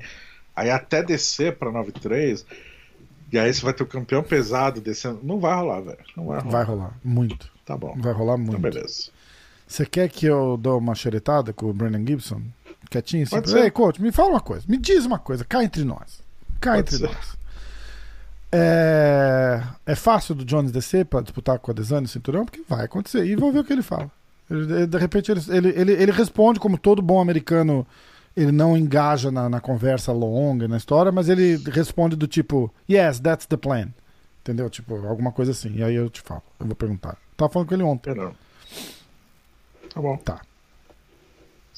Aí 0.56 0.70
até 0.70 1.04
descer 1.04 1.56
pra 1.56 1.72
9-3 1.72 2.46
e 3.34 3.40
aí 3.40 3.52
você 3.52 3.62
vai 3.64 3.74
ter 3.74 3.82
o 3.82 3.88
campeão 3.88 4.22
pesado 4.22 4.80
descendo. 4.80 5.20
Não 5.24 5.40
vai 5.40 5.56
rolar, 5.56 5.82
velho. 5.82 5.98
Não 6.16 6.28
vai 6.28 6.40
rolar. 6.40 6.52
Vai 6.52 6.64
rolar, 6.64 7.00
muito. 7.04 7.52
Tá 7.66 7.76
bom. 7.76 7.96
Vai 7.98 8.14
rolar 8.14 8.38
muito. 8.38 8.52
Então, 8.52 8.62
beleza. 8.62 9.10
Você 9.66 9.88
quer 9.88 10.08
que 10.08 10.28
eu 10.28 10.56
dou 10.56 10.78
uma 10.78 10.94
xeretada 10.94 11.52
com 11.52 11.66
o 11.66 11.74
Brandon 11.74 12.06
Gibson? 12.06 12.44
Quietinho 12.92 13.24
assim? 13.24 13.58
Ei, 13.58 13.72
coach, 13.72 14.00
me 14.00 14.12
fala 14.12 14.30
uma 14.30 14.40
coisa. 14.40 14.64
Me 14.70 14.78
diz 14.78 15.04
uma 15.04 15.18
coisa. 15.18 15.44
Cá 15.44 15.64
entre 15.64 15.84
nós. 15.84 16.22
Cá 16.62 16.76
Pode 16.76 16.82
entre 16.82 16.98
ser. 16.98 17.04
nós. 17.08 17.38
É... 18.52 19.64
é 19.84 19.96
fácil 19.96 20.36
do 20.36 20.46
Jones 20.46 20.72
descer 20.72 21.04
para 21.04 21.22
disputar 21.22 21.58
com 21.58 21.72
a 21.72 21.74
Desane 21.74 22.06
o 22.06 22.10
cinturão? 22.10 22.46
Porque 22.46 22.62
vai 22.70 22.86
acontecer. 22.86 23.26
E 23.26 23.36
vamos 23.36 23.56
ver 23.56 23.62
o 23.62 23.64
que 23.64 23.74
ele 23.74 23.82
fala. 23.82 24.12
Ele, 24.54 24.86
de 24.86 24.98
repente 25.00 25.32
ele, 25.32 25.42
ele, 25.50 25.92
ele, 25.94 26.12
responde 26.12 26.60
como 26.60 26.78
todo 26.78 27.02
bom 27.02 27.20
americano 27.20 27.88
ele 28.38 28.52
não 28.52 28.78
engaja 28.78 29.32
na, 29.32 29.50
na, 29.50 29.60
conversa 29.60 30.12
longa, 30.12 30.68
na 30.68 30.78
história, 30.78 31.12
mas 31.12 31.28
ele 31.28 31.58
responde 31.72 32.16
do 32.16 32.28
tipo, 32.28 32.74
yes, 32.90 33.20
that's 33.20 33.46
the 33.48 33.58
plan. 33.58 33.90
Entendeu? 34.42 34.70
Tipo, 34.70 34.96
alguma 35.08 35.32
coisa 35.32 35.52
assim. 35.52 35.76
E 35.76 35.84
aí 35.84 35.96
eu 35.96 36.10
te 36.10 36.22
falo, 36.22 36.42
eu 36.60 36.68
vou 36.68 36.76
perguntar. 36.76 37.18
Tava 37.38 37.52
falando 37.52 37.68
com 37.68 37.74
ele 37.74 37.84
ontem. 37.84 38.14
Não. 38.14 38.36
Tá 39.94 40.02
bom. 40.02 40.18
Tá. 40.18 40.42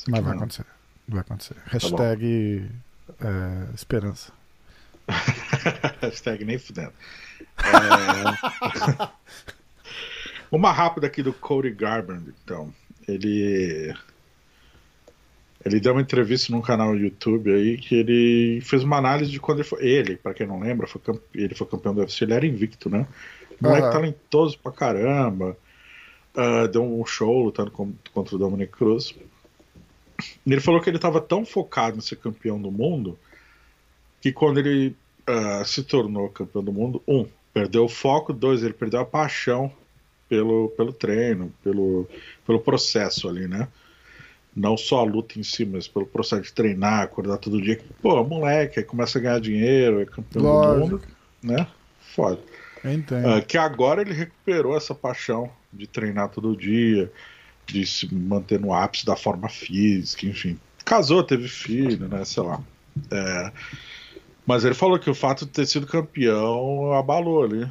mas 0.07 0.23
vai 0.23 0.35
acontecer. 0.35 0.65
Vai 1.07 1.21
acontecer. 1.21 1.53
Tá 1.53 1.61
Hashtag 1.65 2.71
é, 3.21 3.73
esperança. 3.73 4.31
Hashtag 6.01 6.43
nem 6.43 6.57
fudendo. 6.57 6.93
É... 7.57 9.09
Uma 10.55 10.71
rápida 10.71 11.07
aqui 11.07 11.21
do 11.21 11.33
Cody 11.33 11.69
Garbrandt, 11.69 12.33
então. 12.41 12.73
Ele 13.05 13.93
ele 15.65 15.81
deu 15.81 15.91
uma 15.91 16.01
entrevista 16.01 16.49
num 16.53 16.61
canal 16.61 16.93
no 16.93 16.97
YouTube 16.97 17.53
aí 17.53 17.77
que 17.77 17.93
ele 17.93 18.61
fez 18.61 18.81
uma 18.81 18.95
análise 18.95 19.29
de 19.29 19.37
quando 19.37 19.59
ele 19.59 19.67
foi. 19.67 19.85
Ele, 19.85 20.15
pra 20.15 20.33
quem 20.33 20.47
não 20.47 20.61
lembra, 20.61 20.87
foi 20.87 21.01
campe... 21.01 21.21
ele 21.33 21.53
foi 21.53 21.67
campeão 21.67 21.93
do 21.93 21.99
UFC, 21.99 22.23
ele 22.23 22.35
era 22.35 22.45
invicto, 22.45 22.89
né? 22.89 23.05
Moleque 23.59 23.87
uhum. 23.87 23.91
talentoso 23.91 24.57
pra 24.57 24.71
caramba. 24.71 25.57
Uh, 26.33 26.69
deu 26.69 26.83
um 26.85 27.05
show 27.05 27.43
lutando 27.43 27.69
contra 27.69 28.35
o 28.35 28.39
Dominic 28.39 28.71
Cruz. 28.71 29.13
E 30.45 30.53
ele 30.53 30.61
falou 30.61 30.79
que 30.79 30.89
ele 30.89 30.95
estava 30.95 31.19
tão 31.19 31.45
focado 31.45 31.97
em 31.97 32.01
ser 32.01 32.15
campeão 32.15 32.61
do 32.61 32.71
mundo 32.71 33.19
que 34.21 34.31
quando 34.31 34.59
ele 34.59 34.95
uh, 35.29 35.65
se 35.65 35.83
tornou 35.83 36.29
campeão 36.29 36.63
do 36.63 36.71
mundo, 36.71 37.03
um, 37.05 37.27
perdeu 37.53 37.83
o 37.83 37.89
foco, 37.89 38.31
dois, 38.31 38.63
ele 38.63 38.73
perdeu 38.73 39.01
a 39.01 39.05
paixão 39.05 39.69
pelo, 40.27 40.69
pelo 40.69 40.93
treino, 40.93 41.53
pelo, 41.63 42.07
pelo 42.45 42.59
processo 42.59 43.27
ali, 43.27 43.47
né? 43.47 43.67
não 44.55 44.77
só 44.77 44.99
a 44.99 45.03
luta 45.03 45.37
em 45.37 45.43
si, 45.43 45.65
mas 45.65 45.87
pelo 45.87 46.05
processo 46.05 46.43
de 46.43 46.53
treinar, 46.53 47.03
acordar 47.03 47.37
todo 47.37 47.61
dia. 47.61 47.79
Pô, 48.01 48.23
moleque, 48.23 48.79
aí 48.79 48.85
começa 48.85 49.19
a 49.19 49.21
ganhar 49.21 49.41
dinheiro, 49.41 50.01
é 50.01 50.05
campeão 50.05 50.43
Lógico. 50.43 50.75
do 50.75 50.91
mundo, 50.91 51.01
né? 51.43 51.67
Foda. 51.99 52.39
Uh, 52.85 53.45
que 53.45 53.57
agora 53.57 54.01
ele 54.01 54.13
recuperou 54.13 54.77
essa 54.77 54.95
paixão 54.95 55.49
de 55.73 55.87
treinar 55.87 56.29
todo 56.29 56.55
dia, 56.55 57.11
de 57.65 57.85
se 57.85 58.13
manter 58.13 58.59
no 58.59 58.73
ápice 58.73 59.05
da 59.05 59.15
forma 59.15 59.49
física, 59.49 60.25
enfim. 60.25 60.57
Casou, 60.85 61.23
teve 61.23 61.47
filho, 61.47 62.07
né? 62.07 62.23
Sei 62.23 62.43
lá. 62.43 62.61
É... 63.11 63.51
Mas 64.45 64.63
ele 64.63 64.75
falou 64.75 64.99
que 64.99 65.09
o 65.09 65.15
fato 65.15 65.45
de 65.45 65.51
ter 65.51 65.65
sido 65.65 65.87
campeão 65.87 66.93
abalou 66.93 67.43
ali. 67.43 67.69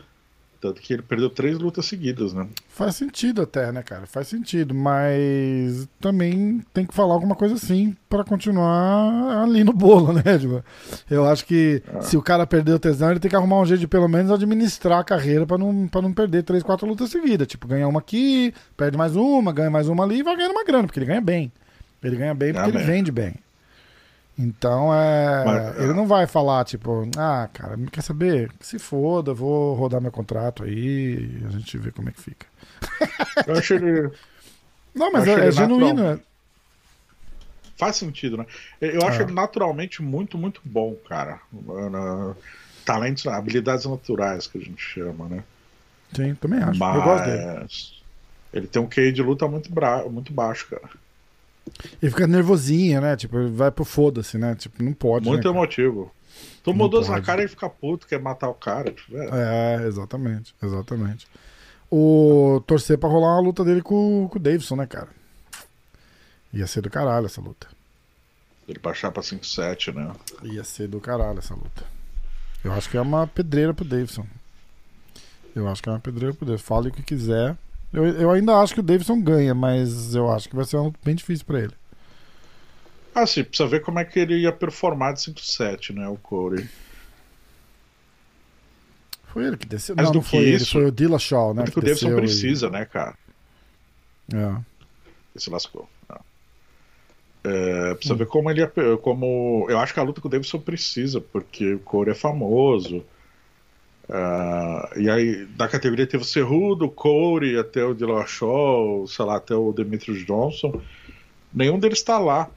Tanto 0.64 0.80
que 0.80 0.94
ele 0.94 1.02
perdeu 1.02 1.28
três 1.28 1.58
lutas 1.58 1.84
seguidas, 1.84 2.32
né? 2.32 2.48
Faz 2.70 2.96
sentido 2.96 3.42
até, 3.42 3.70
né, 3.70 3.82
cara? 3.82 4.06
Faz 4.06 4.28
sentido, 4.28 4.74
mas 4.74 5.86
também 6.00 6.64
tem 6.72 6.86
que 6.86 6.94
falar 6.94 7.12
alguma 7.12 7.34
coisa 7.34 7.54
assim 7.54 7.94
para 8.08 8.24
continuar 8.24 9.42
ali 9.42 9.62
no 9.62 9.74
bolo, 9.74 10.14
né? 10.24 10.38
Tipo, 10.38 10.64
eu 11.10 11.26
acho 11.26 11.44
que 11.44 11.82
ah. 11.94 12.00
se 12.00 12.16
o 12.16 12.22
cara 12.22 12.46
perder 12.46 12.72
o 12.72 12.78
tesão, 12.78 13.10
ele 13.10 13.20
tem 13.20 13.28
que 13.28 13.36
arrumar 13.36 13.60
um 13.60 13.66
jeito 13.66 13.80
de 13.80 13.86
pelo 13.86 14.08
menos 14.08 14.32
administrar 14.32 15.00
a 15.00 15.04
carreira 15.04 15.44
para 15.44 15.58
não, 15.58 15.86
pra 15.86 16.00
não 16.00 16.14
perder 16.14 16.42
três, 16.44 16.62
quatro 16.62 16.86
lutas 16.86 17.10
seguidas. 17.10 17.46
Tipo, 17.46 17.68
ganha 17.68 17.86
uma 17.86 18.00
aqui, 18.00 18.54
perde 18.74 18.96
mais 18.96 19.14
uma, 19.16 19.52
ganha 19.52 19.70
mais 19.70 19.86
uma 19.86 20.02
ali 20.02 20.20
e 20.20 20.22
vai 20.22 20.34
ganhando 20.34 20.52
uma 20.52 20.64
grana, 20.64 20.84
porque 20.84 20.98
ele 20.98 21.04
ganha 21.04 21.20
bem. 21.20 21.52
Ele 22.02 22.16
ganha 22.16 22.34
bem 22.34 22.54
porque 22.54 22.70
ele 22.70 22.84
vende 22.84 23.12
bem. 23.12 23.34
Então, 24.36 24.92
é, 24.92 25.44
Mas, 25.44 25.78
ele 25.78 25.92
não 25.92 26.06
vai 26.06 26.26
falar, 26.26 26.64
tipo, 26.64 27.08
ah, 27.16 27.48
cara, 27.52 27.78
quer 27.92 28.02
saber? 28.02 28.50
Se 28.60 28.80
foda, 28.80 29.32
vou 29.32 29.74
rodar 29.74 30.00
meu 30.00 30.10
contrato 30.10 30.64
aí 30.64 31.40
e 31.40 31.46
a 31.46 31.50
gente 31.50 31.78
vê 31.78 31.92
como 31.92 32.08
é 32.08 32.12
que 32.12 32.20
fica. 32.20 32.46
Eu 33.46 33.56
acho 33.56 33.74
ele. 33.74 34.10
Não, 34.92 35.12
mas 35.12 35.26
é, 35.26 35.48
é 35.48 35.50
genuíno. 35.52 36.04
É... 36.04 36.18
Faz 37.76 37.96
sentido, 37.96 38.36
né? 38.36 38.46
Eu 38.80 39.06
acho 39.06 39.20
é. 39.20 39.24
ele 39.24 39.32
naturalmente 39.32 40.02
muito, 40.02 40.38
muito 40.38 40.60
bom, 40.64 40.94
cara. 41.08 41.40
Talentos, 42.84 43.26
habilidades 43.26 43.86
naturais 43.86 44.46
que 44.46 44.58
a 44.58 44.60
gente 44.60 44.80
chama, 44.80 45.28
né? 45.28 45.44
Sim, 46.12 46.34
também 46.36 46.60
acho. 46.60 46.78
Mas... 46.78 46.94
Eu 46.96 47.02
gosto 47.02 47.24
dele. 47.24 47.66
Ele 48.52 48.66
tem 48.68 48.80
um 48.80 48.88
QI 48.88 49.12
de 49.12 49.22
luta 49.22 49.48
muito, 49.48 49.72
bra... 49.72 50.04
muito 50.08 50.32
baixo, 50.32 50.68
cara. 50.68 50.88
E 52.02 52.08
fica 52.08 52.26
nervosinha, 52.26 53.00
né? 53.00 53.16
Tipo, 53.16 53.48
vai 53.48 53.70
pro 53.70 53.84
foda-se, 53.84 54.38
né? 54.38 54.54
Tipo, 54.54 54.82
não 54.82 54.92
pode. 54.92 55.26
Muito 55.26 55.50
né, 55.50 55.56
emotivo. 55.56 56.12
Tomou 56.62 56.88
duas 56.88 57.08
na 57.08 57.20
cara 57.20 57.44
e 57.44 57.48
fica 57.48 57.68
puto, 57.68 58.06
quer 58.06 58.20
matar 58.20 58.48
o 58.48 58.54
cara. 58.54 58.90
Tipo, 58.90 59.16
é. 59.16 59.82
é, 59.82 59.86
exatamente, 59.86 60.54
exatamente. 60.62 61.26
O 61.90 62.62
torcer 62.66 62.98
pra 62.98 63.08
rolar 63.08 63.34
uma 63.34 63.42
luta 63.42 63.64
dele 63.64 63.82
com, 63.82 64.28
com 64.30 64.38
o 64.38 64.42
Davidson, 64.42 64.76
né, 64.76 64.86
cara? 64.86 65.08
Ia 66.52 66.66
ser 66.66 66.80
do 66.80 66.90
caralho 66.90 67.26
essa 67.26 67.40
luta. 67.40 67.68
Ele 68.66 68.78
baixar 68.78 69.10
pra 69.10 69.22
5-7, 69.22 69.94
né? 69.94 70.12
Ia 70.42 70.64
ser 70.64 70.88
do 70.88 71.00
caralho 71.00 71.38
essa 71.38 71.54
luta. 71.54 71.84
Eu 72.64 72.72
acho 72.72 72.88
que 72.88 72.96
é 72.96 73.00
uma 73.00 73.26
pedreira 73.26 73.74
pro 73.74 73.84
Davidson. 73.84 74.26
Eu 75.54 75.68
acho 75.68 75.82
que 75.82 75.88
é 75.88 75.92
uma 75.92 76.00
pedreira 76.00 76.34
pro 76.34 76.46
Davidson. 76.46 76.66
Fale 76.66 76.88
o 76.88 76.92
que 76.92 77.02
quiser. 77.02 77.56
Eu, 77.94 78.04
eu 78.06 78.30
ainda 78.32 78.56
acho 78.56 78.74
que 78.74 78.80
o 78.80 78.82
Davidson 78.82 79.20
ganha, 79.20 79.54
mas 79.54 80.16
eu 80.16 80.28
acho 80.30 80.48
que 80.48 80.56
vai 80.56 80.64
ser 80.64 80.76
um 80.78 80.92
bem 81.04 81.14
difícil 81.14 81.46
para 81.46 81.60
ele. 81.60 81.72
Ah, 83.14 83.24
sim, 83.24 83.44
precisa 83.44 83.68
ver 83.68 83.80
como 83.80 84.00
é 84.00 84.04
que 84.04 84.18
ele 84.18 84.40
ia 84.40 84.52
performar 84.52 85.14
de 85.14 85.20
5-7, 85.20 85.94
né, 85.94 86.08
o 86.08 86.16
Corey. 86.16 86.68
Foi 89.28 89.44
ele 89.44 89.56
que 89.56 89.66
desceu. 89.66 89.94
Mas 89.94 90.06
não, 90.06 90.14
não 90.14 90.22
foi 90.22 90.40
isso, 90.40 90.78
ele, 90.78 90.84
foi 90.84 90.90
o 90.90 90.92
Dillashaw, 90.92 91.54
né? 91.54 91.64
Que, 91.64 91.70
que 91.70 91.78
o 91.78 91.82
Davidson 91.82 92.16
precisa, 92.16 92.66
e... 92.66 92.70
né, 92.70 92.84
cara? 92.84 93.14
É. 94.32 94.36
Ele 94.36 94.64
se 95.36 95.50
lascou. 95.50 95.88
É, 97.46 97.94
precisa 97.94 98.14
hum. 98.14 98.16
ver 98.16 98.26
como 98.26 98.50
ele 98.50 98.60
ia, 98.60 98.72
como 99.02 99.66
eu 99.68 99.78
acho 99.78 99.92
que 99.92 100.00
a 100.00 100.02
luta 100.02 100.18
com 100.18 100.28
o 100.28 100.30
Davidson 100.30 100.58
precisa 100.58 101.20
porque 101.20 101.74
o 101.74 101.78
Corey 101.78 102.12
é 102.12 102.14
famoso 102.16 103.04
Uh, 104.08 105.00
e 105.00 105.08
aí, 105.08 105.46
da 105.46 105.66
categoria 105.66 106.06
teve 106.06 106.22
o 106.22 106.26
Cerrudo, 106.26 106.86
o 106.86 106.90
Corey, 106.90 107.58
até 107.58 107.84
o 107.84 107.94
Dillashaw, 107.94 109.06
sei 109.06 109.24
lá, 109.24 109.36
até 109.36 109.54
o 109.54 109.72
Demetrius 109.72 110.24
Johnson. 110.26 110.80
Nenhum 111.52 111.78
deles 111.78 111.98
está 111.98 112.18
lá. 112.18 112.48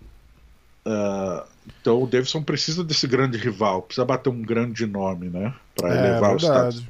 Uh, 0.85 1.47
então 1.81 2.03
o 2.03 2.07
Davidson 2.07 2.41
precisa 2.41 2.83
desse 2.83 3.07
grande 3.07 3.37
rival, 3.37 3.81
precisa 3.81 4.05
bater 4.05 4.29
um 4.29 4.41
grande 4.41 4.85
nome, 4.85 5.29
né? 5.29 5.53
Pra 5.75 5.89
é, 5.89 5.97
elevar 5.97 6.37
verdade. 6.37 6.77
o 6.77 6.81
status. 6.81 6.83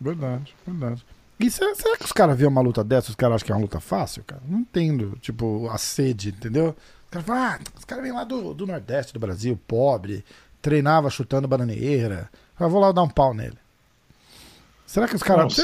Verdade, 0.00 0.54
verdade. 0.66 1.04
E 1.38 1.50
será, 1.50 1.74
será 1.74 1.96
que 1.96 2.04
os 2.04 2.12
caras 2.12 2.36
vêem 2.36 2.48
uma 2.48 2.60
luta 2.60 2.84
dessa? 2.84 3.10
Os 3.10 3.14
caras 3.14 3.36
acham 3.36 3.46
que 3.46 3.52
é 3.52 3.54
uma 3.54 3.62
luta 3.62 3.80
fácil, 3.80 4.22
cara? 4.24 4.42
Não 4.46 4.60
entendo. 4.60 5.16
Tipo, 5.20 5.68
a 5.70 5.78
sede, 5.78 6.30
entendeu? 6.30 6.76
Os 7.04 7.10
caras 7.10 7.26
falam, 7.26 7.42
ah, 7.42 7.58
os 7.78 7.84
caras 7.84 8.04
vêm 8.04 8.12
lá 8.12 8.24
do, 8.24 8.52
do 8.52 8.66
Nordeste 8.66 9.14
do 9.14 9.20
Brasil, 9.20 9.58
pobre, 9.66 10.24
treinava 10.60 11.08
chutando 11.08 11.48
bananeira. 11.48 12.28
Eu 12.58 12.68
vou 12.68 12.80
lá 12.80 12.92
dar 12.92 13.02
um 13.02 13.08
pau 13.08 13.32
nele. 13.32 13.56
Será 14.90 15.06
que 15.06 15.14
os 15.14 15.22
caras. 15.22 15.56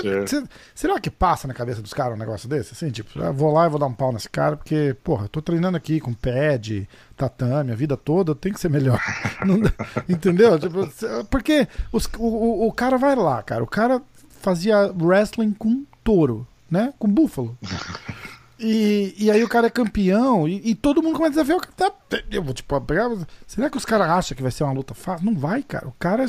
Será 0.73 1.01
que 1.01 1.11
passa 1.11 1.49
na 1.49 1.55
cabeça 1.55 1.83
dos 1.83 1.93
caras 1.93 2.15
um 2.15 2.19
negócio 2.19 2.49
desse? 2.49 2.75
Assim, 2.75 2.91
tipo, 2.91 3.19
eu 3.19 3.35
vou 3.35 3.53
lá 3.53 3.67
e 3.67 3.69
vou 3.69 3.77
dar 3.77 3.87
um 3.87 3.93
pau 3.93 4.13
nesse 4.13 4.31
cara, 4.31 4.57
porque, 4.57 4.97
porra, 5.03 5.25
eu 5.25 5.29
tô 5.29 5.43
treinando 5.43 5.77
aqui 5.77 5.99
com 5.99 6.15
pad, 6.15 6.89
tatame, 7.17 7.73
a 7.73 7.75
vida 7.75 7.97
toda, 7.97 8.37
tem 8.37 8.53
que 8.53 8.61
ser 8.61 8.69
melhor. 8.71 9.01
Não, 9.45 9.61
entendeu? 10.09 10.57
Tipo, 10.61 10.89
porque 11.29 11.67
os, 11.91 12.09
o, 12.17 12.69
o 12.69 12.73
cara 12.73 12.97
vai 12.97 13.17
lá, 13.17 13.43
cara. 13.43 13.65
O 13.65 13.67
cara 13.67 14.01
fazia 14.41 14.93
wrestling 14.97 15.53
com 15.55 15.85
touro, 16.05 16.47
né? 16.71 16.95
Com 16.97 17.09
búfalo. 17.09 17.59
E, 18.59 19.15
e 19.19 19.31
aí 19.31 19.45
o 19.45 19.49
cara 19.49 19.67
é 19.67 19.71
campeão 19.71 20.49
e, 20.49 20.71
e 20.71 20.75
todo 20.75 21.03
mundo 21.03 21.17
começa 21.17 21.41
a 21.43 21.45
ver 21.45 21.55
o 21.55 21.61
tá, 21.61 21.93
eu 22.31 22.43
vou 22.43 22.55
tipo 22.55 22.81
pegar, 22.81 23.11
será 23.47 23.69
que 23.69 23.77
os 23.77 23.85
caras 23.85 24.09
acham 24.09 24.35
que 24.35 24.43
vai 24.43 24.51
ser 24.51 24.65
uma 24.65 24.73
luta 24.73 24.95
fácil? 24.95 25.27
Não 25.27 25.39
vai, 25.39 25.63
cara. 25.63 25.87
O 25.87 25.93
cara 25.93 26.25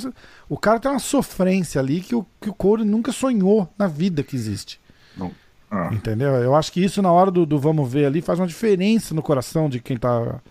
o 0.50 0.58
cara 0.58 0.80
tem 0.80 0.92
uma 0.92 1.00
sofrência 1.00 1.80
ali 1.80 2.02
que 2.02 2.14
o 2.14 2.26
que 2.42 2.50
o 2.50 2.54
Corey 2.54 2.86
nunca 2.86 3.14
sonhou 3.14 3.74
na 3.78 3.88
vida 3.88 4.24
que 4.24 4.36
existe. 4.36 4.80
Não. 5.16 5.32
Ah. 5.72 5.90
Entendeu? 5.94 6.36
Eu 6.36 6.54
acho 6.54 6.72
que 6.72 6.84
isso 6.84 7.02
na 7.02 7.12
hora 7.12 7.32
do, 7.32 7.46
do, 7.46 7.58
vamos 7.58 7.90
ver 7.90 8.06
ali 8.06 8.22
faz 8.22 8.40
uma 8.40 8.48
diferença 8.48 9.16
no 9.16 9.22
coração 9.22 9.70
de 9.70 9.80
quem 9.80 9.96
tá 9.98 10.42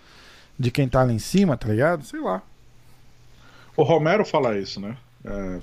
de 0.59 0.71
quem 0.71 0.89
tá 0.89 1.05
lá 1.05 1.13
em 1.13 1.19
cima, 1.19 1.59
tá 1.59 1.69
ligado? 1.69 2.05
Sei 2.05 2.21
lá. 2.21 2.43
O 3.77 3.83
Romero 3.83 4.25
fala 4.25 4.59
isso, 4.59 4.81
né? 4.81 4.97
É, 5.23 5.61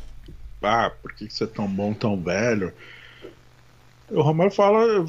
ah, 0.61 0.91
por 1.01 1.13
que 1.13 1.27
você 1.27 1.45
é 1.45 1.47
tão 1.47 1.67
bom, 1.67 1.91
tão 1.93 2.21
velho? 2.21 2.71
O 4.13 4.21
Romero 4.21 4.51
fala, 4.51 5.05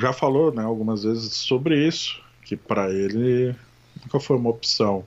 já 0.00 0.12
falou 0.12 0.52
né, 0.52 0.64
algumas 0.64 1.04
vezes 1.04 1.32
sobre 1.32 1.86
isso, 1.86 2.20
que 2.42 2.56
para 2.56 2.90
ele 2.90 3.54
nunca 4.02 4.18
foi 4.18 4.36
uma 4.36 4.50
opção 4.50 5.04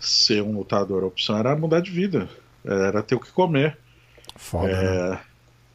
ser 0.00 0.42
um 0.42 0.56
lutador. 0.56 1.02
A 1.02 1.06
opção 1.06 1.36
era 1.36 1.54
mudar 1.54 1.80
de 1.80 1.90
vida, 1.90 2.28
era 2.64 3.02
ter 3.02 3.14
o 3.14 3.20
que 3.20 3.30
comer. 3.30 3.76
Foda, 4.36 4.70
é, 4.70 5.10
né? 5.10 5.20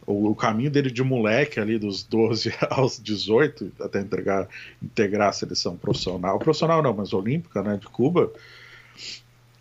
o, 0.07 0.31
o, 0.31 0.35
caminho 0.35 0.71
dele 0.71 0.89
de 0.89 1.03
moleque 1.03 1.59
ali, 1.59 1.77
dos 1.77 2.03
12 2.03 2.53
aos 2.69 2.99
18, 2.99 3.73
até 3.79 3.99
integrar, 3.99 4.47
integrar 4.81 5.29
a 5.29 5.33
seleção 5.33 5.77
profissional, 5.77 6.39
profissional 6.39 6.81
não, 6.81 6.93
mas 6.93 7.13
olímpica, 7.13 7.61
né, 7.61 7.77
de 7.77 7.87
Cuba, 7.87 8.31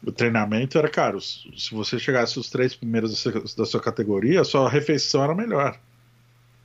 o 0.03 0.11
treinamento 0.11 0.79
era, 0.79 0.89
cara, 0.89 1.19
se 1.21 1.73
você 1.73 1.99
chegasse 1.99 2.39
os 2.39 2.49
três 2.49 2.75
primeiros 2.75 3.23
da 3.55 3.67
sua 3.67 3.81
categoria, 3.81 4.41
a 4.41 4.45
sua 4.45 4.69
refeição 4.69 5.23
era 5.23 5.35
melhor. 5.35 5.79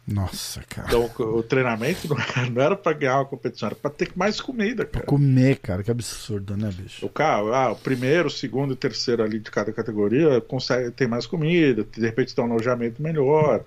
Nossa, 0.08 0.62
cara. 0.70 0.88
Então 0.88 1.10
o 1.20 1.42
treinamento 1.42 2.08
não 2.52 2.62
era 2.62 2.76
pra 2.76 2.94
ganhar 2.94 3.18
uma 3.18 3.26
competição, 3.26 3.68
era 3.68 3.76
pra 3.76 3.90
ter 3.90 4.12
mais 4.16 4.40
comida, 4.40 4.86
cara. 4.86 5.00
Pra 5.00 5.02
comer, 5.02 5.58
cara, 5.58 5.82
que 5.82 5.90
absurdo, 5.90 6.56
né, 6.56 6.72
bicho? 6.72 7.06
O 7.06 7.10
cara, 7.10 7.58
ah, 7.58 7.72
o 7.72 7.76
primeiro, 7.76 8.28
o 8.28 8.32
segundo 8.32 8.74
e 8.74 8.76
terceiro 8.76 9.24
ali 9.24 9.40
de 9.40 9.50
cada 9.50 9.74
categoria 9.74 10.40
consegue 10.42 10.92
ter 10.92 11.08
mais 11.08 11.26
comida, 11.26 11.84
de 11.84 12.02
repente 12.02 12.36
ter 12.36 12.42
um 12.42 12.52
alojamento 12.52 13.02
melhor. 13.02 13.64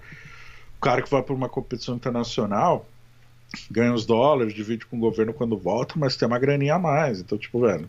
O 0.77 0.81
cara 0.81 1.03
que 1.03 1.11
vai 1.11 1.23
pra 1.23 1.35
uma 1.35 1.49
competição 1.49 1.97
internacional 1.97 2.87
ganha 3.71 3.93
os 3.93 4.05
dólares, 4.05 4.55
divide 4.55 4.87
com 4.87 4.97
o 4.97 5.01
governo 5.01 5.33
quando 5.33 5.57
volta, 5.57 5.95
mas 5.97 6.17
tem 6.17 6.29
uma 6.29 6.39
graninha 6.39 6.75
a 6.75 6.79
mais. 6.79 7.21
Então, 7.21 7.39
tipo, 7.39 7.61
velho. 7.61 7.89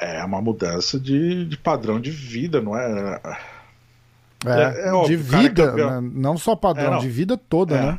É 0.00 0.24
uma 0.24 0.40
mudança 0.40 0.98
de, 0.98 1.44
de 1.44 1.56
padrão 1.56 2.00
de 2.00 2.10
vida, 2.10 2.60
não 2.60 2.76
é? 2.76 3.20
É, 4.46 4.50
é, 4.50 4.88
é 4.88 4.92
óbvio, 4.92 5.16
de 5.16 5.22
vida, 5.22 5.62
é 5.62 6.00
né? 6.00 6.10
não 6.14 6.38
só 6.38 6.54
padrão, 6.54 6.92
não. 6.92 6.98
de 6.98 7.08
vida 7.08 7.36
toda, 7.36 7.76
é. 7.76 7.82
né? 7.82 7.98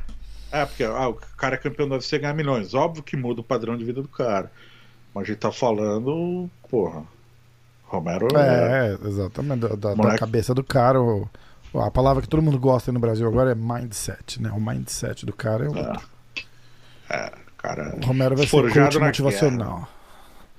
É, 0.52 0.66
porque 0.66 0.84
ah, 0.84 1.10
o 1.10 1.14
cara 1.38 1.56
é 1.56 1.58
campeão 1.58 1.88
do 1.88 1.94
UFC 1.94 2.18
ganhar 2.18 2.34
milhões. 2.34 2.74
Óbvio 2.74 3.04
que 3.04 3.16
muda 3.16 3.42
o 3.42 3.44
padrão 3.44 3.78
de 3.78 3.84
vida 3.84 4.02
do 4.02 4.08
cara. 4.08 4.52
Mas 5.14 5.24
a 5.24 5.28
gente 5.28 5.38
tá 5.38 5.52
falando, 5.52 6.50
porra. 6.70 7.04
Romero 7.84 8.28
é. 8.38 8.90
É, 8.90 9.08
exatamente. 9.08 9.68
Da, 9.78 9.94
da, 9.94 10.18
cabeça 10.18 10.54
do 10.54 10.64
cara. 10.64 11.00
a 11.76 11.92
palavra 11.92 12.22
que 12.22 12.30
todo 12.30 12.42
mundo 12.42 12.60
gosta 12.60 12.92
no 12.92 13.00
Brasil 13.00 13.28
agora 13.28 13.52
é 13.52 13.56
mindset, 13.56 14.42
né? 14.42 14.52
O 14.52 14.60
mindset 14.60 15.26
do 15.26 15.34
cara 15.34 15.66
é 15.66 15.68
outro. 15.68 16.10
É, 17.10 17.16
é 17.16 17.32
cara. 17.58 17.96
O 17.96 18.06
Romero 18.06 18.36
vai 18.36 18.48
ser 18.48 18.74
coach 18.74 19.00
motivacional. 19.00 19.76
Guerra. 19.76 19.90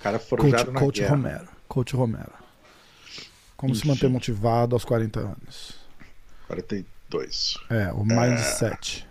Cara 0.03 0.19
forjado 0.19 0.65
coach, 0.67 0.75
na 0.75 0.81
coach 0.81 1.01
guerra. 1.01 1.17
Romero. 1.17 1.49
Coach 1.69 1.97
Romero. 1.97 2.40
Como 3.61 3.75
se 3.75 3.87
manter 3.87 4.09
motivado 4.09 4.75
aos 4.75 4.87
40 4.87 5.21
anos? 5.21 5.75
42. 6.47 7.59
É, 7.69 7.93
o 7.93 8.03
mindset. 8.03 9.07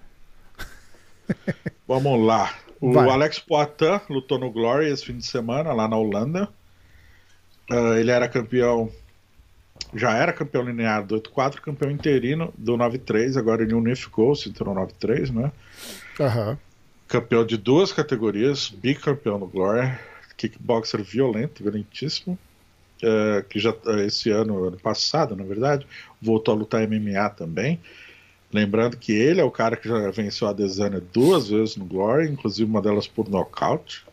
É... 1.29 1.53
Vamos 1.87 2.25
lá. 2.25 2.51
O 2.81 2.91
Vai. 2.91 3.07
Alex 3.07 3.37
Poitin 3.37 4.01
lutou 4.09 4.39
no 4.39 4.49
Glory 4.49 4.89
esse 4.89 5.05
fim 5.05 5.17
de 5.17 5.25
semana, 5.27 5.71
lá 5.71 5.87
na 5.87 5.95
Holanda. 5.95 6.49
Uh, 7.69 7.93
ele 7.99 8.09
era 8.09 8.27
campeão. 8.27 8.91
Já 9.93 10.13
era 10.13 10.33
campeão 10.33 10.63
linear 10.63 11.05
do 11.05 11.21
8-4, 11.21 11.59
campeão 11.61 11.91
interino 11.91 12.51
do 12.57 12.75
9-3. 12.75 13.37
Agora 13.37 13.61
ele 13.61 13.75
unificou 13.75 14.31
o 14.31 14.35
cinturão 14.35 14.73
9-3, 14.73 15.31
né? 15.31 15.51
Uhum. 16.19 16.57
Campeão 17.07 17.45
de 17.45 17.55
duas 17.55 17.93
categorias, 17.93 18.67
bicampeão 18.69 19.37
no 19.37 19.45
Glory. 19.45 19.95
Kickboxer 20.35 21.03
violento, 21.03 21.61
violentíssimo. 21.61 22.35
Uh, 23.03 23.43
que 23.47 23.59
já 23.59 23.71
uh, 23.71 23.99
esse 23.99 24.29
ano, 24.29 24.65
ano 24.65 24.77
passado, 24.77 25.35
na 25.35 25.43
verdade, 25.43 25.87
voltou 26.21 26.53
a 26.53 26.57
lutar 26.57 26.87
MMA 26.87 27.29
também. 27.31 27.79
Lembrando 28.51 28.97
que 28.97 29.11
ele 29.11 29.39
é 29.39 29.43
o 29.43 29.51
cara 29.51 29.75
que 29.77 29.87
já 29.87 30.09
venceu 30.09 30.47
a 30.47 30.53
Desânia 30.53 31.01
duas 31.13 31.49
vezes 31.49 31.75
no 31.75 31.85
Glory, 31.85 32.29
inclusive 32.29 32.69
uma 32.69 32.81
delas 32.81 33.07
por 33.07 33.29
nocaute. 33.29 34.05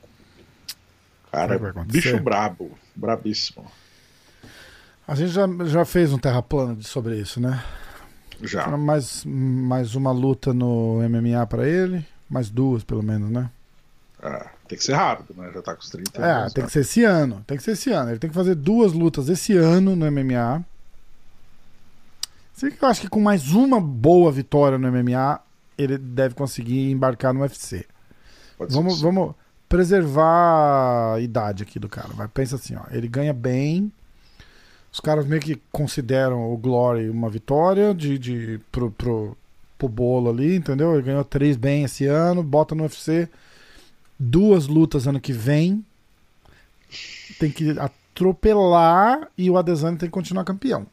Cara, 1.33 1.59
bicho 1.87 2.19
brabo, 2.21 2.71
brabíssimo. 2.95 3.65
A 5.09 5.15
gente 5.15 5.31
já, 5.31 5.47
já 5.67 5.85
fez 5.85 6.13
um 6.13 6.19
terra 6.19 6.43
plana 6.43 6.77
sobre 6.83 7.17
isso, 7.19 7.41
né? 7.41 7.63
Já. 8.43 8.67
Mais, 8.77 9.25
mais 9.25 9.95
uma 9.95 10.13
luta 10.13 10.53
no 10.53 11.01
MMA 11.09 11.47
para 11.47 11.67
ele, 11.67 12.05
mais 12.29 12.51
duas 12.51 12.85
pelo 12.85 13.03
menos, 13.03 13.31
né? 13.31 13.51
Ah, 14.23 14.51
tem 14.69 14.79
que 14.79 14.85
ser 14.85 14.95
rápido, 14.95 15.35
né? 15.41 15.51
Já 15.55 15.63
tá 15.63 15.75
com 15.75 15.83
os 15.83 15.91
30 15.91 16.21
É, 16.21 16.31
anos, 16.31 16.53
tem 16.53 16.63
né? 16.63 16.67
que 16.67 16.73
ser 16.73 16.81
esse 16.81 17.05
ano. 17.05 17.45
Tem 17.47 17.57
que 17.57 17.63
ser 17.63 17.73
esse 17.73 17.91
ano. 17.91 18.11
Ele 18.11 18.19
tem 18.19 18.31
que 18.31 18.37
fazer 18.37 18.55
duas 18.55 18.93
lutas 18.93 19.29
esse 19.29 19.57
ano 19.57 19.95
no 19.97 20.11
MMA. 20.11 20.65
Sei 22.55 22.71
que 22.71 22.83
eu 22.83 22.89
acho 22.89 23.01
que 23.03 23.09
com 23.09 23.21
mais 23.21 23.53
uma 23.53 23.81
boa 23.81 24.33
vitória 24.33 24.79
no 24.79 24.91
MMA, 24.91 25.41
ele 25.77 25.99
deve 25.99 26.35
conseguir 26.35 26.91
embarcar 26.91 27.35
no 27.35 27.41
UFC. 27.41 27.85
Pode 28.57 28.73
vamos, 28.75 29.01
vamos 29.01 29.35
preservar 29.69 31.15
a 31.15 31.21
idade 31.21 31.63
aqui 31.63 31.79
do 31.79 31.89
cara. 31.89 32.09
Vai, 32.15 32.29
pensa 32.29 32.57
assim, 32.57 32.75
ó, 32.77 32.83
ele 32.91 33.09
ganha 33.09 33.33
bem. 33.35 33.93
Os 34.91 35.01
caras 35.01 35.27
meio 35.27 35.43
que 35.43 35.61
consideram 35.71 36.51
o 36.51 36.57
Glory 36.57 37.11
uma 37.11 37.29
vitória 37.29 37.95
de, 37.95 38.19
de, 38.19 38.61
pro, 38.73 38.91
pro, 38.91 39.37
pro 39.77 39.89
bolo 39.89 40.31
ali, 40.31 40.57
entendeu? 40.57 40.95
Ele 40.95 41.03
ganhou 41.03 41.25
três 41.25 41.57
bem 41.57 41.85
esse 41.85 42.07
ano, 42.07 42.43
bota 42.43 42.75
no 42.75 42.85
UFC 42.85 43.29
duas 44.19 44.67
lutas 44.67 45.07
ano 45.07 45.21
que 45.21 45.33
vem. 45.33 45.85
Tem 47.39 47.51
que 47.51 47.77
atropelar 47.79 49.29
e 49.37 49.51
o 49.51 49.59
Adesanya 49.59 49.99
tem 49.99 50.09
que 50.09 50.13
continuar 50.13 50.45
campeão. 50.45 50.87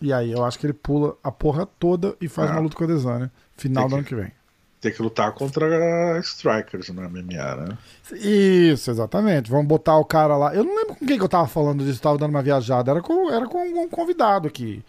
E 0.00 0.12
aí 0.12 0.32
eu 0.32 0.44
acho 0.44 0.58
que 0.58 0.66
ele 0.66 0.74
pula 0.74 1.16
a 1.22 1.32
porra 1.32 1.66
toda 1.78 2.14
e 2.20 2.28
faz 2.28 2.50
ah, 2.50 2.54
uma 2.54 2.60
luta 2.60 2.76
com 2.76 2.84
o 2.84 2.86
Adesanya 2.86 3.30
final 3.56 3.84
que, 3.84 3.90
do 3.90 3.96
ano 3.96 4.04
que 4.04 4.14
vem. 4.14 4.32
Tem 4.80 4.92
que 4.92 5.02
lutar 5.02 5.32
contra 5.32 6.18
strikers 6.20 6.90
no 6.90 7.02
MMA, 7.02 7.56
né? 7.56 7.78
Isso, 8.12 8.90
exatamente. 8.90 9.50
Vamos 9.50 9.66
botar 9.66 9.96
o 9.96 10.04
cara 10.04 10.36
lá. 10.36 10.54
Eu 10.54 10.64
não 10.64 10.76
lembro 10.76 10.96
com 10.96 11.06
quem 11.06 11.16
que 11.16 11.24
eu 11.24 11.28
tava 11.28 11.48
falando 11.48 11.82
disso, 11.82 12.02
tava 12.02 12.18
dando 12.18 12.30
uma 12.30 12.42
viajada. 12.42 12.90
Era 12.90 13.00
com, 13.00 13.30
era 13.30 13.46
com 13.46 13.64
um 13.64 13.88
convidado 13.88 14.46
aqui. 14.46 14.84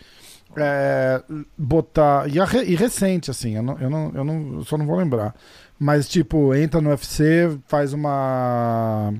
É, 0.56 1.24
botar. 1.57 2.28
E, 2.30 2.40
a, 2.40 2.45
e 2.65 2.76
recente, 2.76 3.32
assim, 3.32 3.56
eu, 3.56 3.64
não, 3.64 3.80
eu, 3.80 3.90
não, 3.90 4.11
eu 4.14 4.24
não, 4.24 4.64
só 4.65 4.78
não 4.78 4.86
vou 4.86 4.98
lembrar. 4.98 5.34
Mas, 5.79 6.07
tipo, 6.07 6.55
entra 6.55 6.81
no 6.81 6.89
UFC, 6.89 7.57
faz 7.67 7.93
uma. 7.93 9.13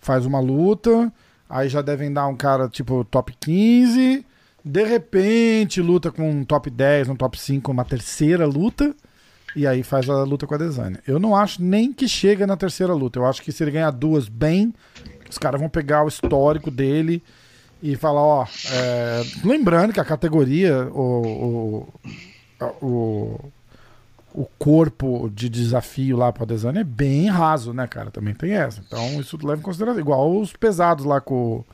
Faz 0.00 0.26
uma 0.26 0.40
luta. 0.40 1.12
Aí 1.48 1.68
já 1.68 1.80
devem 1.80 2.12
dar 2.12 2.26
um 2.26 2.36
cara, 2.36 2.68
tipo, 2.68 3.04
top 3.04 3.34
15. 3.40 4.24
De 4.64 4.84
repente, 4.84 5.80
luta 5.80 6.10
com 6.10 6.28
um 6.28 6.44
top 6.44 6.68
10, 6.68 7.08
um 7.08 7.16
top 7.16 7.38
5, 7.38 7.72
uma 7.72 7.84
terceira 7.84 8.46
luta. 8.46 8.94
E 9.56 9.66
aí 9.66 9.82
faz 9.82 10.08
a 10.10 10.24
luta 10.24 10.46
com 10.46 10.54
a 10.54 10.58
Desânia. 10.58 11.00
Eu 11.06 11.18
não 11.18 11.34
acho 11.34 11.62
nem 11.62 11.92
que 11.92 12.06
chega 12.06 12.46
na 12.46 12.56
terceira 12.56 12.92
luta. 12.92 13.18
Eu 13.18 13.26
acho 13.26 13.42
que 13.42 13.50
se 13.50 13.64
ele 13.64 13.70
ganhar 13.70 13.90
duas 13.90 14.28
bem, 14.28 14.74
os 15.28 15.38
caras 15.38 15.58
vão 15.58 15.70
pegar 15.70 16.04
o 16.04 16.08
histórico 16.08 16.70
dele 16.70 17.22
e 17.82 17.96
falar, 17.96 18.20
ó. 18.20 18.46
É... 18.70 19.22
lembrando 19.44 19.92
que 19.92 20.00
a 20.00 20.04
categoria, 20.04 20.88
o, 20.92 21.86
o, 22.60 22.86
o 22.86 23.52
o 24.38 24.46
corpo 24.56 25.28
de 25.34 25.48
desafio 25.48 26.16
lá 26.16 26.32
para 26.32 26.44
Adesanya 26.44 26.82
é 26.82 26.84
bem 26.84 27.28
raso, 27.28 27.72
né, 27.72 27.88
cara? 27.88 28.08
Também 28.08 28.32
tem 28.32 28.52
essa. 28.52 28.80
Então 28.86 29.20
isso 29.20 29.36
leva 29.44 29.60
em 29.60 29.64
consideração. 29.64 30.00
Igual 30.00 30.38
os 30.38 30.52
pesados 30.52 31.04
lá 31.04 31.20
com, 31.20 31.64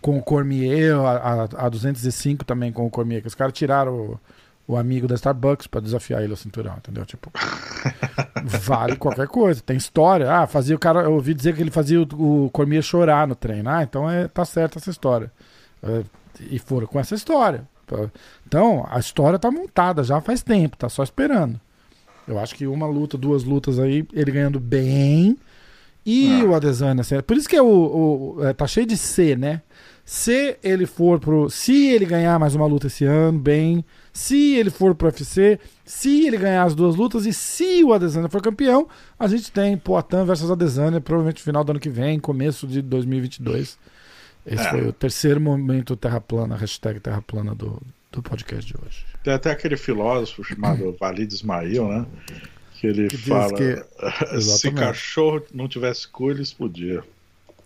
com 0.00 0.16
o 0.16 0.22
Cormier, 0.22 0.96
a, 0.96 1.44
a, 1.60 1.66
a 1.66 1.68
205 1.68 2.46
também 2.46 2.72
com 2.72 2.86
o 2.86 2.90
Cormier, 2.90 3.20
que 3.20 3.28
os 3.28 3.34
caras 3.34 3.52
tiraram 3.52 3.92
o, 3.92 4.20
o, 4.72 4.76
amigo 4.78 5.06
da 5.06 5.16
Starbucks 5.16 5.66
para 5.66 5.82
desafiar 5.82 6.22
ele 6.22 6.30
ao 6.30 6.36
cinturão, 6.38 6.76
entendeu? 6.78 7.04
Tipo, 7.04 7.30
vale 8.42 8.96
qualquer 8.96 9.28
coisa. 9.28 9.60
Tem 9.60 9.76
história. 9.76 10.32
Ah, 10.32 10.46
fazia 10.46 10.74
o 10.74 10.78
cara. 10.78 11.02
Eu 11.02 11.12
ouvi 11.12 11.34
dizer 11.34 11.54
que 11.54 11.60
ele 11.60 11.70
fazia 11.70 12.00
o, 12.00 12.46
o 12.46 12.50
Cormier 12.50 12.82
chorar 12.82 13.28
no 13.28 13.34
treino. 13.34 13.68
Ah, 13.68 13.82
então 13.82 14.08
é, 14.08 14.28
tá 14.28 14.46
certa 14.46 14.78
essa 14.78 14.88
história. 14.88 15.30
É, 15.82 16.04
e 16.40 16.58
foram 16.58 16.86
com 16.86 16.98
essa 16.98 17.14
história. 17.14 17.68
Então, 18.46 18.86
a 18.90 18.98
história 18.98 19.38
tá 19.38 19.50
montada 19.50 20.02
já 20.02 20.20
faz 20.22 20.42
tempo, 20.42 20.76
tá 20.76 20.88
só 20.88 21.02
esperando. 21.02 21.60
Eu 22.28 22.38
acho 22.38 22.54
que 22.54 22.66
uma 22.66 22.86
luta, 22.86 23.16
duas 23.16 23.42
lutas 23.42 23.78
aí, 23.78 24.06
ele 24.12 24.30
ganhando 24.30 24.60
bem. 24.60 25.36
E 26.04 26.40
ah. 26.40 26.44
o 26.44 26.54
Adesanya, 26.54 27.00
assim, 27.00 27.20
por 27.22 27.36
isso 27.36 27.48
que 27.48 27.56
é 27.56 27.62
o, 27.62 28.36
o 28.36 28.44
é, 28.44 28.52
tá 28.52 28.66
cheio 28.66 28.86
de 28.86 28.96
C, 28.96 29.34
né? 29.34 29.62
Se 30.04 30.56
ele 30.62 30.86
for 30.86 31.18
pro. 31.18 31.50
Se 31.50 31.88
ele 31.88 32.06
ganhar 32.06 32.38
mais 32.38 32.54
uma 32.54 32.66
luta 32.66 32.86
esse 32.86 33.04
ano, 33.04 33.38
bem. 33.38 33.84
Se 34.12 34.54
ele 34.54 34.70
for 34.70 34.94
pro 34.94 35.08
UFC, 35.08 35.58
se 35.84 36.26
ele 36.26 36.36
ganhar 36.38 36.64
as 36.64 36.74
duas 36.74 36.96
lutas 36.96 37.26
e 37.26 37.32
se 37.32 37.84
o 37.84 37.92
Adesanya 37.92 38.28
for 38.28 38.42
campeão, 38.42 38.88
a 39.18 39.28
gente 39.28 39.52
tem 39.52 39.76
Poatan 39.76 40.24
versus 40.24 40.50
Adesanya, 40.50 41.00
provavelmente 41.00 41.42
final 41.42 41.62
do 41.62 41.70
ano 41.70 41.80
que 41.80 41.90
vem, 41.90 42.18
começo 42.18 42.66
de 42.66 42.80
2022. 42.82 43.78
Esse 44.46 44.66
é. 44.66 44.70
foi 44.70 44.88
o 44.88 44.92
terceiro 44.92 45.40
momento 45.40 45.94
Terra 45.94 46.20
Plana, 46.20 46.56
hashtag 46.56 47.00
Terra 47.00 47.20
Plana 47.20 47.54
do, 47.54 47.80
do 48.10 48.22
podcast 48.22 48.66
de 48.66 48.74
hoje. 48.80 49.04
Tem 49.22 49.34
até 49.34 49.50
aquele 49.50 49.76
filósofo 49.76 50.42
chamado 50.44 50.96
Valide 50.98 51.34
Ismail, 51.34 51.88
né? 51.88 52.06
Que 52.74 52.86
ele 52.86 53.08
que 53.08 53.16
fala: 53.16 53.52
que... 53.54 53.84
se 54.40 54.70
cachorro 54.72 55.42
não 55.52 55.68
tivesse 55.68 56.08
cu, 56.08 56.30
ele 56.30 56.42
explodia. 56.42 57.04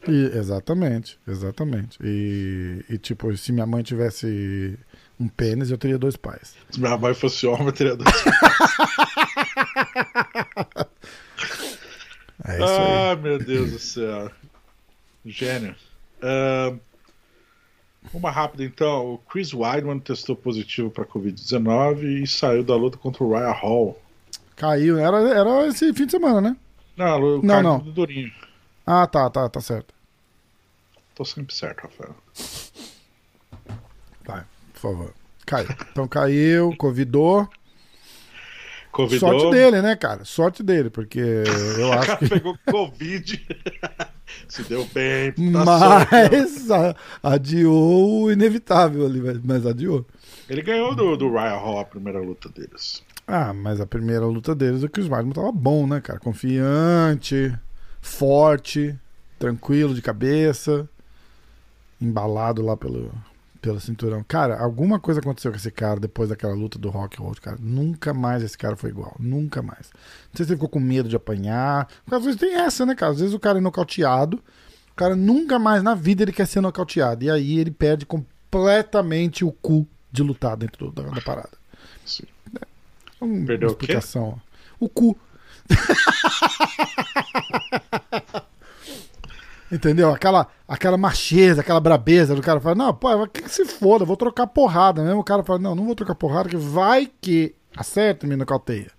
E, 0.09 0.36
exatamente, 0.36 1.16
exatamente. 1.28 1.97
E, 2.02 2.85
e, 2.90 2.98
tipo, 2.98 3.36
se 3.36 3.52
minha 3.52 3.66
mãe 3.66 3.85
tivesse 3.85 4.77
um 5.19 5.28
pênis, 5.28 5.70
eu 5.70 5.78
teria 5.78 5.97
dois 5.97 6.16
pais. 6.16 6.56
Se 6.70 6.81
minha 6.81 6.98
mãe 6.98 7.14
fosse 7.14 7.47
homem, 7.47 7.66
eu 7.66 7.73
teria 7.73 7.94
dois 7.94 8.10
pais. 8.10 8.35
é 12.44 12.55
isso 12.55 12.64
aí. 12.64 13.12
Ah, 13.12 13.16
meu 13.16 13.39
Deus 13.39 13.70
do 13.70 13.78
céu. 13.78 14.28
Gênio. 15.24 15.77
Uh, 16.19 16.77
uma 18.13 18.31
rápida 18.31 18.65
então, 18.65 19.15
o 19.15 19.19
Chris 19.19 19.53
Weidman 19.53 19.99
testou 19.99 20.37
positivo 20.37 20.91
para 20.91 21.05
Covid-19 21.05 22.23
e 22.23 22.27
saiu 22.27 22.63
da 22.63 22.77
luta 22.77 22.99
contra 22.99 23.25
o 23.25 23.33
Ryan 23.33 23.53
Hall. 23.53 24.03
Caiu, 24.57 24.99
era, 24.99 25.17
era 25.31 25.67
esse 25.67 25.93
fim 25.95 26.07
de 26.07 26.13
semana, 26.13 26.41
né? 26.41 26.57
Não, 26.97 27.21
o 27.21 27.43
não, 27.43 27.63
não. 27.63 27.79
do 27.79 27.93
Durinho. 27.93 28.31
Ah, 28.87 29.07
tá, 29.07 29.29
tá, 29.31 29.49
tá 29.49 29.61
certo. 29.61 29.95
Tô 31.15 31.25
sempre 31.25 31.55
certo, 31.55 31.83
Rafael. 31.83 32.15
Vai, 34.25 34.45
por 34.73 34.81
favor. 34.81 35.15
Caiu. 35.47 35.69
Então 35.91 36.07
caiu, 36.07 36.75
convidou. 36.77 37.49
Convidou. 38.91 39.31
Sorte 39.31 39.51
dele, 39.51 39.81
né, 39.81 39.97
cara? 39.97 40.25
Sorte 40.25 40.63
dele, 40.63 40.91
porque 40.91 41.21
eu 41.79 41.93
acho 41.99 42.19
que. 42.19 42.29
pegou 42.29 42.59
Covid. 42.71 43.47
Se 44.49 44.63
deu 44.65 44.87
bem. 44.93 45.33
Tá 45.33 45.65
mas 45.65 46.69
adiou 47.23 48.25
o 48.25 48.33
inevitável 48.33 49.07
ali, 49.07 49.21
mas 49.45 49.67
adiou. 49.67 50.07
Ele 50.49 50.63
ganhou 50.63 50.95
do, 50.95 51.17
do 51.17 51.31
Ryan 51.31 51.57
Hall 51.57 51.81
a 51.81 51.85
primeira 51.85 52.21
luta 52.21 52.49
deles. 52.49 53.03
Ah, 53.27 53.53
mas 53.53 53.81
a 53.81 53.87
primeira 53.87 54.27
luta 54.27 54.55
deles, 54.55 54.83
o 54.83 54.89
Chris 54.89 55.09
Weidman 55.09 55.33
tava 55.33 55.53
bom, 55.53 55.87
né, 55.87 56.01
cara? 56.01 56.19
Confiante, 56.19 57.55
forte, 58.01 58.99
tranquilo 59.39 59.95
de 59.95 60.03
cabeça, 60.03 60.89
embalado 62.01 62.63
lá 62.63 62.77
pelo, 62.77 63.13
pelo 63.63 63.81
cinturão. 63.81 64.23
Cara, 64.27 64.61
alguma 64.61 64.99
coisa 64.99 65.21
aconteceu 65.21 65.53
com 65.53 65.57
esse 65.57 65.71
cara 65.71 66.01
depois 66.01 66.29
daquela 66.29 66.53
luta 66.53 66.79
do 66.79 66.91
Rock 66.91 67.19
Road, 67.19 67.41
cara. 67.41 67.57
Nunca 67.61 68.13
mais 68.13 68.43
esse 68.43 68.59
cara 68.59 68.77
foi 68.77 68.91
igual. 68.91 69.15
Nunca 69.21 69.63
mais. 69.63 69.91
Não 69.93 70.35
sei 70.35 70.45
se 70.45 70.53
ele 70.53 70.57
ficou 70.57 70.69
com 70.69 70.81
medo 70.81 71.09
de 71.09 71.15
apanhar. 71.15 71.89
Às 72.11 72.25
vezes 72.25 72.41
tem 72.41 72.57
essa, 72.57 72.85
né, 72.85 72.97
cara? 72.97 73.13
Às 73.13 73.21
vezes 73.21 73.35
o 73.35 73.39
cara 73.39 73.59
é 73.59 73.61
nocauteado. 73.61 74.43
O 74.91 74.95
cara 74.97 75.15
nunca 75.15 75.61
mais 75.61 75.83
na 75.83 75.95
vida 75.95 76.25
ele 76.25 76.33
quer 76.33 76.47
ser 76.47 76.61
nocauteado. 76.61 77.25
E 77.25 77.31
aí 77.31 77.59
ele 77.59 77.71
perde 77.71 78.05
completamente 78.05 79.45
o 79.45 79.53
cu 79.53 79.87
de 80.11 80.25
lutar 80.25 80.57
dentro 80.57 80.91
da, 80.91 81.05
da 81.05 81.21
parada. 81.21 81.53
Sim. 82.05 82.25
É 83.21 83.25
uma 83.25 83.47
Perdeu 83.47 83.69
explicação. 83.69 84.41
O, 84.81 84.87
o 84.87 84.89
cu. 84.89 85.17
Entendeu? 89.73 90.12
Aquela, 90.12 90.49
aquela 90.69 90.99
macheza, 90.99 91.62
aquela 91.62 91.81
brabeza 91.81 92.35
do 92.35 92.43
cara 92.43 92.61
fala, 92.61 92.74
não, 92.74 92.93
pô, 92.93 93.27
que, 93.27 93.40
que 93.40 93.51
se 93.51 93.65
foda, 93.65 94.05
vou 94.05 94.19
trocar 94.19 94.47
porrada 94.47 95.03
mesmo. 95.03 95.20
O 95.20 95.24
cara 95.24 95.43
fala, 95.43 95.59
não, 95.59 95.74
não 95.74 95.86
vou 95.86 95.94
trocar 95.94 96.15
porrada, 96.15 96.51
que 96.51 96.59
vai 96.59 97.11
que 97.23 97.55
acerta 97.74 98.27
me 98.27 98.36
nocauteia. 98.36 98.90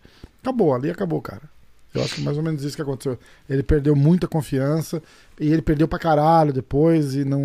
Acabou, 0.41 0.73
ali 0.73 0.89
acabou, 0.89 1.21
cara. 1.21 1.43
Eu 1.93 2.03
acho 2.03 2.15
que 2.15 2.21
mais 2.21 2.37
ou 2.37 2.43
menos 2.43 2.63
isso 2.63 2.75
que 2.75 2.81
aconteceu. 2.81 3.19
Ele 3.47 3.61
perdeu 3.61 3.95
muita 3.95 4.27
confiança 4.27 4.99
e 5.39 5.53
ele 5.53 5.61
perdeu 5.61 5.87
pra 5.87 5.99
caralho 5.99 6.51
depois 6.51 7.13
e 7.13 7.23
não. 7.23 7.39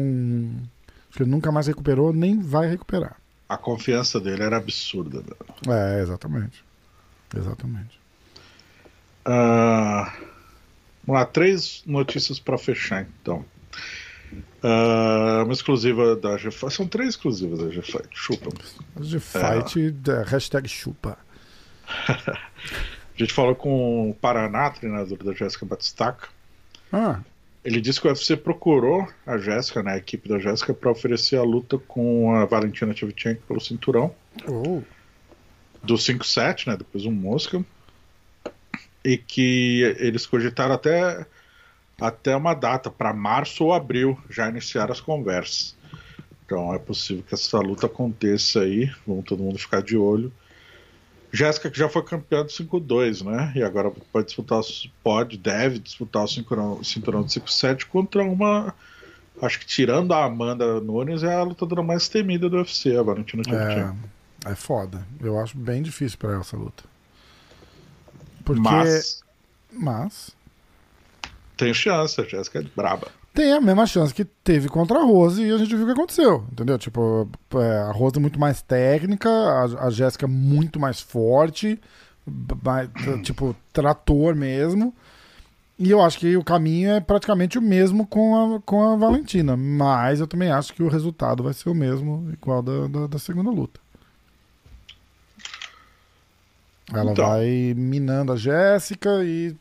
Acho 1.10 1.18
que 1.18 1.22
ele 1.22 1.30
nunca 1.30 1.52
mais 1.52 1.66
recuperou, 1.66 2.14
nem 2.14 2.40
vai 2.40 2.66
recuperar. 2.66 3.16
A 3.46 3.58
confiança 3.58 4.18
dele 4.18 4.42
era 4.42 4.56
absurda, 4.56 5.20
velho. 5.20 5.36
É, 5.68 6.00
exatamente. 6.00 6.64
Exatamente. 7.36 8.00
Uh... 9.26 10.37
Vamos 11.08 11.22
lá, 11.22 11.24
três 11.24 11.82
notícias 11.86 12.38
para 12.38 12.58
fechar, 12.58 13.08
então. 13.22 13.42
Uh, 14.62 15.42
uma 15.42 15.54
exclusiva 15.54 16.14
da 16.14 16.36
G-Fight. 16.36 16.74
São 16.74 16.86
três 16.86 17.08
exclusivas 17.08 17.60
da 17.60 17.70
G-Fight. 17.70 18.08
Chupa. 18.10 18.50
G-Fight, 19.00 19.94
é. 20.06 20.30
hashtag 20.30 20.68
chupa. 20.68 21.16
a 22.12 22.36
gente 23.16 23.32
falou 23.32 23.54
com 23.54 24.10
o 24.10 24.14
Paraná, 24.16 24.68
treinador 24.68 25.16
da 25.24 25.32
Jéssica 25.32 25.64
Batistaca. 25.64 26.28
Ah. 26.92 27.20
Ele 27.64 27.80
disse 27.80 28.02
que 28.02 28.06
o 28.06 28.10
UFC 28.10 28.36
procurou 28.36 29.08
a 29.26 29.38
Jéssica, 29.38 29.82
né, 29.82 29.94
a 29.94 29.96
equipe 29.96 30.28
da 30.28 30.38
Jéssica, 30.38 30.74
para 30.74 30.90
oferecer 30.90 31.36
a 31.36 31.42
luta 31.42 31.78
com 31.78 32.36
a 32.36 32.44
Valentina 32.44 32.94
Shevchenko 32.94 33.40
pelo 33.48 33.62
cinturão. 33.62 34.14
Oh. 34.46 34.82
Do 35.82 35.94
5-7, 35.94 36.66
né, 36.66 36.76
depois 36.76 37.06
um 37.06 37.12
Mosca. 37.12 37.64
E 39.08 39.16
que 39.16 39.82
eles 39.98 40.26
cogitaram 40.26 40.74
até 40.74 41.26
até 42.00 42.36
uma 42.36 42.54
data, 42.54 42.90
para 42.90 43.12
março 43.12 43.64
ou 43.64 43.72
abril, 43.72 44.16
já 44.30 44.48
iniciar 44.48 44.90
as 44.90 45.00
conversas. 45.00 45.76
Então 46.44 46.72
é 46.72 46.78
possível 46.78 47.24
que 47.26 47.34
essa 47.34 47.58
luta 47.58 47.86
aconteça 47.86 48.60
aí, 48.60 48.90
vamos 49.06 49.24
todo 49.24 49.42
mundo 49.42 49.58
ficar 49.58 49.82
de 49.82 49.96
olho. 49.96 50.32
Jéssica, 51.30 51.70
que 51.70 51.78
já 51.78 51.88
foi 51.88 52.02
campeã 52.02 52.42
do 52.42 52.48
5-2, 52.48 53.22
né? 53.22 53.52
E 53.54 53.62
agora 53.62 53.92
pode 54.12 54.26
disputar, 54.28 54.62
pode, 55.02 55.36
deve 55.36 55.78
disputar 55.78 56.24
o 56.24 56.28
cinturão, 56.28 56.82
cinturão 56.82 57.22
do 57.22 57.28
5-7 57.28 57.84
contra 57.84 58.24
uma. 58.24 58.74
Acho 59.42 59.60
que 59.60 59.66
tirando 59.66 60.12
a 60.12 60.24
Amanda 60.24 60.80
Nunes, 60.80 61.22
é 61.22 61.34
a 61.34 61.42
lutadora 61.42 61.82
mais 61.82 62.08
temida 62.08 62.48
do 62.48 62.56
UFC, 62.56 62.96
a 62.96 63.02
Valentina 63.02 63.42
Shevchenko. 63.44 64.08
É, 64.46 64.52
é 64.52 64.54
foda. 64.54 65.06
Eu 65.20 65.38
acho 65.38 65.56
bem 65.58 65.82
difícil 65.82 66.16
para 66.16 66.30
ela 66.30 66.40
essa 66.40 66.56
luta. 66.56 66.84
Porque. 68.48 68.62
Mas. 68.62 69.22
Mas 69.70 70.36
tem 71.58 71.74
chance, 71.74 72.18
a 72.20 72.24
Jéssica 72.24 72.60
é 72.60 72.62
braba. 72.74 73.08
Tem 73.34 73.52
a 73.52 73.60
mesma 73.60 73.84
chance 73.84 74.14
que 74.14 74.24
teve 74.24 74.68
contra 74.68 75.00
a 75.00 75.02
Rose 75.02 75.42
e 75.42 75.52
a 75.52 75.58
gente 75.58 75.74
viu 75.74 75.82
o 75.82 75.86
que 75.86 75.92
aconteceu, 75.92 76.46
entendeu? 76.50 76.78
Tipo, 76.78 77.28
é, 77.56 77.78
a 77.80 77.92
Rose 77.92 78.16
é 78.16 78.20
muito 78.20 78.38
mais 78.38 78.62
técnica, 78.62 79.28
a, 79.28 79.86
a 79.86 79.90
Jéssica 79.90 80.24
é 80.24 80.28
muito 80.28 80.80
mais 80.80 81.00
forte, 81.00 81.78
mais, 82.64 82.88
tipo, 83.22 83.54
trator 83.72 84.34
mesmo. 84.34 84.94
E 85.78 85.90
eu 85.90 86.00
acho 86.00 86.18
que 86.18 86.36
o 86.36 86.42
caminho 86.42 86.90
é 86.90 87.00
praticamente 87.00 87.58
o 87.58 87.62
mesmo 87.62 88.06
com 88.06 88.56
a, 88.56 88.60
com 88.60 88.82
a 88.82 88.96
Valentina. 88.96 89.56
Mas 89.56 90.18
eu 90.18 90.26
também 90.26 90.50
acho 90.50 90.72
que 90.72 90.82
o 90.82 90.88
resultado 90.88 91.42
vai 91.42 91.52
ser 91.52 91.68
o 91.68 91.74
mesmo, 91.74 92.28
igual 92.32 92.62
da, 92.62 92.88
da, 92.88 93.06
da 93.06 93.18
segunda 93.18 93.50
luta. 93.50 93.80
Ela 96.92 97.12
então. 97.12 97.26
vai 97.26 97.74
minando 97.76 98.32
a 98.32 98.36
Jéssica 98.36 99.22
e 99.22 99.54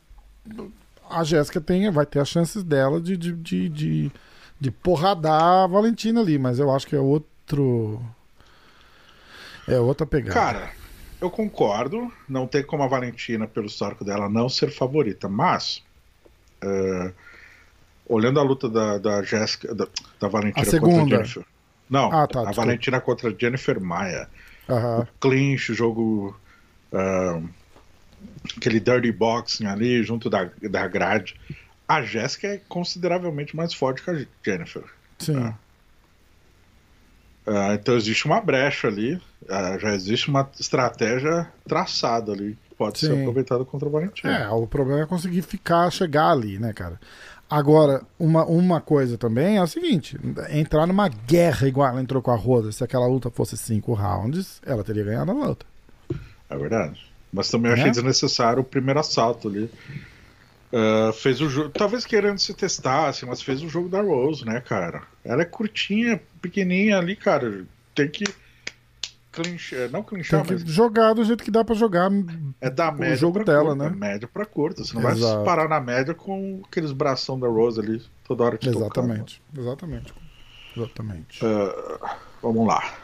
a 1.10 1.24
Jéssica 1.24 1.60
tem, 1.60 1.90
vai 1.90 2.06
ter 2.06 2.20
as 2.20 2.28
chances 2.28 2.62
dela 2.62 3.00
de, 3.00 3.16
de, 3.16 3.32
de, 3.32 3.68
de, 3.68 4.12
de 4.60 4.70
porradar 4.70 5.64
a 5.64 5.66
Valentina 5.66 6.20
ali, 6.20 6.38
mas 6.38 6.58
eu 6.58 6.70
acho 6.70 6.86
que 6.86 6.96
é 6.96 7.00
outro. 7.00 8.00
É 9.66 9.78
outra 9.78 10.06
pegada. 10.06 10.34
Cara, 10.34 10.70
eu 11.20 11.30
concordo. 11.30 12.10
Não 12.28 12.46
tem 12.46 12.62
como 12.62 12.82
a 12.82 12.88
Valentina, 12.88 13.46
pelo 13.46 13.66
histórico 13.66 14.04
dela, 14.04 14.28
não 14.28 14.48
ser 14.48 14.70
favorita, 14.70 15.28
mas. 15.28 15.82
Uh, 16.62 17.12
olhando 18.08 18.40
a 18.40 18.42
luta 18.42 18.68
da, 18.68 18.98
da 18.98 19.22
Jéssica, 19.22 19.74
da, 19.74 19.86
da 20.18 20.28
Valentina 20.28 20.66
a 20.66 20.70
segunda. 20.70 21.00
contra 21.00 21.16
a 21.16 21.22
Jennifer. 21.24 21.44
Não, 21.88 22.06
ah, 22.06 22.26
tá, 22.26 22.40
a 22.40 22.44
desculpa. 22.44 22.52
Valentina 22.52 23.00
contra 23.00 23.30
a 23.30 23.34
Jennifer 23.38 23.80
Maia. 23.80 24.28
Uhum. 24.68 25.00
O 25.00 25.06
clinch, 25.20 25.72
jogo. 25.72 26.38
Uh, 26.92 27.48
aquele 28.56 28.80
dirty 28.80 29.12
boxing 29.12 29.66
ali 29.66 30.02
junto 30.02 30.28
da, 30.28 30.50
da 30.70 30.86
grade. 30.86 31.38
A 31.86 32.02
Jéssica 32.02 32.48
é 32.48 32.60
consideravelmente 32.68 33.56
mais 33.56 33.72
forte 33.72 34.02
que 34.02 34.10
a 34.10 34.26
Jennifer. 34.44 34.84
Sim. 35.18 35.34
Tá? 35.34 35.58
Uh, 37.46 37.72
então 37.72 37.96
existe 37.96 38.26
uma 38.26 38.42
brecha 38.42 38.88
ali, 38.88 39.14
uh, 39.14 39.78
já 39.80 39.94
existe 39.94 40.28
uma 40.28 40.50
estratégia 40.60 41.50
traçada 41.66 42.32
ali 42.32 42.58
que 42.68 42.74
pode 42.74 42.98
Sim. 42.98 43.06
ser 43.06 43.20
aproveitada 43.20 43.64
contra 43.64 43.88
o 43.88 43.90
Valentina. 43.90 44.38
É, 44.38 44.48
o 44.50 44.66
problema 44.66 45.02
é 45.02 45.06
conseguir 45.06 45.40
ficar, 45.40 45.90
chegar 45.90 46.30
ali, 46.30 46.58
né, 46.58 46.74
cara? 46.74 47.00
Agora, 47.48 48.02
uma, 48.18 48.44
uma 48.44 48.80
coisa 48.82 49.16
também 49.16 49.56
é 49.56 49.62
o 49.62 49.66
seguinte: 49.66 50.18
entrar 50.50 50.86
numa 50.86 51.08
guerra 51.08 51.66
igual 51.66 51.88
ela 51.88 52.02
entrou 52.02 52.20
com 52.20 52.30
a 52.30 52.36
Rosa, 52.36 52.70
se 52.70 52.84
aquela 52.84 53.06
luta 53.06 53.30
fosse 53.30 53.56
cinco 53.56 53.94
rounds, 53.94 54.60
ela 54.66 54.84
teria 54.84 55.04
ganhado 55.04 55.30
a 55.30 55.34
luta. 55.34 55.64
É 56.48 56.56
verdade. 56.56 57.06
Mas 57.32 57.50
também 57.50 57.72
achei 57.72 57.88
é? 57.88 57.90
desnecessário 57.90 58.62
o 58.62 58.64
primeiro 58.64 59.00
assalto 59.00 59.48
ali. 59.48 59.70
Uh, 60.70 61.12
fez 61.14 61.40
o 61.40 61.48
jogo, 61.48 61.70
talvez 61.70 62.04
querendo 62.04 62.38
se 62.38 62.52
testar, 62.52 63.08
assim, 63.08 63.24
mas 63.24 63.40
fez 63.40 63.62
o 63.62 63.68
jogo 63.68 63.88
da 63.88 64.02
Rose, 64.02 64.44
né, 64.44 64.60
cara? 64.60 65.02
Ela 65.24 65.42
é 65.42 65.46
curtinha, 65.46 66.20
pequenininha 66.42 66.98
ali, 66.98 67.16
cara. 67.16 67.64
Tem 67.94 68.08
que 68.08 68.24
clinchar, 69.32 69.90
não 69.90 70.02
clinchar, 70.02 70.44
Tem 70.44 70.58
que 70.58 70.64
mas... 70.64 70.72
jogar 70.72 71.14
do 71.14 71.24
jeito 71.24 71.42
que 71.42 71.50
dá 71.50 71.64
para 71.64 71.74
jogar. 71.74 72.10
É 72.60 72.68
da 72.68 72.92
média 72.92 73.14
o 73.14 73.18
jogo 73.18 73.44
dela, 73.44 73.74
curta, 73.76 73.90
né? 73.90 73.96
Média 73.96 74.28
para 74.28 74.44
curta. 74.44 74.84
Você 74.84 74.94
não 74.94 75.10
Exato. 75.10 75.36
vai 75.36 75.44
parar 75.44 75.68
na 75.68 75.80
média 75.80 76.14
com 76.14 76.62
aqueles 76.66 76.92
bração 76.92 77.38
da 77.38 77.46
Rose 77.46 77.80
ali 77.80 78.02
toda 78.24 78.44
hora 78.44 78.58
que 78.58 78.68
Exatamente. 78.68 79.42
Exatamente. 79.56 80.14
Exatamente. 80.76 81.44
Uh, 81.44 82.08
vamos 82.42 82.66
lá. 82.66 82.94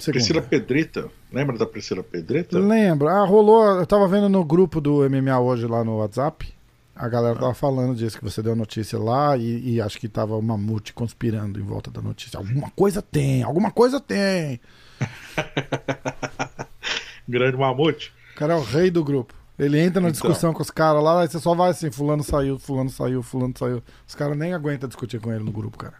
Segunda. 0.00 0.12
Priscila 0.12 0.42
Pedrita. 0.42 1.08
Lembra 1.34 1.58
da 1.58 1.66
Priscila 1.66 2.04
Pedrita? 2.04 2.56
Lembro. 2.56 3.08
Ah, 3.08 3.24
rolou. 3.24 3.80
Eu 3.80 3.86
tava 3.86 4.06
vendo 4.06 4.28
no 4.28 4.44
grupo 4.44 4.80
do 4.80 5.00
MMA 5.10 5.40
hoje 5.40 5.66
lá 5.66 5.82
no 5.82 5.98
WhatsApp. 5.98 6.54
A 6.94 7.08
galera 7.08 7.34
tava 7.34 7.54
falando 7.54 7.96
disso, 7.96 8.16
que 8.16 8.22
você 8.22 8.40
deu 8.40 8.54
notícia 8.54 8.96
lá 8.96 9.36
e, 9.36 9.74
e, 9.74 9.80
acho 9.80 9.98
que 9.98 10.08
tava 10.08 10.36
o 10.36 10.40
Mamute 10.40 10.92
conspirando 10.92 11.58
em 11.58 11.62
volta 11.64 11.90
da 11.90 12.00
notícia. 12.00 12.38
Alguma 12.38 12.70
coisa 12.70 13.02
tem, 13.02 13.42
alguma 13.42 13.72
coisa 13.72 13.98
tem. 13.98 14.60
Grande 17.28 17.56
Mamute. 17.56 18.12
O 18.32 18.38
cara 18.38 18.54
é 18.54 18.56
o 18.56 18.62
rei 18.62 18.92
do 18.92 19.02
grupo. 19.02 19.34
Ele 19.58 19.80
entra 19.80 20.00
na 20.00 20.08
então. 20.08 20.12
discussão 20.12 20.52
com 20.52 20.62
os 20.62 20.70
caras 20.70 21.02
lá, 21.02 21.22
aí 21.22 21.28
você 21.28 21.40
só 21.40 21.52
vai 21.52 21.70
assim, 21.70 21.90
fulano 21.90 22.22
saiu, 22.22 22.60
fulano 22.60 22.90
saiu, 22.90 23.24
fulano 23.24 23.54
saiu. 23.58 23.82
Os 24.06 24.14
caras 24.14 24.38
nem 24.38 24.54
aguentam 24.54 24.88
discutir 24.88 25.20
com 25.20 25.32
ele 25.32 25.42
no 25.42 25.50
grupo, 25.50 25.76
cara. 25.76 25.94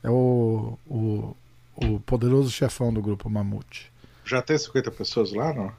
É 0.00 0.10
o, 0.10 0.78
o, 0.86 1.36
o 1.74 1.98
poderoso 2.06 2.52
chefão 2.52 2.92
do 2.92 3.02
grupo 3.02 3.28
Mamute. 3.28 3.89
Já 4.24 4.42
tem 4.42 4.56
50 4.56 4.90
pessoas 4.90 5.32
lá, 5.32 5.52
não? 5.52 5.72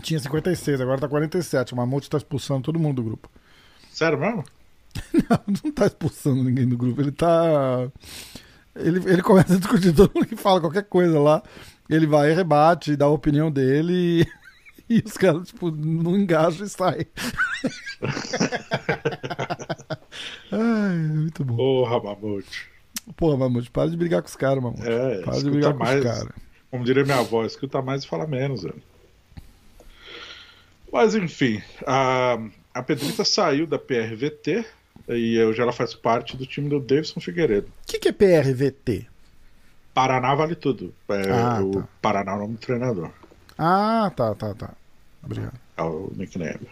Tinha 0.00 0.18
56, 0.18 0.80
agora 0.80 1.00
tá 1.00 1.08
47. 1.08 1.74
O 1.74 1.76
Mamute 1.76 2.08
tá 2.08 2.16
expulsando 2.16 2.62
todo 2.62 2.78
mundo 2.78 2.96
do 2.96 3.02
grupo. 3.02 3.30
Sério 3.90 4.18
mesmo? 4.18 4.44
não, 5.12 5.40
não 5.64 5.72
tá 5.72 5.86
expulsando 5.86 6.42
ninguém 6.42 6.68
do 6.68 6.76
grupo. 6.76 7.00
Ele 7.00 7.12
tá. 7.12 7.88
Ele, 8.74 8.98
ele 9.10 9.22
começa 9.22 9.54
a 9.54 9.58
discutir 9.58 9.94
todo 9.94 10.12
mundo 10.14 10.26
que 10.26 10.36
fala 10.36 10.60
qualquer 10.60 10.84
coisa 10.84 11.18
lá. 11.18 11.42
Ele 11.90 12.06
vai, 12.06 12.32
rebate, 12.32 12.96
dá 12.96 13.04
a 13.04 13.10
opinião 13.10 13.50
dele 13.50 14.26
e, 14.88 14.96
e 14.96 15.02
os 15.04 15.16
caras, 15.16 15.48
tipo, 15.48 15.70
não 15.70 16.16
engajam 16.16 16.64
e 16.64 16.70
saem. 16.70 17.06
Ai, 20.50 20.96
muito 20.96 21.44
bom. 21.44 21.56
Porra, 21.56 22.02
Mamute. 22.02 22.70
Porra, 23.16 23.36
Mamute, 23.36 23.70
para 23.70 23.90
de 23.90 23.96
brigar 23.96 24.22
com 24.22 24.28
os 24.28 24.36
caras, 24.36 24.62
Mamute. 24.62 24.88
É, 24.88 25.22
para 25.22 25.38
de 25.38 25.50
brigar 25.50 25.74
mais, 25.74 26.02
com 26.02 26.08
os 26.08 26.18
caras. 26.18 26.51
Como 26.72 26.84
diria 26.84 27.04
minha 27.04 27.18
avó, 27.18 27.44
escuta 27.44 27.82
mais 27.82 28.02
e 28.02 28.06
fala 28.06 28.26
menos, 28.26 28.62
velho. 28.62 28.82
Mas 30.90 31.14
enfim, 31.14 31.60
a, 31.86 32.38
a 32.72 32.82
Pedrita 32.82 33.26
saiu 33.26 33.66
da 33.66 33.78
PRVT 33.78 34.64
e 35.06 35.38
hoje 35.42 35.60
ela 35.60 35.70
faz 35.70 35.94
parte 35.94 36.34
do 36.34 36.46
time 36.46 36.70
do 36.70 36.80
Davidson 36.80 37.20
Figueiredo. 37.20 37.66
O 37.66 37.86
que, 37.86 37.98
que 37.98 38.08
é 38.08 38.12
PRVT? 38.12 39.06
Paraná 39.92 40.34
vale 40.34 40.54
tudo. 40.54 40.94
É 41.10 41.30
ah, 41.30 41.60
o 41.62 41.72
tá. 41.72 41.88
Paraná 42.00 42.32
é 42.32 42.36
o 42.36 42.38
nome 42.38 42.54
do 42.54 42.60
treinador. 42.60 43.10
Ah, 43.58 44.10
tá, 44.16 44.34
tá, 44.34 44.54
tá. 44.54 44.70
Obrigado. 45.22 45.60
É 45.76 45.82
o 45.82 46.10
nickname. 46.16 46.70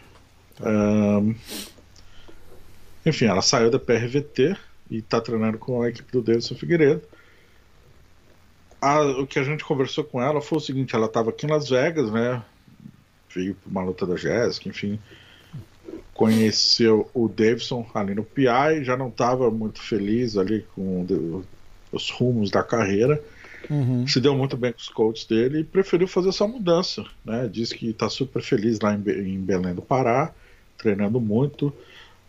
Tá. 0.57 0.67
Um, 0.67 1.35
enfim, 3.05 3.27
ela 3.27 3.43
saiu 3.43 3.71
da 3.71 3.79
PRVT 3.79 4.57
e 4.91 5.03
tá 5.03 5.21
treinando 5.21 5.59
com 5.59 5.83
a 5.83 5.91
equipe 5.91 6.11
do 6.11 6.23
Davidson 6.23 6.55
Figueiredo 6.55 7.03
a, 8.81 9.03
o 9.03 9.27
que 9.27 9.39
a 9.39 9.43
gente 9.43 9.65
conversou 9.65 10.05
com 10.05 10.21
ela 10.21 10.41
foi 10.41 10.59
o 10.59 10.61
seguinte: 10.61 10.95
ela 10.95 11.07
estava 11.07 11.31
aqui 11.31 11.47
em 11.47 11.51
Las 11.51 11.69
Vegas, 11.69 12.11
né? 12.11 12.43
Veio 13.35 13.55
para 13.55 13.71
uma 13.71 13.85
luta 13.85 14.07
da 14.07 14.17
Jéssica, 14.17 14.69
enfim. 14.69 14.99
Conheceu 16.15 17.09
o 17.15 17.29
Davidson 17.29 17.89
ali 17.95 18.15
no 18.15 18.25
PI, 18.25 18.85
já 18.85 18.97
não 18.97 19.09
estava 19.09 19.51
muito 19.51 19.81
feliz 19.81 20.37
ali 20.37 20.67
com 20.75 21.43
os 21.93 22.11
rumos 22.11 22.51
da 22.51 22.63
carreira. 22.63 23.23
Uhum. 23.69 24.07
Se 24.07 24.21
deu 24.21 24.37
muito 24.37 24.57
bem 24.57 24.73
com 24.73 24.79
os 24.79 24.89
coaches 24.89 25.27
dele 25.27 25.61
e 25.61 25.65
preferiu 25.65 26.09
fazer 26.09 26.31
essa 26.31 26.47
mudança. 26.47 27.05
Né? 27.25 27.49
Diz 27.51 27.73
que 27.73 27.91
está 27.91 28.09
super 28.09 28.43
feliz 28.43 28.81
lá 28.81 28.95
em 28.95 29.39
Belém 29.41 29.75
do 29.75 29.83
Pará, 29.83 30.33
treinando 30.77 31.21
muito 31.21 31.73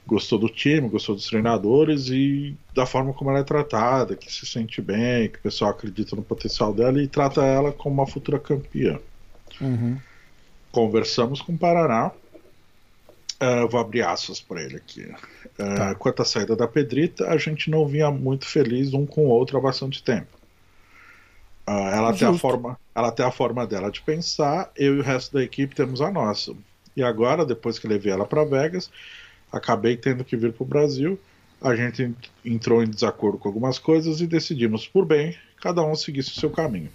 gostou 0.06 0.40
do 0.40 0.50
time, 0.50 0.90
gostou 0.90 1.16
dos 1.16 1.28
treinadores 1.28 2.08
e 2.10 2.56
da 2.74 2.86
forma 2.86 3.14
como 3.14 3.30
ela 3.30 3.40
é 3.40 3.44
tratada, 3.44 4.16
que 4.16 4.32
se 4.32 4.46
sente 4.46 4.82
bem, 4.82 5.30
que 5.30 5.38
o 5.38 5.42
pessoal 5.42 5.72
acredita 5.72 6.16
no 6.16 6.24
potencial 6.24 6.74
dela 6.74 7.02
e 7.02 7.08
trata 7.08 7.44
ela 7.44 7.72
como 7.72 7.96
uma 7.96 8.08
futura 8.08 8.40
campeã. 8.40 9.00
Uhum. 9.60 9.98
Conversamos 10.72 11.42
com 11.42 11.54
o 11.54 11.58
Paraná 11.58 12.12
Uh, 13.42 13.68
vou 13.68 13.82
abrir 13.82 14.04
aspas 14.04 14.40
para 14.40 14.62
ele 14.62 14.78
aqui. 14.78 15.02
Uh, 15.02 15.76
tá. 15.76 15.96
Quanto 15.96 16.22
à 16.22 16.26
saída 16.26 16.56
da 16.56 16.68
Pedrita, 16.68 17.28
a 17.28 17.38
gente 17.38 17.72
não 17.72 17.88
vinha 17.88 18.12
muito 18.12 18.46
feliz 18.46 18.94
um 18.94 19.04
com 19.04 19.26
o 19.26 19.30
outro 19.30 19.58
há 19.58 19.62
bastante 19.62 20.04
tempo. 20.04 20.28
Uh, 21.68 21.72
ela, 21.72 22.14
tem 22.14 22.28
a 22.28 22.34
forma, 22.36 22.80
ela 22.94 23.12
tem 23.12 23.26
a 23.26 23.32
forma 23.32 23.66
dela 23.66 23.90
de 23.90 24.00
pensar, 24.02 24.72
eu 24.76 24.98
e 24.98 25.00
o 25.00 25.02
resto 25.02 25.34
da 25.34 25.44
equipe 25.44 25.74
temos 25.74 26.02
a 26.02 26.12
nossa. 26.12 26.54
E 26.96 27.02
agora, 27.02 27.44
depois 27.44 27.80
que 27.80 27.88
levei 27.88 28.14
ela 28.14 28.28
para 28.28 28.46
Vegas, 28.46 28.92
acabei 29.52 29.98
tendo 29.98 30.24
que 30.24 30.38
vir 30.38 30.54
para 30.54 30.64
o 30.64 30.68
Brasil. 30.68 31.20
A 31.62 31.76
gente 31.76 32.16
entrou 32.44 32.82
em 32.82 32.90
desacordo 32.90 33.38
com 33.38 33.48
algumas 33.48 33.78
coisas 33.78 34.20
e 34.22 34.28
decidimos, 34.28 34.88
por 34.88 35.06
bem, 35.06 35.38
cada 35.62 35.84
um 35.84 35.96
seguisse 35.96 36.32
o 36.32 36.40
seu 36.40 36.50
caminho. 36.50 36.90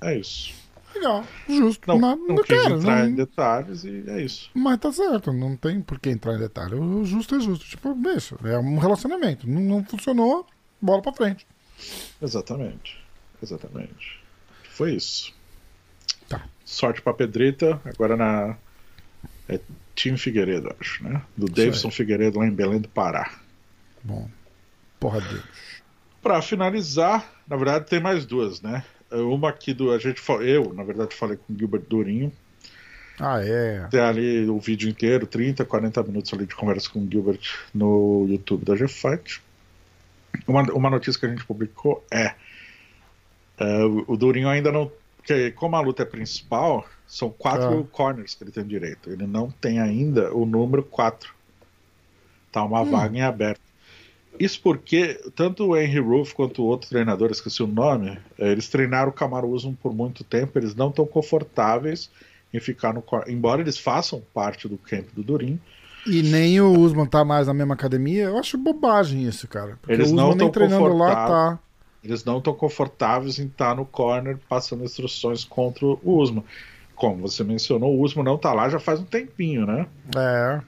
É 0.00 0.16
isso. 0.16 0.54
Legal, 0.94 1.24
justo. 1.48 1.86
Não, 1.86 1.98
não, 1.98 2.16
não 2.16 2.36
quis 2.42 2.62
cara, 2.62 2.74
entrar 2.74 3.00
não... 3.00 3.08
em 3.08 3.14
detalhes 3.14 3.84
e 3.84 4.04
é 4.06 4.22
isso. 4.22 4.50
Mas 4.54 4.78
tá 4.78 4.92
certo, 4.92 5.32
não 5.32 5.56
tem 5.56 5.80
por 5.80 5.98
que 5.98 6.10
entrar 6.10 6.34
em 6.34 6.38
detalhes. 6.38 6.78
O 6.78 7.04
justo 7.04 7.34
é 7.36 7.40
justo. 7.40 7.64
Tipo, 7.64 7.94
deixa, 7.94 8.36
é 8.44 8.58
um 8.58 8.78
relacionamento. 8.78 9.48
Não, 9.48 9.60
não 9.60 9.84
funcionou, 9.84 10.46
bola 10.80 11.02
pra 11.02 11.12
frente. 11.12 11.46
Exatamente. 12.20 12.98
Exatamente. 13.42 14.20
Foi 14.70 14.94
isso. 14.94 15.32
Tá. 16.28 16.44
Sorte 16.64 17.02
pra 17.02 17.14
Pedrita, 17.14 17.80
agora 17.84 18.16
na. 18.16 18.56
É 19.48 19.60
Tim 19.98 20.16
Figueiredo, 20.16 20.72
acho, 20.80 21.02
né? 21.02 21.20
Do 21.36 21.46
Davidson 21.46 21.90
Figueiredo 21.90 22.38
lá 22.38 22.46
em 22.46 22.52
Belém 22.52 22.80
do 22.80 22.88
Pará. 22.88 23.32
Bom. 24.04 24.30
Porra 25.00 25.20
Deus. 25.20 25.42
Pra 26.22 26.40
finalizar, 26.40 27.28
na 27.48 27.56
verdade 27.56 27.86
tem 27.86 27.98
mais 27.98 28.24
duas, 28.24 28.62
né? 28.62 28.84
Uma 29.10 29.48
aqui 29.48 29.74
do. 29.74 29.90
A 29.90 29.98
gente, 29.98 30.22
eu, 30.42 30.72
na 30.72 30.84
verdade, 30.84 31.16
falei 31.16 31.36
com 31.36 31.52
o 31.52 31.58
Gilbert 31.58 31.82
Durinho. 31.88 32.32
Ah, 33.18 33.42
é. 33.42 33.88
Tem 33.90 33.98
ali 33.98 34.48
o 34.48 34.60
vídeo 34.60 34.88
inteiro, 34.88 35.26
30, 35.26 35.64
40 35.64 36.04
minutos 36.04 36.32
ali 36.32 36.46
de 36.46 36.54
conversa 36.54 36.88
com 36.90 37.00
o 37.00 37.10
Gilbert 37.10 37.40
no 37.74 38.24
YouTube 38.28 38.64
da 38.64 38.76
GFight. 38.76 39.42
Uma, 40.46 40.62
uma 40.72 40.90
notícia 40.90 41.18
que 41.18 41.26
a 41.26 41.28
gente 41.28 41.44
publicou 41.44 42.06
é. 42.08 42.34
Uh, 43.60 44.04
o 44.06 44.16
Durinho 44.16 44.48
ainda 44.48 44.70
não. 44.70 44.92
Porque 45.16 45.50
como 45.50 45.74
a 45.74 45.80
luta 45.80 46.04
é 46.04 46.06
principal, 46.06 46.86
são 47.08 47.30
quatro 47.30 47.80
ah. 47.80 47.84
corners 47.90 48.34
que 48.34 48.44
ele 48.44 48.52
tem 48.52 48.64
direito. 48.64 49.10
Ele 49.10 49.26
não 49.26 49.50
tem 49.50 49.80
ainda 49.80 50.32
o 50.32 50.44
número 50.44 50.82
4. 50.82 51.34
Tá 52.52 52.62
uma 52.62 52.82
hum. 52.82 52.90
vaga 52.90 53.16
em 53.16 53.22
aberto. 53.22 53.60
Isso 54.38 54.60
porque 54.62 55.20
tanto 55.34 55.66
o 55.66 55.76
Henry 55.76 55.98
Roof 55.98 56.32
quanto 56.32 56.62
o 56.62 56.66
outro 56.66 56.88
treinador, 56.88 57.30
esqueci 57.30 57.60
o 57.60 57.66
nome, 57.66 58.18
eh, 58.38 58.52
eles 58.52 58.68
treinaram 58.68 59.08
o 59.08 59.12
Camaro 59.12 59.48
Usman 59.48 59.74
por 59.74 59.92
muito 59.92 60.22
tempo, 60.22 60.56
eles 60.56 60.76
não 60.76 60.90
estão 60.90 61.04
confortáveis 61.04 62.08
em 62.54 62.60
ficar 62.60 62.94
no 62.94 63.02
embora 63.26 63.60
eles 63.60 63.76
façam 63.76 64.22
parte 64.32 64.68
do 64.68 64.78
camp 64.78 65.08
do 65.12 65.24
Durin. 65.24 65.58
E 66.06 66.22
nem 66.22 66.60
o 66.60 66.72
Usman 66.78 67.06
tá 67.06 67.24
mais 67.24 67.48
na 67.48 67.54
mesma 67.54 67.74
academia, 67.74 68.24
eu 68.24 68.38
acho 68.38 68.56
bobagem 68.56 69.24
isso, 69.24 69.48
cara. 69.48 69.76
Porque 69.80 69.92
eles 69.92 70.10
o 70.10 70.14
Usman 70.14 70.28
não 70.28 70.34
nem 70.36 70.50
treinando 70.50 70.96
lá 70.96 71.26
tá. 71.26 71.58
Eles 72.04 72.24
não 72.24 72.38
estão 72.38 72.54
confortáveis 72.54 73.40
em 73.40 73.46
estar 73.46 73.70
tá 73.70 73.74
no 73.74 73.84
corner 73.84 74.38
passando 74.48 74.84
instruções 74.84 75.44
contra 75.44 75.84
o 75.84 76.00
Usman. 76.04 76.44
Como 76.98 77.28
você 77.28 77.44
mencionou, 77.44 77.96
o 77.96 78.02
Usman 78.02 78.24
não 78.24 78.36
tá 78.36 78.52
lá 78.52 78.68
já 78.68 78.80
faz 78.80 78.98
um 78.98 79.04
tempinho, 79.04 79.64
né? 79.64 79.86
É. 80.16 80.60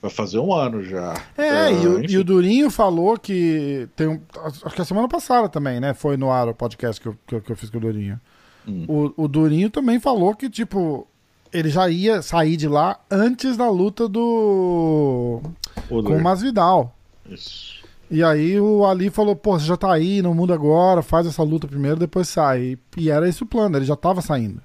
Vai 0.00 0.10
fazer 0.10 0.38
um 0.38 0.52
ano 0.54 0.84
já. 0.84 1.14
É, 1.36 1.70
uh, 1.70 1.82
e, 1.82 1.86
o, 1.86 2.10
e, 2.10 2.18
o, 2.18 2.24
Durinho 2.24 2.70
falou 2.70 3.18
que. 3.18 3.88
Tem 3.96 4.06
um, 4.06 4.20
acho 4.44 4.74
que 4.74 4.82
a 4.82 4.84
semana 4.84 5.08
passada 5.08 5.48
também, 5.48 5.80
né? 5.80 5.92
Foi 5.92 6.16
no 6.16 6.30
ar 6.30 6.46
o 6.48 6.54
podcast 6.54 7.00
que 7.00 7.08
eu, 7.08 7.16
que 7.26 7.34
eu, 7.34 7.40
que 7.40 7.50
eu 7.50 7.56
fiz 7.56 7.70
com 7.70 7.78
o 7.78 7.80
Durinho. 7.80 8.20
Hum. 8.68 8.84
O, 8.86 9.24
o 9.24 9.28
Durinho 9.28 9.68
também 9.70 9.98
falou 9.98 10.34
que, 10.34 10.48
tipo, 10.48 11.08
ele 11.52 11.70
já 11.70 11.88
ia 11.88 12.20
sair 12.20 12.56
de 12.56 12.68
lá 12.68 13.00
antes 13.10 13.56
da 13.56 13.68
luta 13.68 14.06
do. 14.08 15.40
Com 15.88 16.00
o 16.00 16.22
Masvidal. 16.22 16.94
Isso. 17.28 17.82
E 18.10 18.22
aí 18.22 18.60
o 18.60 18.84
Ali 18.84 19.10
falou, 19.10 19.34
pô, 19.34 19.58
você 19.58 19.64
já 19.64 19.76
tá 19.76 19.92
aí 19.92 20.20
no 20.20 20.34
mundo 20.34 20.52
agora, 20.52 21.02
faz 21.02 21.26
essa 21.26 21.42
luta 21.42 21.66
primeiro, 21.66 21.98
depois 21.98 22.28
sai. 22.28 22.78
E 22.96 23.10
era 23.10 23.28
esse 23.28 23.42
o 23.42 23.46
plano, 23.46 23.76
ele 23.76 23.84
já 23.84 23.96
tava 23.96 24.20
saindo. 24.20 24.60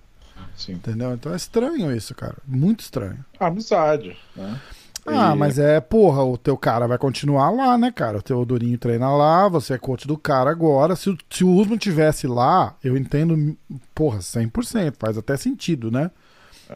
Sim. 0.60 0.74
Entendeu? 0.74 1.14
Então 1.14 1.32
é 1.32 1.38
estranho 1.38 1.96
isso, 1.96 2.14
cara. 2.14 2.38
Muito 2.46 2.82
estranho. 2.82 3.24
Amizade, 3.40 4.16
né? 4.36 4.60
Ah, 5.06 5.32
e... 5.34 5.38
mas 5.38 5.58
é, 5.58 5.80
porra, 5.80 6.24
o 6.24 6.38
teu 6.38 6.58
cara 6.58 6.86
vai 6.86 6.98
continuar 6.98 7.50
lá, 7.50 7.78
né, 7.78 7.92
cara? 7.92 8.18
O 8.18 8.22
teu 8.22 8.46
Durinho 8.46 8.78
treina 8.78 9.10
lá, 9.16 9.48
você 9.48 9.74
é 9.74 9.78
coach 9.78 10.06
do 10.06 10.18
cara 10.18 10.52
agora. 10.52 10.96
Se, 10.96 11.18
se 11.30 11.44
o 11.44 11.50
Usman 11.50 11.78
tivesse 11.78 12.28
lá, 12.28 12.76
eu 12.84 12.98
entendo, 12.98 13.58
porra, 13.96 14.20
100%, 14.20 14.96
faz 15.00 15.18
até 15.18 15.38
sentido, 15.38 15.90
né? 15.90 16.12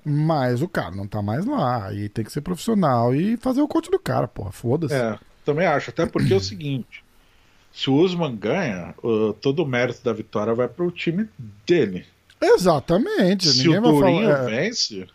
Mas 0.03 0.61
o 0.61 0.67
cara 0.67 0.95
não 0.95 1.05
tá 1.05 1.21
mais 1.21 1.45
lá, 1.45 1.93
e 1.93 2.09
tem 2.09 2.25
que 2.25 2.31
ser 2.31 2.41
profissional 2.41 3.13
e 3.13 3.37
fazer 3.37 3.61
o 3.61 3.67
coach 3.67 3.91
do 3.91 3.99
cara, 3.99 4.27
porra, 4.27 4.51
foda-se. 4.51 4.95
É, 4.95 5.19
também 5.45 5.67
acho, 5.67 5.91
até 5.91 6.05
porque 6.07 6.33
é 6.33 6.37
o 6.37 6.39
seguinte, 6.39 7.03
se 7.71 7.89
o 7.89 7.95
Usman 7.95 8.35
ganha, 8.35 8.95
todo 9.41 9.63
o 9.63 9.67
mérito 9.67 10.03
da 10.03 10.13
vitória 10.13 10.55
vai 10.55 10.67
pro 10.67 10.89
time 10.89 11.27
dele. 11.65 12.05
Exatamente. 12.45 13.47
Se 13.47 13.69
o 13.69 13.81
Durinho 13.81 14.27
falar, 14.27 14.49
é... 14.51 14.63
vence, 14.63 15.07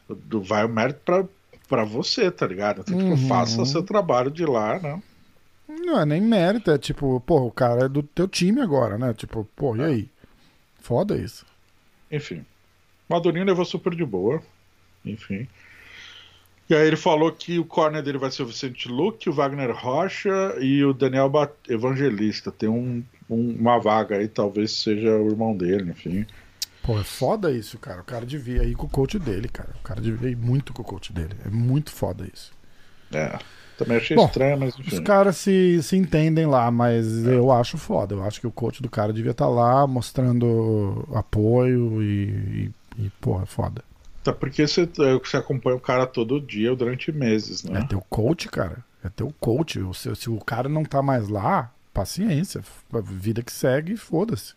vai 0.42 0.64
o 0.64 0.68
mérito 0.68 1.00
pra, 1.04 1.24
para 1.68 1.84
você, 1.84 2.30
tá 2.30 2.46
ligado? 2.46 2.80
Então, 2.80 2.96
tipo, 2.96 3.10
uhum. 3.10 3.28
faça 3.28 3.64
seu 3.64 3.82
trabalho 3.82 4.30
de 4.30 4.44
lá, 4.44 4.78
né? 4.78 5.02
Não 5.68 6.00
é 6.00 6.06
nem 6.06 6.20
mérito, 6.20 6.70
é 6.70 6.78
tipo, 6.78 7.20
pô, 7.20 7.42
o 7.42 7.52
cara 7.52 7.84
é 7.84 7.88
do 7.88 8.02
teu 8.02 8.26
time 8.26 8.60
agora, 8.60 8.96
né? 8.96 9.12
Tipo, 9.12 9.46
pô, 9.54 9.76
e 9.76 9.80
é. 9.80 9.84
aí? 9.84 10.08
Foda 10.80 11.16
isso. 11.16 11.44
Enfim. 12.10 12.44
Madurinho 13.08 13.44
levou 13.44 13.64
super 13.64 13.94
de 13.94 14.04
boa. 14.04 14.42
Enfim. 15.04 15.46
E 16.68 16.74
aí 16.74 16.86
ele 16.86 16.96
falou 16.96 17.32
que 17.32 17.58
o 17.58 17.64
corner 17.64 18.02
dele 18.02 18.18
vai 18.18 18.30
ser 18.30 18.42
o 18.42 18.46
Vicente 18.46 18.88
Luque, 18.88 19.30
o 19.30 19.32
Wagner 19.32 19.74
Rocha 19.74 20.56
e 20.60 20.84
o 20.84 20.92
Daniel 20.92 21.30
Evangelista. 21.66 22.52
Tem 22.52 22.68
um, 22.68 23.02
um, 23.28 23.56
uma 23.58 23.78
vaga 23.78 24.16
aí, 24.18 24.28
talvez 24.28 24.72
seja 24.72 25.16
o 25.16 25.30
irmão 25.30 25.56
dele, 25.56 25.90
enfim. 25.90 26.26
Pô, 26.88 26.98
é 26.98 27.04
foda 27.04 27.52
isso, 27.52 27.76
cara. 27.76 28.00
O 28.00 28.04
cara 28.04 28.24
devia 28.24 28.64
ir 28.64 28.74
com 28.74 28.86
o 28.86 28.88
coach 28.88 29.18
dele, 29.18 29.46
cara. 29.46 29.68
O 29.78 29.82
cara 29.82 30.00
devia 30.00 30.30
ir 30.30 30.36
muito 30.36 30.72
com 30.72 30.80
o 30.80 30.84
coach 30.84 31.12
dele. 31.12 31.36
É 31.44 31.50
muito 31.50 31.92
foda 31.92 32.26
isso. 32.32 32.50
É. 33.12 33.38
Também 33.76 33.98
achei 33.98 34.16
Bom, 34.16 34.24
estranho, 34.24 34.58
mas 34.58 34.78
enfim. 34.78 34.96
Os 34.96 35.00
caras 35.00 35.36
se, 35.36 35.82
se 35.82 35.98
entendem 35.98 36.46
lá, 36.46 36.70
mas 36.70 37.26
é. 37.26 37.36
eu 37.36 37.52
acho 37.52 37.76
foda. 37.76 38.14
Eu 38.14 38.24
acho 38.24 38.40
que 38.40 38.46
o 38.46 38.50
coach 38.50 38.80
do 38.80 38.88
cara 38.88 39.12
devia 39.12 39.32
estar 39.32 39.44
tá 39.44 39.50
lá 39.50 39.86
mostrando 39.86 41.06
apoio 41.12 42.02
e, 42.02 42.70
e, 42.96 43.04
e 43.04 43.10
porra, 43.20 43.42
é 43.42 43.46
foda. 43.46 43.84
Tá 44.24 44.32
porque 44.32 44.66
você, 44.66 44.84
é, 44.84 45.18
você 45.18 45.36
acompanha 45.36 45.76
o 45.76 45.80
cara 45.80 46.06
todo 46.06 46.40
dia 46.40 46.74
durante 46.74 47.12
meses, 47.12 47.64
né? 47.64 47.80
É 47.80 47.86
teu 47.86 48.00
coach, 48.08 48.48
cara. 48.48 48.82
É 49.04 49.10
teu 49.10 49.30
coach. 49.38 49.78
Se, 49.92 50.16
se 50.16 50.30
o 50.30 50.38
cara 50.38 50.70
não 50.70 50.86
tá 50.86 51.02
mais 51.02 51.28
lá, 51.28 51.70
paciência. 51.92 52.62
Vida 53.04 53.42
que 53.42 53.52
segue, 53.52 53.94
foda-se. 53.94 54.54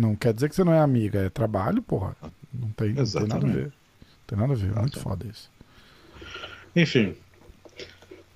Não 0.00 0.16
quer 0.16 0.32
dizer 0.32 0.48
que 0.48 0.54
você 0.54 0.64
não 0.64 0.72
é 0.72 0.80
amiga, 0.80 1.20
é 1.20 1.28
trabalho, 1.28 1.82
porra. 1.82 2.16
Não 2.54 2.70
tem, 2.70 2.94
não 2.94 3.04
tem 3.04 3.26
nada 3.26 3.46
a 3.46 3.50
ver. 3.50 3.64
Não 3.66 3.72
tem 4.26 4.38
nada 4.38 4.52
a 4.54 4.56
ver, 4.56 4.72
é 4.74 4.80
muito 4.80 4.98
foda 4.98 5.26
isso. 5.26 5.50
Enfim, 6.74 7.14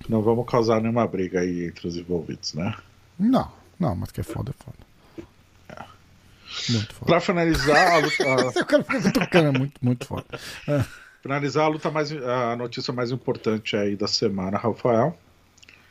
não 0.07 0.21
vamos 0.21 0.45
causar 0.45 0.79
nenhuma 0.79 1.07
briga 1.07 1.39
aí 1.39 1.65
entre 1.65 1.87
os 1.87 1.97
envolvidos, 1.97 2.53
né? 2.53 2.75
Não, 3.17 3.51
não, 3.79 3.95
mas 3.95 4.11
que 4.11 4.21
é 4.21 4.23
foda, 4.23 4.51
é 4.51 4.63
foda. 4.63 4.77
É. 5.69 6.71
Muito 6.71 6.93
foda. 6.93 7.05
Pra 7.07 7.19
finalizar 7.19 7.93
a 7.93 7.97
luta. 7.97 8.61
o 8.61 8.65
cara 8.65 8.83
fica 8.83 9.11
tocando, 9.11 9.47
é 9.47 9.57
muito, 9.57 9.79
muito 9.81 10.05
foda. 10.05 10.25
É. 10.67 10.85
Finalizar 11.23 11.65
a 11.65 11.69
luta 11.69 11.89
mais. 11.89 12.11
A 12.11 12.55
notícia 12.55 12.93
mais 12.93 13.09
importante 13.09 13.75
aí 13.75 13.95
da 13.95 14.07
semana, 14.07 14.59
Rafael. 14.59 15.17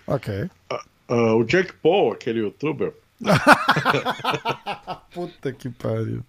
Ok. 0.06 0.48
Uh, 0.70 1.12
uh, 1.12 1.34
o 1.34 1.44
Jake 1.44 1.72
Paul, 1.72 2.12
aquele 2.12 2.38
youtuber, 2.38 2.94
Puta 5.12 5.52
que 5.52 5.68
pariu. 5.70 6.22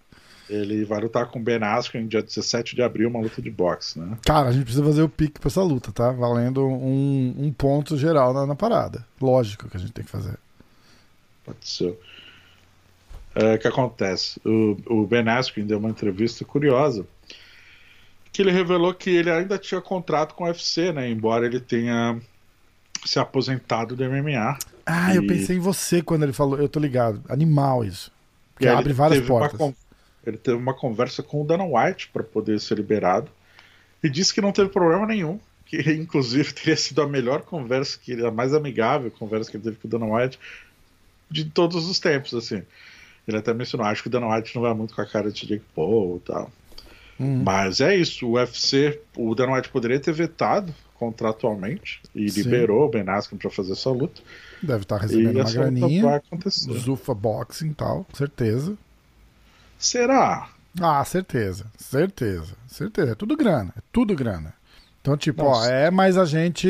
Ele 0.48 0.84
vai 0.84 1.00
lutar 1.00 1.26
com 1.26 1.40
o 1.40 1.42
Ben 1.42 1.62
Askren 1.62 2.06
dia 2.06 2.22
17 2.22 2.76
de 2.76 2.82
abril, 2.82 3.08
uma 3.08 3.20
luta 3.20 3.42
de 3.42 3.50
boxe, 3.50 3.98
né? 3.98 4.16
Cara, 4.24 4.48
a 4.48 4.52
gente 4.52 4.62
precisa 4.62 4.84
fazer 4.84 5.02
o 5.02 5.08
pique 5.08 5.40
pra 5.40 5.48
essa 5.48 5.62
luta, 5.62 5.90
tá? 5.90 6.12
Valendo 6.12 6.64
um, 6.64 7.34
um 7.36 7.52
ponto 7.52 7.96
geral 7.96 8.32
na, 8.32 8.46
na, 8.46 8.54
parada. 8.54 9.04
Lógico 9.20 9.68
que 9.68 9.76
a 9.76 9.80
gente 9.80 9.92
tem 9.92 10.04
que 10.04 10.10
fazer. 10.10 10.38
Pode 11.44 11.68
ser. 11.68 11.98
É, 13.34 13.54
o 13.54 13.58
que 13.58 13.66
acontece? 13.66 14.40
O, 14.44 14.76
o 14.86 15.06
Ben 15.06 15.28
Askren 15.28 15.66
deu 15.66 15.78
uma 15.78 15.90
entrevista 15.90 16.44
curiosa 16.44 17.04
que 18.32 18.42
ele 18.42 18.52
revelou 18.52 18.92
que 18.92 19.08
ele 19.08 19.30
ainda 19.30 19.56
tinha 19.56 19.80
contrato 19.80 20.34
com 20.34 20.44
o 20.44 20.46
UFC, 20.46 20.92
né? 20.92 21.08
Embora 21.08 21.46
ele 21.46 21.58
tenha 21.58 22.20
se 23.02 23.18
aposentado 23.18 23.96
do 23.96 24.04
MMA. 24.04 24.58
Ah, 24.86 25.12
e... 25.12 25.16
eu 25.16 25.26
pensei 25.26 25.56
em 25.56 25.60
você 25.60 26.00
quando 26.00 26.22
ele 26.22 26.32
falou, 26.32 26.58
eu 26.58 26.68
tô 26.68 26.78
ligado. 26.78 27.20
Animal 27.28 27.84
isso. 27.84 28.12
Porque 28.54 28.68
abre 28.68 28.92
várias 28.92 29.26
portas. 29.26 29.58
Uma, 29.60 29.74
ele 30.24 30.36
teve 30.36 30.56
uma 30.56 30.72
conversa 30.72 31.22
com 31.22 31.42
o 31.42 31.44
Dana 31.44 31.64
White 31.64 32.08
para 32.12 32.22
poder 32.22 32.58
ser 32.60 32.76
liberado 32.76 33.28
e 34.02 34.08
disse 34.08 34.32
que 34.32 34.40
não 34.40 34.52
teve 34.52 34.70
problema 34.70 35.06
nenhum. 35.06 35.40
Que 35.66 35.78
inclusive 35.92 36.52
teria 36.54 36.76
sido 36.76 37.02
a 37.02 37.08
melhor 37.08 37.42
conversa, 37.42 37.98
que 38.00 38.12
a 38.24 38.30
mais 38.30 38.54
amigável 38.54 39.10
conversa 39.10 39.50
que 39.50 39.56
ele 39.56 39.64
teve 39.64 39.76
com 39.76 39.88
o 39.88 39.90
Dana 39.90 40.06
White 40.06 40.38
de 41.28 41.44
todos 41.44 41.88
os 41.88 41.98
tempos, 41.98 42.32
assim. 42.34 42.62
Ele 43.26 43.36
até 43.36 43.52
mencionou, 43.52 43.86
acho 43.86 44.02
que 44.02 44.08
o 44.08 44.10
Dana 44.10 44.32
White 44.32 44.54
não 44.54 44.62
vai 44.62 44.72
muito 44.72 44.94
com 44.94 45.02
a 45.02 45.06
cara 45.06 45.30
de 45.32 45.46
Jake 45.46 45.64
Paul 45.74 46.18
e 46.18 46.20
tal. 46.20 46.52
Uhum. 47.18 47.42
Mas 47.42 47.80
é 47.80 47.96
isso, 47.96 48.26
o 48.26 48.32
UFC, 48.32 49.00
o 49.16 49.34
Dana 49.34 49.54
White 49.54 49.70
poderia 49.70 49.98
ter 49.98 50.12
vetado 50.12 50.72
contratualmente 50.98 52.00
e 52.14 52.28
Sim. 52.28 52.42
liberou 52.42 52.86
o 52.86 52.88
Ben 52.88 53.08
Askren 53.08 53.38
para 53.38 53.50
fazer 53.50 53.74
sua 53.74 53.92
luta. 53.92 54.20
Deve 54.62 54.82
estar 54.82 54.96
tá 54.96 55.02
recebendo 55.02 55.40
uma 55.40 55.50
graninha. 55.50 56.02
Vai 56.02 56.16
acontecer. 56.16 56.72
Zufa 56.72 57.14
Boxing 57.14 57.70
e 57.70 57.74
tal, 57.74 58.06
certeza. 58.12 58.76
Será? 59.78 60.48
Ah, 60.80 61.04
certeza, 61.04 61.66
certeza, 61.78 62.54
certeza. 62.66 63.12
É 63.12 63.14
tudo 63.14 63.36
grana, 63.36 63.72
é 63.76 63.80
tudo 63.92 64.14
grana. 64.14 64.54
Então, 65.00 65.16
tipo, 65.16 65.44
ó, 65.44 65.64
é, 65.64 65.90
mas 65.90 66.18
a 66.18 66.24
gente 66.24 66.68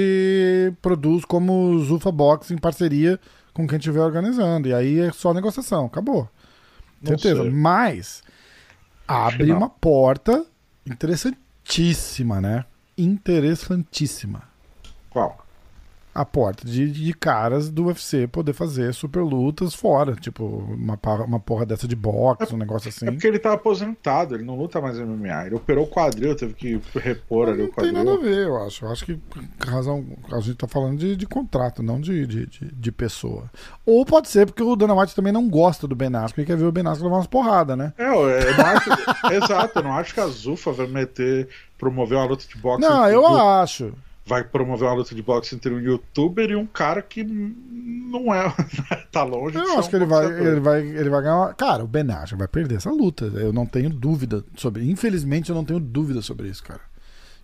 produz 0.83 1.25
como 1.25 1.79
Zufa 1.79 2.13
Box 2.13 2.51
em 2.51 2.59
parceria 2.59 3.19
com 3.55 3.67
quem 3.67 3.79
estiver 3.79 4.01
organizando. 4.01 4.69
E 4.69 4.75
aí 4.75 5.01
é 5.01 5.11
só 5.11 5.33
negociação, 5.33 5.87
acabou. 5.87 6.29
Não 7.01 7.09
certeza. 7.09 7.43
Sei. 7.43 7.51
Mas 7.51 8.23
abre 9.09 9.51
uma 9.51 9.71
porta 9.71 10.45
interessantíssima, 10.87 12.41
né? 12.41 12.67
Interessantíssima. 12.97 14.43
Qual? 15.11 15.46
A 16.17 16.25
porta 16.25 16.67
de, 16.67 16.91
de 16.91 17.13
caras 17.13 17.69
do 17.69 17.87
UFC 17.87 18.27
poder 18.27 18.55
fazer 18.55 18.95
super 18.95 19.21
lutas 19.21 19.75
fora. 19.75 20.15
Tipo, 20.15 20.45
uma, 20.47 20.99
uma 21.27 21.39
porra 21.39 21.67
dessa 21.67 21.87
de 21.87 21.95
boxe, 21.95 22.51
é, 22.51 22.55
um 22.55 22.59
negócio 22.59 22.89
assim. 22.89 23.07
É 23.07 23.11
porque 23.11 23.27
ele 23.27 23.39
tá 23.39 23.53
aposentado, 23.53 24.35
ele 24.35 24.43
não 24.43 24.57
luta 24.57 24.81
mais 24.81 24.99
MMA. 24.99 25.47
Ele 25.47 25.57
operou 25.57 25.85
o 25.85 25.89
quadril, 25.89 26.35
teve 26.35 26.55
que 26.55 26.81
repor 26.95 27.51
ali 27.51 27.65
o 27.65 27.69
quadril. 27.69 27.93
Não 27.93 28.05
tem 28.05 28.15
nada 28.15 28.19
a 28.19 28.23
ver, 28.23 28.47
eu 28.47 28.57
acho. 28.63 28.87
Eu 28.87 28.91
acho 28.91 29.05
que 29.05 29.21
razão, 29.61 30.07
a 30.33 30.41
gente 30.41 30.57
tá 30.57 30.67
falando 30.67 30.99
de, 30.99 31.15
de 31.17 31.27
contrato, 31.27 31.83
não 31.83 32.01
de, 32.01 32.27
de, 32.27 32.47
de, 32.47 32.93
pessoa. 32.93 33.51
Ou 33.85 34.07
pode 34.07 34.29
ser 34.29 34.47
porque 34.47 34.63
o 34.63 34.75
Dana 34.75 34.95
White 34.95 35.15
também 35.15 35.35
não 35.35 35.47
gosta 35.51 35.87
do 35.87 35.95
Ben 35.95 36.15
Askren 36.17 36.45
e 36.45 36.47
quer 36.47 36.57
ver 36.57 36.65
o 36.65 36.73
Ben 36.73 36.87
Askren 36.87 37.05
levar 37.05 37.17
umas 37.17 37.27
porradas, 37.27 37.77
né? 37.77 37.93
É, 37.99 38.09
eu, 38.09 38.27
eu 38.27 38.61
acho, 38.65 38.91
exato, 39.35 39.79
eu 39.81 39.83
não 39.83 39.93
acho 39.93 40.15
que 40.15 40.21
a 40.21 40.27
Zufa 40.29 40.73
vai 40.73 40.87
meter, 40.87 41.47
promover 41.77 42.17
uma 42.17 42.25
luta 42.25 42.47
de 42.49 42.57
boxe. 42.57 42.81
Não, 42.81 43.07
eu 43.11 43.27
acho 43.27 43.93
vai 44.27 44.43
promover 44.43 44.89
uma 44.89 44.95
luta 44.95 45.15
de 45.15 45.23
boxe 45.23 45.55
entre 45.55 45.73
um 45.73 45.79
youtuber 45.79 46.51
e 46.51 46.57
um 46.57 46.67
cara 46.67 47.01
que 47.01 47.23
não 47.23 48.35
é. 48.35 48.53
tá 49.13 49.23
longe 49.23 49.57
Eu 49.57 49.79
acho 49.79 49.87
um 49.87 49.91
que 49.91 49.97
ele 49.97 50.05
vai, 50.05 50.27
ele, 50.27 50.61
vai, 50.61 50.81
ele 50.81 51.09
vai 51.09 51.23
ganhar. 51.23 51.55
Cara, 51.55 51.85
o 51.85 51.87
Ben 51.87 52.05
vai 52.37 52.49
perder 52.49 52.77
essa 52.77 52.91
luta. 52.91 53.27
Eu 53.27 53.53
não 53.53 53.65
tenho 53.65 53.89
dúvida 53.89 54.45
sobre. 54.57 54.91
Infelizmente, 54.91 55.51
eu 55.51 55.55
não 55.55 55.65
tenho 55.65 55.79
dúvida 55.79 56.21
sobre 56.21 56.49
isso, 56.49 56.63
cara. 56.65 56.81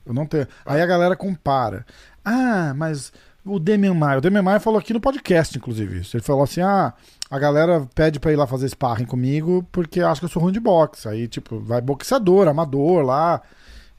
Eu 0.04 0.12
não 0.12 0.26
tenho. 0.26 0.46
Aí 0.66 0.82
a 0.82 0.86
galera 0.86 1.14
compara. 1.14 1.86
Ah, 2.24 2.74
mas 2.76 3.12
o 3.44 3.60
Demian 3.60 3.94
Maia. 3.94 4.18
O 4.18 4.20
Demian 4.20 4.42
Maia 4.42 4.59
falou 4.59 4.80
aqui 4.80 4.92
no 4.92 5.00
podcast, 5.00 5.56
inclusive, 5.56 6.00
isso. 6.00 6.16
Ele 6.16 6.24
falou 6.24 6.42
assim: 6.42 6.62
ah, 6.62 6.92
a 7.30 7.38
galera 7.38 7.88
pede 7.94 8.18
pra 8.18 8.32
ir 8.32 8.36
lá 8.36 8.46
fazer 8.46 8.68
sparring 8.68 9.06
comigo 9.06 9.64
porque 9.70 10.00
acha 10.00 10.20
que 10.20 10.24
eu 10.24 10.30
sou 10.30 10.42
ruim 10.42 10.52
de 10.52 10.60
boxe. 10.60 11.09
Aí, 11.09 11.28
tipo, 11.28 11.60
vai 11.60 11.80
boxeador, 11.80 12.48
amador 12.48 13.04
lá. 13.04 13.40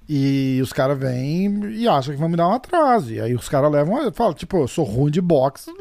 E 0.08 0.60
os 0.62 0.74
caras 0.74 0.98
vêm 0.98 1.72
e 1.72 1.88
acham 1.88 2.14
que 2.14 2.20
vão 2.20 2.30
me 2.30 2.36
dar 2.36 2.48
um 2.48 2.54
atraso. 2.54 3.14
E 3.14 3.22
aí 3.22 3.34
os 3.34 3.48
caras 3.48 3.72
levam. 3.72 4.12
Falam, 4.12 4.34
tipo, 4.34 4.58
eu 4.58 4.68
sou 4.68 4.84
ruim 4.84 5.12
de 5.12 5.22
boxe 5.22 5.72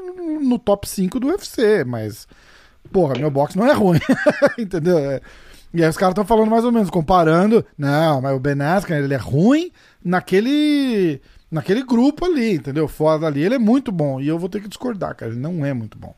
no 0.40 0.58
top 0.58 0.88
5 0.88 1.18
do 1.18 1.28
UFC, 1.28 1.84
mas. 1.84 2.28
Porra, 2.92 3.14
meu 3.18 3.30
boxe 3.30 3.56
não 3.56 3.66
é 3.66 3.72
ruim. 3.72 3.98
Entendeu? 4.58 4.98
É. 4.98 5.20
E 5.74 5.82
aí 5.82 5.88
os 5.88 5.96
caras 5.96 6.12
estão 6.12 6.24
falando 6.24 6.50
mais 6.50 6.64
ou 6.64 6.70
menos, 6.70 6.90
comparando. 6.90 7.64
Não, 7.76 8.20
mas 8.20 8.36
o 8.36 8.40
Ben 8.40 8.60
Askren, 8.60 8.98
ele 8.98 9.14
é 9.14 9.18
ruim 9.18 9.72
naquele. 10.04 11.20
Naquele 11.50 11.82
grupo 11.82 12.24
ali, 12.24 12.54
entendeu? 12.54 12.88
Fora 12.88 13.18
dali, 13.18 13.42
ele 13.42 13.56
é 13.56 13.58
muito 13.58 13.92
bom. 13.92 14.18
E 14.18 14.26
eu 14.26 14.38
vou 14.38 14.48
ter 14.48 14.62
que 14.62 14.68
discordar, 14.68 15.14
cara. 15.14 15.32
Ele 15.32 15.40
não 15.40 15.66
é 15.66 15.74
muito 15.74 15.98
bom. 15.98 16.14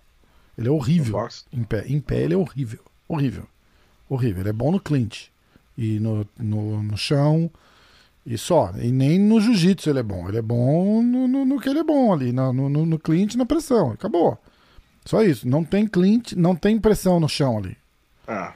Ele 0.57 0.69
é 0.69 0.71
horrível. 0.71 1.29
Em 1.53 1.65
pé. 1.65 1.85
Em 1.89 2.01
pé 2.01 2.19
ele 2.19 2.35
é 2.35 2.37
horrível. 2.37 2.79
Horrível. 3.09 3.45
Horrível. 4.09 4.43
Ele 4.43 4.51
é 4.51 4.53
bom 4.53 4.71
no 4.71 4.79
clinch. 4.79 5.33
E 5.77 5.99
no, 5.99 6.25
no, 6.39 6.83
no 6.85 6.97
chão. 6.97 7.51
E 8.27 8.39
só. 8.39 8.73
E 8.81 8.91
nem 8.91 9.19
no 9.19 9.41
jiu-jitsu 9.41 9.91
ele 9.91 9.99
é 9.99 10.03
bom. 10.03 10.29
Ele 10.29 10.39
é 10.39 10.43
bom 10.43 11.03
no, 11.03 11.29
no, 11.29 11.45
no 11.45 11.61
que 11.61 11.69
ele 11.69 11.81
é 11.81 11.85
bom 11.85 12.13
ali, 12.13 12.33
no, 12.33 12.53
no, 12.53 12.87
no 12.87 12.99
clinch 12.99 13.37
na 13.37 13.45
pressão. 13.45 13.91
Acabou. 13.91 14.39
Só 15.05 15.23
isso. 15.23 15.47
Não 15.47 15.63
tem 15.63 15.87
clinch, 15.87 16.35
não 16.35 16.57
tem 16.57 16.79
pressão 16.79 17.21
no 17.21 17.29
chão 17.29 17.59
ali. 17.59 17.77
Ah. 18.27 18.55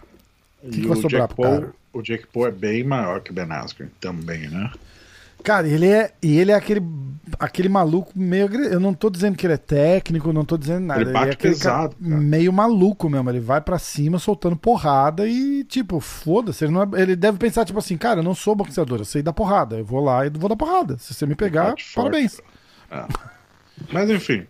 O 0.62 0.70
que, 0.70 0.80
que 0.80 0.88
vai 0.88 0.96
sobrar 0.96 1.22
Jake 1.22 1.34
pro 1.34 1.42
Paul? 1.44 1.74
O 1.92 2.02
Jake 2.02 2.26
Paul 2.26 2.46
é 2.46 2.50
bem 2.50 2.84
maior 2.84 3.20
que 3.20 3.30
o 3.30 3.34
Ben 3.34 3.50
Askren 3.50 3.88
também, 4.00 4.48
né? 4.48 4.70
Cara, 5.42 5.68
ele 5.68 5.86
é. 5.86 6.12
E 6.22 6.38
ele 6.38 6.52
é 6.52 6.54
aquele, 6.54 6.82
aquele 7.38 7.68
maluco 7.68 8.12
meio. 8.14 8.52
Eu 8.64 8.80
não 8.80 8.92
tô 8.92 9.08
dizendo 9.08 9.36
que 9.36 9.46
ele 9.46 9.54
é 9.54 9.58
técnico, 9.58 10.32
não 10.32 10.44
tô 10.44 10.58
dizendo 10.58 10.86
nada. 10.86 11.00
Ele 11.00 11.12
bate 11.12 11.26
ele 11.26 11.32
é 11.32 11.36
pesado. 11.36 11.96
Cara, 11.96 12.16
meio 12.20 12.52
maluco 12.52 13.08
mesmo. 13.08 13.30
Ele 13.30 13.40
vai 13.40 13.60
para 13.60 13.78
cima 13.78 14.18
soltando 14.18 14.56
porrada 14.56 15.26
e, 15.26 15.64
tipo, 15.64 16.00
foda-se. 16.00 16.64
Ele, 16.64 16.74
é, 16.76 17.02
ele 17.02 17.16
deve 17.16 17.38
pensar, 17.38 17.64
tipo 17.64 17.78
assim, 17.78 17.96
cara, 17.96 18.20
eu 18.20 18.24
não 18.24 18.34
sou 18.34 18.54
boxeador, 18.54 18.98
eu 18.98 19.04
sei 19.04 19.22
dar 19.22 19.32
porrada. 19.32 19.78
Eu 19.78 19.84
vou 19.84 20.02
lá 20.02 20.26
e 20.26 20.30
vou 20.30 20.48
dar 20.48 20.56
porrada. 20.56 20.98
Se 20.98 21.14
você 21.14 21.24
me 21.26 21.34
pegar, 21.34 21.74
parabéns. 21.94 22.40
É. 22.90 23.04
Mas 23.92 24.10
enfim. 24.10 24.46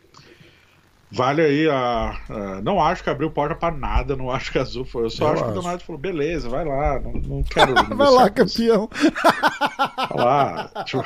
Vale 1.10 1.40
aí 1.40 1.68
a, 1.68 2.20
a, 2.28 2.62
Não 2.62 2.82
acho 2.82 3.02
que 3.02 3.09
abriu 3.09 3.30
porta 3.30 3.55
pra 3.55 3.70
nada, 3.70 4.14
não 4.14 4.30
acho 4.30 4.52
que 4.52 4.59
a 4.59 4.62
Azul 4.62 4.85
foi. 4.85 5.05
Eu 5.05 5.10
só 5.10 5.24
eu 5.24 5.32
acho, 5.32 5.43
acho, 5.43 5.52
que 5.52 5.59
o 5.59 5.62
Donato 5.62 5.85
falou: 5.85 6.01
beleza, 6.01 6.48
vai 6.48 6.64
lá, 6.64 7.01
não, 7.01 7.12
não 7.12 7.43
quero. 7.43 7.74
vai 7.97 8.10
lá, 8.10 8.28
campeão. 8.28 8.89
vai 10.14 10.24
lá, 10.24 10.70
tipo, 10.85 11.05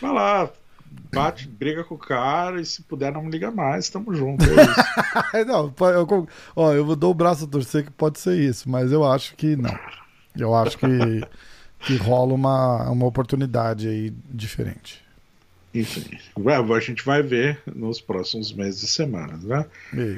vai 0.00 0.12
lá, 0.12 0.50
bate, 1.12 1.48
briga 1.48 1.84
com 1.84 1.94
o 1.94 1.98
cara 1.98 2.60
e 2.60 2.66
se 2.66 2.82
puder 2.82 3.12
não 3.12 3.22
me 3.22 3.30
liga 3.30 3.50
mais, 3.50 3.88
tamo 3.88 4.14
junto. 4.14 4.44
É 5.32 5.44
não, 5.44 5.72
eu, 5.80 6.28
ó, 6.54 6.72
eu 6.72 6.96
dou 6.96 7.10
o 7.10 7.14
braço 7.14 7.44
a 7.44 7.48
torcer 7.48 7.84
que 7.84 7.90
pode 7.90 8.18
ser 8.18 8.38
isso, 8.38 8.68
mas 8.68 8.92
eu 8.92 9.04
acho 9.04 9.34
que 9.36 9.56
não. 9.56 9.74
Eu 10.36 10.54
acho 10.54 10.78
que, 10.78 10.86
que 11.80 11.96
rola 11.96 12.34
uma, 12.34 12.90
uma 12.90 13.06
oportunidade 13.06 13.88
aí 13.88 14.10
diferente. 14.30 15.02
Enfim, 15.72 16.18
a 16.46 16.80
gente 16.80 17.04
vai 17.04 17.22
ver 17.22 17.60
nos 17.64 18.00
próximos 18.00 18.52
meses 18.52 18.82
e 18.82 18.88
semanas, 18.88 19.44
né? 19.44 19.64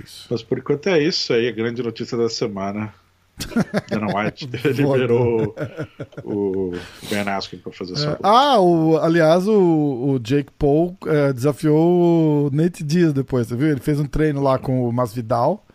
Isso. 0.02 0.26
Mas 0.30 0.42
por 0.42 0.58
enquanto 0.58 0.88
é 0.88 1.02
isso 1.02 1.32
aí, 1.32 1.46
a 1.46 1.52
grande 1.52 1.82
notícia 1.82 2.16
da 2.16 2.28
semana. 2.28 2.92
Dana 3.90 4.06
White 4.14 4.46
liberou 4.46 5.54
o 6.22 6.72
Ben 7.10 7.20
Askren 7.20 7.60
para 7.60 7.72
fazer 7.72 7.96
sua. 7.96 8.12
É, 8.12 8.18
ah, 8.22 8.60
o, 8.60 8.98
aliás, 8.98 9.48
o, 9.48 10.12
o 10.12 10.18
Jake 10.18 10.52
Paul 10.58 10.96
é, 11.06 11.32
desafiou 11.32 12.46
o 12.46 12.50
Nate 12.52 12.84
Diaz 12.84 13.12
depois, 13.12 13.46
você 13.46 13.56
viu? 13.56 13.68
Ele 13.68 13.80
fez 13.80 13.98
um 13.98 14.06
treino 14.06 14.42
lá 14.42 14.58
com 14.58 14.86
o 14.86 14.92
Masvidal. 14.92 15.66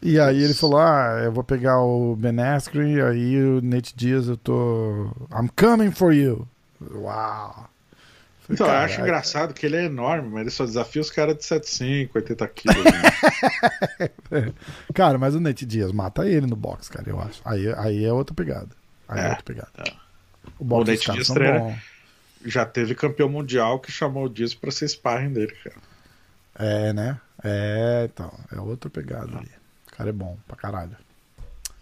E 0.00 0.20
aí 0.20 0.42
ele 0.42 0.54
falou: 0.54 0.78
Ah, 0.78 1.22
eu 1.24 1.32
vou 1.32 1.42
pegar 1.42 1.80
o 1.80 2.14
Ben 2.14 2.38
Askren. 2.38 2.94
E 2.94 3.00
aí 3.00 3.42
o 3.42 3.60
Nate 3.60 3.96
Diaz, 3.96 4.28
eu 4.28 4.36
tô. 4.36 5.10
I'm 5.32 5.48
coming 5.56 5.90
for 5.90 6.12
you. 6.12 6.46
Uau! 6.94 7.68
Então, 8.50 8.66
eu 8.66 8.72
acho 8.72 9.00
engraçado 9.00 9.52
que 9.52 9.66
ele 9.66 9.76
é 9.76 9.84
enorme, 9.84 10.30
mas 10.30 10.40
ele 10.40 10.50
só 10.50 10.64
desafia 10.64 11.02
os 11.02 11.10
caras 11.10 11.36
de 11.36 11.44
75, 11.44 12.16
80 12.16 12.48
quilos. 12.48 12.84
Né? 12.84 14.52
cara, 14.94 15.18
mas 15.18 15.34
o 15.34 15.40
Nate 15.40 15.66
Dias 15.66 15.92
mata 15.92 16.26
ele 16.26 16.46
no 16.46 16.56
box, 16.56 16.88
cara, 16.88 17.10
eu 17.10 17.20
acho. 17.20 17.42
Aí, 17.44 17.72
aí 17.76 18.04
é 18.04 18.12
outra 18.12 18.34
pegada. 18.34 18.70
Aí 19.06 19.20
é, 19.20 19.26
é 19.26 19.28
outra 19.28 19.44
pegada. 19.44 19.72
É. 19.78 19.92
O, 20.58 20.64
box 20.64 20.88
o 20.88 20.92
Nate 20.92 21.12
Dias 21.12 21.28
já 22.44 22.64
teve 22.64 22.94
campeão 22.94 23.28
mundial 23.28 23.78
que 23.80 23.92
chamou 23.92 24.24
o 24.24 24.28
Dias 24.28 24.54
pra 24.54 24.70
ser 24.70 24.88
sparring 24.88 25.32
dele, 25.32 25.54
cara. 25.62 25.76
É, 26.58 26.92
né? 26.92 27.20
É, 27.44 28.08
então. 28.10 28.32
É 28.52 28.60
outra 28.60 28.88
pegada 28.88 29.36
ali. 29.36 29.50
O 29.86 29.96
cara 29.96 30.10
é 30.10 30.12
bom 30.12 30.38
pra 30.46 30.56
caralho. 30.56 30.96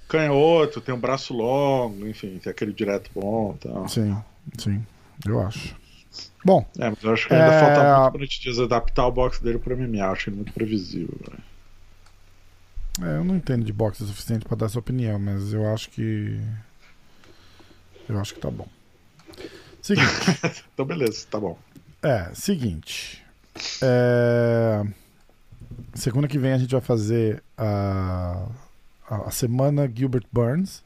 Canhoto, 0.09 0.81
tem 0.81 0.95
um 0.95 1.01
braço 1.01 1.35
longo, 1.35 2.07
enfim, 2.07 2.39
tem 2.39 2.51
aquele 2.51 2.73
direto 2.73 3.11
bom. 3.15 3.57
Então. 3.59 3.89
Sim, 3.89 4.17
sim, 4.57 4.87
eu 5.27 5.41
acho. 5.41 5.75
Bom. 6.47 6.65
É, 6.79 6.91
mas 6.91 7.03
eu 7.03 7.13
acho 7.13 7.27
que 7.27 7.35
ainda 7.35 7.53
é... 7.53 7.61
falta 7.61 8.01
muito 8.01 8.13
pra 8.13 8.25
gente 8.25 8.63
adaptar 8.63 9.07
o 9.09 9.11
boxe 9.11 9.43
dele 9.43 9.59
pro 9.59 9.77
MMA. 9.77 9.99
Eu 9.99 10.13
acho 10.13 10.31
ele 10.31 10.37
muito 10.37 10.53
previsível. 10.53 11.19
É, 13.03 13.17
eu 13.17 13.25
não 13.25 13.35
entendo 13.35 13.65
de 13.65 13.73
boxe 13.73 14.05
o 14.05 14.07
suficiente 14.07 14.45
para 14.47 14.59
dar 14.59 14.67
essa 14.67 14.79
opinião, 14.79 15.19
mas 15.19 15.53
eu 15.53 15.69
acho 15.75 15.91
que. 15.91 16.41
Eu 18.09 18.21
acho 18.21 18.33
que 18.33 18.39
tá 18.39 18.49
bom. 18.49 18.69
Seguinte. 19.83 20.07
então, 20.73 20.87
beleza, 20.87 21.27
tá 21.29 21.41
bom. 21.41 21.59
É, 22.01 22.31
seguinte. 22.33 23.25
É... 23.83 24.85
Segunda 25.95 26.29
que 26.29 26.39
vem 26.39 26.53
a 26.53 26.59
gente 26.59 26.71
vai 26.71 26.81
fazer 26.81 27.43
a, 27.59 28.47
a 29.11 29.31
semana 29.33 29.91
Gilbert 29.93 30.27
Burns. 30.33 30.85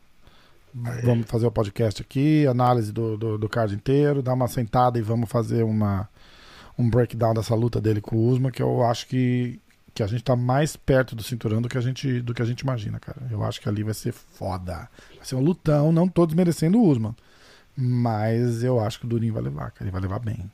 Vamos 0.75 1.27
fazer 1.29 1.47
o 1.47 1.51
podcast 1.51 2.01
aqui, 2.01 2.47
análise 2.47 2.93
do, 2.93 3.17
do, 3.17 3.39
do, 3.39 3.49
card 3.49 3.75
inteiro, 3.75 4.23
dar 4.23 4.35
uma 4.35 4.47
sentada 4.47 4.99
e 4.99 5.03
vamos 5.03 5.29
fazer 5.29 5.65
uma, 5.65 6.09
um 6.79 6.89
breakdown 6.89 7.35
dessa 7.35 7.55
luta 7.55 7.81
dele 7.81 8.01
com 8.01 8.17
o 8.17 8.29
Usman, 8.29 8.53
que 8.53 8.63
eu 8.63 8.85
acho 8.85 9.07
que, 9.09 9.61
que 9.93 10.03
a 10.03 10.07
gente 10.07 10.23
tá 10.23 10.37
mais 10.37 10.77
perto 10.77 11.17
do 11.17 11.23
cinturão 11.23 11.61
do 11.61 11.69
que, 11.69 11.77
a 11.77 11.81
gente, 11.81 12.21
do 12.21 12.33
que 12.33 12.43
a 12.43 12.45
gente 12.45 12.61
imagina, 12.61 13.01
cara. 13.01 13.21
Eu 13.31 13.43
acho 13.43 13.61
que 13.61 13.69
ali 13.69 13.83
vai 13.83 13.95
ser 13.95 14.13
foda. 14.13 14.89
Vai 15.17 15.25
ser 15.25 15.35
um 15.35 15.41
lutão, 15.41 15.91
não 15.91 16.09
todos 16.09 16.35
merecendo 16.35 16.79
o 16.79 16.89
Usman. 16.89 17.17
Mas 17.77 18.63
eu 18.63 18.79
acho 18.79 19.01
que 19.01 19.07
o 19.07 19.09
Durinho 19.09 19.35
vai 19.35 19.43
levar, 19.43 19.71
cara. 19.71 19.85
Ele 19.85 19.91
vai 19.91 20.01
levar 20.01 20.19
bem. 20.21 20.51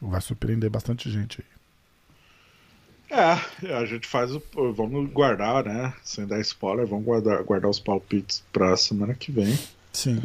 Vai 0.00 0.20
surpreender 0.20 0.70
bastante 0.70 1.10
gente 1.10 1.40
aí. 1.40 1.55
É, 3.10 3.72
a 3.72 3.84
gente 3.84 4.06
faz 4.06 4.32
o. 4.32 4.42
Vamos 4.72 5.10
guardar, 5.10 5.64
né? 5.64 5.92
Sem 6.02 6.26
dar 6.26 6.40
spoiler, 6.40 6.86
vamos 6.86 7.04
guardar, 7.04 7.42
guardar 7.44 7.70
os 7.70 7.78
palpites 7.78 8.42
pra 8.52 8.76
semana 8.76 9.14
que 9.14 9.30
vem. 9.30 9.56
Sim. 9.92 10.22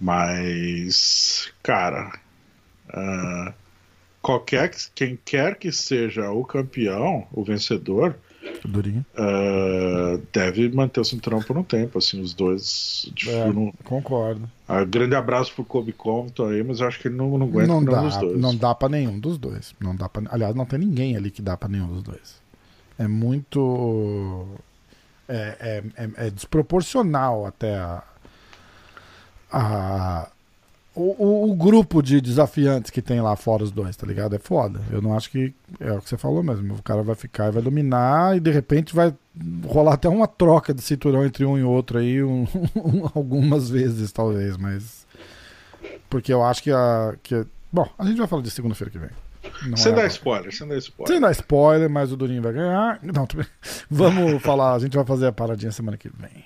Mas, 0.00 1.52
cara. 1.62 2.18
Uh, 2.88 3.52
qualquer 4.22 4.70
quem 4.94 5.18
quer 5.22 5.56
que 5.56 5.70
seja 5.70 6.30
o 6.30 6.44
campeão, 6.44 7.26
o 7.32 7.44
vencedor, 7.44 8.16
Durinho. 8.64 9.04
Uh, 9.14 10.22
deve 10.32 10.68
manter 10.70 11.00
o 11.00 11.04
cinturão 11.04 11.42
por 11.42 11.56
um 11.56 11.62
tempo, 11.62 11.98
assim, 11.98 12.20
os 12.20 12.34
dois. 12.34 13.10
Tipo, 13.14 13.30
é, 13.30 13.52
não... 13.52 13.72
Concordo. 13.84 14.50
Uh, 14.68 14.86
grande 14.86 15.14
abraço 15.14 15.54
pro 15.54 15.64
Kobe 15.64 15.92
Compton 15.92 16.48
aí, 16.48 16.62
mas 16.62 16.80
eu 16.80 16.88
acho 16.88 17.00
que 17.00 17.08
ele 17.08 17.16
não, 17.16 17.36
não 17.38 17.46
aguenta 17.46 17.68
não 17.68 17.84
dá, 17.84 18.02
dos 18.02 18.16
dois. 18.16 18.40
Não 18.40 18.56
dá 18.56 18.74
pra 18.74 18.88
nenhum 18.88 19.18
dos 19.18 19.38
dois. 19.38 19.74
Não 19.80 19.94
dá 19.94 20.08
pra... 20.08 20.22
Aliás, 20.30 20.54
não 20.54 20.66
tem 20.66 20.78
ninguém 20.78 21.16
ali 21.16 21.30
que 21.30 21.42
dá 21.42 21.56
pra 21.56 21.68
nenhum 21.68 21.88
dos 21.88 22.02
dois. 22.02 22.40
É 22.98 23.06
muito. 23.06 24.46
É, 25.28 25.82
é, 25.96 26.04
é, 26.04 26.26
é 26.26 26.30
desproporcional 26.30 27.46
até 27.46 27.76
a, 27.76 28.02
a 29.52 30.28
o, 31.00 31.50
o, 31.50 31.54
grupo 31.54 32.02
de 32.02 32.20
desafiantes 32.20 32.90
que 32.90 33.00
tem 33.00 33.20
lá 33.20 33.36
fora 33.36 33.62
os 33.62 33.70
dois, 33.70 33.96
tá 33.96 34.06
ligado? 34.06 34.34
É 34.34 34.38
foda. 34.38 34.80
Eu 34.90 35.00
não 35.00 35.16
acho 35.16 35.30
que. 35.30 35.54
É 35.78 35.92
o 35.92 36.00
que 36.00 36.08
você 36.08 36.16
falou 36.16 36.42
mesmo. 36.42 36.74
O 36.74 36.82
cara 36.82 37.02
vai 37.02 37.14
ficar 37.14 37.48
e 37.48 37.52
vai 37.52 37.62
dominar 37.62 38.36
e 38.36 38.40
de 38.40 38.50
repente 38.50 38.94
vai 38.94 39.14
rolar 39.66 39.94
até 39.94 40.08
uma 40.08 40.26
troca 40.26 40.74
de 40.74 40.82
cinturão 40.82 41.24
entre 41.24 41.44
um 41.44 41.56
e 41.56 41.62
outro 41.62 41.98
aí, 41.98 42.22
um, 42.22 42.46
algumas 43.14 43.70
vezes, 43.70 44.10
talvez, 44.10 44.56
mas. 44.56 45.06
Porque 46.10 46.32
eu 46.32 46.42
acho 46.42 46.62
que 46.62 46.72
a. 46.72 47.14
Que, 47.22 47.46
bom, 47.72 47.88
a 47.96 48.04
gente 48.04 48.18
vai 48.18 48.26
falar 48.26 48.42
de 48.42 48.50
segunda-feira 48.50 48.90
que 48.90 48.98
vem. 48.98 49.10
Não 49.68 49.76
sem 49.76 49.92
é 49.92 49.94
dar 49.94 50.06
spoiler, 50.06 50.54
sem 50.54 50.66
dar 50.66 50.76
spoiler. 50.78 51.14
Sem 51.14 51.20
dar 51.20 51.30
spoiler, 51.32 51.88
mas 51.88 52.12
o 52.12 52.16
Durinho 52.16 52.42
vai 52.42 52.52
ganhar. 52.52 52.98
Não, 53.02 53.26
vamos 53.88 54.42
falar, 54.42 54.74
a 54.74 54.78
gente 54.78 54.96
vai 54.96 55.04
fazer 55.04 55.26
a 55.26 55.32
paradinha 55.32 55.70
semana 55.70 55.96
que 55.96 56.08
vem. 56.08 56.44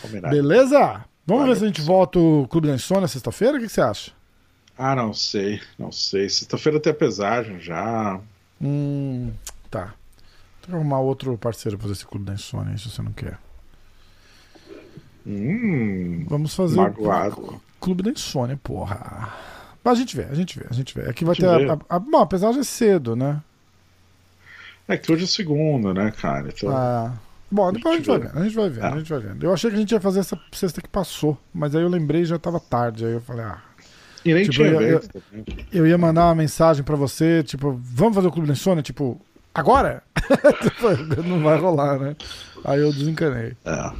Combinado. 0.00 0.34
Beleza? 0.34 1.04
Vamos 1.28 1.46
ver 1.46 1.56
se 1.56 1.64
a 1.64 1.66
gente 1.66 1.82
volta 1.82 2.18
o 2.18 2.48
Clube 2.48 2.68
da 2.68 2.74
Insônia 2.74 3.06
sexta-feira? 3.06 3.58
O 3.58 3.60
que, 3.60 3.68
você 3.68 3.82
acha? 3.82 4.12
Ah, 4.78 4.96
não 4.96 5.12
sei, 5.12 5.60
não 5.78 5.92
sei. 5.92 6.26
Sexta-feira 6.26 6.80
tem 6.80 6.90
a 6.90 6.96
pesagem 6.96 7.60
já. 7.60 8.18
Hum, 8.58 9.30
tá. 9.70 9.92
Tem 10.62 10.70
que 10.70 10.74
arrumar 10.74 11.00
outro 11.00 11.36
parceiro 11.36 11.76
pra 11.76 11.82
fazer 11.82 11.98
esse 11.98 12.06
Clube 12.06 12.24
da 12.24 12.32
Insônia, 12.32 12.78
se 12.78 12.88
você 12.88 13.02
não 13.02 13.12
quer. 13.12 13.38
Hum, 15.26 16.24
Vamos 16.26 16.54
fazer 16.54 16.76
magoado. 16.76 17.42
o 17.42 17.60
Clube 17.78 18.02
da 18.02 18.10
Insônia, 18.10 18.58
porra. 18.62 19.30
Mas 19.84 19.98
a 19.98 20.00
gente 20.00 20.16
vê, 20.16 20.24
a 20.24 20.34
gente 20.34 20.58
vê, 20.58 20.66
a 20.70 20.72
gente 20.72 20.94
vê. 20.94 21.10
Aqui 21.10 21.26
vai 21.26 21.36
ter. 21.36 21.46
A, 21.46 21.74
a, 21.74 21.96
a, 21.96 21.98
bom, 21.98 22.22
apesar 22.22 22.52
de 22.52 22.60
é 22.60 22.64
cedo, 22.64 23.14
né? 23.14 23.42
É 24.88 24.96
que 24.96 25.12
hoje 25.12 25.24
é 25.24 25.26
segunda, 25.26 25.92
né, 25.92 26.10
cara? 26.10 26.48
Então... 26.48 26.74
Ah. 26.74 27.12
Bom, 27.50 27.72
depois 27.72 27.94
a 27.94 27.96
gente 27.96 28.06
vai 28.06 28.18
vendo, 28.18 28.38
a 28.38 28.44
gente 28.44 28.54
vai 28.54 28.68
vendo, 28.68 28.84
a 28.84 28.98
gente 28.98 29.10
vai 29.10 29.20
vendo. 29.20 29.44
Eu 29.44 29.52
achei 29.52 29.70
que 29.70 29.76
a 29.76 29.78
gente 29.78 29.92
ia 29.92 30.00
fazer 30.00 30.20
essa 30.20 30.38
sexta 30.52 30.82
que 30.82 30.88
passou, 30.88 31.38
mas 31.52 31.74
aí 31.74 31.82
eu 31.82 31.88
lembrei 31.88 32.22
e 32.22 32.26
já 32.26 32.38
tava 32.38 32.60
tarde, 32.60 33.06
aí 33.06 33.12
eu 33.12 33.20
falei, 33.20 33.44
ah. 33.44 33.62
E 34.24 34.34
nem 34.34 34.42
tipo, 34.42 34.56
tinha 34.56 34.68
eu, 34.68 34.80
eu, 34.80 35.02
eu, 35.72 35.86
ia 35.86 35.96
mandar 35.96 36.26
uma 36.26 36.34
mensagem 36.34 36.84
pra 36.84 36.96
você, 36.96 37.42
tipo, 37.42 37.80
vamos 37.82 38.14
fazer 38.14 38.28
o 38.28 38.32
Clube 38.32 38.46
da 38.46 38.52
Insônia, 38.52 38.82
tipo, 38.82 39.18
agora? 39.54 40.02
Não 41.24 41.42
vai 41.42 41.58
rolar, 41.58 41.98
né? 41.98 42.16
Aí 42.64 42.80
eu 42.80 42.92
desencanei. 42.92 43.56
É. 43.64 43.92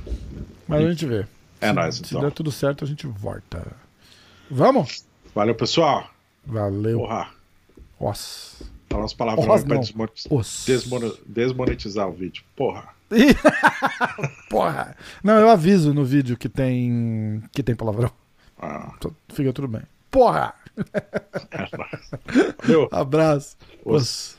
Mas 0.67 0.85
a 0.85 0.91
gente 0.91 1.07
vê. 1.07 1.27
É 1.61 1.69
se, 1.69 1.73
nóis, 1.73 1.99
então. 1.99 2.21
Se 2.21 2.27
der 2.27 2.33
tudo 2.33 2.53
certo, 2.53 2.85
a 2.85 2.87
gente 2.87 3.07
volta. 3.07 3.67
Vamos? 4.51 5.05
Valeu, 5.35 5.55
pessoal. 5.55 6.11
Valeu. 6.45 6.99
Porra. 6.99 7.31
Nossa. 8.01 8.65
Fala 8.91 9.03
umas 9.03 9.15
palavras 9.15 9.65
pra 9.65 9.77
desmonetizar, 9.79 11.13
desmonetizar 11.27 12.09
o 12.09 12.13
vídeo. 12.13 12.43
Porra. 12.57 12.98
Porra. 14.51 14.97
Não, 15.23 15.39
eu 15.39 15.49
aviso 15.51 15.93
no 15.95 16.05
vídeo 16.05 16.37
que 16.37 16.49
tem 16.49 17.43
que 17.53 17.63
tem 17.63 17.75
palavrão. 17.75 18.11
Ah. 18.61 18.93
Fica 19.33 19.53
tudo 19.53 19.69
bem. 19.69 19.83
Porra! 20.11 20.55
Meu. 22.67 22.89
Abraço. 22.91 23.57
Os. 23.85 24.38